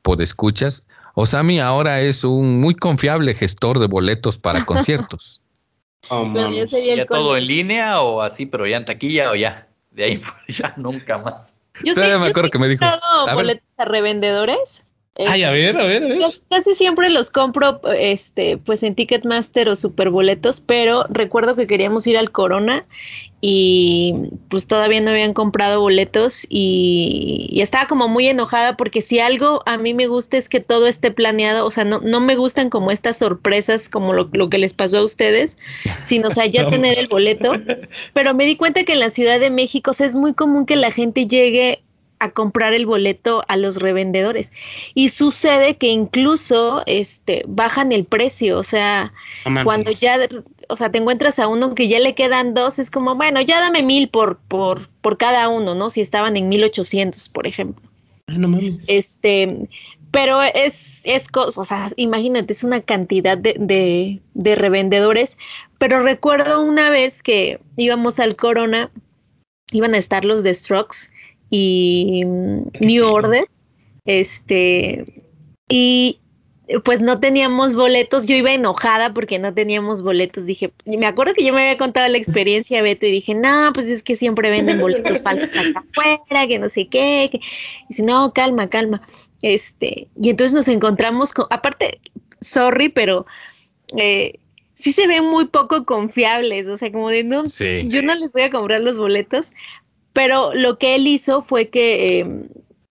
por 0.02 0.22
escuchas, 0.22 0.88
Osami 1.14 1.60
ahora 1.60 2.02
es 2.02 2.24
un 2.24 2.60
muy 2.60 2.76
confiable 2.76 3.34
gestor 3.34 3.80
de 3.80 3.88
boletos 3.88 4.38
para 4.38 4.66
conciertos. 4.66 5.42
Oh, 6.10 6.32
ya 6.34 7.06
todo 7.06 7.36
en 7.38 7.48
línea 7.48 8.02
o 8.02 8.22
así, 8.22 8.46
pero 8.46 8.66
ya 8.66 8.78
en 8.78 8.86
taquilla 8.86 9.32
o 9.32 9.36
ya. 9.36 9.68
De 9.92 10.04
ahí 10.04 10.22
ya 10.48 10.74
nunca 10.78 11.18
más. 11.18 11.56
Yo 11.84 11.94
Todavía 11.94 12.18
me 12.18 12.26
yo 12.26 12.32
acuerdo 12.32 12.50
que 12.50 12.60
me 12.60 12.68
dijo, 12.68 12.86
a 12.86 13.34
boletos 13.36 13.68
a 13.78 13.86
revendedores. 13.86 14.84
Ay, 15.26 15.44
a 15.44 15.52
ver, 15.52 15.78
a 15.80 15.86
ver, 15.86 16.04
a 16.04 16.08
ver. 16.08 16.18
Ca- 16.20 16.32
Casi 16.50 16.76
siempre 16.76 17.10
los 17.10 17.32
compro 17.32 17.82
este, 17.94 18.58
pues 18.58 18.84
en 18.84 18.96
Ticketmaster 18.96 19.68
o 19.70 19.76
Superboletos, 19.76 20.62
pero 20.62 21.06
recuerdo 21.10 21.56
que 21.56 21.68
queríamos 21.68 22.06
ir 22.08 22.18
al 22.18 22.32
Corona 22.32 22.86
y 23.40 24.16
pues 24.50 24.66
todavía 24.68 25.00
no 25.02 25.12
habían 25.12 25.34
comprado 25.34 25.80
boletos 25.82 26.46
y, 26.50 27.48
y 27.52 27.62
estaba 27.62 27.88
como 27.88 28.08
muy 28.08 28.28
enojada 28.28 28.76
porque 28.78 29.02
si 29.04 29.20
algo 29.20 29.62
a 29.68 29.78
mí 29.78 29.94
me 29.94 30.08
gusta 30.08 30.38
es 30.38 30.50
que 30.50 30.60
todo 30.60 30.88
esté 30.88 31.12
planeado, 31.12 31.66
o 31.66 31.72
sea, 31.72 31.84
no, 31.86 32.00
no 32.02 32.20
me 32.20 32.36
gustan 32.36 32.70
como 32.72 32.90
estas 32.92 33.18
sorpresas 33.20 33.90
como 33.90 34.14
lo, 34.14 34.30
lo 34.34 34.50
que 34.50 34.58
les 34.58 34.74
pasó 34.74 35.00
a 35.00 35.04
ustedes, 35.04 35.58
sino 36.04 36.30
o 36.30 36.32
sea, 36.32 36.46
ya 36.48 36.64
No. 36.68 36.72
tener 36.72 36.98
el 36.98 37.08
boleto, 37.08 37.52
pero 38.14 38.34
me 38.34 38.46
di 38.46 38.56
cuenta 38.56 38.84
que 38.84 38.94
en 38.94 39.00
la 39.00 39.10
Ciudad 39.12 39.40
de 39.40 39.52
México 39.52 39.92
o 39.92 39.94
sea, 39.94 40.08
es 40.08 40.16
muy 40.16 40.34
común 40.34 40.66
que 40.66 40.76
la 40.76 40.92
gente 40.92 41.28
llegue 41.28 41.84
a 42.20 42.32
comprar 42.32 42.74
el 42.74 42.86
boleto 42.86 43.44
a 43.48 43.58
los 43.58 43.78
revendedores. 43.78 44.52
Y 44.94 45.10
sucede 45.10 45.76
que 45.76 45.88
incluso 45.88 46.84
este 46.86 47.44
bajan 47.48 47.92
el 47.92 48.06
precio, 48.06 48.58
o 48.58 48.64
sea, 48.64 49.14
cuando 49.64 49.92
ya, 49.92 50.20
o 50.68 50.76
sea, 50.76 50.92
te 50.92 50.98
encuentras 50.98 51.40
a 51.40 51.48
uno 51.48 51.76
que 51.76 51.88
ya 51.88 52.00
le 52.00 52.16
quedan 52.16 52.54
dos, 52.54 52.80
es 52.80 52.90
como, 52.90 53.16
bueno, 53.16 53.42
ya 53.42 53.60
dame 53.60 53.84
mil 53.84 54.10
por, 54.10 54.38
por, 54.48 54.88
por 55.02 55.18
cada 55.18 55.48
uno, 55.50 55.76
¿no? 55.76 55.90
Si 55.90 56.02
estaban 56.02 56.38
en 56.38 56.50
1800, 56.50 57.30
por 57.30 57.48
ejemplo. 57.48 57.88
Ay, 58.28 58.38
no 58.40 58.48
mames. 58.48 58.84
Este, 58.88 59.68
pero 60.12 60.42
es, 60.42 61.02
es 61.04 61.28
cosa, 61.28 61.62
o 61.62 61.66
sea, 61.66 61.92
imagínate, 61.98 62.52
es 62.52 62.64
una 62.64 62.82
cantidad 62.82 63.38
de, 63.38 63.56
de, 63.60 64.22
de 64.34 64.56
revendedores. 64.56 65.38
Pero 65.78 66.02
recuerdo 66.02 66.62
una 66.62 66.90
vez 66.90 67.22
que 67.22 67.60
íbamos 67.76 68.20
al 68.20 68.36
Corona, 68.36 68.90
iban 69.72 69.94
a 69.94 69.98
estar 69.98 70.26
los 70.26 70.44
de 70.44 70.54
Strokes 70.54 71.12
y 71.50 72.24
New 72.26 73.06
Order, 73.06 73.46
este, 74.06 75.24
y 75.70 76.20
pues 76.84 77.00
no 77.02 77.20
teníamos 77.20 77.76
boletos, 77.76 78.26
yo 78.26 78.36
iba 78.36 78.52
enojada 78.52 79.14
porque 79.14 79.40
no 79.40 79.54
teníamos 79.54 80.02
boletos, 80.02 80.46
dije, 80.46 80.74
me 80.86 81.06
acuerdo 81.06 81.34
que 81.34 81.46
yo 81.46 81.54
me 81.54 81.62
había 81.62 81.78
contado 81.78 82.08
la 82.10 82.18
experiencia, 82.18 82.82
Beto, 82.82 83.06
y 83.06 83.12
dije, 83.12 83.36
no, 83.36 83.72
pues 83.74 83.88
es 83.90 84.04
que 84.04 84.18
siempre 84.18 84.50
venden 84.50 84.82
boletos 84.82 85.22
falsos 85.22 85.50
acá 85.56 85.86
afuera, 85.90 86.48
que 86.48 86.60
no 86.60 86.68
sé 86.68 86.88
qué, 86.88 87.30
que... 87.32 87.38
y 87.38 87.42
dice, 87.90 88.04
no, 88.04 88.34
calma, 88.34 88.70
calma, 88.70 89.02
este, 89.42 90.10
y 90.22 90.30
entonces 90.30 90.54
nos 90.54 90.68
encontramos 90.68 91.34
con, 91.34 91.46
aparte, 91.52 92.02
sorry, 92.42 92.90
pero 92.90 93.26
eh, 93.96 94.40
sí 94.76 94.92
se 94.92 95.08
ven 95.08 95.26
muy 95.26 95.46
poco 95.46 95.86
confiables, 95.86 96.68
o 96.68 96.78
sea, 96.78 96.92
como 96.92 97.10
de, 97.10 97.24
no, 97.24 97.48
Sí. 97.48 97.80
yo 97.90 98.04
no 98.04 98.14
les 98.16 98.34
voy 98.34 98.42
a 98.42 98.52
comprar 98.52 98.82
los 98.82 98.98
boletos, 98.98 99.54
pero 100.14 100.54
lo 100.54 100.78
que 100.78 100.96
él 100.96 101.08
hizo 101.08 101.42
fue 101.42 101.70
que 101.70 102.20
eh, 102.20 102.50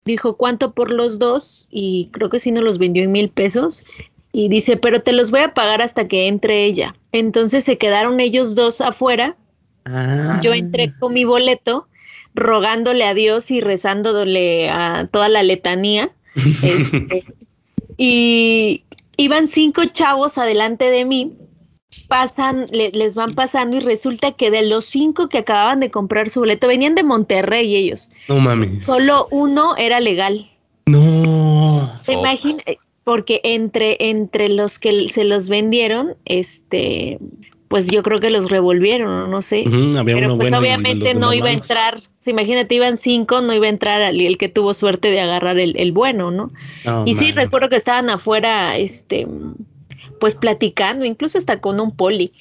dijo 0.04 0.36
cuánto 0.36 0.72
por 0.72 0.90
los 0.90 1.18
dos 1.18 1.68
y 1.70 2.10
creo 2.12 2.30
que 2.30 2.38
sí 2.38 2.50
nos 2.52 2.64
los 2.64 2.78
vendió 2.78 3.04
en 3.04 3.12
mil 3.12 3.28
pesos 3.28 3.84
y 4.32 4.48
dice, 4.48 4.76
pero 4.76 5.02
te 5.02 5.12
los 5.12 5.30
voy 5.30 5.40
a 5.40 5.54
pagar 5.54 5.82
hasta 5.82 6.08
que 6.08 6.26
entre 6.26 6.64
ella. 6.64 6.96
Entonces 7.12 7.64
se 7.64 7.78
quedaron 7.78 8.18
ellos 8.20 8.54
dos 8.54 8.80
afuera, 8.80 9.36
Ah. 9.84 10.40
yo 10.42 10.52
entré 10.52 10.92
con 10.98 11.12
mi 11.12 11.24
boleto 11.24 11.88
rogándole 12.34 13.04
a 13.04 13.14
Dios 13.14 13.50
y 13.50 13.60
rezándole 13.60 14.70
a 14.70 15.08
toda 15.10 15.28
la 15.28 15.42
letanía. 15.42 16.10
este, 16.62 17.24
y 17.96 18.84
iban 19.16 19.48
cinco 19.48 19.84
chavos 19.86 20.38
adelante 20.38 20.90
de 20.90 21.04
mí 21.04 21.32
pasan, 22.08 22.66
le- 22.70 22.90
les 22.92 23.14
van 23.14 23.30
pasando 23.30 23.76
y 23.76 23.80
resulta 23.80 24.32
que 24.32 24.50
de 24.50 24.66
los 24.66 24.84
cinco 24.84 25.28
que 25.28 25.38
acababan 25.38 25.80
de 25.80 25.90
comprar 25.90 26.30
su 26.30 26.40
boleto, 26.40 26.68
venían 26.68 26.94
de 26.94 27.02
Monterrey 27.02 27.74
ellos, 27.74 28.10
No 28.28 28.38
mames. 28.40 28.84
solo 28.84 29.28
uno 29.30 29.76
era 29.76 30.00
legal. 30.00 30.50
No. 30.86 31.64
Se 31.66 32.12
imagina, 32.12 32.58
porque 33.04 33.40
entre, 33.44 33.96
entre 34.00 34.48
los 34.48 34.78
que 34.78 35.08
se 35.08 35.24
los 35.24 35.48
vendieron, 35.48 36.14
este, 36.24 37.18
pues 37.68 37.88
yo 37.88 38.02
creo 38.02 38.20
que 38.20 38.30
los 38.30 38.50
revolvieron, 38.50 39.30
no 39.30 39.40
sé. 39.42 39.64
Pero 40.04 40.36
pues 40.36 40.52
obviamente 40.52 41.14
no 41.14 41.32
iba 41.32 41.48
a 41.48 41.52
entrar, 41.52 42.00
imagínate, 42.26 42.74
iban 42.74 42.98
cinco, 42.98 43.40
no 43.40 43.54
iba 43.54 43.66
a 43.66 43.70
entrar 43.70 44.02
el 44.02 44.36
que 44.38 44.48
tuvo 44.48 44.74
suerte 44.74 45.10
de 45.10 45.20
agarrar 45.20 45.58
el, 45.58 45.92
bueno, 45.92 46.30
¿no? 46.30 46.50
y 47.06 47.14
sí, 47.14 47.32
recuerdo 47.32 47.68
que 47.70 47.76
estaban 47.76 48.10
afuera, 48.10 48.76
este, 48.76 49.26
pues 50.22 50.36
platicando, 50.36 51.04
incluso 51.04 51.36
hasta 51.36 51.60
con 51.60 51.80
un 51.80 51.96
poli. 51.96 52.32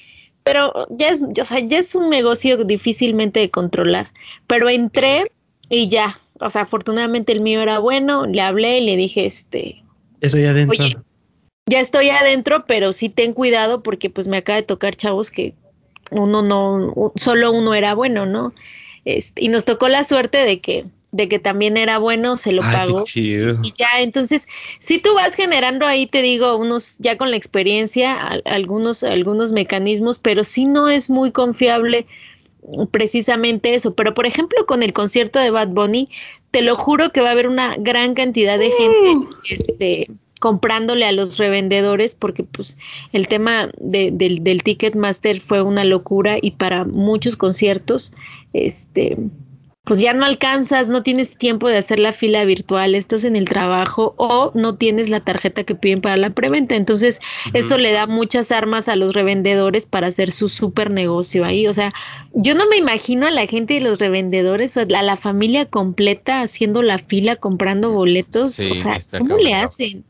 Pero 0.44 0.86
ya 0.88 1.08
es, 1.08 1.20
o 1.20 1.44
sea, 1.44 1.58
ya 1.58 1.80
es 1.80 1.96
un 1.96 2.10
negocio 2.10 2.56
difícilmente 2.58 3.40
de 3.40 3.50
controlar. 3.50 4.12
Pero 4.46 4.68
entré 4.68 5.32
y 5.68 5.88
ya, 5.88 6.16
o 6.38 6.48
sea, 6.48 6.62
afortunadamente 6.62 7.32
el 7.32 7.40
mío 7.40 7.60
era 7.60 7.80
bueno, 7.80 8.24
le 8.26 8.40
hablé 8.40 8.78
y 8.78 8.86
le 8.86 8.96
dije, 8.96 9.26
este... 9.26 9.82
Estoy 10.20 10.44
adentro. 10.44 10.78
Oye, 10.78 10.96
ya 11.66 11.80
estoy 11.80 12.10
adentro, 12.10 12.66
pero 12.66 12.92
sí 12.92 13.08
ten 13.08 13.32
cuidado 13.32 13.82
porque 13.82 14.10
pues 14.10 14.28
me 14.28 14.36
acaba 14.36 14.58
de 14.58 14.62
tocar 14.62 14.94
chavos 14.94 15.32
que 15.32 15.56
uno 16.12 16.40
no, 16.40 17.12
solo 17.16 17.50
uno 17.50 17.74
era 17.74 17.96
bueno, 17.96 18.26
¿no? 18.26 18.54
Este, 19.04 19.44
y 19.44 19.48
nos 19.48 19.64
tocó 19.64 19.88
la 19.88 20.04
suerte 20.04 20.38
de 20.38 20.60
que 20.60 20.84
de 21.12 21.28
que 21.28 21.38
también 21.38 21.76
era 21.76 21.98
bueno, 21.98 22.38
se 22.38 22.52
lo 22.52 22.62
pagó. 22.62 23.04
Y 23.14 23.72
ya, 23.76 24.00
entonces, 24.00 24.48
si 24.78 24.98
tú 24.98 25.14
vas 25.14 25.34
generando 25.34 25.86
ahí, 25.86 26.06
te 26.06 26.22
digo, 26.22 26.56
unos, 26.56 26.96
ya 26.98 27.18
con 27.18 27.30
la 27.30 27.36
experiencia, 27.36 28.18
algunos, 28.46 29.04
algunos 29.04 29.52
mecanismos, 29.52 30.18
pero 30.18 30.42
sí 30.42 30.64
no 30.64 30.88
es 30.88 31.10
muy 31.10 31.30
confiable 31.30 32.06
precisamente 32.90 33.74
eso. 33.74 33.94
Pero, 33.94 34.14
por 34.14 34.24
ejemplo, 34.24 34.64
con 34.66 34.82
el 34.82 34.94
concierto 34.94 35.38
de 35.38 35.50
Bad 35.50 35.68
Bunny, 35.68 36.08
te 36.50 36.62
lo 36.62 36.76
juro 36.76 37.10
que 37.10 37.20
va 37.20 37.28
a 37.28 37.32
haber 37.32 37.46
una 37.46 37.76
gran 37.76 38.14
cantidad 38.14 38.58
de 38.58 38.70
gente, 38.70 39.10
uh. 39.10 39.28
este, 39.50 40.10
comprándole 40.40 41.04
a 41.04 41.12
los 41.12 41.38
revendedores 41.38 42.14
porque 42.14 42.42
pues 42.42 42.76
el 43.12 43.28
tema 43.28 43.70
del, 43.78 44.42
del 44.42 44.62
Ticketmaster 44.64 45.40
fue 45.40 45.62
una 45.62 45.84
locura 45.84 46.36
y 46.42 46.52
para 46.52 46.84
muchos 46.84 47.36
conciertos 47.36 48.12
este 48.52 49.16
pues 49.84 49.98
ya 49.98 50.12
no 50.12 50.24
alcanzas, 50.24 50.88
no 50.88 51.02
tienes 51.02 51.36
tiempo 51.36 51.68
de 51.68 51.76
hacer 51.76 51.98
la 51.98 52.12
fila 52.12 52.44
virtual, 52.44 52.94
estás 52.94 53.24
en 53.24 53.34
el 53.34 53.48
trabajo 53.48 54.14
o 54.16 54.52
no 54.54 54.76
tienes 54.76 55.08
la 55.08 55.18
tarjeta 55.18 55.64
que 55.64 55.74
piden 55.74 56.00
para 56.00 56.16
la 56.16 56.30
preventa. 56.30 56.76
Entonces, 56.76 57.20
eso 57.52 57.78
le 57.78 57.90
da 57.90 58.06
muchas 58.06 58.52
armas 58.52 58.88
a 58.88 58.94
los 58.94 59.12
revendedores 59.12 59.86
para 59.86 60.06
hacer 60.06 60.30
su 60.30 60.48
super 60.48 60.92
negocio 60.92 61.44
ahí. 61.44 61.66
O 61.66 61.72
sea, 61.72 61.92
yo 62.32 62.54
no 62.54 62.68
me 62.68 62.76
imagino 62.76 63.26
a 63.26 63.32
la 63.32 63.46
gente 63.46 63.74
de 63.74 63.80
los 63.80 63.98
revendedores, 63.98 64.76
a 64.76 64.84
la, 64.84 65.16
familia 65.16 65.66
completa 65.66 66.42
haciendo 66.42 66.82
la 66.82 66.98
fila, 66.98 67.34
comprando 67.34 67.90
boletos. 67.90 68.60
o 68.60 68.74
sea, 68.74 69.18
¿cómo 69.18 69.36
le 69.36 69.54
hacen? 69.54 70.04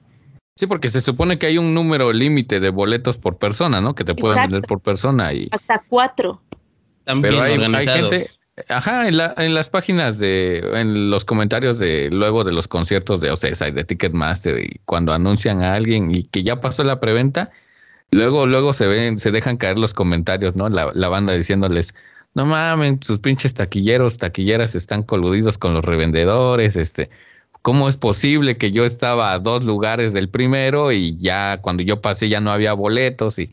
Sí, 0.55 0.67
porque 0.67 0.91
se 0.91 1.01
supone 1.01 1.39
que 1.39 1.47
hay 1.47 1.57
un 1.57 1.73
número 1.73 2.13
límite 2.13 2.61
de 2.61 2.69
boletos 2.69 3.17
por 3.17 3.39
persona, 3.39 3.81
¿no? 3.81 3.95
Que 3.95 4.05
te 4.05 4.15
pueden 4.15 4.51
vender 4.51 4.63
por 4.63 4.81
persona. 4.81 5.33
y 5.33 5.49
Hasta 5.51 5.83
cuatro. 5.89 6.43
También 7.05 7.35
Pero 7.35 7.43
hay, 7.43 7.87
gente, 7.87 8.29
ajá, 8.69 9.09
en, 9.09 9.17
la, 9.17 9.35
en 9.39 9.55
las 9.55 9.71
páginas 9.71 10.19
de, 10.19 10.59
en 10.75 11.11
los 11.11 11.25
comentarios 11.25 11.79
de 11.79 12.11
luego 12.11 12.45
de 12.45 12.53
los 12.53 12.69
conciertos 12.69 13.21
de 13.21 13.31
OCESA 13.31 13.69
y 13.69 13.73
de 13.73 13.85
Ticketmaster 13.85 14.59
y 14.59 14.81
cuando 14.85 15.13
anuncian 15.13 15.63
a 15.63 15.75
alguien 15.75 16.15
y 16.15 16.25
que 16.25 16.43
ya 16.43 16.61
pasó 16.61 16.85
la 16.85 17.01
preventa, 17.01 17.51
luego, 18.11 18.47
luego 18.47 18.73
se 18.73 18.87
ven, 18.87 19.19
se 19.19 19.31
dejan 19.31 19.57
caer 19.57 19.79
los 19.79 19.95
comentarios, 19.95 20.57
¿no? 20.57 20.69
La, 20.69 20.93
la 20.95 21.09
banda 21.09 21.35
diciéndoles, 21.35 21.95
no 22.35 22.47
mames, 22.47 22.99
sus 23.03 23.21
pinches 23.21 23.55
taquilleros, 23.55 24.19
taquilleras 24.19 24.75
están 24.75 25.03
coludidos 25.03 25.59
con 25.59 25.75
los 25.75 25.85
revendedores, 25.85 26.77
este, 26.77 27.11
¿Cómo 27.63 27.89
es 27.89 27.97
posible 27.97 28.57
que 28.59 28.73
yo 28.73 28.85
estaba 28.85 29.33
a 29.33 29.39
dos 29.39 29.65
lugares 29.65 30.13
del 30.13 30.29
primero 30.29 30.91
y 30.91 31.17
ya 31.17 31.61
cuando 31.63 31.85
yo 31.85 32.01
pasé 32.01 32.29
ya 32.29 32.41
no 32.41 32.51
había 32.51 32.73
boletos? 32.73 33.39
Y 33.39 33.53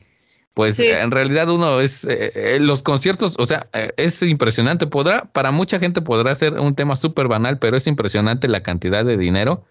pues 0.53 0.79
en 0.79 1.11
realidad 1.11 1.49
uno 1.49 1.79
es, 1.79 2.03
eh, 2.05 2.31
eh, 2.35 2.59
los 2.59 2.83
conciertos, 2.83 3.35
o 3.39 3.45
sea, 3.45 3.67
eh, 3.73 3.91
es 3.97 4.21
impresionante. 4.23 4.87
Podrá, 4.87 5.25
para 5.31 5.51
mucha 5.51 5.79
gente 5.79 6.01
podrá 6.01 6.35
ser 6.35 6.59
un 6.59 6.75
tema 6.75 6.95
súper 6.95 7.27
banal, 7.27 7.59
pero 7.59 7.77
es 7.77 7.87
impresionante 7.87 8.47
la 8.47 8.61
cantidad 8.61 9.05
de 9.05 9.17
dinero 9.17 9.65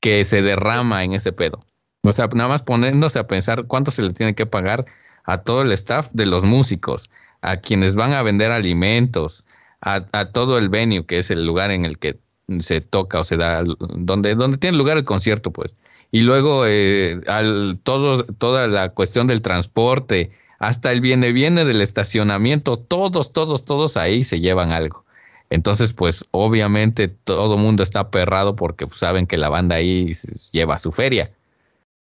que 0.00 0.24
se 0.24 0.42
derrama 0.42 1.04
en 1.04 1.12
ese 1.14 1.32
pedo. 1.32 1.64
O 2.02 2.12
sea, 2.12 2.28
nada 2.34 2.48
más 2.48 2.62
poniéndose 2.62 3.18
a 3.18 3.26
pensar 3.26 3.66
cuánto 3.66 3.90
se 3.92 4.02
le 4.02 4.12
tiene 4.12 4.34
que 4.34 4.46
pagar 4.46 4.86
a 5.24 5.42
todo 5.42 5.62
el 5.62 5.72
staff 5.72 6.10
de 6.12 6.26
los 6.26 6.44
músicos, 6.44 7.10
a 7.42 7.58
quienes 7.58 7.94
van 7.94 8.12
a 8.12 8.22
vender 8.22 8.52
alimentos, 8.52 9.44
a, 9.80 10.06
a 10.12 10.32
todo 10.32 10.58
el 10.58 10.68
venue, 10.68 11.06
que 11.06 11.18
es 11.18 11.30
el 11.30 11.46
lugar 11.46 11.70
en 11.70 11.84
el 11.84 11.98
que 11.98 12.18
se 12.58 12.80
toca 12.80 13.20
o 13.20 13.24
se 13.24 13.36
da, 13.36 13.62
donde, 13.64 14.34
donde 14.34 14.58
tiene 14.58 14.76
lugar 14.76 14.96
el 14.96 15.04
concierto, 15.04 15.52
pues. 15.52 15.76
Y 16.12 16.20
luego 16.20 16.64
eh, 16.66 17.20
al, 17.26 17.78
todo, 17.82 18.24
toda 18.24 18.66
la 18.68 18.90
cuestión 18.90 19.26
del 19.26 19.42
transporte, 19.42 20.30
hasta 20.58 20.92
el 20.92 21.00
viene 21.00 21.32
viene 21.32 21.64
del 21.64 21.80
estacionamiento, 21.80 22.76
todos, 22.76 23.32
todos, 23.32 23.64
todos 23.64 23.96
ahí 23.96 24.24
se 24.24 24.40
llevan 24.40 24.72
algo. 24.72 25.04
Entonces, 25.50 25.92
pues 25.92 26.24
obviamente 26.30 27.08
todo 27.08 27.56
el 27.56 27.60
mundo 27.60 27.82
está 27.82 28.10
perrado 28.10 28.54
porque 28.56 28.86
pues, 28.86 28.98
saben 28.98 29.26
que 29.26 29.36
la 29.36 29.48
banda 29.48 29.76
ahí 29.76 30.12
lleva 30.52 30.78
su 30.78 30.92
feria. 30.92 31.32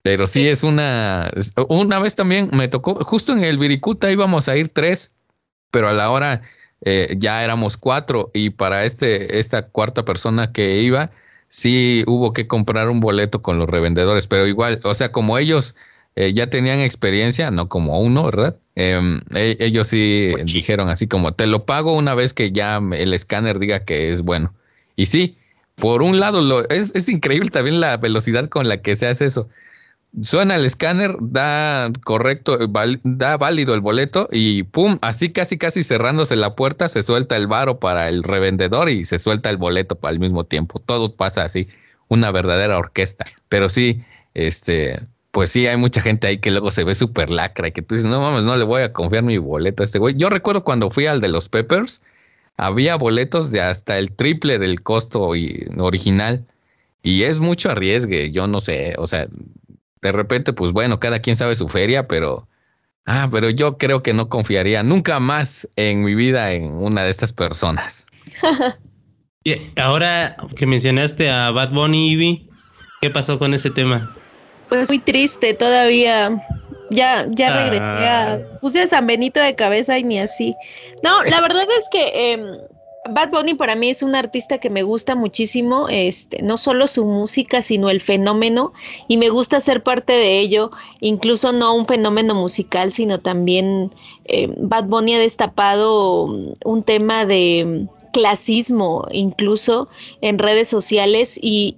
Pero 0.01 0.25
sí 0.25 0.47
es 0.47 0.63
una... 0.63 1.31
Una 1.69 1.99
vez 1.99 2.15
también 2.15 2.49
me 2.53 2.67
tocó, 2.67 3.03
justo 3.03 3.33
en 3.33 3.43
el 3.43 3.57
Viricuta 3.57 4.11
íbamos 4.11 4.47
a 4.47 4.57
ir 4.57 4.69
tres, 4.69 5.13
pero 5.69 5.89
a 5.89 5.93
la 5.93 6.09
hora 6.09 6.41
eh, 6.81 7.15
ya 7.17 7.43
éramos 7.43 7.77
cuatro 7.77 8.31
y 8.33 8.51
para 8.51 8.85
este, 8.85 9.39
esta 9.39 9.67
cuarta 9.67 10.05
persona 10.05 10.51
que 10.51 10.81
iba, 10.81 11.11
sí 11.47 12.03
hubo 12.07 12.33
que 12.33 12.47
comprar 12.47 12.89
un 12.89 12.99
boleto 12.99 13.41
con 13.41 13.57
los 13.59 13.69
revendedores, 13.69 14.27
pero 14.27 14.47
igual, 14.47 14.79
o 14.83 14.93
sea, 14.93 15.11
como 15.11 15.37
ellos 15.37 15.75
eh, 16.15 16.33
ya 16.33 16.49
tenían 16.49 16.79
experiencia, 16.79 17.51
no 17.51 17.69
como 17.69 17.99
uno, 18.01 18.23
¿verdad? 18.23 18.57
Em, 18.75 19.21
e, 19.35 19.57
ellos 19.59 19.87
sí 19.87 20.29
pues 20.33 20.45
dijeron 20.51 20.89
así 20.89 21.07
como, 21.07 21.33
te 21.33 21.47
lo 21.47 21.65
pago 21.65 21.93
una 21.93 22.15
vez 22.15 22.33
que 22.33 22.51
ya 22.51 22.81
el 22.93 23.13
escáner 23.13 23.59
diga 23.59 23.85
que 23.85 24.09
es 24.09 24.21
bueno. 24.21 24.53
Y 24.95 25.07
sí, 25.07 25.37
por 25.75 26.01
un 26.01 26.19
lado, 26.19 26.41
lo, 26.41 26.67
es, 26.69 26.91
es 26.95 27.07
increíble 27.09 27.49
también 27.49 27.79
la 27.79 27.97
velocidad 27.97 28.49
con 28.49 28.67
la 28.67 28.81
que 28.81 28.95
se 28.95 29.07
hace 29.07 29.25
eso 29.25 29.47
suena 30.21 30.55
el 30.55 30.65
escáner, 30.65 31.15
da 31.19 31.91
correcto, 32.03 32.57
da 33.03 33.37
válido 33.37 33.73
el 33.73 33.81
boleto 33.81 34.27
y 34.31 34.63
pum, 34.63 34.97
así 35.01 35.31
casi 35.31 35.57
casi 35.57 35.83
cerrándose 35.83 36.35
la 36.35 36.55
puerta, 36.55 36.89
se 36.89 37.01
suelta 37.01 37.35
el 37.35 37.47
varo 37.47 37.79
para 37.79 38.09
el 38.09 38.23
revendedor 38.23 38.89
y 38.89 39.03
se 39.03 39.19
suelta 39.19 39.49
el 39.49 39.57
boleto 39.57 39.97
al 40.03 40.19
mismo 40.19 40.43
tiempo. 40.43 40.79
Todo 40.79 41.15
pasa 41.15 41.43
así, 41.43 41.67
una 42.07 42.31
verdadera 42.31 42.77
orquesta. 42.77 43.25
Pero 43.49 43.69
sí, 43.69 44.03
este, 44.33 44.99
pues 45.31 45.51
sí, 45.51 45.67
hay 45.67 45.77
mucha 45.77 46.01
gente 46.01 46.27
ahí 46.27 46.39
que 46.39 46.51
luego 46.51 46.71
se 46.71 46.83
ve 46.83 46.95
súper 46.95 47.29
lacra 47.29 47.67
y 47.67 47.71
que 47.71 47.81
tú 47.81 47.95
dices, 47.95 48.09
no 48.09 48.19
mames, 48.19 48.43
no 48.43 48.57
le 48.57 48.63
voy 48.63 48.81
a 48.81 48.93
confiar 48.93 49.23
mi 49.23 49.37
boleto 49.37 49.83
a 49.83 49.85
este 49.85 49.99
güey. 49.99 50.15
Yo 50.15 50.29
recuerdo 50.29 50.63
cuando 50.63 50.89
fui 50.89 51.05
al 51.05 51.21
de 51.21 51.27
los 51.27 51.49
Peppers, 51.49 52.01
había 52.57 52.95
boletos 52.95 53.51
de 53.51 53.61
hasta 53.61 53.99
el 53.99 54.11
triple 54.11 54.59
del 54.59 54.81
costo 54.81 55.31
original. 55.77 56.45
Y 57.03 57.23
es 57.23 57.39
mucho 57.39 57.69
arriesgue, 57.69 58.31
yo 58.31 58.47
no 58.47 58.59
sé, 58.59 58.95
o 58.97 59.07
sea, 59.07 59.27
de 60.01 60.11
repente, 60.11 60.53
pues 60.53 60.73
bueno, 60.73 60.99
cada 60.99 61.19
quien 61.19 61.35
sabe 61.35 61.55
su 61.55 61.67
feria, 61.67 62.07
pero, 62.07 62.47
ah, 63.05 63.27
pero 63.31 63.49
yo 63.49 63.77
creo 63.77 64.03
que 64.03 64.13
no 64.13 64.29
confiaría 64.29 64.83
nunca 64.83 65.19
más 65.19 65.67
en 65.75 66.03
mi 66.03 66.15
vida 66.15 66.51
en 66.51 66.71
una 66.73 67.03
de 67.03 67.11
estas 67.11 67.33
personas. 67.33 68.07
y 69.43 69.55
ahora 69.79 70.37
que 70.55 70.65
mencionaste 70.65 71.29
a 71.29 71.51
Bad 71.51 71.71
Bunny, 71.71 72.49
¿qué 73.01 73.09
pasó 73.09 73.39
con 73.39 73.53
ese 73.53 73.69
tema? 73.69 74.15
Pues 74.69 74.89
muy 74.89 74.99
triste 74.99 75.53
todavía. 75.53 76.43
Ya, 76.89 77.25
ya 77.31 77.55
regresé 77.55 77.83
a. 77.83 78.33
Ah. 78.33 78.37
Puse 78.61 78.83
a 78.83 78.87
San 78.87 79.07
Benito 79.07 79.41
de 79.41 79.55
cabeza 79.55 79.97
y 79.97 80.03
ni 80.03 80.19
así. 80.19 80.55
No, 81.03 81.21
la 81.23 81.41
verdad 81.41 81.65
es 81.79 81.89
que 81.91 82.31
em, 82.31 82.45
Bad 83.09 83.31
Bunny 83.31 83.53
para 83.53 83.75
mí 83.75 83.89
es 83.89 84.03
un 84.03 84.15
artista 84.15 84.57
que 84.57 84.69
me 84.69 84.83
gusta 84.83 85.15
muchísimo, 85.15 85.87
este, 85.89 86.41
no 86.41 86.57
solo 86.57 86.87
su 86.87 87.05
música, 87.05 87.61
sino 87.61 87.89
el 87.89 88.01
fenómeno, 88.01 88.73
y 89.07 89.17
me 89.17 89.29
gusta 89.29 89.61
ser 89.61 89.83
parte 89.83 90.13
de 90.13 90.39
ello, 90.39 90.71
incluso 90.99 91.51
no 91.51 91.73
un 91.75 91.85
fenómeno 91.85 92.35
musical, 92.35 92.91
sino 92.91 93.19
también 93.19 93.91
eh, 94.25 94.53
Bad 94.57 94.85
Bunny 94.85 95.15
ha 95.15 95.19
destapado 95.19 96.25
un 96.25 96.83
tema 96.83 97.25
de 97.25 97.87
clasismo, 98.13 99.07
incluso 99.11 99.89
en 100.21 100.39
redes 100.39 100.67
sociales, 100.67 101.39
y, 101.41 101.77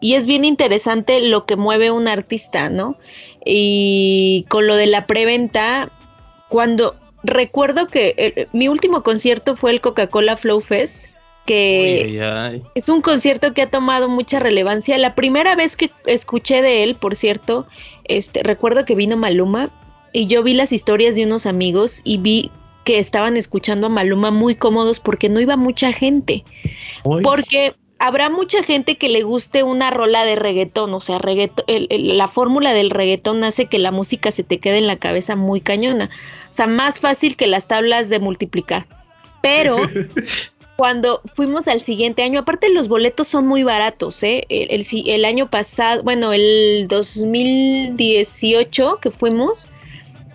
y 0.00 0.14
es 0.14 0.26
bien 0.26 0.44
interesante 0.44 1.20
lo 1.20 1.46
que 1.46 1.56
mueve 1.56 1.90
un 1.90 2.08
artista, 2.08 2.70
¿no? 2.70 2.96
Y 3.44 4.44
con 4.48 4.66
lo 4.66 4.76
de 4.76 4.86
la 4.86 5.06
preventa, 5.06 5.92
cuando 6.48 6.96
recuerdo 7.26 7.88
que 7.88 8.14
eh, 8.16 8.48
mi 8.52 8.68
último 8.68 9.02
concierto 9.02 9.56
fue 9.56 9.72
el 9.72 9.80
Coca-Cola 9.80 10.36
Flow 10.36 10.60
Fest, 10.60 11.04
que 11.44 12.20
es 12.74 12.88
un 12.88 13.02
concierto 13.02 13.54
que 13.54 13.62
ha 13.62 13.70
tomado 13.70 14.08
mucha 14.08 14.40
relevancia. 14.40 14.98
La 14.98 15.14
primera 15.14 15.54
vez 15.54 15.76
que 15.76 15.90
escuché 16.06 16.62
de 16.62 16.82
él, 16.82 16.96
por 16.96 17.14
cierto, 17.14 17.66
este, 18.04 18.42
recuerdo 18.42 18.84
que 18.84 18.94
vino 18.94 19.16
Maluma 19.16 19.70
y 20.12 20.26
yo 20.26 20.42
vi 20.42 20.54
las 20.54 20.72
historias 20.72 21.14
de 21.14 21.24
unos 21.24 21.46
amigos 21.46 22.00
y 22.04 22.18
vi 22.18 22.50
que 22.84 22.98
estaban 22.98 23.36
escuchando 23.36 23.86
a 23.86 23.90
Maluma 23.90 24.30
muy 24.30 24.54
cómodos 24.54 25.00
porque 25.00 25.28
no 25.28 25.40
iba 25.40 25.56
mucha 25.56 25.92
gente. 25.92 26.44
Porque 27.22 27.74
habrá 27.98 28.30
mucha 28.30 28.62
gente 28.62 28.96
que 28.96 29.08
le 29.08 29.22
guste 29.22 29.62
una 29.62 29.90
rola 29.90 30.24
de 30.24 30.36
reggaetón, 30.36 30.92
o 30.94 31.00
sea, 31.00 31.18
reggaetón, 31.18 31.64
la 31.88 32.28
fórmula 32.28 32.74
del 32.74 32.90
reggaetón 32.90 33.44
hace 33.44 33.66
que 33.66 33.78
la 33.78 33.90
música 33.90 34.30
se 34.30 34.44
te 34.44 34.58
quede 34.58 34.78
en 34.78 34.86
la 34.86 34.98
cabeza 34.98 35.36
muy 35.36 35.60
cañona. 35.60 36.10
O 36.48 36.52
sea, 36.52 36.66
más 36.66 37.00
fácil 37.00 37.36
que 37.36 37.46
las 37.46 37.68
tablas 37.68 38.08
de 38.08 38.18
multiplicar. 38.18 38.86
Pero 39.42 39.76
cuando 40.76 41.20
fuimos 41.34 41.68
al 41.68 41.80
siguiente 41.80 42.22
año, 42.22 42.40
aparte 42.40 42.68
los 42.68 42.88
boletos 42.88 43.28
son 43.28 43.46
muy 43.46 43.62
baratos, 43.62 44.22
¿eh? 44.22 44.44
El, 44.48 44.84
el, 45.06 45.24
año 45.24 45.50
pasado, 45.50 46.02
bueno, 46.02 46.32
el 46.32 46.86
2018 46.88 48.98
que 49.00 49.10
fuimos, 49.10 49.70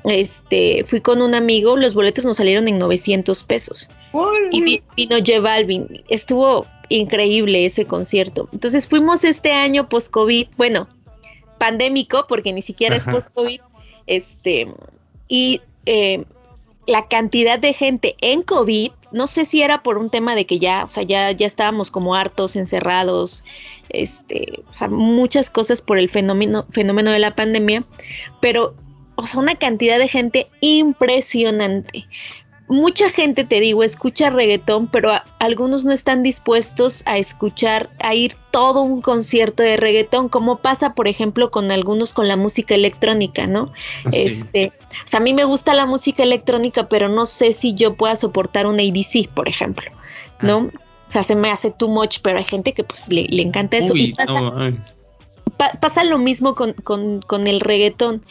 este, 0.03 0.83
fui 0.85 1.01
con 1.01 1.21
un 1.21 1.35
amigo, 1.35 1.77
los 1.77 1.93
boletos 1.93 2.25
nos 2.25 2.37
salieron 2.37 2.67
en 2.67 2.79
900 2.79 3.43
pesos. 3.43 3.89
Y 4.51 4.61
vino 4.61 5.17
J 5.17 5.39
Balvin, 5.39 6.03
estuvo 6.09 6.65
increíble 6.97 7.65
ese 7.65 7.85
concierto. 7.85 8.49
Entonces 8.51 8.87
fuimos 8.87 9.23
este 9.23 9.51
año 9.51 9.89
post-COVID, 9.89 10.47
bueno, 10.57 10.87
pandémico, 11.57 12.25
porque 12.27 12.53
ni 12.53 12.61
siquiera 12.61 12.95
es 12.95 13.03
post-COVID, 13.03 13.61
este, 14.07 14.67
y 15.27 15.61
eh, 15.85 16.25
la 16.87 17.07
cantidad 17.07 17.59
de 17.59 17.73
gente 17.73 18.15
en 18.21 18.41
COVID, 18.41 18.91
no 19.11 19.27
sé 19.27 19.45
si 19.45 19.61
era 19.61 19.83
por 19.83 19.97
un 19.97 20.09
tema 20.09 20.35
de 20.35 20.45
que 20.45 20.59
ya, 20.59 20.83
o 20.83 20.89
sea, 20.89 21.03
ya, 21.03 21.31
ya 21.31 21.45
estábamos 21.45 21.91
como 21.91 22.15
hartos, 22.15 22.55
encerrados, 22.55 23.43
este, 23.89 24.63
o 24.71 24.75
sea, 24.75 24.87
muchas 24.89 25.49
cosas 25.49 25.81
por 25.81 25.97
el 25.99 26.09
fenómeno, 26.09 26.65
fenómeno 26.71 27.11
de 27.11 27.19
la 27.19 27.35
pandemia, 27.35 27.85
pero, 28.41 28.75
o 29.15 29.27
sea, 29.27 29.39
una 29.39 29.55
cantidad 29.55 29.99
de 29.99 30.07
gente 30.07 30.47
impresionante 30.61 32.07
mucha 32.71 33.09
gente, 33.09 33.43
te 33.43 33.59
digo, 33.59 33.83
escucha 33.83 34.29
reggaetón, 34.29 34.87
pero 34.87 35.11
algunos 35.39 35.83
no 35.83 35.91
están 35.91 36.23
dispuestos 36.23 37.03
a 37.05 37.17
escuchar, 37.17 37.89
a 37.99 38.15
ir 38.15 38.35
todo 38.51 38.81
un 38.81 39.01
concierto 39.01 39.61
de 39.61 39.75
reggaetón, 39.75 40.29
como 40.29 40.59
pasa, 40.59 40.93
por 40.93 41.07
ejemplo, 41.07 41.51
con 41.51 41.69
algunos 41.69 42.13
con 42.13 42.27
la 42.29 42.37
música 42.37 42.73
electrónica, 42.73 43.45
¿no? 43.45 43.73
Ah, 44.05 44.09
este, 44.13 44.67
o 44.67 45.07
sea, 45.07 45.19
a 45.19 45.23
mí 45.23 45.33
me 45.33 45.43
gusta 45.43 45.73
la 45.73 45.85
música 45.85 46.23
electrónica, 46.23 46.87
pero 46.87 47.09
no 47.09 47.25
sé 47.25 47.53
si 47.53 47.73
yo 47.73 47.95
pueda 47.95 48.15
soportar 48.15 48.65
un 48.67 48.79
ADC, 48.79 49.27
por 49.33 49.49
ejemplo, 49.49 49.91
¿no? 50.41 50.69
Ah. 50.73 50.79
O 51.09 51.11
sea, 51.11 51.23
se 51.25 51.35
me 51.35 51.51
hace 51.51 51.71
too 51.71 51.89
much, 51.89 52.19
pero 52.23 52.37
hay 52.37 52.45
gente 52.45 52.71
que 52.71 52.85
pues 52.85 53.11
le, 53.11 53.25
encanta 53.41 53.75
eso. 53.75 53.93
y 53.97 54.13
pasa, 55.81 56.05
lo 56.05 56.17
mismo 56.17 56.55
con, 56.55 56.71
con, 56.71 57.21
con 57.21 57.47
el 57.47 57.59
reggaetón. 57.59 58.23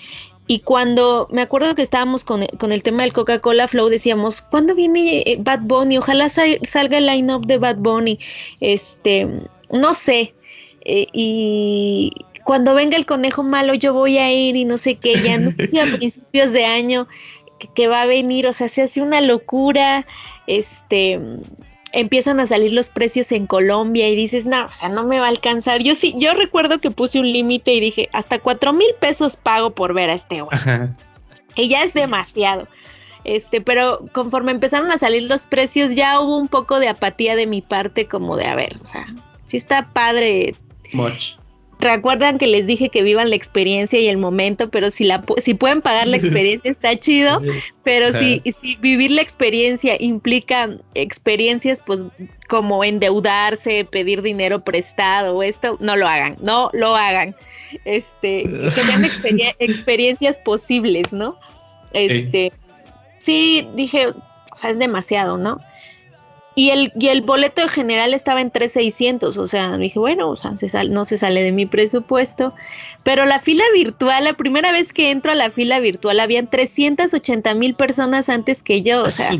Y 0.51 0.59
cuando 0.59 1.29
me 1.31 1.43
acuerdo 1.43 1.77
que 1.77 1.83
estábamos 1.83 2.25
con, 2.25 2.43
el 2.43 2.83
tema 2.83 3.05
del 3.05 3.13
Coca-Cola 3.13 3.69
Flow, 3.69 3.89
decíamos, 3.89 4.43
¿cuándo 4.43 4.75
viene 4.75 5.23
eh, 5.25 5.37
Bad 5.39 5.61
Bunny? 5.61 5.99
Ojalá 5.99 6.29
salga 6.29 6.99
el 6.99 7.07
line-up 7.07 7.47
de 7.47 7.59
Bad 7.59 7.77
Bunny. 7.77 8.19
Este, 8.59 9.29
no 9.71 9.95
sé. 9.95 10.35
Eh, 10.85 11.07
y 11.13 12.11
cuando 12.43 12.75
venga 12.75 12.97
el 12.97 13.07
conejo 13.07 13.45
malo, 13.45 13.75
yo 13.75 13.95
voy 13.95 14.19
a 14.19 14.33
ir 14.33 14.57
y 14.57 14.65
no 14.65 14.77
sé 14.77 14.97
qué. 14.97 15.23
Ya 15.23 15.39
no 15.39 15.51
a 15.51 15.97
principios 15.99 16.53
de 16.53 16.65
año 16.65 17.07
que, 17.61 17.69
que, 17.69 17.87
va 17.87 18.03
a 18.03 18.07
venir. 18.07 18.49
O 18.49 18.53
sea, 18.53 18.69
se 18.69 18.83
hace 18.83 19.03
una 19.03 19.21
locura. 19.21 20.05
Este 20.49 21.21
empiezan 21.93 22.41
a 22.41 22.47
salir 22.47 22.73
los 22.73 22.91
precios 22.91 23.33
en 23.33 23.47
Colombia 23.47 24.09
y 24.09 24.17
dices, 24.17 24.47
no, 24.47 24.67
o 24.67 24.73
sea, 24.73 24.89
no 24.89 25.05
me 25.07 25.19
va 25.19 25.27
a 25.27 25.31
alcanzar. 25.31 25.83
Yo 25.83 25.95
sí, 25.95 26.15
yo 26.19 26.35
recuerdo 26.35 26.81
que 26.81 26.91
puse 26.91 27.21
un 27.21 27.33
límite 27.33 27.73
y 27.73 27.81
dije, 27.81 28.09
hasta 28.13 28.39
cuatro 28.39 28.73
mil 28.73 28.89
pesos 29.01 29.37
pago 29.37 29.71
por 29.71 29.95
ver 29.95 30.11
a 30.11 30.15
este 30.15 30.43
güey. 30.43 30.59
Y 31.57 31.69
ya 31.69 31.83
es 31.83 31.95
demasiado. 31.95 32.69
Este, 33.25 33.61
pero 33.61 34.07
conforme 34.13 34.53
empezaron 34.53 34.91
a 34.91 34.99
salir 34.99 35.25
los 35.25 35.47
precios, 35.47 35.95
ya 35.95 36.21
hubo 36.21 36.37
un 36.37 36.49
poco 36.49 36.79
de 36.79 36.89
apatía 36.89 37.37
de 37.37 37.47
mi 37.47 37.61
parte, 37.61 38.07
como 38.07 38.37
de, 38.37 38.47
a 38.47 38.55
ver, 38.55 38.79
o 38.83 38.87
sea, 38.87 39.07
sí 39.47 39.57
está 39.57 39.91
padre. 39.93 40.55
Much 40.93 41.40
recuerdan 41.81 42.39
que 42.39 42.47
les 42.47 42.67
dije 42.67 42.89
que 42.91 43.03
vivan 43.03 43.31
la 43.31 43.37
experiencia 43.37 43.99
y 43.99 44.09
el 44.09 44.19
momento, 44.19 44.71
pero 44.71 44.91
si 44.91 45.05
la 45.05 45.23
si 45.39 45.55
pueden 45.55 45.83
pagar 45.83 46.07
la 46.07 46.17
experiencia 46.19 46.71
está 46.71 46.99
chido, 46.99 47.41
pero 47.83 48.13
si, 48.13 48.43
si 48.53 48.77
vivir 48.77 49.11
la 49.11 49.23
experiencia 49.23 49.97
implica 49.99 50.77
experiencias 50.95 51.83
pues 51.85 52.05
como 52.49 52.85
endeudarse, 52.85 53.85
pedir 53.85 54.23
dinero 54.23 54.63
prestado, 54.65 55.43
esto 55.43 55.77
no 55.81 55.97
lo 55.97 56.07
hagan, 56.07 56.37
no 56.41 56.71
lo 56.73 56.95
hagan. 56.95 57.35
Este, 57.85 58.43
que 58.43 58.83
tengan 58.85 59.05
experiencias 59.59 60.39
posibles, 60.41 61.13
¿no? 61.13 61.39
Este, 61.93 62.53
sí, 63.19 63.69
dije, 63.75 64.09
o 64.09 64.57
sea, 64.57 64.71
es 64.71 64.79
demasiado, 64.79 65.39
¿no? 65.39 65.61
Y 66.61 66.69
el, 66.69 66.93
y 66.95 67.09
el 67.09 67.23
boleto 67.23 67.63
en 67.63 67.71
general 67.71 68.13
estaba 68.13 68.43
en 68.43 68.51
3,600, 68.51 69.39
o 69.39 69.47
sea, 69.47 69.79
dije, 69.79 69.99
bueno, 69.99 70.29
o 70.29 70.37
sea, 70.37 70.53
no 70.91 71.07
se 71.07 71.17
sale 71.17 71.43
de 71.43 71.53
mi 71.53 71.65
presupuesto. 71.65 72.53
Pero 73.03 73.25
la 73.25 73.41
fila 73.41 73.65
virtual, 73.73 74.25
la 74.25 74.35
primera 74.35 74.71
vez 74.71 74.93
que 74.93 75.11
entro 75.11 75.33
a 75.33 75.35
la 75.35 75.51
fila 75.51 75.81
virtual, 75.81 76.21
habían 76.21 76.51
380 76.51 77.55
mil 77.55 77.75
personas 77.77 78.29
antes 78.29 78.63
que 78.63 78.83
yo, 78.83 79.05
o 79.05 79.11
sea. 79.11 79.31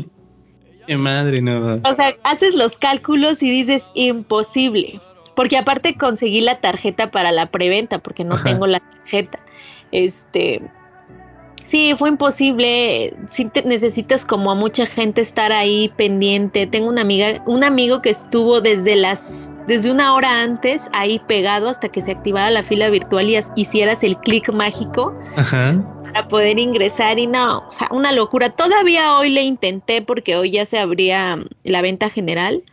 Qué 0.87 0.97
madre, 0.97 1.43
no. 1.43 1.79
O 1.87 1.93
sea, 1.93 2.15
haces 2.23 2.55
los 2.55 2.79
cálculos 2.79 3.43
y 3.43 3.51
dices, 3.51 3.91
imposible. 3.93 4.99
Porque 5.35 5.59
aparte 5.59 5.95
conseguí 5.99 6.41
la 6.41 6.59
tarjeta 6.59 7.11
para 7.11 7.31
la 7.31 7.51
preventa, 7.51 7.99
porque 7.99 8.23
no 8.23 8.41
tengo 8.41 8.65
la 8.65 8.79
tarjeta. 8.79 9.39
Este, 9.91 10.59
Sí, 11.63 11.93
fue 11.97 12.09
imposible. 12.09 13.13
Sí 13.29 13.49
necesitas 13.65 14.25
como 14.25 14.51
a 14.51 14.55
mucha 14.55 14.85
gente 14.85 15.21
estar 15.21 15.51
ahí 15.51 15.91
pendiente. 15.95 16.67
Tengo 16.67 16.89
una 16.89 17.01
amiga, 17.01 17.43
un 17.45 17.63
amigo 17.63 18.01
que 18.01 18.09
estuvo 18.09 18.61
desde 18.61 18.95
las, 18.95 19.55
desde 19.67 19.91
una 19.91 20.13
hora 20.13 20.41
antes 20.41 20.89
ahí 20.93 21.19
pegado 21.27 21.69
hasta 21.69 21.89
que 21.89 22.01
se 22.01 22.11
activara 22.11 22.49
la 22.49 22.63
fila 22.63 22.89
virtual 22.89 23.29
y 23.29 23.39
hicieras 23.55 24.03
el 24.03 24.17
clic 24.17 24.51
mágico 24.51 25.13
para 25.35 26.27
poder 26.27 26.59
ingresar 26.59 27.19
y 27.19 27.27
no, 27.27 27.59
o 27.59 27.71
sea, 27.71 27.87
una 27.91 28.11
locura. 28.11 28.49
Todavía 28.49 29.17
hoy 29.17 29.29
le 29.29 29.43
intenté 29.43 30.01
porque 30.01 30.35
hoy 30.35 30.51
ya 30.51 30.65
se 30.65 30.79
abría 30.79 31.39
la 31.63 31.81
venta 31.81 32.09
general. 32.09 32.63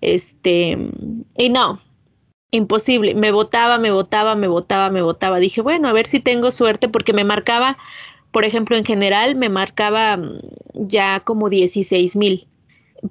Este, 0.00 0.78
y 1.36 1.48
no, 1.50 1.80
imposible. 2.50 3.14
Me 3.14 3.30
votaba, 3.30 3.78
me 3.78 3.90
votaba, 3.90 4.34
me 4.34 4.48
votaba, 4.48 4.90
me 4.90 5.02
votaba. 5.02 5.38
Dije, 5.38 5.60
bueno, 5.60 5.88
a 5.88 5.92
ver 5.92 6.06
si 6.06 6.20
tengo 6.20 6.50
suerte 6.50 6.88
porque 6.88 7.12
me 7.12 7.24
marcaba 7.24 7.78
por 8.32 8.44
ejemplo, 8.44 8.76
en 8.76 8.84
general 8.84 9.34
me 9.34 9.48
marcaba 9.48 10.16
mm, 10.16 10.40
ya 10.74 11.20
como 11.20 11.48
16 11.48 12.16
mil, 12.16 12.46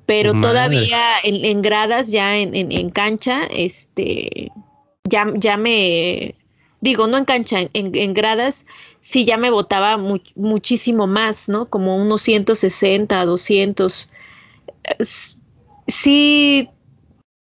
pero 0.06 0.34
todavía 0.42 1.16
en, 1.24 1.62
gradas, 1.62 2.10
ya 2.10 2.38
en, 2.38 2.54
en, 2.54 2.90
cancha, 2.90 3.46
este, 3.50 4.52
ya, 5.06 5.32
ya 5.36 5.56
me, 5.58 6.36
digo, 6.82 7.08
no 7.08 7.18
en 7.18 7.26
cancha, 7.26 7.60
en, 7.74 8.14
gradas, 8.14 8.66
sí 9.00 9.26
ya 9.26 9.38
me 9.38 9.50
votaba 9.50 9.98
muchísimo 10.36 11.08
más, 11.08 11.48
¿no? 11.48 11.70
Como 11.70 11.96
unos 11.98 12.22
160, 12.22 13.26
200. 13.26 14.12
Sí, 15.88 16.70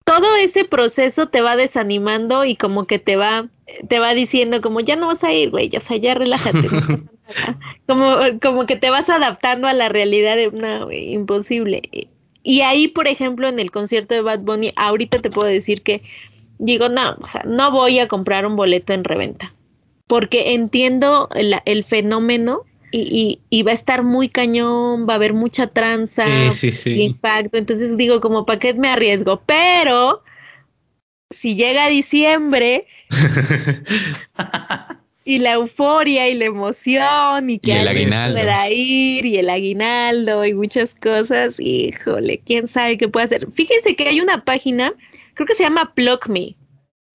todo 0.03 0.35
ese 0.35 0.65
proceso 0.65 1.27
te 1.27 1.41
va 1.41 1.55
desanimando 1.55 2.43
y 2.43 2.55
como 2.55 2.85
que 2.87 2.99
te 2.99 3.15
va, 3.15 3.47
te 3.87 3.99
va 3.99 4.13
diciendo 4.13 4.61
como 4.61 4.79
ya 4.79 4.95
no 4.95 5.07
vas 5.07 5.23
a 5.23 5.33
ir, 5.33 5.49
güey, 5.49 5.69
o 5.75 5.81
sea, 5.81 5.97
ya 5.97 6.13
relájate. 6.13 6.67
como, 7.87 8.15
como 8.41 8.65
que 8.65 8.75
te 8.75 8.89
vas 8.89 9.09
adaptando 9.09 9.67
a 9.67 9.73
la 9.73 9.89
realidad 9.89 10.35
de 10.35 10.47
una 10.47 10.87
imposible. 10.93 11.81
Y 12.43 12.61
ahí, 12.61 12.87
por 12.89 13.07
ejemplo, 13.07 13.47
en 13.47 13.59
el 13.59 13.71
concierto 13.71 14.15
de 14.15 14.21
Bad 14.21 14.39
Bunny, 14.39 14.73
ahorita 14.75 15.19
te 15.19 15.29
puedo 15.29 15.47
decir 15.47 15.81
que 15.81 16.03
digo, 16.59 16.89
no, 16.89 17.17
o 17.21 17.27
sea, 17.27 17.43
no 17.45 17.71
voy 17.71 17.99
a 17.99 18.07
comprar 18.07 18.45
un 18.45 18.55
boleto 18.55 18.93
en 18.93 19.03
reventa, 19.03 19.53
porque 20.07 20.53
entiendo 20.53 21.29
el, 21.33 21.83
fenómeno 21.83 22.63
y, 22.91 23.39
y, 23.49 23.63
va 23.63 23.71
a 23.71 23.73
estar 23.73 24.03
muy 24.03 24.29
cañón, 24.29 25.07
va 25.07 25.13
a 25.13 25.15
haber 25.15 25.33
mucha 25.33 25.67
tranza, 25.67 26.25
impacto, 26.85 27.57
entonces 27.57 27.97
digo, 27.97 28.21
como, 28.21 28.45
¿para 28.45 28.59
qué 28.59 28.73
me 28.75 28.89
arriesgo? 28.89 29.41
Pero 29.45 30.21
si 31.33 31.55
llega 31.55 31.87
diciembre 31.87 32.87
y 35.25 35.39
la 35.39 35.53
euforia 35.53 36.29
y 36.29 36.35
la 36.35 36.45
emoción 36.45 37.49
y 37.49 37.59
que 37.59 37.79
el 37.79 37.87
aguinaldo. 37.87 38.39
pueda 38.39 38.69
ir 38.69 39.25
y 39.25 39.37
el 39.37 39.49
aguinaldo 39.49 40.45
y 40.45 40.53
muchas 40.53 40.95
cosas, 40.95 41.59
híjole, 41.59 42.41
quién 42.45 42.67
sabe 42.67 42.97
qué 42.97 43.07
puede 43.07 43.25
hacer. 43.25 43.47
Fíjense 43.53 43.95
que 43.95 44.07
hay 44.07 44.19
una 44.19 44.43
página, 44.43 44.93
creo 45.33 45.47
que 45.47 45.55
se 45.55 45.63
llama 45.63 45.93
Plug 45.95 46.29
Me, 46.29 46.55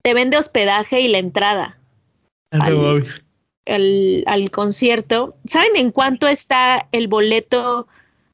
te 0.02 0.14
vende 0.14 0.38
hospedaje 0.38 1.00
y 1.00 1.08
la 1.08 1.18
entrada 1.18 1.78
al, 2.50 3.04
al, 4.26 4.50
concierto. 4.50 5.36
¿Saben 5.44 5.76
en 5.76 5.90
cuánto 5.90 6.28
está 6.28 6.88
el 6.92 7.08
boleto? 7.08 7.86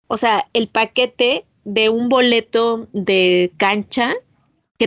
O 0.07 0.17
sea, 0.17 0.47
el 0.53 0.69
paquete 0.69 1.45
de 1.65 1.89
un 1.89 2.09
boleto 2.09 2.87
de 2.93 3.51
cancha, 3.57 4.15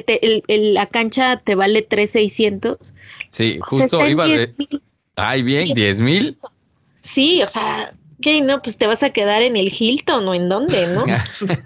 que 0.02 0.44
te, 0.46 0.58
la 0.58 0.86
cancha 0.88 1.38
te 1.38 1.56
vale 1.56 1.82
3,600 1.82 2.94
Sí, 3.30 3.60
justo 3.62 4.08
iba 4.08 4.28
de. 4.28 4.54
Ay, 5.16 5.44
bien, 5.44 5.74
10 5.74 6.02
mil. 6.02 6.38
Sí, 7.02 7.42
o 7.44 7.48
sea, 7.48 7.94
¿qué? 8.22 8.42
No, 8.42 8.62
pues 8.62 8.78
te 8.78 8.88
vas 8.88 9.04
a 9.04 9.10
quedar 9.10 9.42
en 9.42 9.56
el 9.56 9.72
Hilton 9.72 10.28
o 10.28 10.34
en 10.34 10.50
dónde, 10.50 10.88
¿no? 10.88 11.06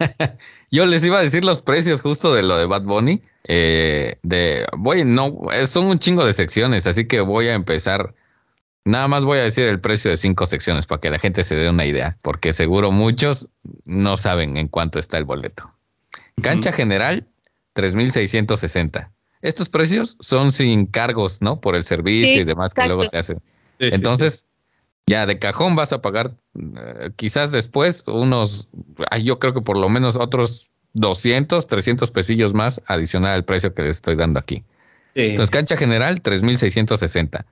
Yo 0.72 0.86
les 0.86 1.04
iba 1.04 1.20
a 1.20 1.22
decir 1.22 1.44
los 1.44 1.62
precios 1.62 2.02
justo 2.02 2.34
de 2.34 2.44
lo 2.44 2.58
de 2.58 2.66
Bad 2.66 2.84
Bunny. 2.84 3.22
Eh, 3.46 4.16
de 4.24 4.66
voy, 4.78 5.04
no, 5.04 5.40
eh, 5.52 5.66
son 5.66 5.86
un 5.86 6.00
chingo 6.00 6.26
de 6.26 6.34
secciones, 6.34 6.88
así 6.88 7.08
que 7.08 7.22
voy 7.22 7.48
a 7.48 7.54
empezar. 7.54 8.14
Nada 8.84 9.08
más 9.08 9.26
voy 9.26 9.38
a 9.38 9.44
decir 9.44 9.68
el 9.68 9.80
precio 9.80 10.10
de 10.10 10.18
cinco 10.18 10.48
secciones 10.48 10.88
para 10.88 11.00
que 11.00 11.12
la 11.12 11.20
gente 11.20 11.44
se 11.44 11.56
dé 11.56 11.70
una 11.70 11.86
idea, 11.86 12.18
porque 12.24 12.52
seguro 12.52 12.92
muchos 12.92 13.48
no 13.86 14.18
saben 14.18 14.58
en 14.58 14.68
cuánto 14.68 14.98
está 14.98 15.20
el 15.20 15.26
boleto. 15.26 15.72
Cancha 16.42 16.72
general, 16.72 17.28
3,660. 17.74 19.12
Estos 19.42 19.70
precios 19.70 20.18
son 20.20 20.52
sin 20.52 20.86
cargos, 20.86 21.42
¿no? 21.42 21.60
Por 21.60 21.76
el 21.76 21.84
servicio 21.84 22.34
Sí, 22.34 22.40
y 22.40 22.44
demás 22.44 22.74
que 22.74 22.82
exacto. 22.82 22.96
luego 22.96 23.10
te 23.10 23.18
hacen. 23.18 23.38
Sí, 23.80 23.86
sí, 23.86 23.90
Entonces, 23.94 24.46
ya 25.08 25.26
de 25.26 25.40
cajón 25.40 25.76
vas 25.76 25.94
a 25.94 26.02
pagar 26.02 26.36
eh, 26.56 27.10
quizás 27.16 27.52
después 27.52 28.04
unos, 28.08 28.70
ay, 29.10 29.24
yo 29.24 29.40
creo 29.40 29.54
que 29.54 29.62
por 29.62 29.78
lo 29.78 29.90
menos 29.90 30.16
otros 30.16 30.70
200, 30.94 31.66
300 31.66 32.12
pesillos 32.12 32.54
más 32.54 32.82
adicional 32.86 33.32
al 33.34 33.46
precio 33.46 33.74
que 33.74 33.82
les 33.82 33.96
estoy 33.96 34.16
dando 34.16 34.40
aquí. 34.40 34.64
Entonces, 35.16 35.50
cancha 35.52 35.76
general, 35.76 36.22
3,660. 36.22 37.46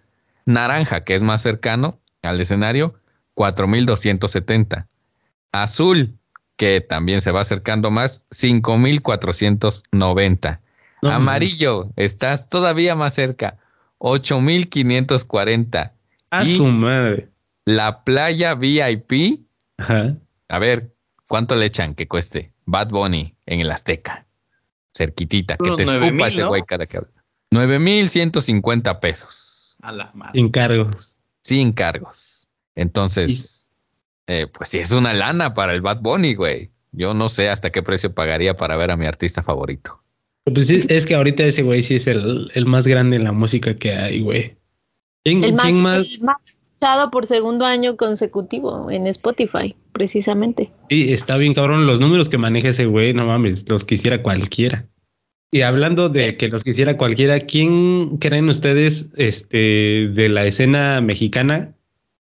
Naranja, 0.45 1.03
que 1.03 1.15
es 1.15 1.23
más 1.23 1.41
cercano 1.41 1.99
al 2.21 2.39
escenario, 2.39 2.95
4,270. 3.33 4.87
Azul, 5.51 6.18
que 6.59 6.81
también 6.81 7.21
se 7.21 7.31
va 7.31 7.39
acercando 7.39 7.89
más, 7.89 8.25
5,490. 8.31 10.59
No, 11.01 11.09
Amarillo, 11.09 11.89
estás 11.95 12.49
todavía 12.49 12.95
más 12.95 13.13
cerca, 13.13 13.57
8,540. 13.99 15.93
A 16.31 16.43
y- 16.43 16.57
su 16.57 16.65
madre. 16.67 17.29
La 17.63 18.03
playa 18.03 18.55
VIP, 18.55 19.45
Ajá. 19.77 20.17
a 20.49 20.59
ver, 20.59 20.93
¿cuánto 21.29 21.55
le 21.55 21.65
echan 21.67 21.95
que 21.95 22.09
cueste? 22.09 22.51
Bad 22.65 22.89
Bunny 22.89 23.37
en 23.45 23.61
el 23.61 23.71
Azteca. 23.71 24.27
Cerquitita, 24.93 25.55
que 25.55 25.63
te 25.77 25.85
9,000, 25.85 26.03
escupa 26.07 26.27
ese 26.27 26.41
¿no? 26.41 26.47
güey 26.49 26.63
cada 26.63 26.85
que 26.87 26.97
habla. 26.97 27.09
9,150 27.51 28.99
pesos. 28.99 29.77
A 29.81 29.93
la 29.93 30.11
madre. 30.13 30.37
Encargo. 30.41 30.89
sin 31.41 31.71
cargos. 31.71 32.49
Entonces, 32.75 33.58
eh, 34.29 34.45
pues 34.45 34.69
sí, 34.69 34.77
es 34.77 34.91
una 34.91 35.11
lana 35.11 35.55
para 35.55 35.73
el 35.73 35.81
Bad 35.81 36.01
Bunny, 36.01 36.35
güey. 36.35 36.69
Yo 36.91 37.15
no 37.15 37.29
sé 37.29 37.49
hasta 37.49 37.71
qué 37.71 37.81
precio 37.81 38.13
pagaría 38.13 38.53
para 38.53 38.77
ver 38.77 38.91
a 38.91 38.97
mi 38.97 39.07
artista 39.07 39.41
favorito. 39.41 40.03
Pues 40.45 40.67
sí, 40.67 40.85
es 40.87 41.05
que 41.07 41.15
ahorita 41.15 41.43
ese 41.43 41.63
güey 41.63 41.81
sí 41.81 41.95
es 41.95 42.05
el, 42.05 42.51
el 42.53 42.65
más 42.67 42.85
grande 42.85 43.17
en 43.17 43.23
la 43.23 43.31
música 43.31 43.75
que 43.75 43.93
hay, 43.93 44.21
güey. 44.21 44.55
¿Quién, 45.23 45.43
El 45.43 45.53
más, 45.53 45.65
quién 45.65 45.81
más? 45.81 46.13
el 46.13 46.21
más 46.21 46.47
escuchado 46.47 47.09
por 47.09 47.25
segundo 47.25 47.65
año 47.65 47.97
consecutivo 47.97 48.91
en 48.91 49.07
Spotify, 49.07 49.75
precisamente. 49.93 50.71
Sí, 50.91 51.11
está 51.11 51.37
bien 51.37 51.55
cabrón. 51.55 51.87
Los 51.87 51.99
números 51.99 52.29
que 52.29 52.37
maneja 52.37 52.69
ese 52.69 52.85
güey, 52.85 53.13
no 53.15 53.25
mames, 53.25 53.67
los 53.67 53.83
quisiera 53.83 54.21
cualquiera. 54.21 54.87
Y 55.51 55.61
hablando 55.61 56.07
de 56.09 56.35
que 56.35 56.49
los 56.49 56.63
quisiera 56.63 56.97
cualquiera, 56.97 57.39
¿quién 57.39 58.17
creen 58.19 58.47
ustedes 58.47 59.09
este, 59.17 60.11
de 60.13 60.29
la 60.29 60.45
escena 60.45 61.01
mexicana 61.01 61.73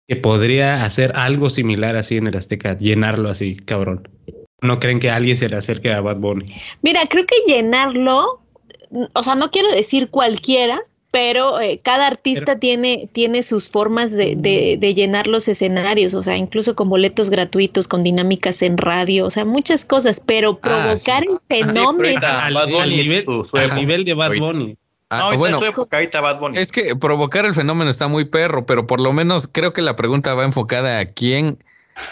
que 0.08 0.16
podría 0.16 0.84
hacer 0.84 1.12
algo 1.14 1.50
similar 1.50 1.96
así 1.96 2.16
en 2.16 2.26
el 2.26 2.36
Azteca? 2.36 2.76
Llenarlo 2.76 3.28
así, 3.28 3.56
cabrón. 3.56 4.08
¿No 4.60 4.78
creen 4.78 5.00
que 5.00 5.10
alguien 5.10 5.36
se 5.36 5.48
le 5.48 5.56
acerque 5.56 5.92
a 5.92 6.00
Bad 6.00 6.18
Bunny? 6.18 6.46
Mira, 6.82 7.00
creo 7.08 7.24
que 7.26 7.34
llenarlo, 7.52 8.42
o 9.12 9.22
sea, 9.22 9.34
no 9.34 9.50
quiero 9.50 9.70
decir 9.72 10.08
cualquiera, 10.10 10.80
pero 11.10 11.60
eh, 11.60 11.80
cada 11.82 12.06
artista 12.06 12.58
tiene, 12.58 13.08
tiene 13.12 13.42
sus 13.42 13.68
formas 13.68 14.12
de, 14.12 14.34
de- 14.36 14.76
de 14.80 14.94
llenar 14.94 15.26
los 15.26 15.46
escenarios, 15.48 16.14
o 16.14 16.22
sea, 16.22 16.36
incluso 16.36 16.74
con 16.74 16.88
boletos 16.88 17.28
gratuitos, 17.28 17.86
con 17.86 18.02
dinámicas 18.02 18.62
en 18.62 18.78
radio, 18.78 19.26
o 19.26 19.30
sea, 19.30 19.44
muchas 19.44 19.84
cosas, 19.84 20.20
pero 20.24 20.58
Ah, 20.62 20.68
provocar 20.68 21.22
sí. 21.22 21.28
el 21.28 21.34
Sí, 21.34 21.38
pero 21.48 21.66
fenómeno. 21.72 22.08
ahorita 22.08 22.44
Al- 22.46 22.90
nivel- 22.90 23.24
su, 23.24 23.44
su 23.44 23.74
nivel 23.74 24.04
de 24.04 24.14
Bad 24.14 24.26
Ahorita. 24.28 24.46
Bunny. 24.46 24.76
Ah, 25.12 25.30
No, 25.30 25.38
bueno, 25.38 25.58
su 25.58 25.64
época, 25.66 25.98
Bad 26.20 26.40
Bunny. 26.40 26.58
es 26.58 26.72
que 26.72 26.96
provocar 26.96 27.44
el 27.44 27.52
fenómeno 27.52 27.90
está 27.90 28.08
muy 28.08 28.24
perro, 28.24 28.64
pero 28.64 28.86
por 28.86 28.98
lo 29.00 29.12
menos 29.12 29.46
creo 29.46 29.72
que 29.74 29.82
la 29.82 29.94
pregunta 29.94 30.34
va 30.34 30.44
enfocada 30.44 30.98
a 30.98 31.04
quién 31.04 31.62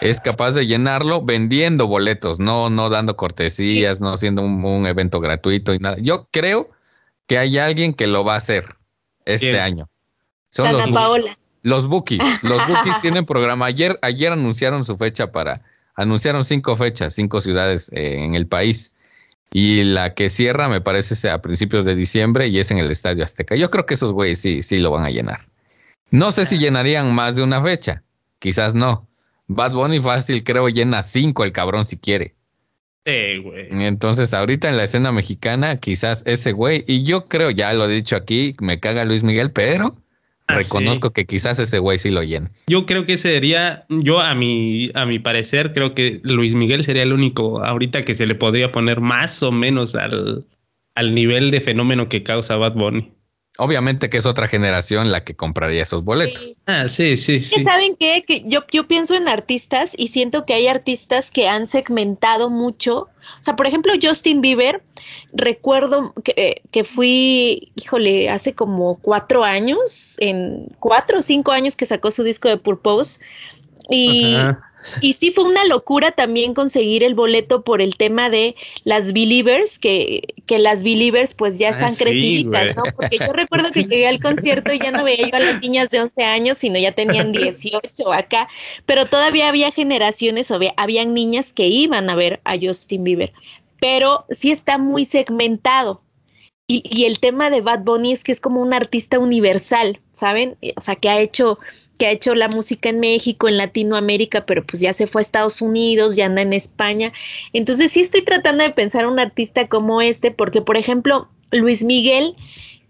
es 0.02 0.20
capaz 0.20 0.51
de 0.52 0.66
llenarlo 0.66 1.22
vendiendo 1.22 1.86
boletos, 1.86 2.39
no, 2.40 2.68
no 2.68 2.90
dando 2.90 3.16
cortesías, 3.16 4.02
no 4.02 4.10
haciendo 4.12 4.43
un, 4.43 4.62
un 4.62 4.86
evento 4.86 5.18
gratuito 5.20 5.72
y 5.72 5.78
nada. 5.78 5.97
Yo 5.98 6.28
creo 6.31 6.68
que 7.27 7.39
hay 7.39 7.56
alguien 7.56 7.94
que 7.94 8.06
lo 8.06 8.22
va 8.22 8.35
a 8.35 8.36
hacer 8.36 8.77
este 9.24 9.52
¿Quién? 9.52 9.62
año. 9.62 9.89
Son 10.51 10.66
Dana 10.66 10.85
los 10.85 10.94
Paola. 10.94 11.24
Los 11.62 11.86
Bookies, 11.86 12.22
los 12.43 12.59
Bookies 12.66 13.01
tienen 13.02 13.24
programa. 13.24 13.66
Ayer, 13.66 13.98
ayer 14.02 14.32
anunciaron 14.32 14.85
su 14.85 14.97
fecha 14.97 15.32
para, 15.32 15.62
anunciaron 15.94 16.44
cinco 16.44 16.77
fechas, 16.77 17.14
cinco 17.14 17.40
ciudades 17.40 17.90
eh, 17.94 18.16
en 18.18 18.35
el 18.35 18.47
país. 18.47 18.93
Y 19.52 19.82
la 19.82 20.14
que 20.14 20.28
cierra 20.28 20.68
me 20.68 20.81
parece 20.81 21.28
a 21.28 21.43
principios 21.43 21.85
de 21.85 21.94
diciembre 21.94 22.48
y 22.48 22.59
es 22.59 22.70
en 22.70 22.78
el 22.78 22.90
Estadio 22.90 23.24
Azteca. 23.24 23.56
Yo 23.56 23.70
creo 23.70 23.85
que 23.85 23.94
esos 23.94 24.12
güeyes 24.12 24.40
sí, 24.40 24.62
sí 24.62 24.78
lo 24.78 24.90
van 24.90 25.05
a 25.05 25.10
llenar. 25.10 25.48
No 26.10 26.32
sé 26.32 26.44
si 26.44 26.59
llenarían 26.59 27.14
más 27.14 27.36
de 27.36 27.43
una 27.43 27.62
fecha, 27.62 28.02
quizás 28.39 28.74
no. 28.74 29.09
Bad 29.48 29.72
Bunny 29.72 30.01
fácil 30.01 30.44
creo 30.44 30.68
llena 30.68 31.02
cinco 31.02 31.44
el 31.44 31.52
cabrón 31.52 31.85
si 31.85 31.98
quiere. 31.98 32.36
Sí, 33.05 33.39
güey. 33.39 33.68
Entonces 33.70 34.35
ahorita 34.35 34.68
en 34.68 34.77
la 34.77 34.85
escena 34.85 35.10
mexicana 35.10 35.78
quizás 35.78 36.22
ese 36.27 36.52
güey, 36.52 36.85
y 36.86 37.02
yo 37.02 37.28
creo, 37.28 37.51
ya 37.51 37.72
lo 37.72 37.86
he 37.86 37.93
dicho 37.93 38.14
aquí, 38.14 38.55
me 38.60 38.78
caga 38.78 39.05
Luis 39.05 39.24
Miguel, 39.24 39.51
pero 39.51 39.97
Ah, 40.52 40.56
reconozco 40.56 41.10
que 41.10 41.24
quizás 41.27 41.59
ese 41.59 41.78
güey 41.78 41.98
sí 41.98 42.10
lo 42.10 42.22
llena. 42.22 42.51
Yo 42.66 42.86
creo 42.86 43.06
que 43.06 43.18
sería, 43.18 43.85
yo 43.89 44.20
a 44.20 44.35
mi, 44.35 44.90
a 44.94 45.06
mi 45.06 45.18
parecer, 45.18 45.72
creo 45.72 45.94
que 45.94 46.20
Luis 46.22 46.55
Miguel 46.55 46.85
sería 46.85 47.02
el 47.02 47.12
único 47.12 47.64
ahorita 47.64 48.02
que 48.02 48.14
se 48.14 48.27
le 48.27 48.35
podría 48.35 48.72
poner 48.72 49.01
más 49.01 49.43
o 49.43 49.52
menos 49.52 49.94
al, 49.94 50.44
al 50.94 51.14
nivel 51.14 51.51
de 51.51 51.60
fenómeno 51.60 52.09
que 52.09 52.22
causa 52.22 52.56
Bad 52.56 52.74
Bunny. 52.74 53.12
Obviamente 53.59 54.09
que 54.09 54.16
es 54.16 54.27
otra 54.27 54.48
generación 54.48 55.10
la 55.10 55.22
que 55.22 55.35
compraría 55.35 55.82
esos 55.82 56.02
boletos. 56.02 56.43
Sí. 56.43 56.56
Ah, 56.66 56.89
sí, 56.89 57.16
sí, 57.16 57.35
Es 57.36 57.51
que, 57.51 57.56
sí. 57.56 57.64
¿Saben 57.64 57.97
qué? 57.98 58.24
Que 58.27 58.43
yo, 58.47 58.64
yo 58.72 58.86
pienso 58.86 59.14
en 59.14 59.28
artistas 59.28 59.94
y 59.98 60.09
siento 60.09 60.47
que 60.47 60.55
hay 60.55 60.66
artistas 60.66 61.31
que 61.31 61.48
han 61.48 61.66
segmentado 61.66 62.48
mucho. 62.48 63.09
O 63.40 63.42
sea, 63.42 63.56
por 63.56 63.66
ejemplo, 63.66 63.92
Justin 64.00 64.42
Bieber, 64.42 64.82
recuerdo 65.32 66.12
que, 66.22 66.34
eh, 66.36 66.62
que 66.70 66.84
fui, 66.84 67.72
híjole, 67.74 68.28
hace 68.28 68.54
como 68.54 68.98
cuatro 68.98 69.44
años, 69.44 70.16
en 70.20 70.68
cuatro 70.78 71.18
o 71.18 71.22
cinco 71.22 71.50
años 71.50 71.74
que 71.74 71.86
sacó 71.86 72.10
su 72.10 72.22
disco 72.22 72.48
de 72.48 72.58
Purpose. 72.58 73.20
Y. 73.88 74.36
y 75.00 75.14
sí 75.14 75.30
fue 75.30 75.44
una 75.44 75.64
locura 75.64 76.12
también 76.12 76.52
conseguir 76.52 77.04
el 77.04 77.14
boleto 77.14 77.62
por 77.62 77.80
el 77.80 77.96
tema 77.96 78.28
de 78.28 78.54
las 78.84 79.12
Believers, 79.12 79.78
que, 79.78 80.22
que 80.46 80.58
las 80.58 80.82
Believers 80.82 81.34
pues 81.34 81.58
ya 81.58 81.70
Ah, 81.70 81.88
están 81.88 81.94
sí, 81.94 82.44
güey. 82.44 82.74
¿no? 82.74 82.82
Porque 82.96 83.18
yo 83.18 83.32
recuerdo 83.32 83.70
que 83.70 83.84
llegué 83.84 84.08
al 84.08 84.20
concierto 84.20 84.72
y 84.72 84.78
ya 84.78 84.90
no 84.90 85.04
veía 85.04 85.28
yo 85.28 85.36
a 85.36 85.40
las 85.40 85.60
niñas 85.60 85.90
de 85.90 86.00
11 86.00 86.22
años, 86.24 86.58
sino 86.58 86.78
ya 86.78 86.92
tenían 86.92 87.32
18 87.32 88.12
acá, 88.12 88.48
pero 88.86 89.06
todavía 89.06 89.48
había 89.48 89.70
generaciones 89.70 90.50
o 90.50 90.56
había, 90.56 90.74
habían 90.76 91.14
niñas 91.14 91.52
que 91.52 91.68
iban 91.68 92.10
a 92.10 92.14
ver 92.14 92.40
a 92.44 92.56
Justin 92.60 93.04
Bieber, 93.04 93.32
pero 93.78 94.26
sí 94.30 94.50
está 94.50 94.78
muy 94.78 95.04
segmentado. 95.04 96.02
Y, 96.70 96.84
y 96.88 97.06
el 97.06 97.18
tema 97.18 97.51
de 97.51 97.62
Bad 97.62 97.80
Bunny 97.80 98.12
es 98.12 98.22
que 98.22 98.30
es 98.30 98.40
como 98.40 98.60
un 98.60 98.72
artista 98.72 99.18
universal, 99.18 99.98
¿saben? 100.12 100.56
O 100.76 100.80
sea, 100.80 100.94
que 100.94 101.09
ha 101.09 101.18
hecho 101.18 101.59
que 101.98 102.06
ha 102.06 102.12
hecho 102.12 102.36
la 102.36 102.47
música 102.47 102.90
en 102.90 103.01
México, 103.01 103.48
en 103.48 103.56
Latinoamérica, 103.56 104.47
pero 104.47 104.64
pues 104.64 104.80
ya 104.80 104.94
se 104.94 105.09
fue 105.09 105.20
a 105.20 105.22
Estados 105.22 105.60
Unidos, 105.60 106.14
ya 106.14 106.26
anda 106.26 106.42
en 106.42 106.52
España. 106.52 107.12
Entonces 107.52 107.90
sí 107.90 108.01
estoy 108.01 108.22
tratando 108.22 108.62
de 108.62 108.70
pensar 108.70 109.06
un 109.06 109.18
artista 109.18 109.66
como 109.66 110.01
este, 110.01 110.30
porque 110.30 110.62
por 110.62 110.76
ejemplo, 110.76 111.28
Luis 111.51 111.82
Miguel 111.82 112.36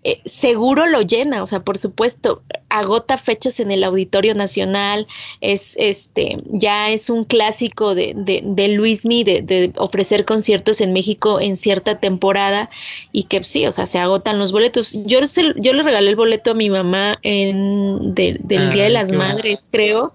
eh, 0.02 0.20
seguro 0.24 0.86
lo 0.86 1.02
llena, 1.02 1.42
o 1.42 1.46
sea, 1.46 1.60
por 1.60 1.76
supuesto, 1.76 2.42
agota 2.70 3.18
fechas 3.18 3.60
en 3.60 3.70
el 3.70 3.84
Auditorio 3.84 4.34
Nacional, 4.34 5.06
es 5.42 5.76
este, 5.78 6.38
ya 6.46 6.90
es 6.90 7.10
un 7.10 7.24
clásico 7.24 7.94
de, 7.94 8.14
de, 8.16 8.42
de 8.44 8.68
Luismi 8.68 9.24
de, 9.24 9.42
de 9.42 9.72
ofrecer 9.76 10.24
conciertos 10.24 10.80
en 10.80 10.92
México 10.94 11.38
en 11.40 11.56
cierta 11.56 11.98
temporada 12.00 12.70
y 13.12 13.24
que 13.24 13.42
sí, 13.44 13.66
o 13.66 13.72
sea, 13.72 13.86
se 13.86 13.98
agotan 13.98 14.38
los 14.38 14.52
boletos. 14.52 14.92
Yo, 15.04 15.26
se- 15.26 15.54
yo 15.56 15.72
le 15.74 15.82
regalé 15.82 16.08
el 16.10 16.16
boleto 16.16 16.52
a 16.52 16.54
mi 16.54 16.70
mamá 16.70 17.18
en, 17.22 18.14
de- 18.14 18.38
del 18.40 18.68
Ah, 18.68 18.70
Día 18.72 18.84
de 18.84 18.90
las. 18.90 19.12
Madres, 19.12 19.68
creo. 19.70 20.12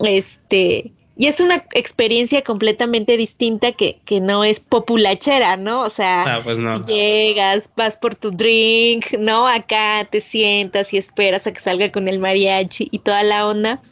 Este, 0.00 0.92
y 1.20 1.26
es 1.26 1.38
una 1.38 1.66
experiencia 1.74 2.40
completamente 2.42 3.18
distinta 3.18 3.72
que, 3.72 4.00
que 4.06 4.22
no 4.22 4.42
es 4.42 4.58
populachera, 4.58 5.58
¿no? 5.58 5.82
O 5.82 5.90
sea, 5.90 6.36
Ah, 6.36 6.40
pues 6.42 6.58
no. 6.58 6.82
llegas, 6.86 7.68
vas 7.76 7.96
por 7.98 8.14
tu 8.14 8.30
drink, 8.30 9.12
¿no? 9.18 9.46
Acá 9.46 10.08
te 10.10 10.22
sientas 10.22 10.94
y 10.94 10.96
esperas 10.96 11.46
a 11.46 11.52
que 11.52 11.60
salga 11.60 11.92
con 11.92 12.08
el 12.08 12.20
mariachi 12.20 12.88
y 12.90 13.00
toda 13.00 13.22
la 13.22 13.46
onda. 13.46 13.82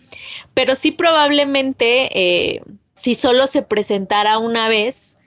Pero 0.55 0.75
sí 0.75 0.91
probablemente, 0.91 2.09
eh, 2.19 2.63
si 2.95 3.15
solo 3.15 3.47
se 3.47 3.61
presentara 3.61 4.39
una 4.39 4.71
vez, 4.71 5.19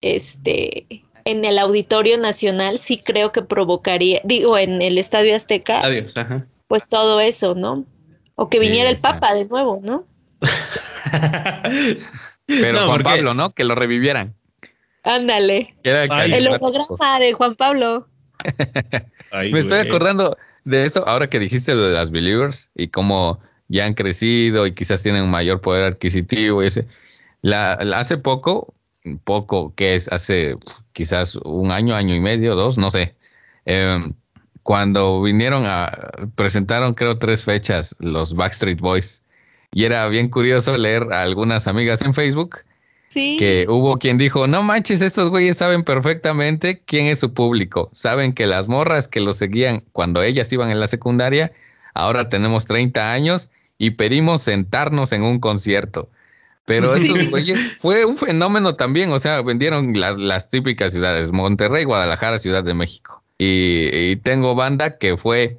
este, 0.00 1.04
en 1.24 1.44
el 1.44 1.60
Auditorio 1.60 2.18
Nacional, 2.18 2.80
sí 2.80 2.98
creo 2.98 3.30
que 3.30 3.42
provocaría, 3.42 4.20
digo, 4.24 4.58
en 4.58 4.82
el 4.82 4.98
Estadio 4.98 5.36
Azteca, 5.36 5.80
Adiós, 5.82 6.16
ajá. 6.16 6.44
pues 6.66 6.88
todo 6.88 7.20
eso, 7.20 7.54
¿no? 7.54 7.84
O 8.34 8.48
que 8.48 8.58
Sí, 8.58 8.64
viniera 8.64 8.90
el. 8.90 8.98
Papa 8.98 9.32
de 9.34 9.44
nuevo, 9.46 9.78
¿no? 9.80 10.04
Pero 12.46 12.72
No, 12.80 12.86
Juan 12.86 13.02
porque- 13.02 13.04
Pablo, 13.04 13.34
¿no? 13.34 13.50
Que 13.50 13.64
lo 13.64 13.74
revivieran. 13.74 14.34
Ándale. 15.04 15.74
El 15.84 16.48
holograma 16.48 17.18
de 17.20 17.32
Juan 17.32 17.54
Pablo. 17.54 18.08
Ay, 19.30 19.50
Me 19.52 19.58
estoy 19.60 19.78
acordando 19.80 20.36
de 20.64 20.84
esto 20.84 21.06
ahora 21.06 21.28
que 21.28 21.38
dijiste 21.38 21.74
lo 21.74 21.82
de 21.88 21.94
las 21.94 22.10
believers 22.10 22.70
y 22.74 22.88
cómo 22.88 23.38
ya 23.68 23.84
han 23.84 23.94
crecido 23.94 24.66
y 24.66 24.72
quizás 24.74 25.02
tienen 25.02 25.22
un 25.24 25.30
mayor 25.30 25.60
poder 25.60 25.92
adquisitivo 25.92 26.62
y 26.62 26.66
ese. 26.66 26.86
La, 27.42 27.78
la- 27.82 28.00
hace 28.00 28.18
poco, 28.18 28.74
poco 29.24 29.72
que 29.76 29.94
es 29.94 30.08
hace 30.08 30.56
quizás 30.92 31.36
un 31.44 31.70
año, 31.70 31.94
año 31.94 32.14
y 32.14 32.20
medio, 32.20 32.54
dos, 32.56 32.76
no 32.78 32.90
sé. 32.90 33.14
em, 33.64 34.12
cuando 34.64 35.22
vinieron 35.22 35.62
a 35.66 35.92
presentaron 36.34 36.94
creo 36.94 37.18
tres 37.18 37.44
fechas 37.44 37.94
los 38.00 38.34
Backstreet 38.34 38.80
Boys 38.80 39.22
y 39.72 39.84
era 39.84 40.06
bien 40.08 40.28
curioso 40.28 40.76
leer 40.78 41.04
a 41.12 41.22
algunas 41.22 41.66
amigas 41.66 42.02
en 42.02 42.14
Facebook 42.14 42.58
Sí. 43.08 43.36
que 43.38 43.64
hubo 43.68 43.98
quien 43.98 44.18
dijo, 44.18 44.46
no 44.46 44.62
manches, 44.62 45.00
estos 45.00 45.30
güeyes 45.30 45.56
saben 45.56 45.84
perfectamente 45.84 46.82
quién 46.84 47.06
es 47.06 47.18
su 47.20 47.32
público. 47.32 47.88
Saben 47.94 48.34
que 48.34 48.46
las 48.46 48.68
morras 48.68 49.08
que 49.08 49.20
los 49.20 49.36
seguían 49.36 49.82
cuando 49.92 50.22
ellas 50.22 50.52
iban 50.52 50.70
en 50.70 50.80
la 50.80 50.86
secundaria, 50.86 51.50
ahora 51.94 52.28
tenemos 52.28 52.66
30 52.66 53.12
años 53.12 53.48
y 53.78 53.90
pedimos 53.92 54.42
sentarnos 54.42 55.12
en 55.12 55.22
un 55.22 55.38
concierto. 55.38 56.10
Pero 56.66 56.94
esos 56.94 57.30
güeyes 57.30 57.58
fue 57.78 58.04
un 58.04 58.18
fenómeno 58.18 58.74
también, 58.74 59.10
o 59.12 59.18
sea, 59.18 59.40
vendieron 59.40 59.98
las, 59.98 60.16
las 60.18 60.50
típicas 60.50 60.92
ciudades, 60.92 61.32
Monterrey, 61.32 61.84
Guadalajara, 61.84 62.38
Ciudad 62.38 62.64
de 62.64 62.74
México. 62.74 63.22
Y, 63.38 63.88
y 63.96 64.16
tengo 64.16 64.54
banda 64.54 64.98
que 64.98 65.16
fue 65.16 65.56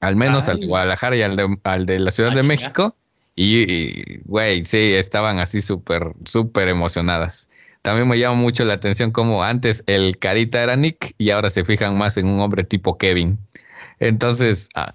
al 0.00 0.16
menos 0.16 0.48
al 0.48 0.60
de. 0.60 0.66
Guadalajara 0.68 1.16
y 1.16 1.22
al 1.22 1.36
de, 1.36 1.58
al 1.64 1.84
de 1.86 1.98
la 1.98 2.10
Ciudad 2.12 2.30
Ah, 2.32 2.36
de. 2.36 2.42
México. 2.44 2.96
Y, 3.36 4.18
güey, 4.24 4.64
sí, 4.64 4.94
estaban 4.94 5.38
así 5.40 5.60
súper, 5.60 6.12
súper 6.24 6.68
emocionadas. 6.68 7.48
También 7.82 8.08
me 8.08 8.18
llama 8.18 8.36
mucho 8.36 8.64
la 8.64 8.74
atención 8.74 9.10
como 9.10 9.42
antes 9.42 9.82
el 9.86 10.18
carita 10.18 10.62
era 10.62 10.76
Nick 10.76 11.14
y 11.18 11.30
ahora 11.30 11.50
se 11.50 11.64
fijan 11.64 11.98
más 11.98 12.16
en 12.16 12.26
un 12.26 12.40
hombre 12.40 12.64
tipo 12.64 12.96
Kevin. 12.96 13.38
Entonces, 14.00 14.68
a, 14.74 14.94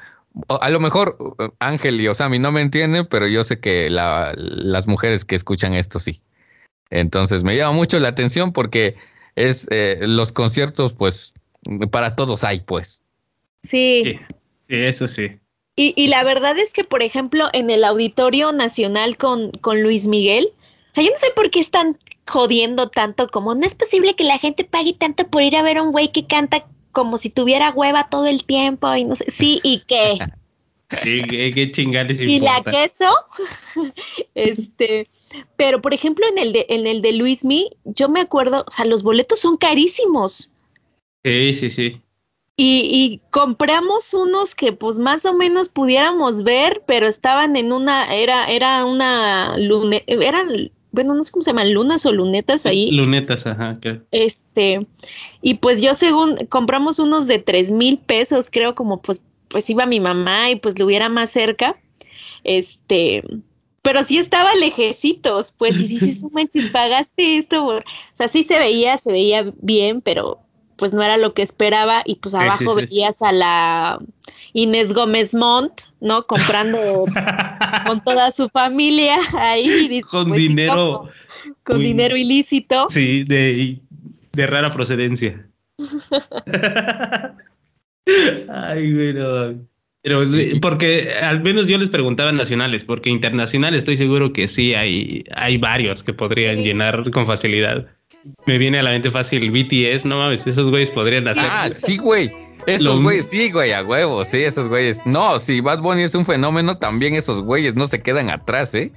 a 0.62 0.70
lo 0.70 0.80
mejor 0.80 1.18
uh, 1.20 1.50
Ángel 1.60 2.00
y 2.02 2.08
Osami 2.08 2.40
no 2.40 2.52
me 2.52 2.62
entienden, 2.62 3.06
pero 3.06 3.28
yo 3.28 3.44
sé 3.44 3.60
que 3.60 3.90
la- 3.90 4.34
las 4.36 4.88
mujeres 4.88 5.26
que 5.26 5.36
escuchan 5.36 5.74
esto 5.74 6.00
sí. 6.00 6.22
Entonces 6.90 7.44
me 7.44 7.56
llama 7.56 7.74
mucho 7.74 8.00
la 8.00 8.08
atención 8.10 8.52
porque 8.54 8.96
es 9.36 9.68
eh, 9.70 10.00
los 10.02 10.32
conciertos, 10.32 10.94
pues, 10.94 11.34
para 11.92 12.16
todos 12.16 12.44
hay, 12.44 12.62
pues. 12.62 13.04
Sí. 13.64 14.02
Sí, 14.06 14.20
sí, 14.68 14.76
eso 14.76 15.08
sí. 15.08 15.40
Y, 15.80 15.94
y 15.96 16.08
la 16.08 16.26
verdad 16.26 16.60
es 16.60 16.74
que, 16.74 16.84
por 16.84 17.04
ejemplo, 17.04 17.48
en 17.54 17.70
el 17.70 17.86
Auditorio 17.86 18.52
Nacional 18.52 19.16
con, 19.16 19.52
con 19.52 19.82
Luis 19.82 20.08
Miguel, 20.08 20.50
o 20.52 20.94
sea, 20.94 21.06
yo 21.06 21.10
no 21.10 21.18
sé 21.18 21.28
por 21.34 21.50
qué 21.52 21.62
están 21.62 21.98
jodiendo 22.28 22.90
tanto 22.90 23.30
como 23.30 23.56
no 23.56 23.66
es 23.66 23.76
posible 23.76 24.14
que 24.14 24.26
la 24.26 24.38
gente 24.38 24.66
pague 24.66 24.92
tanto 24.92 25.26
por 25.30 25.42
ir 25.42 25.56
a 25.56 25.62
ver 25.62 25.78
a 25.78 25.84
un 25.84 25.94
güey 25.94 26.12
que 26.12 26.28
canta 26.28 26.68
como 26.92 27.18
si 27.18 27.30
tuviera 27.30 27.72
hueva 27.72 28.10
todo 28.10 28.26
el 28.28 28.44
tiempo 28.44 28.94
y 28.94 29.06
no 29.06 29.16
sé, 29.16 29.32
sí, 29.32 29.62
¿y 29.64 29.84
qué? 29.88 30.20
Sí, 31.04 31.22
qué, 31.30 31.52
qué 31.54 31.72
chingales 31.72 32.20
y 32.20 32.40
la 32.40 32.64
queso, 32.64 33.06
este, 34.34 35.08
pero 35.56 35.84
por 35.84 35.94
ejemplo 35.94 36.26
en 36.28 36.40
el 36.40 36.52
de, 36.52 36.66
en 36.68 36.88
el 36.88 37.00
de 37.00 37.14
Luis 37.14 37.46
Mi, 37.46 37.70
yo 37.86 38.10
me 38.10 38.22
acuerdo, 38.22 38.66
o 38.68 38.72
sea, 38.72 38.86
los 38.86 39.04
boletos 39.04 39.40
son 39.40 39.56
carísimos. 39.56 40.52
Sí, 41.24 41.54
sí, 41.54 41.70
sí. 41.70 42.02
Y, 42.62 42.82
y 42.92 43.22
compramos 43.30 44.14
unos 44.14 44.54
que 44.54 44.74
pues 44.74 45.00
más 45.00 45.24
o 45.24 45.34
menos 45.34 45.70
pudiéramos 45.70 46.44
ver, 46.44 46.84
pero 46.86 47.08
estaban 47.08 47.56
en 47.56 47.72
una, 47.72 48.14
era, 48.14 48.48
era 48.48 48.84
una 48.84 49.58
lune, 49.58 50.04
eran, 50.08 50.70
bueno, 50.92 51.14
no 51.14 51.24
sé 51.24 51.32
cómo 51.32 51.44
se 51.44 51.52
llaman, 51.52 51.74
lunas 51.74 52.06
o 52.06 52.12
lunetas 52.12 52.66
ahí. 52.66 52.92
Lunetas, 52.92 53.48
ajá. 53.48 53.78
creo. 53.80 54.02
Este, 54.12 54.86
y 55.42 55.54
pues 55.54 55.82
yo 55.82 55.96
según 55.96 56.36
compramos 56.50 57.00
unos 57.00 57.28
de 57.28 57.40
tres 57.40 57.72
mil 57.72 57.98
pesos, 57.98 58.50
creo, 58.52 58.76
como 58.76 59.02
pues, 59.02 59.24
pues 59.48 59.70
iba 59.70 59.86
mi 59.86 60.02
mamá 60.02 60.50
y 60.52 60.58
pues 60.58 60.78
lo 60.78 60.86
hubiera 60.86 61.08
más 61.08 61.30
cerca. 61.30 61.78
Este, 62.44 63.24
pero 63.82 64.04
sí 64.04 64.18
estaba 64.18 64.54
lejecitos, 64.56 65.54
pues, 65.58 65.80
y 65.80 65.88
dices, 65.88 66.20
no 66.20 66.30
manches, 66.30 66.68
pagaste 66.72 67.38
esto. 67.38 67.64
por-". 67.64 67.84
O 67.84 68.18
sea, 68.18 68.28
sí 68.28 68.44
se 68.44 68.60
veía, 68.60 68.98
se 68.98 69.14
veía 69.14 69.54
bien, 69.62 70.02
pero 70.02 70.42
pues 70.80 70.94
no 70.94 71.04
era 71.04 71.18
lo 71.18 71.34
que 71.34 71.42
esperaba. 71.42 72.02
Y 72.06 72.16
pues 72.16 72.34
abajo 72.34 72.76
sí, 72.76 72.82
sí. 72.82 72.88
veías 72.88 73.22
a 73.22 73.32
la 73.32 74.00
Inés 74.54 74.94
Gómez 74.94 75.36
Montt, 75.36 75.82
¿no? 76.00 76.26
Comprando 76.26 77.06
con 77.86 78.04
toda 78.04 78.32
su 78.32 78.50
familia 78.50 79.18
ahí. 79.38 80.02
Con 80.10 80.30
pues, 80.30 80.40
dinero. 80.40 81.10
Con 81.64 81.78
muy- 81.78 81.86
dinero 81.86 82.18
ilícito. 82.18 82.88
Sí, 82.90 83.24
de, 83.26 83.80
de 84.32 84.48
rara 84.48 84.74
procedencia. 84.74 85.46
Ay, 88.50 88.94
güey, 88.94 89.14
no. 89.14 89.70
Pero 90.02 90.26
sí, 90.26 90.60
porque 90.62 91.12
al 91.22 91.42
menos 91.42 91.68
yo 91.68 91.78
les 91.78 91.90
preguntaba 91.90 92.32
nacionales, 92.32 92.86
porque 92.86 93.10
internacional 93.10 93.76
estoy 93.76 93.98
seguro 93.98 94.32
que 94.32 94.48
sí 94.48 94.74
hay, 94.74 95.26
hay 95.36 95.58
varios 95.58 96.04
que 96.04 96.14
podrían 96.14 96.64
llenar 96.64 97.12
con 97.12 97.28
facilidad. 97.28 97.86
Me 98.46 98.58
viene 98.58 98.80
a 98.80 98.84
la 98.84 98.92
mente 98.92 99.10
fácil 99.12 99.50
BTS, 99.52 100.06
no 100.06 100.20
mames, 100.20 100.46
esos 100.46 100.70
güeyes 100.70 100.90
podrían 100.90 101.28
hacer. 101.28 101.46
Ah, 101.48 101.70
sí, 101.70 101.98
güey. 101.98 102.32
Esos 102.68 102.98
Lo- 102.98 103.02
güeyes, 103.02 103.30
sí, 103.30 103.52
güey, 103.52 103.72
a 103.72 103.82
huevo, 103.84 104.26
sí, 104.26 104.38
esos 104.40 104.68
güeyes. 104.68 105.06
No, 105.06 105.40
si 105.40 105.62
Bad 105.62 105.80
Bunny 105.82 106.04
es 106.04 106.14
un 106.16 106.26
fenómeno, 106.26 106.78
también 106.78 107.16
esos 107.16 107.42
güeyes 107.42 107.76
no 107.76 107.88
se 107.88 108.02
quedan 108.02 108.30
atrás, 108.30 108.76
¿eh? 108.76 108.92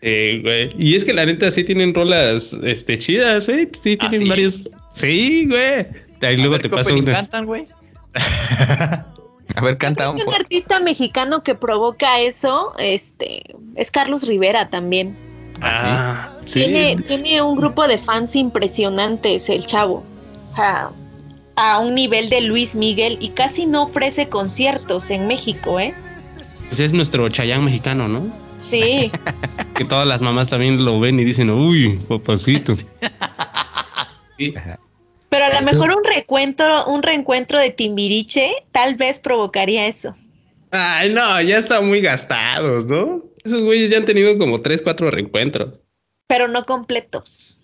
Sí, 0.00 0.40
güey. 0.42 0.72
Y 0.78 0.94
es 0.94 1.04
que 1.04 1.12
la 1.12 1.26
neta 1.26 1.50
sí 1.50 1.64
tienen 1.64 1.92
rolas 1.92 2.56
este, 2.62 2.96
chidas, 2.98 3.48
¿eh? 3.48 3.68
Sí, 3.82 3.98
¿Ah, 4.00 4.08
tienen 4.08 4.22
sí? 4.22 4.28
varios. 4.28 4.62
Sí, 4.92 5.46
güey. 5.48 5.86
Ahí 6.22 6.34
A 6.34 6.38
luego 6.38 6.52
ver, 6.52 6.62
te 6.62 6.68
¿qué 6.70 6.76
paso 6.76 6.90
opening 6.90 7.02
unas. 7.02 7.16
cantan, 7.16 7.46
güey? 7.46 7.64
A 9.54 9.60
ver, 9.62 9.76
canta 9.78 10.10
un 10.10 10.18
que 10.18 10.24
un 10.24 10.34
artista 10.34 10.78
mexicano 10.80 11.42
que 11.42 11.54
provoca 11.54 12.20
eso, 12.20 12.74
este, 12.78 13.42
es 13.76 13.90
Carlos 13.90 14.26
Rivera 14.28 14.70
también. 14.70 15.16
Ah, 15.60 16.30
sí. 16.44 16.60
Tiene, 16.64 16.96
tiene 17.06 17.42
un 17.42 17.56
grupo 17.56 17.86
de 17.86 17.98
fans 17.98 18.36
impresionantes, 18.36 19.48
el 19.48 19.66
chavo. 19.66 20.04
O 20.48 20.52
sea, 20.52 20.90
a 21.56 21.78
un 21.78 21.94
nivel 21.94 22.30
de 22.30 22.40
Luis 22.40 22.76
Miguel 22.76 23.18
y 23.20 23.30
casi 23.30 23.66
no 23.66 23.84
ofrece 23.84 24.28
conciertos 24.28 25.10
en 25.10 25.26
México, 25.26 25.80
¿eh? 25.80 25.92
Pues 26.68 26.80
es 26.80 26.92
nuestro 26.92 27.28
Chayán 27.28 27.64
mexicano, 27.64 28.08
¿no? 28.08 28.32
Sí, 28.56 29.10
Que 29.74 29.84
todas 29.84 30.08
las 30.08 30.20
mamás 30.20 30.50
también 30.50 30.84
lo 30.84 30.98
ven 30.98 31.20
y 31.20 31.24
dicen, 31.24 31.50
uy, 31.50 31.98
papacito. 32.08 32.74
Sí. 34.36 34.54
pero 35.28 35.46
a 35.46 35.60
lo 35.60 35.66
mejor 35.66 35.90
un 35.90 36.04
reencuentro, 36.04 36.84
un 36.84 37.02
reencuentro 37.02 37.58
de 37.58 37.70
Timbiriche 37.70 38.52
tal 38.70 38.94
vez 38.94 39.18
provocaría 39.18 39.88
eso. 39.88 40.14
Ay, 40.70 41.12
no, 41.12 41.40
ya 41.40 41.58
están 41.58 41.88
muy 41.88 42.00
gastados, 42.00 42.86
¿no? 42.86 43.24
Esos 43.48 43.62
güeyes 43.62 43.90
ya 43.90 43.98
han 43.98 44.04
tenido 44.04 44.36
como 44.38 44.60
tres, 44.60 44.82
cuatro 44.82 45.10
reencuentros. 45.10 45.80
Pero 46.26 46.48
no 46.48 46.64
completos. 46.64 47.60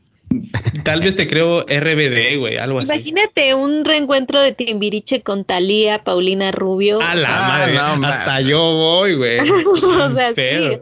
Tal 0.83 1.01
vez 1.01 1.15
te 1.17 1.29
creo 1.29 1.63
RBD, 1.63 2.39
güey, 2.39 2.57
algo 2.57 2.79
así. 2.79 2.87
Imagínate 2.87 3.55
un 3.55 3.85
reencuentro 3.85 4.41
de 4.41 4.53
Timbiriche 4.53 5.23
con 5.23 5.45
Talía, 5.45 6.03
Paulina 6.03 6.51
Rubio. 6.51 7.01
A 7.01 7.15
la 7.15 7.29
Ah, 7.29 7.49
madre, 7.49 7.75
no, 7.75 8.07
hasta 8.07 8.41
yo 8.41 8.59
voy, 8.59 9.15
güey. 9.17 9.39
O 9.49 10.13
sea, 10.13 10.35
sí. 10.35 10.81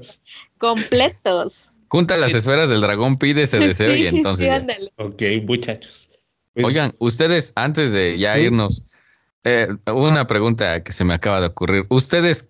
Completos. 0.58 1.70
Junta 1.88 2.16
las 2.16 2.34
esferas 2.34 2.70
del 2.70 2.80
dragón, 2.80 3.18
pide 3.18 3.42
ese 3.42 3.58
deseo 3.66 3.94
y 3.94 4.06
entonces. 4.06 4.48
sí. 4.48 4.88
Ok, 4.96 5.22
muchachos. 5.44 6.08
Pues, 6.54 6.66
Oigan, 6.66 6.94
ustedes, 6.98 7.52
antes 7.56 7.92
de 7.92 8.18
ya 8.18 8.38
irnos, 8.38 8.84
eh, 9.44 9.68
una 9.92 10.26
pregunta 10.26 10.82
que 10.82 10.92
se 10.92 11.04
me 11.04 11.14
acaba 11.14 11.40
de 11.40 11.48
ocurrir. 11.48 11.84
¿Ustedes, 11.88 12.48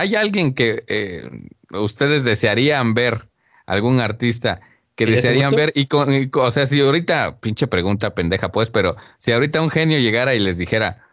hay 0.00 0.14
alguien 0.16 0.54
que 0.54 0.84
eh, 0.88 1.28
ustedes 1.72 2.24
desearían 2.24 2.94
ver, 2.94 3.28
algún 3.66 4.00
artista 4.00 4.60
que 4.96 5.04
¿Que 5.06 5.12
ya 5.12 5.16
se 5.16 5.28
desearían 5.28 5.54
ver? 5.54 5.72
Y, 5.74 5.86
con, 5.86 6.12
y 6.12 6.28
con- 6.28 6.46
o 6.46 6.50
sea, 6.50 6.66
si 6.66 6.80
ahorita, 6.80 7.38
pinche 7.40 7.66
pregunta 7.66 8.14
pendeja, 8.14 8.50
pues, 8.52 8.70
pero 8.70 8.96
si 9.18 9.32
ahorita 9.32 9.60
un 9.62 9.70
genio 9.70 9.98
llegara 9.98 10.34
y 10.34 10.40
les 10.40 10.58
dijera, 10.58 11.06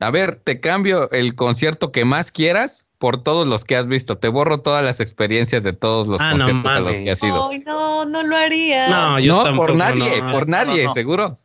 a 0.00 0.10
ver, 0.10 0.34
te 0.36 0.60
cambio 0.60 1.10
el 1.10 1.34
concierto 1.34 1.92
que 1.92 2.04
más 2.04 2.32
quieras 2.32 2.86
por 2.98 3.22
todos 3.22 3.46
los 3.46 3.64
que 3.64 3.76
has 3.76 3.86
visto, 3.86 4.16
te 4.16 4.28
borro 4.28 4.58
todas 4.58 4.84
las 4.84 5.00
experiencias 5.00 5.62
de 5.62 5.72
todos 5.72 6.06
los 6.06 6.20
Ah, 6.20 6.34
no 6.34 6.44
conciertos 6.44 6.72
a 6.72 6.80
los 6.80 6.98
que 6.98 7.10
has 7.12 7.22
ido. 7.22 7.48
Ay, 7.50 7.60
no, 7.60 8.04
no 8.04 8.22
lo 8.22 8.36
haría. 8.36 8.88
no, 8.90 9.18
yo 9.20 9.36
No, 9.36 9.44
tampoco, 9.44 9.66
por 9.68 9.76
nadie, 9.76 10.20
no. 10.20 10.32
por 10.32 10.48
nadie, 10.48 10.82
no, 10.82 10.88
no. 10.88 10.94
seguro. 10.94 11.36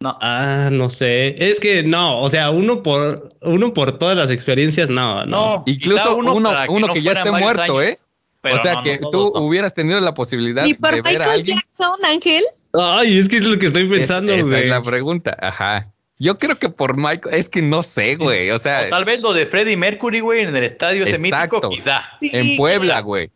No, 0.00 0.16
Ah, 0.20 0.68
no 0.70 0.90
sé. 0.90 1.34
Es 1.44 1.58
que 1.58 1.82
no, 1.82 2.20
o 2.20 2.28
sea, 2.28 2.50
uno 2.50 2.82
por 2.84 3.30
uno 3.42 3.74
por 3.74 3.98
todas 3.98 4.16
las 4.16 4.30
experiencias, 4.30 4.90
no, 4.90 5.24
no. 5.26 5.56
no. 5.56 5.64
Incluso 5.66 6.16
uno, 6.16 6.34
uno, 6.34 6.50
que, 6.50 6.80
no 6.80 6.94
ya 6.96 7.12
esté 7.12 7.32
muerto, 7.32 7.62
años, 7.78 7.82
¿eh? 7.82 7.98
pero 8.40 8.54
o 8.54 8.62
sea, 8.62 8.74
no, 8.74 8.82
que 8.82 9.00
no, 9.00 9.10
tú 9.10 9.32
hubieras 9.36 9.74
tenido 9.74 10.00
la 10.00 10.14
posibilidad 10.14 10.64
Ni 10.64 10.74
por 10.74 10.94
de 10.94 11.02
ver 11.02 11.16
a 11.16 11.18
Michael 11.18 11.30
alguien. 11.40 11.58
Jackson, 11.58 12.04
Ángel. 12.04 12.44
Ay, 12.74 13.18
es 13.18 13.28
que 13.28 13.38
es 13.38 13.42
lo 13.42 13.58
que 13.58 13.66
estoy 13.66 13.82
Es- 13.84 13.88
pensando, 13.88 14.32
esa 14.32 14.46
güey. 14.48 14.62
es 14.62 14.68
la 14.68 14.82
pregunta. 14.82 15.36
Ajá. 15.40 15.90
Yo 16.20 16.38
creo 16.38 16.56
que 16.58 16.68
por 16.68 16.96
Michael, 16.96 17.34
es 17.34 17.48
que 17.48 17.62
no 17.62 17.82
sé, 17.82 18.14
güey. 18.16 18.50
O 18.52 18.58
sea, 18.60 18.82
O 18.86 18.90
tal 18.90 19.04
vez 19.04 19.20
lo 19.22 19.32
de 19.32 19.46
Freddie 19.46 19.76
Mercury, 19.76 20.20
güey, 20.20 20.42
en 20.42 20.56
el 20.56 20.62
estadio 20.62 21.02
ese 21.04 21.16
Exacto. 21.16 21.56
mítico, 21.56 21.70
quizá. 21.70 22.02
Sí, 22.20 22.30
en 22.32 22.56
Puebla, 22.56 23.00
güey. 23.00 23.30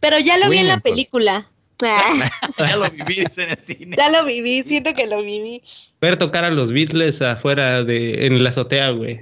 Pero 0.00 0.18
ya 0.18 0.38
lo 0.38 0.48
vi 0.48 0.58
en 0.58 0.66
la 0.68 0.74
Winnipeg. 0.74 0.92
película. 0.92 1.46
Ya 2.58 2.76
lo 2.76 2.90
viví 2.90 3.18
en 3.18 3.50
el 3.50 3.58
cine. 3.58 3.96
ya 3.96 4.08
lo 4.08 4.24
viví, 4.24 4.62
siento 4.62 4.94
que 4.94 5.06
lo 5.06 5.22
viví. 5.22 5.62
Ver 6.00 6.16
tocar 6.16 6.44
a 6.44 6.50
los 6.50 6.72
Beatles 6.72 7.20
afuera 7.22 7.82
de, 7.84 8.26
en 8.26 8.42
la 8.42 8.50
azotea, 8.50 8.90
güey. 8.90 9.20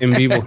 En 0.00 0.10
vivo. 0.10 0.46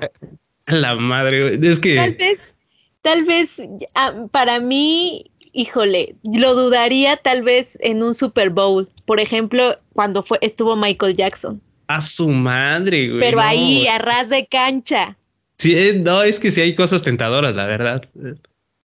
A 0.66 0.74
la 0.74 0.96
madre, 0.96 1.58
güey. 1.58 1.68
Es 1.68 1.82
Tal 1.82 1.82
que, 1.82 2.12
vez, 2.18 2.56
tal 3.02 3.24
vez 3.26 3.68
ah, 3.96 4.28
para 4.32 4.60
mí, 4.60 5.32
híjole, 5.54 6.16
lo 6.24 6.54
dudaría 6.56 7.18
tal 7.18 7.44
vez 7.44 7.78
en 7.82 8.04
un 8.04 8.14
Super 8.14 8.50
Bowl. 8.50 8.90
Por 9.06 9.20
ejemplo, 9.20 9.78
cuando 9.94 10.24
fue, 10.24 10.38
estuvo 10.42 10.76
Michael 10.76 11.16
Jackson. 11.16 11.62
a 11.88 12.00
su 12.02 12.30
madre, 12.30 13.10
güey. 13.10 13.20
Pero 13.20 13.38
no. 13.38 13.44
ahí, 13.44 13.88
a 13.88 13.98
ras 13.98 14.30
de 14.30 14.46
cancha. 14.46 15.18
Sí, 15.58 15.76
eh, 15.78 15.94
no, 16.00 16.24
es 16.24 16.40
que 16.40 16.50
sí 16.52 16.62
hay 16.62 16.74
cosas 16.74 17.02
tentadoras, 17.04 17.54
la 17.54 17.66
verdad. 17.68 18.02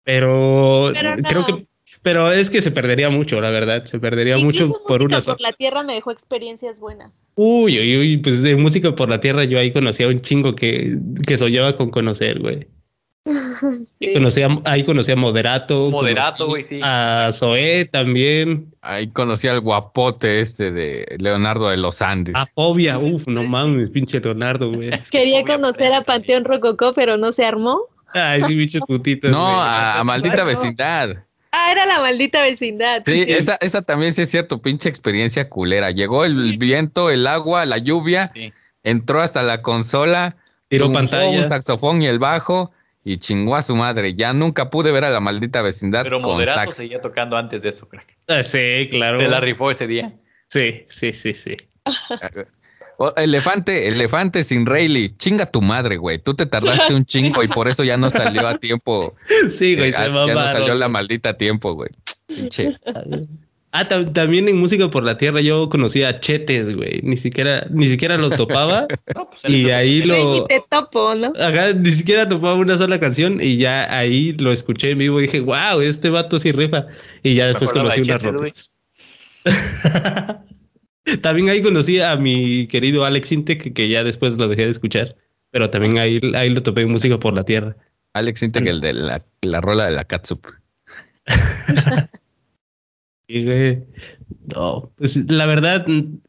Pero, 0.04 0.90
Pero 0.94 1.16
no. 1.16 1.28
creo 1.28 1.46
que, 1.46 1.66
pero 2.02 2.32
es 2.32 2.50
que 2.50 2.62
se 2.62 2.70
perdería 2.70 3.10
mucho, 3.10 3.40
la 3.40 3.50
verdad. 3.50 3.84
Se 3.84 3.98
perdería 3.98 4.38
mucho 4.38 4.70
por 4.86 5.02
una 5.02 5.20
sola. 5.20 5.36
por 5.36 5.42
la 5.42 5.52
tierra 5.52 5.82
me 5.82 5.94
dejó 5.94 6.10
experiencias 6.10 6.80
buenas. 6.80 7.24
Uy, 7.34 7.78
uy, 7.78 7.96
uy, 7.98 8.16
pues 8.18 8.42
de 8.42 8.56
música 8.56 8.94
por 8.94 9.08
la 9.08 9.20
tierra 9.20 9.44
yo 9.44 9.58
ahí 9.58 9.72
conocía 9.72 10.06
a 10.06 10.10
un 10.10 10.22
chingo 10.22 10.54
que, 10.54 10.98
que 11.26 11.38
soñaba 11.38 11.76
con 11.76 11.90
conocer, 11.90 12.40
güey. 12.40 12.66
Sí. 13.98 14.12
Conocía, 14.12 14.48
ahí 14.64 14.84
conocía 14.84 15.14
a 15.14 15.16
Moderato. 15.16 15.90
Moderato, 15.90 16.46
conocí 16.46 16.50
güey, 16.50 16.62
sí. 16.62 16.80
A 16.82 17.30
Zoé 17.32 17.86
también. 17.86 18.74
Ahí 18.82 19.08
conocí 19.08 19.48
al 19.48 19.60
guapote 19.60 20.40
este 20.40 20.70
de 20.70 21.16
Leonardo 21.18 21.70
de 21.70 21.78
los 21.78 22.02
Andes. 22.02 22.34
A 22.36 22.46
Fobia. 22.46 22.98
Uf, 22.98 23.26
no 23.26 23.42
mames, 23.44 23.90
pinche 23.90 24.20
Leonardo, 24.20 24.70
güey. 24.70 24.90
Quería 25.10 25.42
conocer 25.44 25.92
a 25.94 26.02
Panteón 26.02 26.44
Rococó, 26.44 26.92
pero 26.92 27.16
no 27.16 27.32
se 27.32 27.44
armó. 27.46 27.80
Ay, 28.12 28.42
sí, 28.46 28.54
pinches 28.54 28.82
putitos. 28.86 29.30
no, 29.30 29.60
a, 29.60 29.98
a 29.98 30.04
maldita 30.04 30.44
vecindad. 30.44 31.25
Ah, 31.58 31.72
era 31.72 31.86
la 31.86 32.00
maldita 32.00 32.42
vecindad. 32.42 33.02
Sí, 33.06 33.24
esa, 33.28 33.56
esa 33.60 33.80
también 33.82 34.12
sí 34.12 34.22
es 34.22 34.30
cierto, 34.30 34.60
pinche 34.60 34.88
experiencia 34.88 35.48
culera. 35.48 35.90
Llegó 35.90 36.24
el 36.24 36.58
viento, 36.58 37.10
el 37.10 37.26
agua, 37.26 37.64
la 37.64 37.78
lluvia, 37.78 38.30
Sí. 38.34 38.52
entró 38.84 39.20
hasta 39.22 39.42
la 39.42 39.62
consola, 39.62 40.36
Tiró 40.68 40.92
pantalla. 40.92 41.30
un 41.30 41.44
saxofón 41.44 42.02
y 42.02 42.06
el 42.08 42.18
bajo 42.18 42.72
y 43.04 43.16
chingó 43.18 43.56
a 43.56 43.62
su 43.62 43.74
madre. 43.76 44.14
Ya 44.14 44.32
nunca 44.32 44.68
pude 44.68 44.90
ver 44.92 45.04
a 45.04 45.10
la 45.10 45.20
maldita 45.20 45.62
vecindad 45.62 46.02
Pero 46.02 46.20
con 46.20 46.32
Moderato 46.32 46.58
sax. 46.60 46.76
seguía 46.76 47.00
tocando 47.00 47.36
antes 47.36 47.62
de 47.62 47.68
eso, 47.70 47.88
crack. 47.88 48.06
Ah, 48.28 48.42
sí, 48.42 48.88
claro. 48.90 49.16
Se 49.18 49.28
la 49.28 49.40
rifó 49.40 49.70
ese 49.70 49.86
día. 49.86 50.12
Sí, 50.48 50.84
sí, 50.88 51.12
sí, 51.12 51.32
sí. 51.34 51.56
Oh, 52.98 53.12
elefante, 53.16 53.88
elefante 53.88 54.42
sin 54.42 54.64
Rayleigh. 54.66 55.12
Chinga 55.18 55.46
tu 55.46 55.60
madre, 55.60 55.96
güey. 55.98 56.18
Tú 56.18 56.34
te 56.34 56.46
tardaste 56.46 56.94
un 56.94 57.04
chingo 57.04 57.42
y 57.42 57.48
por 57.48 57.68
eso 57.68 57.84
ya 57.84 57.96
no 57.96 58.08
salió 58.10 58.46
a 58.48 58.54
tiempo. 58.54 59.14
Sí, 59.50 59.76
güey, 59.76 59.90
Eh, 59.90 59.92
se 59.92 59.98
ya 59.98 60.08
no 60.34 60.48
salió 60.48 60.74
la 60.74 60.88
maldita 60.88 61.30
a 61.30 61.36
tiempo, 61.36 61.74
güey. 61.74 61.90
Pinche. 62.26 62.76
Ah, 63.72 63.86
tam- 63.86 64.10
también 64.14 64.48
en 64.48 64.56
música 64.56 64.90
por 64.90 65.02
la 65.04 65.18
tierra 65.18 65.42
yo 65.42 65.68
conocía 65.68 66.08
a 66.08 66.20
Chetes, 66.20 66.74
güey. 66.74 67.00
Ni 67.02 67.18
siquiera, 67.18 67.66
ni 67.70 67.86
siquiera 67.88 68.16
lo 68.16 68.30
topaba. 68.30 68.86
No, 69.14 69.28
pues 69.28 69.44
en 69.44 69.52
y 69.54 69.70
ahí 69.70 70.00
lo. 70.02 70.32
ni 70.32 70.46
te 70.46 70.62
topo, 70.70 71.14
¿no? 71.14 71.32
Ajá, 71.38 71.74
ni 71.74 71.90
siquiera 71.92 72.26
topaba 72.26 72.54
una 72.54 72.78
sola 72.78 72.98
canción 72.98 73.38
y 73.42 73.58
ya 73.58 73.94
ahí 73.94 74.32
lo 74.38 74.50
escuché 74.52 74.92
en 74.92 74.98
vivo 74.98 75.18
y 75.20 75.22
dije, 75.24 75.40
wow, 75.40 75.80
este 75.82 76.08
vato 76.08 76.38
sí 76.38 76.52
rifa. 76.52 76.86
Y 77.22 77.34
ya 77.34 77.48
después 77.48 77.70
conocí 77.72 78.00
güey. 78.00 78.18
rolas. 78.18 78.72
también 81.22 81.48
ahí 81.48 81.62
conocí 81.62 82.00
a 82.00 82.16
mi 82.16 82.66
querido 82.66 83.04
Alex 83.04 83.32
Intec, 83.32 83.72
que, 83.72 83.88
ya 83.88 84.04
después 84.04 84.34
lo 84.34 84.48
dejé 84.48 84.64
de 84.64 84.70
escuchar. 84.70 85.16
Pero 85.50 85.70
también 85.70 85.98
ahí, 85.98 86.20
ahí 86.34 86.50
lo 86.50 86.62
topé 86.62 86.82
en 86.82 86.90
música 86.90 87.18
por 87.18 87.32
la 87.34 87.44
tierra. 87.44 87.76
Alex 88.12 88.42
Integ, 88.42 88.68
el 88.68 88.80
de 88.80 88.92
la, 88.92 89.24
la 89.42 89.60
rola 89.60 89.86
de 89.86 89.92
la 89.92 90.06
güey, 93.28 93.84
no, 94.54 94.92
pues 94.96 95.16
la 95.28 95.46
verdad 95.46 95.84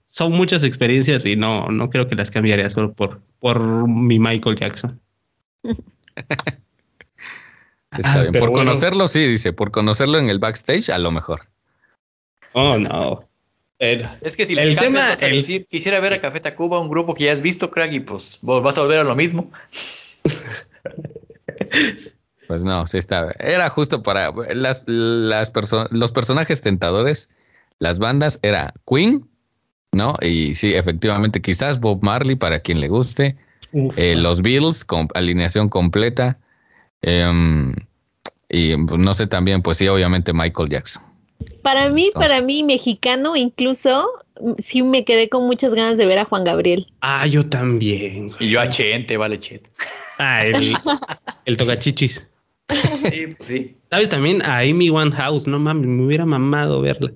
son 0.08 0.32
muchas 0.32 0.64
experiencias 0.64 1.26
y 1.26 1.36
no, 1.36 1.68
no 1.68 1.90
creo 1.90 2.08
que 2.08 2.16
las 2.16 2.32
cambiaría 2.32 2.70
solo 2.70 2.94
por, 2.94 3.22
por 3.40 3.88
mi 3.88 4.18
Michael 4.18 4.56
Jackson. 4.56 5.00
Está 7.92 8.14
Ah, 8.14 8.22
bien. 8.22 8.34
Por 8.34 8.50
bueno. 8.50 8.66
conocerlo, 8.66 9.08
sí, 9.08 9.26
dice. 9.28 9.54
Por 9.54 9.72
conocerlo 9.72 10.18
en 10.18 10.30
el 10.30 10.40
backstage, 10.40 10.90
a 10.90 11.00
lo 11.00 11.12
mejor. 11.12 11.48
Oh, 12.54 12.78
no. 12.78 13.20
Es 13.80 14.36
que 14.36 14.46
si 14.46 14.54
El 14.54 14.60
el 14.60 14.70
tema- 14.70 14.82
tema, 14.82 15.00
vas 15.10 15.22
a 15.22 15.28
el- 15.28 15.38
decir, 15.38 15.68
quisiera 15.70 16.00
ver 16.00 16.14
a 16.14 16.22
Café 16.22 16.40
Tacuba, 16.40 16.80
un 16.80 16.90
grupo 16.90 17.14
que 17.14 17.26
ya 17.26 17.34
has 17.34 17.42
visto, 17.42 17.70
crack, 17.70 17.92
y 17.94 18.00
pues 18.00 18.40
vos 18.42 18.64
vas 18.64 18.78
a 18.78 18.82
volver 18.82 19.00
a 19.00 19.04
lo 19.04 19.16
mismo. 19.16 19.52
Pues 22.48 22.64
no, 22.64 22.88
sí 22.88 22.98
está. 22.98 23.34
Era 23.40 23.70
justo 23.70 24.02
para 24.04 24.32
las, 24.56 24.86
las 24.88 25.52
perso- 25.52 25.88
los 25.92 26.14
personajes 26.14 26.62
tentadores, 26.62 27.30
las 27.80 28.00
bandas, 28.00 28.40
era 28.42 28.74
Queen, 28.90 29.28
¿no? 29.92 30.16
Y 30.22 30.56
sí, 30.56 30.74
efectivamente, 30.74 31.42
quizás 31.42 31.82
Bob 31.82 32.02
Marley 32.04 32.36
para 32.38 32.60
quien 32.60 32.80
le 32.80 32.88
guste. 32.88 33.36
eh, 33.98 34.16
los 34.16 34.42
Beatles 34.42 34.86
con 34.86 35.10
alineación 35.14 35.68
completa. 35.68 36.40
em, 37.02 37.74
y 38.50 38.76
pues, 38.78 38.98
no 38.98 39.14
sé 39.14 39.28
también, 39.28 39.62
pues 39.62 39.78
sí, 39.78 39.88
obviamente 39.90 40.32
Michael 40.32 40.70
Jackson. 40.70 41.04
Para 41.68 41.90
mí, 41.90 42.06
Entonces. 42.06 42.32
para 42.32 42.42
mí, 42.46 42.64
mexicano, 42.64 43.36
incluso, 43.36 44.10
mm, 44.40 44.54
sí 44.58 44.84
me 44.84 45.04
quedé 45.04 45.28
con 45.28 45.46
muchas 45.46 45.74
ganas 45.74 45.98
de 45.98 46.06
ver 46.06 46.18
a 46.18 46.24
Juan 46.24 46.46
Gabriel. 46.46 46.88
Ah, 47.02 47.28
yo 47.28 47.46
también. 47.46 48.32
Y 48.40 48.50
yo 48.50 48.62
a 48.62 48.70
Chente, 48.70 49.18
vale, 49.18 49.38
Chente. 49.38 49.70
Ah, 50.18 50.46
el, 50.46 50.56
el 51.46 51.58
tocachichis. 51.58 52.26
Sí, 52.70 53.28
pues 53.36 53.48
sí. 53.48 53.76
¿Sabes 53.90 54.08
también? 54.08 54.42
A 54.44 54.60
Amy 54.60 54.90
House, 55.14 55.46
no 55.46 55.60
mames, 55.60 55.88
me 55.88 56.06
hubiera 56.06 56.26
mamado 56.26 56.80
verla. 56.80 57.12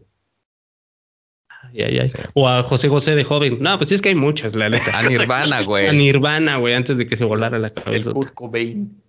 Ay, 1.47 1.83
ay, 1.83 1.99
ay. 1.99 2.07
Sí. 2.09 2.17
O 2.33 2.49
a 2.49 2.61
José 2.63 2.89
José 2.89 3.15
de 3.15 3.23
joven. 3.23 3.57
No, 3.61 3.77
pues 3.77 3.93
es 3.93 4.01
que 4.01 4.09
hay 4.09 4.15
muchas, 4.15 4.53
la 4.53 4.67
neta. 4.67 4.99
A 4.99 5.03
Nirvana, 5.03 5.57
A 5.59 5.63
güey. 5.63 5.95
Nirvana, 5.95 6.57
güey, 6.57 6.73
antes 6.73 6.97
de 6.97 7.07
que 7.07 7.15
se 7.15 7.23
volara 7.23 7.57
la 7.57 7.69
El 7.69 7.73
cabeza. 7.73 8.11
Kurt 8.11 8.33
Cobain. 8.33 9.01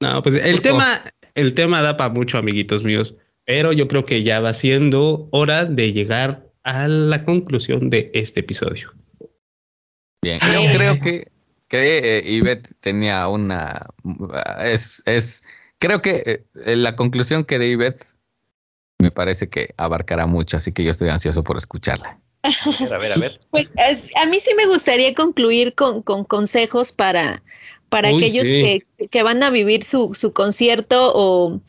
No, 0.00 0.20
pues 0.24 0.34
el 0.34 0.60
tema, 0.60 1.04
el 1.36 1.54
tema 1.54 1.82
da 1.82 1.96
para 1.96 2.12
mucho, 2.12 2.36
amiguitos 2.36 2.82
míos. 2.82 3.14
Pero 3.48 3.72
yo 3.72 3.88
creo 3.88 4.04
que 4.04 4.22
ya 4.24 4.40
va 4.40 4.52
siendo 4.52 5.26
hora 5.32 5.64
de 5.64 5.94
llegar 5.94 6.44
a 6.64 6.86
la 6.86 7.24
conclusión 7.24 7.88
de 7.88 8.10
este 8.12 8.40
episodio. 8.40 8.92
Bien, 10.22 10.38
yo 10.52 10.60
creo 10.76 11.00
que, 11.00 11.28
que 11.66 12.18
eh, 12.18 12.22
Ivette 12.26 12.74
tenía 12.80 13.26
una. 13.28 13.86
Es, 14.62 15.02
es, 15.06 15.42
creo 15.78 16.02
que 16.02 16.44
eh, 16.66 16.76
la 16.76 16.94
conclusión 16.94 17.42
que 17.42 17.58
de 17.58 17.68
Ivette 17.70 18.04
me 19.00 19.10
parece 19.10 19.48
que 19.48 19.72
abarcará 19.78 20.26
mucho, 20.26 20.58
así 20.58 20.72
que 20.72 20.84
yo 20.84 20.90
estoy 20.90 21.08
ansioso 21.08 21.42
por 21.42 21.56
escucharla. 21.56 22.20
A 22.42 22.82
ver, 22.82 22.92
a 22.92 22.98
ver, 22.98 23.12
a 23.12 23.16
ver. 23.16 23.40
Pues 23.48 23.72
es- 23.76 24.14
a 24.22 24.26
mí 24.26 24.40
sí 24.40 24.50
me 24.58 24.66
gustaría 24.66 25.14
concluir 25.14 25.74
con, 25.74 26.02
con 26.02 26.24
consejos 26.24 26.92
para, 26.92 27.42
para 27.88 28.10
Uy, 28.10 28.16
aquellos 28.26 28.46
sí. 28.46 28.84
que, 28.98 29.08
que 29.08 29.22
van 29.22 29.42
a 29.42 29.48
vivir 29.48 29.84
su, 29.84 30.12
su 30.12 30.34
concierto 30.34 31.12
o, 31.14 31.62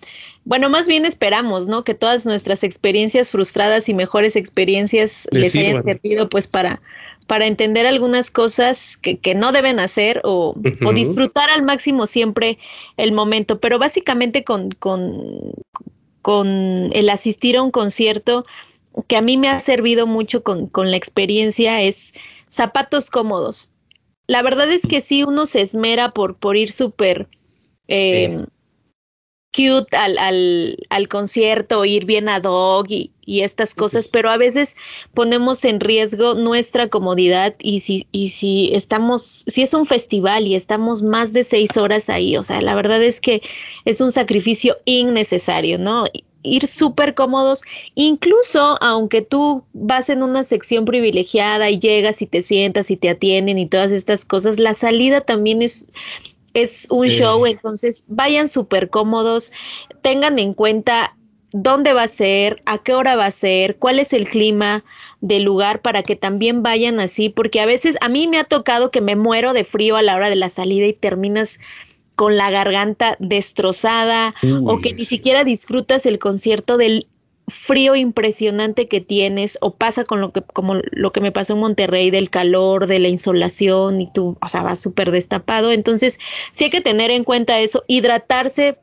bueno, 0.46 0.70
más 0.70 0.88
bien 0.88 1.06
esperamos, 1.06 1.68
¿no? 1.68 1.84
Que 1.84 1.94
todas 1.94 2.26
nuestras 2.26 2.64
experiencias 2.64 3.32
frustradas 3.32 3.90
y 3.90 3.94
mejores 3.94 4.36
experiencias 4.36 5.28
Les 5.32 5.54
les, 5.54 5.68
hayan 5.68 5.84
servido 5.84 6.30
pues 6.30 6.48
para, 6.48 6.82
para 7.28 7.46
entender 7.46 7.86
algunas 7.86 8.32
cosas 8.32 8.98
que, 8.98 9.20
que 9.20 9.36
no 9.36 9.52
deben 9.52 9.80
hacer 9.80 10.22
o, 10.24 10.56
o 10.86 10.94
disfrutar 10.94 11.50
al 11.50 11.64
máximo 11.64 12.08
siempre 12.08 12.58
el 12.98 13.12
momento. 13.12 13.60
Pero 13.60 13.78
básicamente 13.80 14.44
con, 14.44 14.72
con, 14.72 15.54
con 16.22 16.48
el 16.94 17.10
asistir 17.10 17.58
a 17.58 17.62
un 17.62 17.72
concierto 17.72 18.44
que 19.08 19.18
a 19.18 19.22
mí 19.22 19.38
me 19.38 19.50
ha 19.50 19.60
servido 19.60 20.08
mucho 20.08 20.44
con, 20.44 20.68
con 20.68 20.92
la 20.92 20.98
experiencia 20.98 21.82
es 21.82 22.14
zapatos 22.48 23.10
cómodos. 23.10 23.74
La 24.28 24.42
verdad 24.42 24.72
es 24.72 24.86
que 24.86 25.02
sí, 25.02 25.24
uno 25.24 25.46
se 25.46 25.62
esmera 25.62 26.10
por, 26.10 26.40
por 26.40 26.58
ir 26.58 26.72
súper 26.72 27.28
eh, 27.88 28.46
cute 29.54 29.96
al, 29.98 30.18
al, 30.18 30.78
al 30.90 31.08
concierto, 31.08 31.86
ir 31.86 32.06
bien 32.06 32.30
ad 32.30 32.44
hoc 32.46 32.90
y, 32.90 33.12
y 33.26 33.42
estas 33.42 33.76
cosas, 33.76 34.08
pero 34.08 34.30
a 34.30 34.38
veces 34.38 34.76
ponemos 35.14 35.64
en 35.66 35.80
riesgo 35.80 36.34
nuestra 36.34 36.88
comodidad 36.90 37.56
y 37.60 37.80
si, 37.80 38.08
y 38.12 38.30
si 38.30 38.72
estamos, 38.74 39.44
si 39.48 39.62
es 39.62 39.74
un 39.74 39.86
festival 39.86 40.48
y 40.48 40.56
estamos 40.56 41.04
más 41.04 41.34
de 41.34 41.44
seis 41.44 41.78
horas 41.78 42.10
ahí, 42.10 42.38
o 42.38 42.44
sea, 42.44 42.62
la 42.62 42.76
verdad 42.76 43.04
es 43.04 43.22
que 43.22 43.42
es 43.86 44.02
un 44.02 44.12
sacrificio 44.12 44.78
innecesario, 44.86 45.78
¿no? 45.78 46.06
Ir 46.42 46.68
súper 46.68 47.16
cómodos, 47.16 47.64
incluso 47.96 48.78
aunque 48.82 49.22
tú 49.22 49.64
vas 49.74 50.10
en 50.10 50.24
una 50.24 50.44
sección 50.44 50.86
privilegiada 50.86 51.70
y 51.70 51.80
llegas 51.80 52.22
y 52.22 52.28
te 52.28 52.42
sientas 52.42 52.90
y 52.92 52.98
te 52.98 53.10
atienden 53.10 53.60
y 53.60 53.68
todas 53.68 53.92
estas 53.92 54.24
cosas, 54.26 54.58
la 54.58 54.74
salida 54.74 55.22
también 55.22 55.62
es, 55.62 55.92
es 56.54 56.88
un 56.90 57.10
Sí. 57.10 57.18
show, 57.20 57.46
entonces 57.46 58.06
vayan 58.08 58.48
súper 58.48 58.90
cómodos, 58.90 59.52
tengan 60.02 60.40
en 60.40 60.54
cuenta 60.54 61.16
dónde 61.52 61.94
va 61.94 62.04
a 62.04 62.08
ser, 62.08 62.62
a 62.66 62.78
qué 62.78 62.94
hora 62.94 63.16
va 63.16 63.26
a 63.26 63.32
ser, 63.32 63.78
cuál 63.78 64.00
es 64.00 64.14
el 64.14 64.28
clima 64.28 64.84
del 65.20 65.44
lugar 65.44 65.82
para 65.82 66.04
que 66.04 66.16
también 66.16 66.62
vayan 66.62 67.00
así, 67.00 67.30
porque 67.30 67.60
a 67.60 67.66
veces 67.66 67.98
a 68.02 68.10
mí 68.10 68.28
me 68.28 68.38
ha 68.38 68.44
tocado 68.44 68.92
que 68.92 69.02
me 69.02 69.16
muero 69.16 69.54
de 69.54 69.64
frío 69.64 69.96
a 69.96 70.04
la 70.04 70.16
hora 70.16 70.30
de 70.30 70.36
la 70.36 70.50
salida 70.50 70.86
y 70.86 70.94
terminas 70.94 71.60
con 72.16 72.36
la 72.36 72.52
garganta 72.52 73.16
destrozada 73.20 74.36
o 74.66 74.82
que 74.82 74.94
ni 74.94 75.06
siquiera 75.06 75.44
disfrutas 75.44 76.06
el 76.06 76.20
concierto 76.20 76.78
del 76.78 77.08
frío 77.50 77.96
impresionante 77.96 78.88
que 78.88 79.02
tienes 79.02 79.58
o 79.62 79.76
pasa 79.76 80.04
con 80.04 80.22
lo 80.22 80.32
que 80.32 80.42
como 80.42 80.76
lo 80.92 81.12
que 81.12 81.22
me 81.22 81.32
pasó 81.32 81.54
en 81.54 81.60
Monterrey 81.60 82.12
del 82.12 82.30
calor, 82.30 82.88
de 82.88 83.00
la 83.00 83.08
insolación 83.08 84.02
y 84.02 84.12
tú, 84.12 84.38
o 84.42 84.50
sea, 84.50 84.64
vas 84.64 84.80
súper 84.80 85.12
destapado. 85.12 85.72
Entonces, 85.72 86.20
sí 86.52 86.66
hay 86.66 86.70
que 86.70 86.82
tener 86.82 87.12
en 87.12 87.24
cuenta 87.24 87.60
eso, 87.60 87.84
hidratarse 87.88 88.78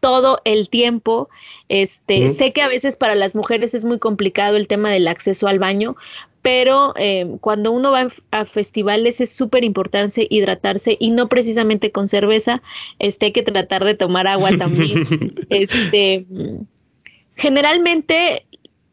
todo 0.00 0.40
el 0.44 0.68
tiempo. 0.68 1.28
Este, 1.68 2.30
sé 2.30 2.52
que 2.52 2.62
a 2.62 2.68
veces 2.68 2.96
para 2.96 3.14
las 3.14 3.34
mujeres 3.34 3.74
es 3.74 3.84
muy 3.84 3.98
complicado 3.98 4.56
el 4.56 4.66
tema 4.66 4.90
del 4.90 5.06
acceso 5.06 5.46
al 5.46 5.58
baño, 5.58 5.96
pero 6.42 6.94
eh, 6.96 7.36
cuando 7.40 7.70
uno 7.70 7.90
va 7.90 8.08
a 8.30 8.44
festivales 8.44 9.20
es 9.20 9.32
súper 9.32 9.62
importante 9.62 10.26
hidratarse 10.30 10.96
y 10.98 11.10
no 11.10 11.28
precisamente 11.28 11.92
con 11.92 12.08
cerveza, 12.08 12.62
este, 12.98 13.26
hay 13.26 13.32
que 13.32 13.42
tratar 13.42 13.84
de 13.84 13.94
tomar 13.94 14.26
agua 14.26 14.50
también. 14.56 15.34
este, 15.50 16.26
generalmente 17.40 18.46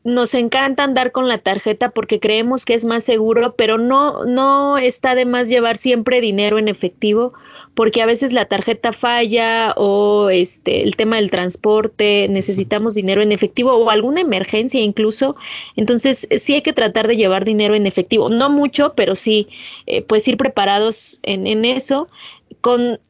nos 0.06 0.34
encanta 0.34 0.86
andar 0.86 1.12
con 1.12 1.28
la 1.28 1.38
tarjeta 1.38 1.90
porque 1.90 2.22
creemos 2.22 2.64
que 2.64 2.76
es 2.76 2.86
más 2.86 3.04
seguro, 3.04 3.56
pero 3.58 3.78
no, 3.78 4.24
no 4.24 4.78
está 4.78 5.16
de 5.16 5.26
más 5.26 5.50
llevar 5.50 5.78
siempre 5.78 6.22
dinero 6.22 6.58
en 6.58 6.70
efectivo 6.70 7.34
porque 7.74 8.02
a 8.02 8.06
veces 8.06 8.32
la 8.32 8.46
tarjeta 8.46 8.94
falla 8.94 9.74
o 9.76 10.30
este 10.30 10.84
el 10.84 10.96
tema 10.96 11.18
del 11.18 11.30
transporte, 11.30 12.28
necesitamos 12.30 12.94
dinero 12.96 13.22
en 13.22 13.34
efectivo 13.34 13.74
o 13.74 13.90
alguna 13.90 14.22
emergencia 14.22 14.80
incluso. 14.80 15.36
Entonces 15.76 16.26
sí 16.38 16.54
hay 16.54 16.62
que 16.62 16.72
tratar 16.72 17.10
de 17.10 17.18
llevar 17.18 17.44
dinero 17.44 17.76
en 17.76 17.86
efectivo, 17.86 18.30
no 18.30 18.50
mucho, 18.50 18.94
pero 18.96 19.16
sí, 19.16 19.50
eh, 19.88 20.02
pues 20.04 20.26
ir 20.30 20.38
preparados 20.38 21.20
en, 21.24 21.48
en 21.48 21.66
eso 21.66 22.08
con 22.62 23.02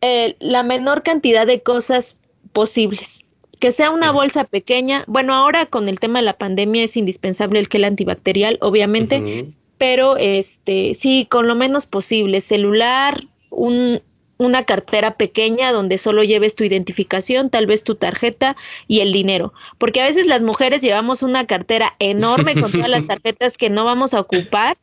eh, 0.00 0.36
la 0.38 0.62
menor 0.62 1.02
cantidad 1.02 1.44
de 1.44 1.60
cosas 1.60 2.20
posibles. 2.52 3.25
Que 3.58 3.72
sea 3.72 3.90
una 3.90 4.12
bolsa 4.12 4.44
pequeña. 4.44 5.04
Bueno, 5.06 5.34
ahora 5.34 5.66
con 5.66 5.88
el 5.88 5.98
tema 5.98 6.18
de 6.18 6.24
la 6.24 6.34
pandemia 6.34 6.84
es 6.84 6.96
indispensable 6.96 7.58
el 7.58 7.68
gel 7.68 7.84
antibacterial, 7.84 8.58
obviamente, 8.60 9.46
pero 9.78 10.16
este 10.16 10.94
sí, 10.94 11.26
con 11.30 11.46
lo 11.46 11.54
menos 11.54 11.86
posible, 11.86 12.40
celular, 12.40 13.24
un, 13.50 14.00
una 14.38 14.64
cartera 14.64 15.16
pequeña 15.16 15.72
donde 15.72 15.98
solo 15.98 16.22
lleves 16.22 16.56
tu 16.56 16.64
identificación, 16.64 17.50
tal 17.50 17.66
vez 17.66 17.84
tu 17.84 17.94
tarjeta 17.94 18.56
y 18.86 19.00
el 19.00 19.12
dinero. 19.12 19.52
Porque 19.78 20.00
a 20.00 20.06
veces 20.06 20.26
las 20.26 20.42
mujeres 20.42 20.82
llevamos 20.82 21.22
una 21.22 21.46
cartera 21.46 21.94
enorme 21.98 22.60
con 22.60 22.70
todas 22.70 22.88
las 22.88 23.06
tarjetas 23.08 23.56
que 23.56 23.70
no 23.70 23.84
vamos 23.84 24.14
a 24.14 24.20
ocupar. 24.20 24.76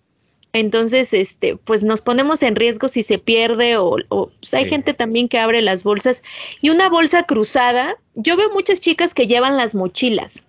Entonces, 0.53 1.13
este, 1.13 1.57
pues 1.57 1.83
nos 1.83 2.01
ponemos 2.01 2.43
en 2.43 2.55
riesgo 2.55 2.87
si 2.87 3.03
se 3.03 3.17
pierde 3.17 3.77
o, 3.77 3.97
pues 4.39 4.53
hay 4.53 4.65
gente 4.65 4.93
también 4.93 5.27
que 5.27 5.39
abre 5.39 5.61
las 5.61 5.83
bolsas. 5.83 6.23
Y 6.61 6.69
una 6.69 6.89
bolsa 6.89 7.23
cruzada, 7.23 7.97
yo 8.13 8.37
veo 8.37 8.51
muchas 8.51 8.79
chicas 8.79 9.13
que 9.13 9.27
llevan 9.27 9.57
las 9.57 9.73
mochilas, 9.75 10.45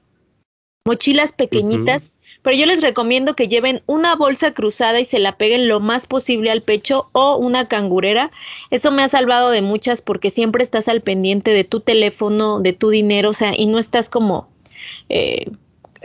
mochilas 0.87 1.33
pequeñitas 1.33 2.11
pero 2.45 2.59
yo 2.59 2.67
les 2.67 2.83
recomiendo 2.83 3.35
que 3.35 3.49
lleven 3.49 3.83
una 3.87 4.17
bolsa 4.17 4.53
cruzada 4.53 5.01
y 5.01 5.07
se 5.07 5.19
la 5.19 5.39
peguen 5.39 5.67
lo 5.67 5.81
más 5.81 6.07
posible 6.07 6.51
al 6.51 6.61
pecho 6.61 7.09
o 7.13 7.39
una 7.39 7.69
cangurera. 7.69 8.31
Eso 8.71 8.93
me 8.93 9.03
ha 9.03 9.09
salvado 9.09 9.49
de 9.49 9.63
muchas 9.63 10.03
porque 10.03 10.31
siempre 10.31 10.63
estás 10.63 10.89
al 10.89 11.01
pendiente 11.01 11.55
de 11.55 11.65
tu 11.65 11.81
teléfono, 11.81 12.61
de 12.61 12.75
tu 12.75 12.91
dinero, 12.91 13.31
o 13.31 13.33
sea, 13.33 13.55
y 13.57 13.65
no 13.65 13.79
estás 13.79 14.11
como 14.11 14.47
eh, 15.09 15.47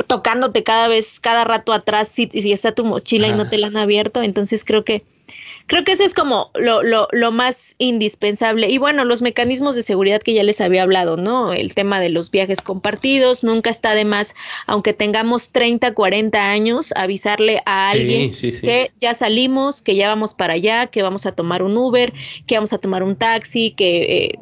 tocándote 0.07 0.63
cada 0.63 0.87
vez, 0.87 1.19
cada 1.19 1.43
rato 1.43 1.73
atrás 1.73 2.09
si, 2.09 2.27
si 2.27 2.51
está 2.51 2.73
tu 2.73 2.85
mochila 2.85 3.27
y 3.27 3.33
no 3.33 3.49
te 3.49 3.57
la 3.57 3.67
han 3.67 3.77
abierto. 3.77 4.21
Entonces 4.21 4.63
creo 4.63 4.83
que 4.83 5.03
Creo 5.69 5.83
que 5.83 5.91
eso 5.91 6.03
es 6.03 6.15
como 6.15 6.49
lo, 6.55 6.81
lo, 6.81 7.07
lo, 7.11 7.31
más 7.31 7.75
indispensable. 7.77 8.69
Y 8.69 8.79
bueno, 8.79 9.05
los 9.05 9.21
mecanismos 9.21 9.75
de 9.75 9.83
seguridad 9.83 10.19
que 10.19 10.33
ya 10.33 10.41
les 10.41 10.61
había 10.61 10.81
hablado, 10.81 11.15
¿no? 11.15 11.53
El 11.53 11.75
tema 11.75 11.99
de 11.99 12.09
los 12.09 12.31
viajes 12.31 12.59
compartidos, 12.61 13.43
nunca 13.43 13.69
está 13.69 13.93
de 13.93 14.03
más, 14.03 14.33
aunque 14.65 14.93
tengamos 14.93 15.51
30, 15.51 15.93
40 15.93 16.43
años, 16.43 16.91
avisarle 16.95 17.61
a 17.67 17.91
alguien 17.91 18.31
que 18.31 18.91
ya 18.99 19.13
salimos, 19.13 19.83
que 19.83 19.95
ya 19.95 20.07
vamos 20.07 20.33
para 20.33 20.53
allá, 20.53 20.87
que 20.87 21.03
vamos 21.03 21.27
a 21.27 21.33
tomar 21.33 21.61
un 21.61 21.77
Uber, 21.77 22.13
que 22.47 22.55
vamos 22.55 22.73
a 22.73 22.79
tomar 22.79 23.03
un 23.03 23.15
taxi, 23.15 23.69
que... 23.69 23.97
Eh, 23.99 24.39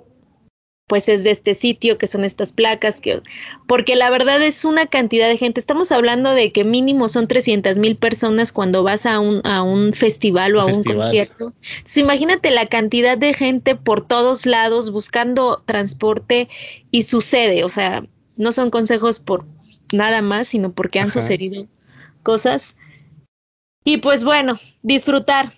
pues 0.87 1.09
es 1.09 1.25
de 1.25 1.31
este 1.31 1.53
sitio, 1.53 1.97
que 1.97 2.07
son 2.07 2.23
estas 2.23 2.53
placas, 2.53 3.01
que, 3.01 3.21
porque 3.67 3.97
la 3.97 4.09
verdad 4.09 4.41
es 4.41 4.63
una 4.63 4.85
cantidad 4.85 5.27
de 5.27 5.37
gente. 5.37 5.59
Estamos 5.59 5.91
hablando 5.91 6.33
de 6.33 6.53
que 6.53 6.63
mínimo 6.63 7.09
son 7.09 7.27
300 7.27 7.77
mil 7.77 7.97
personas 7.97 8.53
cuando 8.53 8.83
vas 8.83 9.05
a 9.05 9.19
un, 9.19 9.45
a 9.45 9.61
un 9.63 9.91
festival 9.93 10.55
o 10.55 10.61
a 10.61 10.65
un 10.65 10.83
concierto. 10.83 11.53
Entonces, 11.61 11.97
imagínate 11.97 12.51
la 12.51 12.67
cantidad 12.67 13.17
de 13.17 13.33
gente 13.33 13.75
por 13.75 14.07
todos 14.07 14.45
lados 14.45 14.91
buscando 14.91 15.61
transporte 15.65 16.47
y 16.89 17.03
sucede, 17.03 17.65
o 17.65 17.69
sea, 17.69 18.05
no 18.37 18.53
son 18.53 18.69
consejos 18.69 19.19
por 19.19 19.45
nada 19.91 20.21
más, 20.21 20.47
sino 20.47 20.71
porque 20.71 21.01
han 21.01 21.11
sucedido 21.11 21.67
cosas. 22.23 22.77
Y 23.83 23.97
pues 23.97 24.23
bueno, 24.23 24.57
disfrutar, 24.83 25.53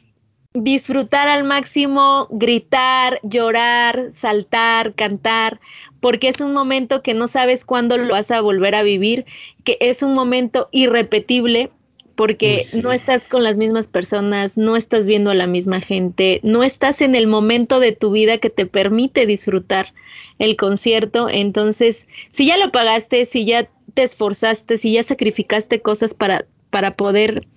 disfrutar 0.63 1.27
al 1.27 1.43
máximo, 1.43 2.27
gritar, 2.31 3.19
llorar, 3.23 4.09
saltar, 4.13 4.93
cantar, 4.93 5.59
porque 5.99 6.29
es 6.29 6.39
un 6.39 6.53
momento 6.53 7.01
que 7.01 7.13
no 7.13 7.27
sabes 7.27 7.65
cuándo 7.65 7.97
lo 7.97 8.13
vas 8.13 8.31
a 8.31 8.41
volver 8.41 8.75
a 8.75 8.83
vivir, 8.83 9.25
que 9.63 9.77
es 9.81 10.03
un 10.03 10.13
momento 10.13 10.69
irrepetible 10.71 11.71
porque 12.15 12.65
no 12.83 12.91
estás 12.91 13.29
con 13.29 13.43
las 13.43 13.55
mismas 13.55 13.87
personas, 13.87 14.57
no 14.57 14.75
estás 14.75 15.07
viendo 15.07 15.29
a 15.29 15.35
la 15.35 15.47
misma 15.47 15.79
gente, 15.79 16.41
no 16.43 16.63
estás 16.63 16.99
en 16.99 17.15
el 17.15 17.27
momento 17.27 17.79
de 17.79 17.93
tu 17.93 18.11
vida 18.11 18.39
que 18.39 18.49
te 18.49 18.65
permite 18.65 19.25
disfrutar 19.25 19.93
el 20.37 20.57
concierto. 20.57 21.29
Entonces, 21.29 22.09
si 22.27 22.47
ya 22.47 22.57
lo 22.57 22.73
pagaste, 22.73 23.25
si 23.25 23.45
ya 23.45 23.69
te 23.93 24.03
esforzaste, 24.03 24.77
si 24.77 24.91
ya 24.91 25.03
sacrificaste 25.03 25.81
cosas 25.81 26.13
para, 26.13 26.45
para 26.69 26.97
poder 26.97 27.47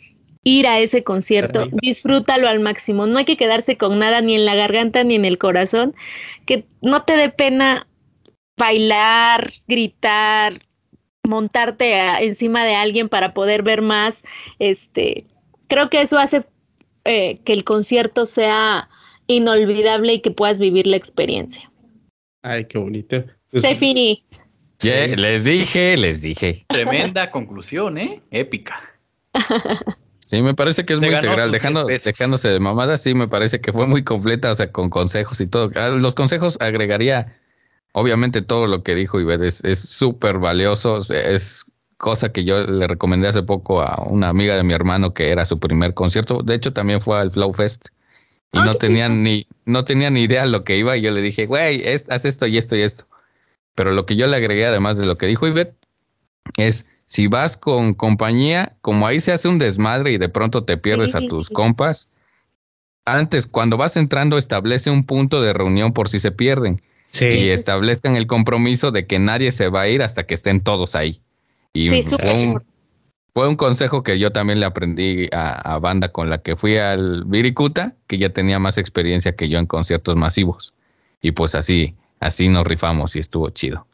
ir 0.45 0.67
a 0.67 0.81
ese 0.81 1.05
concierto, 1.05 1.69
disfrútalo 1.71 2.49
al 2.49 2.61
máximo, 2.61 3.07
no 3.07 3.19
hay 3.19 3.25
que 3.25 3.37
quedarse 3.37 3.77
con 3.77 3.99
nada 3.99 4.21
ni 4.21 4.35
en 4.35 4.45
la 4.45 4.55
garganta 4.55 5.05
ni 5.05 5.15
en 5.15 5.25
el 5.25 5.39
corazón, 5.39 5.95
que 6.47 6.65
no 6.81 7.05
te 7.05 7.17
dé 7.17 7.29
pena 7.29 7.87
bailar, 8.57 9.51
gritar, 9.69 10.67
montarte 11.23 11.95
encima 12.25 12.65
de 12.65 12.75
alguien 12.75 13.09
para 13.09 13.35
poder 13.35 13.63
ver 13.63 13.83
más, 13.83 14.25
este, 14.59 15.27
creo 15.69 15.89
que 15.91 16.03
eso 16.03 16.19
hace 16.19 16.45
eh, 17.05 17.41
que 17.45 17.53
el 17.53 17.65
concierto 17.65 18.27
sea 18.27 18.89
inolvidable 19.29 20.15
y 20.15 20.21
que 20.21 20.33
puedas 20.33 20.59
vivir 20.59 20.87
la 20.87 20.97
experiencia. 20.97 21.71
Ay, 22.43 22.67
qué 22.67 22.79
bonito. 22.79 23.25
Pues, 23.51 23.63
les 24.83 25.45
dije, 25.45 25.97
les 25.97 26.23
dije. 26.23 26.65
Tremenda 26.69 27.31
conclusión, 27.31 27.99
¿eh? 27.99 28.21
Épica. 28.33 28.81
Sí, 30.23 30.41
me 30.41 30.55
parece 30.55 30.85
que 30.85 30.93
es 30.93 31.01
muy 31.01 31.09
integral. 31.09 31.51
Dejando, 31.51 31.85
dejándose 31.85 32.49
de 32.49 32.61
mamadas, 32.61 33.03
sí, 33.03 33.13
me 33.13 33.27
parece 33.27 33.61
que 33.61 33.73
fue 33.73 33.89
muy 33.89 34.05
completa, 34.05 34.53
o 34.53 34.55
sea, 34.55 34.71
con 34.71 34.89
consejos 34.89 35.41
y 35.41 35.49
todo. 35.49 35.73
Ah, 35.75 35.89
los 35.89 36.15
consejos 36.15 36.59
agregaría, 36.61 37.37
obviamente, 37.93 38.41
todo 38.41 38.69
lo 38.69 38.85
que 38.85 38.95
dijo 38.95 39.21
Ived 39.21 39.43
es 39.43 39.79
súper 39.79 40.39
valioso. 40.39 41.01
es 41.11 41.67
cosa 41.97 42.31
que 42.31 42.45
yo 42.45 42.65
le 42.65 42.87
recomendé 42.87 43.27
hace 43.27 43.43
poco 43.43 43.83
a 43.83 44.05
una 44.09 44.29
amiga 44.29 44.57
de 44.57 44.63
mi 44.63 44.73
hermano 44.75 45.13
que 45.13 45.31
era 45.31 45.45
su 45.45 45.59
primer 45.59 45.93
concierto. 45.93 46.43
De 46.45 46.55
hecho, 46.55 46.73
también 46.73 47.01
fue 47.01 47.19
al 47.19 47.33
Flow 47.33 47.53
Fest 47.53 47.89
y 48.53 48.59
no 48.59 48.77
tenían 48.77 49.25
ni, 49.25 49.49
no 49.65 49.85
tenía 49.85 50.11
ni 50.11 50.23
idea 50.23 50.47
lo 50.47 50.63
que 50.63 50.77
iba. 50.77 50.97
Y 50.97 51.03
yo 51.03 51.11
le 51.11 51.21
dije, 51.21 51.47
güey, 51.47 51.83
haz 52.11 52.25
esto 52.25 52.47
y 52.47 52.59
esto 52.59 52.77
y 52.77 52.83
esto. 52.83 53.09
Pero 53.75 53.91
lo 53.91 54.07
que 54.07 54.15
yo 54.15 54.29
le 54.29 54.37
agregué, 54.37 54.67
además 54.67 54.97
de 54.99 55.07
lo 55.07 55.19
que 55.19 55.27
dijo 55.27 55.49
Ivette, 55.49 55.75
es 56.57 56.87
si 57.05 57.27
vas 57.27 57.57
con 57.57 57.95
compañía, 57.95 58.77
como 58.81 59.07
ahí 59.07 59.21
se 59.21 59.33
hace 59.33 59.49
un 59.49 59.59
desmadre 59.59 60.13
y 60.13 60.19
de 60.19 60.29
pronto 60.29 60.65
te 60.65 60.77
pierdes 60.77 61.15
a 61.15 61.21
tus 61.21 61.51
compas, 61.51 62.09
antes, 63.05 63.47
cuando 63.47 63.77
vas 63.77 63.97
entrando, 63.97 64.39
establece 64.39 64.91
un 64.91 65.05
punto 65.05 65.43
de 65.43 65.53
reunión 65.53 65.93
por 65.93 66.09
si 66.09 66.19
se 66.19 66.31
pierden. 66.31 66.79
Y 67.21 67.51
establezcan 67.51 68.17
el 68.17 68.27
compromiso 68.27 68.91
de 68.91 69.07
que 69.07 69.19
nadie 69.19 69.53
se 69.53 69.69
va 69.69 69.83
a 69.83 69.89
ir 69.89 70.03
hasta 70.03 70.25
que 70.25 70.33
estén 70.33 70.63
todos 70.63 70.95
ahí. 70.95 71.21
Y 71.75 72.03
fue, 72.05 72.33
un, 72.33 72.63
fue, 73.35 73.49
un, 73.49 73.57
consejo 73.57 74.03
que 74.03 74.19
yo 74.19 74.31
también 74.31 74.61
le 74.61 74.67
aprendí 74.67 75.29
a, 75.31 75.75
a, 75.75 75.79
banda 75.79 76.09
con 76.11 76.31
la 76.31 76.39
que 76.39 76.57
fui 76.57 76.79
al 76.79 77.25
Viricuta, 77.27 77.95
que 78.07 78.17
ya 78.17 78.31
tenía 78.31 78.59
más 78.59 78.79
experiencia 78.79 79.37
que 79.37 79.51
yo 79.51 79.59
en 79.59 79.67
conciertos 79.67 80.17
masivos. 80.17 80.73
Y 81.21 81.33
pues 81.33 81.55
así, 81.55 81.95
así 82.19 82.49
nos 82.49 82.65
rifamos 82.65 83.15
y 83.17 83.19
estuvo 83.19 83.51
chido. 83.51 83.87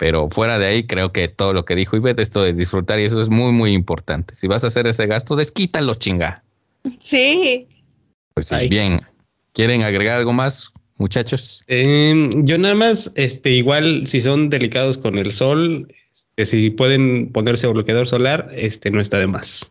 Pero 0.00 0.30
fuera 0.30 0.58
de 0.58 0.64
ahí, 0.64 0.84
creo 0.84 1.12
que 1.12 1.28
todo 1.28 1.52
lo 1.52 1.66
que 1.66 1.76
dijo 1.76 1.94
Ivette, 1.94 2.20
esto 2.20 2.42
de 2.42 2.54
disfrutar, 2.54 2.98
y 2.98 3.02
eso 3.02 3.20
es 3.20 3.28
muy, 3.28 3.52
muy 3.52 3.72
importante. 3.72 4.34
Si 4.34 4.48
vas 4.48 4.64
a 4.64 4.68
hacer 4.68 4.86
ese 4.86 5.06
gasto, 5.06 5.36
desquítalo, 5.36 5.92
chinga. 5.94 6.42
Sí. 6.98 7.68
Pues 8.32 8.46
sí, 8.46 8.66
bien. 8.70 8.98
¿Quieren 9.52 9.82
agregar 9.82 10.16
algo 10.16 10.32
más, 10.32 10.72
muchachos? 10.96 11.62
Em, 11.66 12.30
yo 12.46 12.56
nada 12.56 12.74
más, 12.74 13.12
este, 13.14 13.50
igual, 13.50 14.06
si 14.06 14.22
son 14.22 14.48
delicados 14.48 14.96
con 14.96 15.18
el 15.18 15.32
sol, 15.32 15.94
este, 16.14 16.46
si 16.46 16.70
pueden 16.70 17.30
ponerse 17.30 17.66
bloqueador 17.66 18.08
solar, 18.08 18.48
este, 18.54 18.90
no 18.90 19.02
está 19.02 19.18
de 19.18 19.26
más. 19.26 19.70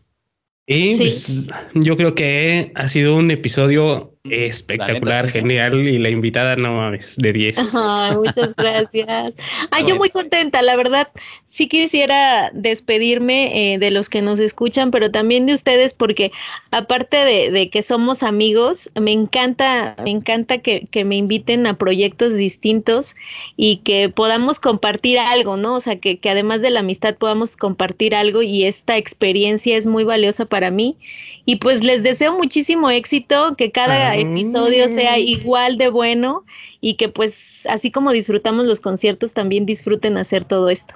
Y 0.68 0.96
pues, 0.96 1.48
yo 1.74 1.98
creo 1.98 2.14
que 2.14 2.72
ha 2.76 2.88
sido 2.88 3.16
un 3.16 3.32
episodio 3.32 4.14
Espectacular, 4.26 5.24
La 5.26 5.32
neta, 5.32 5.40
sí. 5.40 5.40
genial. 5.40 5.88
Y 5.88 5.98
la 5.98 6.10
invitada, 6.10 6.58
no 6.58 6.74
mames, 6.76 7.16
de 7.18 7.32
10. 7.32 7.58
Ay, 7.74 8.18
muchas 8.18 8.54
gracias. 8.56 9.34
Ay, 9.72 9.86
yo 9.88 9.96
muy 9.96 10.10
contenta, 10.10 10.62
la 10.62 10.76
verdad. 10.76 11.08
Sí 11.48 11.68
quisiera 11.70 12.52
despedirme 12.54 13.74
eh, 13.74 13.80
de 13.80 13.92
los 13.92 14.10
que 14.10 14.22
nos 14.22 14.40
escuchan, 14.40 14.92
pero 14.92 15.10
también 15.10 15.46
de 15.46 15.54
ustedes, 15.54 15.94
porque 15.94 16.32
aparte 16.70 17.18
de, 17.18 17.50
de 17.50 17.70
que 17.70 17.82
somos 17.82 18.22
amigos, 18.22 18.92
me 19.00 19.14
encanta, 19.14 19.96
me 20.04 20.12
encanta 20.12 20.58
que, 20.60 20.88
que 20.92 21.06
me 21.06 21.16
inviten 21.16 21.66
a 21.66 21.78
proyectos 21.78 22.36
distintos 22.36 23.16
y 23.56 23.78
que 23.78 24.10
podamos 24.10 24.60
compartir 24.60 25.18
algo, 25.18 25.56
¿no? 25.56 25.76
O 25.76 25.80
sea, 25.80 25.96
que, 25.96 26.20
que 26.20 26.30
además 26.30 26.62
de 26.62 26.72
la 26.72 26.82
amistad 26.82 27.16
podamos 27.16 27.56
compartir 27.56 28.14
algo 28.14 28.42
y 28.42 28.66
esta 28.66 28.98
experiencia 28.98 29.78
es 29.78 29.88
muy 29.88 30.04
valiosa 30.04 30.46
para 30.46 30.72
mí. 30.72 30.98
Y 31.46 31.56
pues 31.58 31.84
les 31.84 32.04
deseo 32.04 32.34
muchísimo 32.38 32.90
éxito, 32.90 33.56
que 33.58 33.72
cada 33.72 34.12
Ah. 34.12 34.18
episodio 34.18 34.88
sea 34.90 35.18
igual 35.18 35.78
de 35.78 35.90
bueno 35.90 36.46
y 36.82 36.94
que 36.96 37.10
pues 37.10 37.66
así 37.70 37.90
como 37.92 38.12
disfrutamos 38.12 38.66
los 38.68 38.80
conciertos, 38.82 39.34
también 39.34 39.66
disfruten 39.66 40.18
hacer 40.18 40.44
todo 40.46 40.70
esto. 40.70 40.96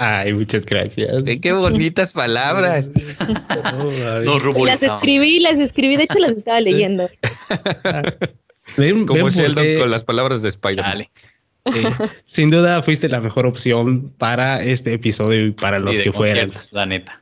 Ay, 0.00 0.32
muchas 0.32 0.64
gracias. 0.64 1.10
Eh, 1.26 1.40
Qué 1.40 1.52
bonitas 1.52 2.12
palabras. 2.12 2.90
No, 4.24 4.64
las 4.64 4.82
escribí, 4.82 5.40
las 5.40 5.58
escribí, 5.58 5.96
de 5.96 6.04
hecho 6.04 6.18
las 6.20 6.32
estaba 6.32 6.60
leyendo. 6.60 7.08
Ven- 8.76 9.06
Como 9.06 9.24
ven 9.24 9.32
Sheldon 9.34 9.66
con 9.78 9.90
las 9.90 10.04
palabras 10.04 10.42
de 10.42 10.50
Spider-Man. 10.50 11.06
Sí. 11.72 11.82
Sin 12.26 12.48
duda 12.50 12.82
fuiste 12.82 13.08
la 13.08 13.20
mejor 13.20 13.46
opción 13.46 14.12
para 14.18 14.62
este 14.62 14.92
episodio 14.94 15.46
y 15.46 15.50
para 15.52 15.78
los 15.78 15.94
Y 15.94 15.98
de 15.98 16.02
que 16.04 16.12
fueran. 16.12 16.50
la 16.72 16.86
neta. 16.86 17.20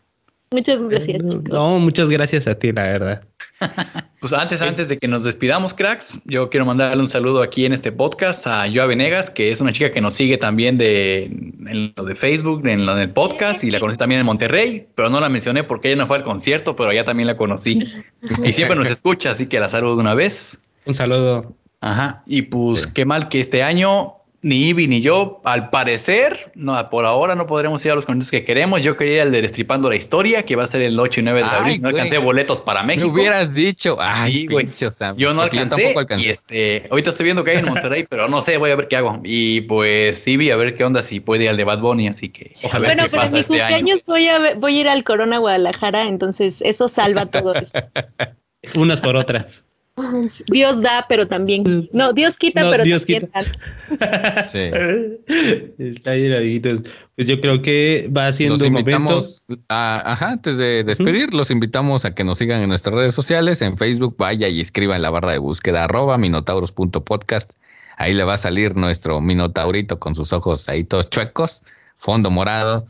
Muchas 0.57 0.81
gracias, 0.89 1.19
chicos. 1.19 1.51
No, 1.53 1.79
muchas 1.79 2.09
gracias 2.09 2.47
a 2.47 2.55
ti, 2.55 2.73
la 2.73 2.83
verdad. 2.85 3.23
Pues 4.19 4.33
antes, 4.33 4.61
antes 4.61 4.89
de 4.89 4.99
que 4.99 5.07
nos 5.07 5.23
despidamos, 5.23 5.73
cracks, 5.73 6.21
yo 6.25 6.51
quiero 6.51 6.67
mandarle 6.67 7.01
un 7.01 7.07
saludo 7.07 7.43
aquí 7.43 7.65
en 7.65 7.73
este 7.73 7.93
podcast 7.93 8.45
a 8.49 8.65
Joa 8.69 8.87
Venegas, 8.87 9.31
que 9.31 9.53
es 9.53 9.61
una 9.61 9.73
chica 9.73 9.93
que 9.93 10.01
nos 10.01 10.15
sigue 10.15 10.37
también 10.37 10.79
de, 10.79 11.25
en 11.27 11.93
lo 11.95 12.03
de 12.03 12.17
Facebook, 12.17 12.67
en 12.67 12.87
lo 12.87 12.97
del 12.97 13.11
podcast, 13.11 13.63
y 13.63 13.71
la 13.71 13.79
conocí 13.79 13.99
también 13.99 14.21
en 14.21 14.27
Monterrey, 14.27 14.87
pero 14.97 15.11
no 15.11 15.21
la 15.21 15.29
mencioné 15.29 15.63
porque 15.63 15.89
ella 15.89 15.99
no 15.99 16.07
fue 16.09 16.17
al 16.17 16.25
concierto, 16.25 16.75
pero 16.75 16.89
allá 16.91 17.05
también 17.05 17.29
la 17.29 17.37
conocí. 17.37 17.87
Y 18.45 18.53
siempre 18.53 18.77
nos 18.77 18.91
escucha, 18.91 19.31
así 19.31 19.47
que 19.47 19.61
la 19.61 19.69
saludo 19.69 19.95
de 19.95 20.01
una 20.01 20.15
vez. 20.15 20.59
Un 20.87 20.95
saludo. 20.95 21.53
Ajá. 21.81 22.23
Y 22.27 22.43
pues 22.43 22.83
Sí. 22.83 22.89
qué 22.95 23.05
mal 23.05 23.29
que 23.29 23.39
este 23.39 23.63
año 23.63 24.15
ni 24.47 24.69
Ivy 24.69 24.87
ni 24.87 25.01
yo, 25.01 25.41
al 25.43 25.71
parecer, 25.71 26.53
no, 26.55 26.89
por 26.89 27.05
ahora 27.05 27.35
no 27.35 27.47
podremos 27.49 27.85
ir 27.85 27.91
a 27.91 27.95
los 27.97 28.07
conciertos 28.07 28.31
que 28.31 28.45
queremos. 28.45 28.81
Yo 28.81 28.97
quería 28.97 29.15
ir 29.15 29.21
al 29.23 29.33
de 29.33 29.43
Destripando 29.43 29.89
la 29.89 29.97
Historia, 29.97 30.45
que 30.45 30.55
va 30.55 30.63
a 30.63 30.67
ser 30.69 30.83
el 30.83 30.99
8 31.01 31.19
y 31.19 31.23
9 31.25 31.41
de 31.41 31.45
Ay, 31.45 31.51
abril. 31.59 31.83
No 31.83 31.91
güey. 31.91 32.01
alcancé 32.01 32.19
boletos 32.19 32.61
para 32.61 32.83
Me 32.83 32.95
México. 32.95 33.09
hubieras 33.09 33.55
dicho. 33.57 33.97
Ay, 33.99 34.33
Sí, 34.33 34.47
güey. 34.47 34.67
pinche 34.67 34.91
Sam, 34.93 35.17
Yo 35.17 35.35
no 35.35 35.43
alcancé. 35.43 35.69
tampoco 35.83 35.99
alcancé. 35.99 36.27
Y 36.27 36.31
este, 36.31 36.87
ahorita 36.91 37.11
estoy 37.11 37.25
viendo 37.25 37.43
que 37.43 37.51
hay 37.51 37.59
en 37.59 37.65
Monterrey, 37.67 38.07
pero 38.09 38.29
no 38.29 38.41
sé, 38.41 38.57
voy 38.57 38.71
a 38.71 38.77
ver 38.77 38.87
qué 38.87 38.97
hago. 38.97 39.21
Y 39.25 39.63
pues 39.63 40.25
vi 40.25 40.51
a 40.51 40.57
ver 40.57 40.77
qué 40.77 40.85
onda 40.85 41.03
si 41.03 41.19
puede 41.19 41.43
ir 41.45 41.51
al 41.51 41.57
de 41.57 41.65
Bad 41.65 41.81
Bunny, 41.81 42.07
así 42.07 42.29
que 42.29 42.53
a 42.73 42.79
ver 42.79 42.91
Bueno, 42.95 43.03
qué 43.05 43.11
pero 43.11 43.23
en 43.25 43.33
mi 43.33 43.39
este 43.41 43.55
año. 43.55 43.75
cumpleaños 43.75 44.05
voy 44.07 44.29
a, 44.29 44.39
ver- 44.39 44.57
voy 44.59 44.77
a 44.79 44.81
ir 44.81 44.89
al 44.89 45.03
Corona 45.03 45.39
Guadalajara, 45.39 46.05
entonces 46.07 46.63
eso 46.65 46.89
salva 46.89 47.27
todo 47.27 47.53
esto. 47.55 47.81
Unas 48.77 49.01
por 49.01 49.17
otras. 49.17 49.65
Dios 50.49 50.83
da, 50.83 51.07
pero 51.09 51.27
también. 51.27 51.89
No, 51.93 52.13
Dios 52.13 52.37
quita, 52.37 52.63
No, 52.65 52.71
pero 52.71 52.85
Dios 52.85 53.03
también 53.07 53.31
quita. 53.31 53.43
da. 53.43 54.43
Sí. 54.45 54.59
Está 55.79 56.13
bien, 56.13 56.33
amiguitos. 56.35 56.83
Pues 57.15 57.27
yo 57.29 57.41
creo 57.41 57.63
que 57.63 58.11
va 58.15 58.31
siendo 58.33 58.55
Los 58.55 58.61
momento. 58.63 58.81
invitamos, 58.91 59.43
a- 59.69 60.13
ajá, 60.13 60.33
antes 60.33 60.59
de 60.59 60.85
despedir, 60.85 61.33
los 61.33 61.51
invitamos 61.51 62.05
a 62.05 62.15
que 62.15 62.25
nos 62.25 62.39
sigan 62.39 62.61
en 62.61 62.69
nuestras 62.69 62.95
redes 62.95 63.15
sociales, 63.15 63.63
en 63.63 63.79
Facebook, 63.79 64.17
vaya 64.19 64.49
y 64.49 64.61
escriba 64.61 64.97
en 64.97 65.03
la 65.03 65.11
barra 65.11 65.33
de 65.33 65.39
búsqueda 65.39 65.85
arroba 65.85 66.19
minotauros.podcast. 66.19 67.53
Ahí 67.97 68.13
le 68.13 68.25
va 68.25 68.35
a 68.35 68.39
salir 68.39 68.77
nuestro 68.77 69.21
minotaurito 69.23 69.99
con 69.99 70.15
sus 70.15 70.33
ojos 70.35 70.69
ahí 70.69 70.85
todos 70.85 71.09
chuecos, 71.09 71.63
fondo 71.97 72.31
morado. 72.31 72.87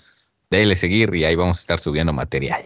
Dele 0.51 0.75
seguir 0.77 1.15
y 1.15 1.25
ahí 1.25 1.35
vamos 1.37 1.59
a 1.59 1.61
estar 1.61 1.79
subiendo 1.79 2.13
material. 2.13 2.65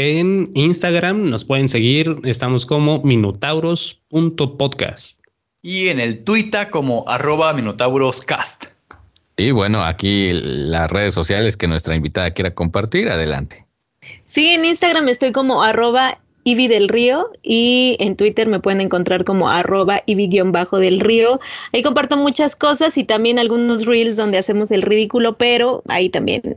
En 0.00 0.52
Instagram 0.54 1.28
nos 1.28 1.44
pueden 1.44 1.68
seguir. 1.68 2.18
Estamos 2.22 2.64
como 2.64 3.02
minotauros.podcast. 3.02 5.18
Y 5.60 5.88
en 5.88 5.98
el 5.98 6.22
Twitter 6.22 6.70
como 6.70 7.02
arroba 7.08 7.52
minotauroscast. 7.52 8.66
Y 9.36 9.50
bueno, 9.50 9.82
aquí 9.82 10.30
las 10.32 10.88
redes 10.88 11.14
sociales 11.14 11.56
que 11.56 11.66
nuestra 11.66 11.96
invitada 11.96 12.30
quiera 12.30 12.54
compartir, 12.54 13.08
adelante. 13.08 13.66
Sí, 14.24 14.50
en 14.50 14.66
Instagram 14.66 15.08
estoy 15.08 15.32
como 15.32 15.64
arroba 15.64 16.20
Ivi 16.44 16.68
del 16.68 16.88
Río 16.88 17.32
y 17.42 17.96
en 17.98 18.14
Twitter 18.14 18.46
me 18.46 18.60
pueden 18.60 18.80
encontrar 18.80 19.24
como 19.24 19.50
arroba 19.50 20.04
Ivi-del 20.06 21.00
Río. 21.00 21.40
Ahí 21.72 21.82
comparto 21.82 22.16
muchas 22.16 22.54
cosas 22.54 22.96
y 22.98 23.02
también 23.02 23.40
algunos 23.40 23.84
reels 23.84 24.14
donde 24.14 24.38
hacemos 24.38 24.70
el 24.70 24.82
ridículo, 24.82 25.38
pero 25.38 25.82
ahí 25.88 26.08
también 26.08 26.56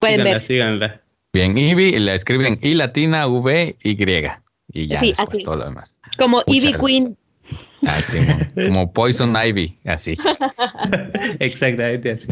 pueden 0.00 0.16
síganla, 0.16 0.34
ver. 0.34 0.42
síganla. 0.42 1.03
Bien, 1.34 1.58
Ivy, 1.58 1.98
la 1.98 2.14
escriben 2.14 2.58
I 2.62 2.74
latina, 2.74 3.26
V, 3.26 3.76
Y. 3.82 3.96
Y 4.72 4.86
ya 4.86 5.00
Sí, 5.00 5.08
después 5.08 5.28
así 5.28 5.38
es. 5.38 5.44
todo 5.44 5.56
lo 5.56 5.64
demás. 5.66 5.98
Como 6.16 6.42
Muchas 6.46 6.64
Ivy. 6.64 6.74
Queen. 6.80 7.16
Así, 7.86 8.18
mo- 8.20 8.64
como 8.66 8.92
Poison 8.94 9.34
Ivy, 9.36 9.78
así. 9.84 10.16
Exactamente 11.40 12.12
así. 12.12 12.28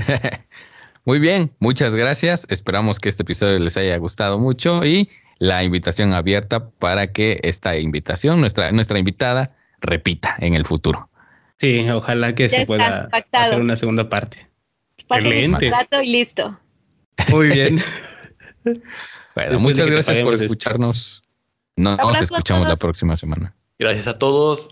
Muy 1.04 1.18
bien, 1.18 1.50
muchas 1.58 1.96
gracias. 1.96 2.46
Esperamos 2.48 3.00
que 3.00 3.08
este 3.08 3.24
episodio 3.24 3.58
les 3.58 3.76
haya 3.76 3.96
gustado 3.96 4.38
mucho 4.38 4.84
y 4.86 5.10
la 5.38 5.64
invitación 5.64 6.14
abierta 6.14 6.70
para 6.70 7.08
que 7.12 7.40
esta 7.42 7.76
invitación, 7.76 8.40
nuestra, 8.40 8.70
nuestra 8.70 8.98
invitada, 9.00 9.56
repita 9.80 10.36
en 10.38 10.54
el 10.54 10.64
futuro. 10.64 11.10
Sí, 11.58 11.88
ojalá 11.90 12.34
que 12.36 12.48
Ya 12.48 12.60
se 12.60 12.66
pueda 12.66 13.08
pactado. 13.10 13.46
hacer 13.46 13.60
una 13.60 13.74
segunda 13.76 14.08
parte. 14.08 14.48
Paso 15.08 15.22
mi 15.22 15.30
Excelente. 15.30 15.70
contrato 15.70 16.02
y 16.02 16.06
listo. 16.12 16.60
Muy 17.30 17.48
bien. 17.48 17.82
Bueno, 19.34 19.59
muchas 19.60 19.86
gracias 19.89 20.18
por 20.18 20.34
esto. 20.34 20.44
escucharnos. 20.44 21.22
Nos 21.76 22.20
escuchamos 22.20 22.68
la 22.68 22.76
próxima 22.76 23.16
semana. 23.16 23.55
Gracias 23.78 24.06
a 24.06 24.18
todos. 24.18 24.70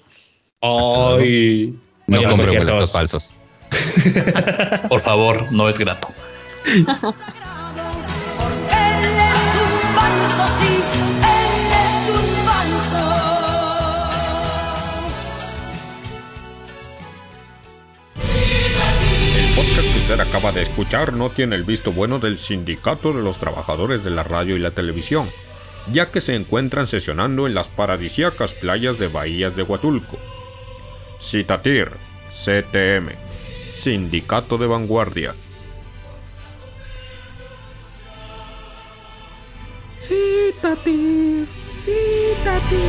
Ay. 0.60 1.78
No 2.06 2.18
Oye, 2.18 2.28
compre 2.28 2.58
boletos 2.58 2.92
falsos. 2.92 3.34
Por 4.88 5.00
favor, 5.00 5.50
no 5.52 5.68
es 5.68 5.78
grato. 5.78 6.08
acaba 20.18 20.50
de 20.50 20.62
escuchar 20.62 21.12
no 21.12 21.30
tiene 21.30 21.54
el 21.54 21.62
visto 21.62 21.92
bueno 21.92 22.18
del 22.18 22.38
Sindicato 22.38 23.12
de 23.12 23.22
los 23.22 23.38
Trabajadores 23.38 24.02
de 24.02 24.10
la 24.10 24.24
Radio 24.24 24.56
y 24.56 24.58
la 24.58 24.72
Televisión, 24.72 25.30
ya 25.92 26.10
que 26.10 26.20
se 26.20 26.34
encuentran 26.34 26.88
sesionando 26.88 27.46
en 27.46 27.54
las 27.54 27.68
paradisíacas 27.68 28.54
playas 28.54 28.98
de 28.98 29.06
Bahías 29.06 29.54
de 29.54 29.62
Huatulco. 29.62 30.18
Citatir, 31.20 31.90
CTM, 32.28 33.12
Sindicato 33.70 34.58
de 34.58 34.66
Vanguardia. 34.66 35.36
Citatir, 40.00 41.46
Citatir. 41.68 42.80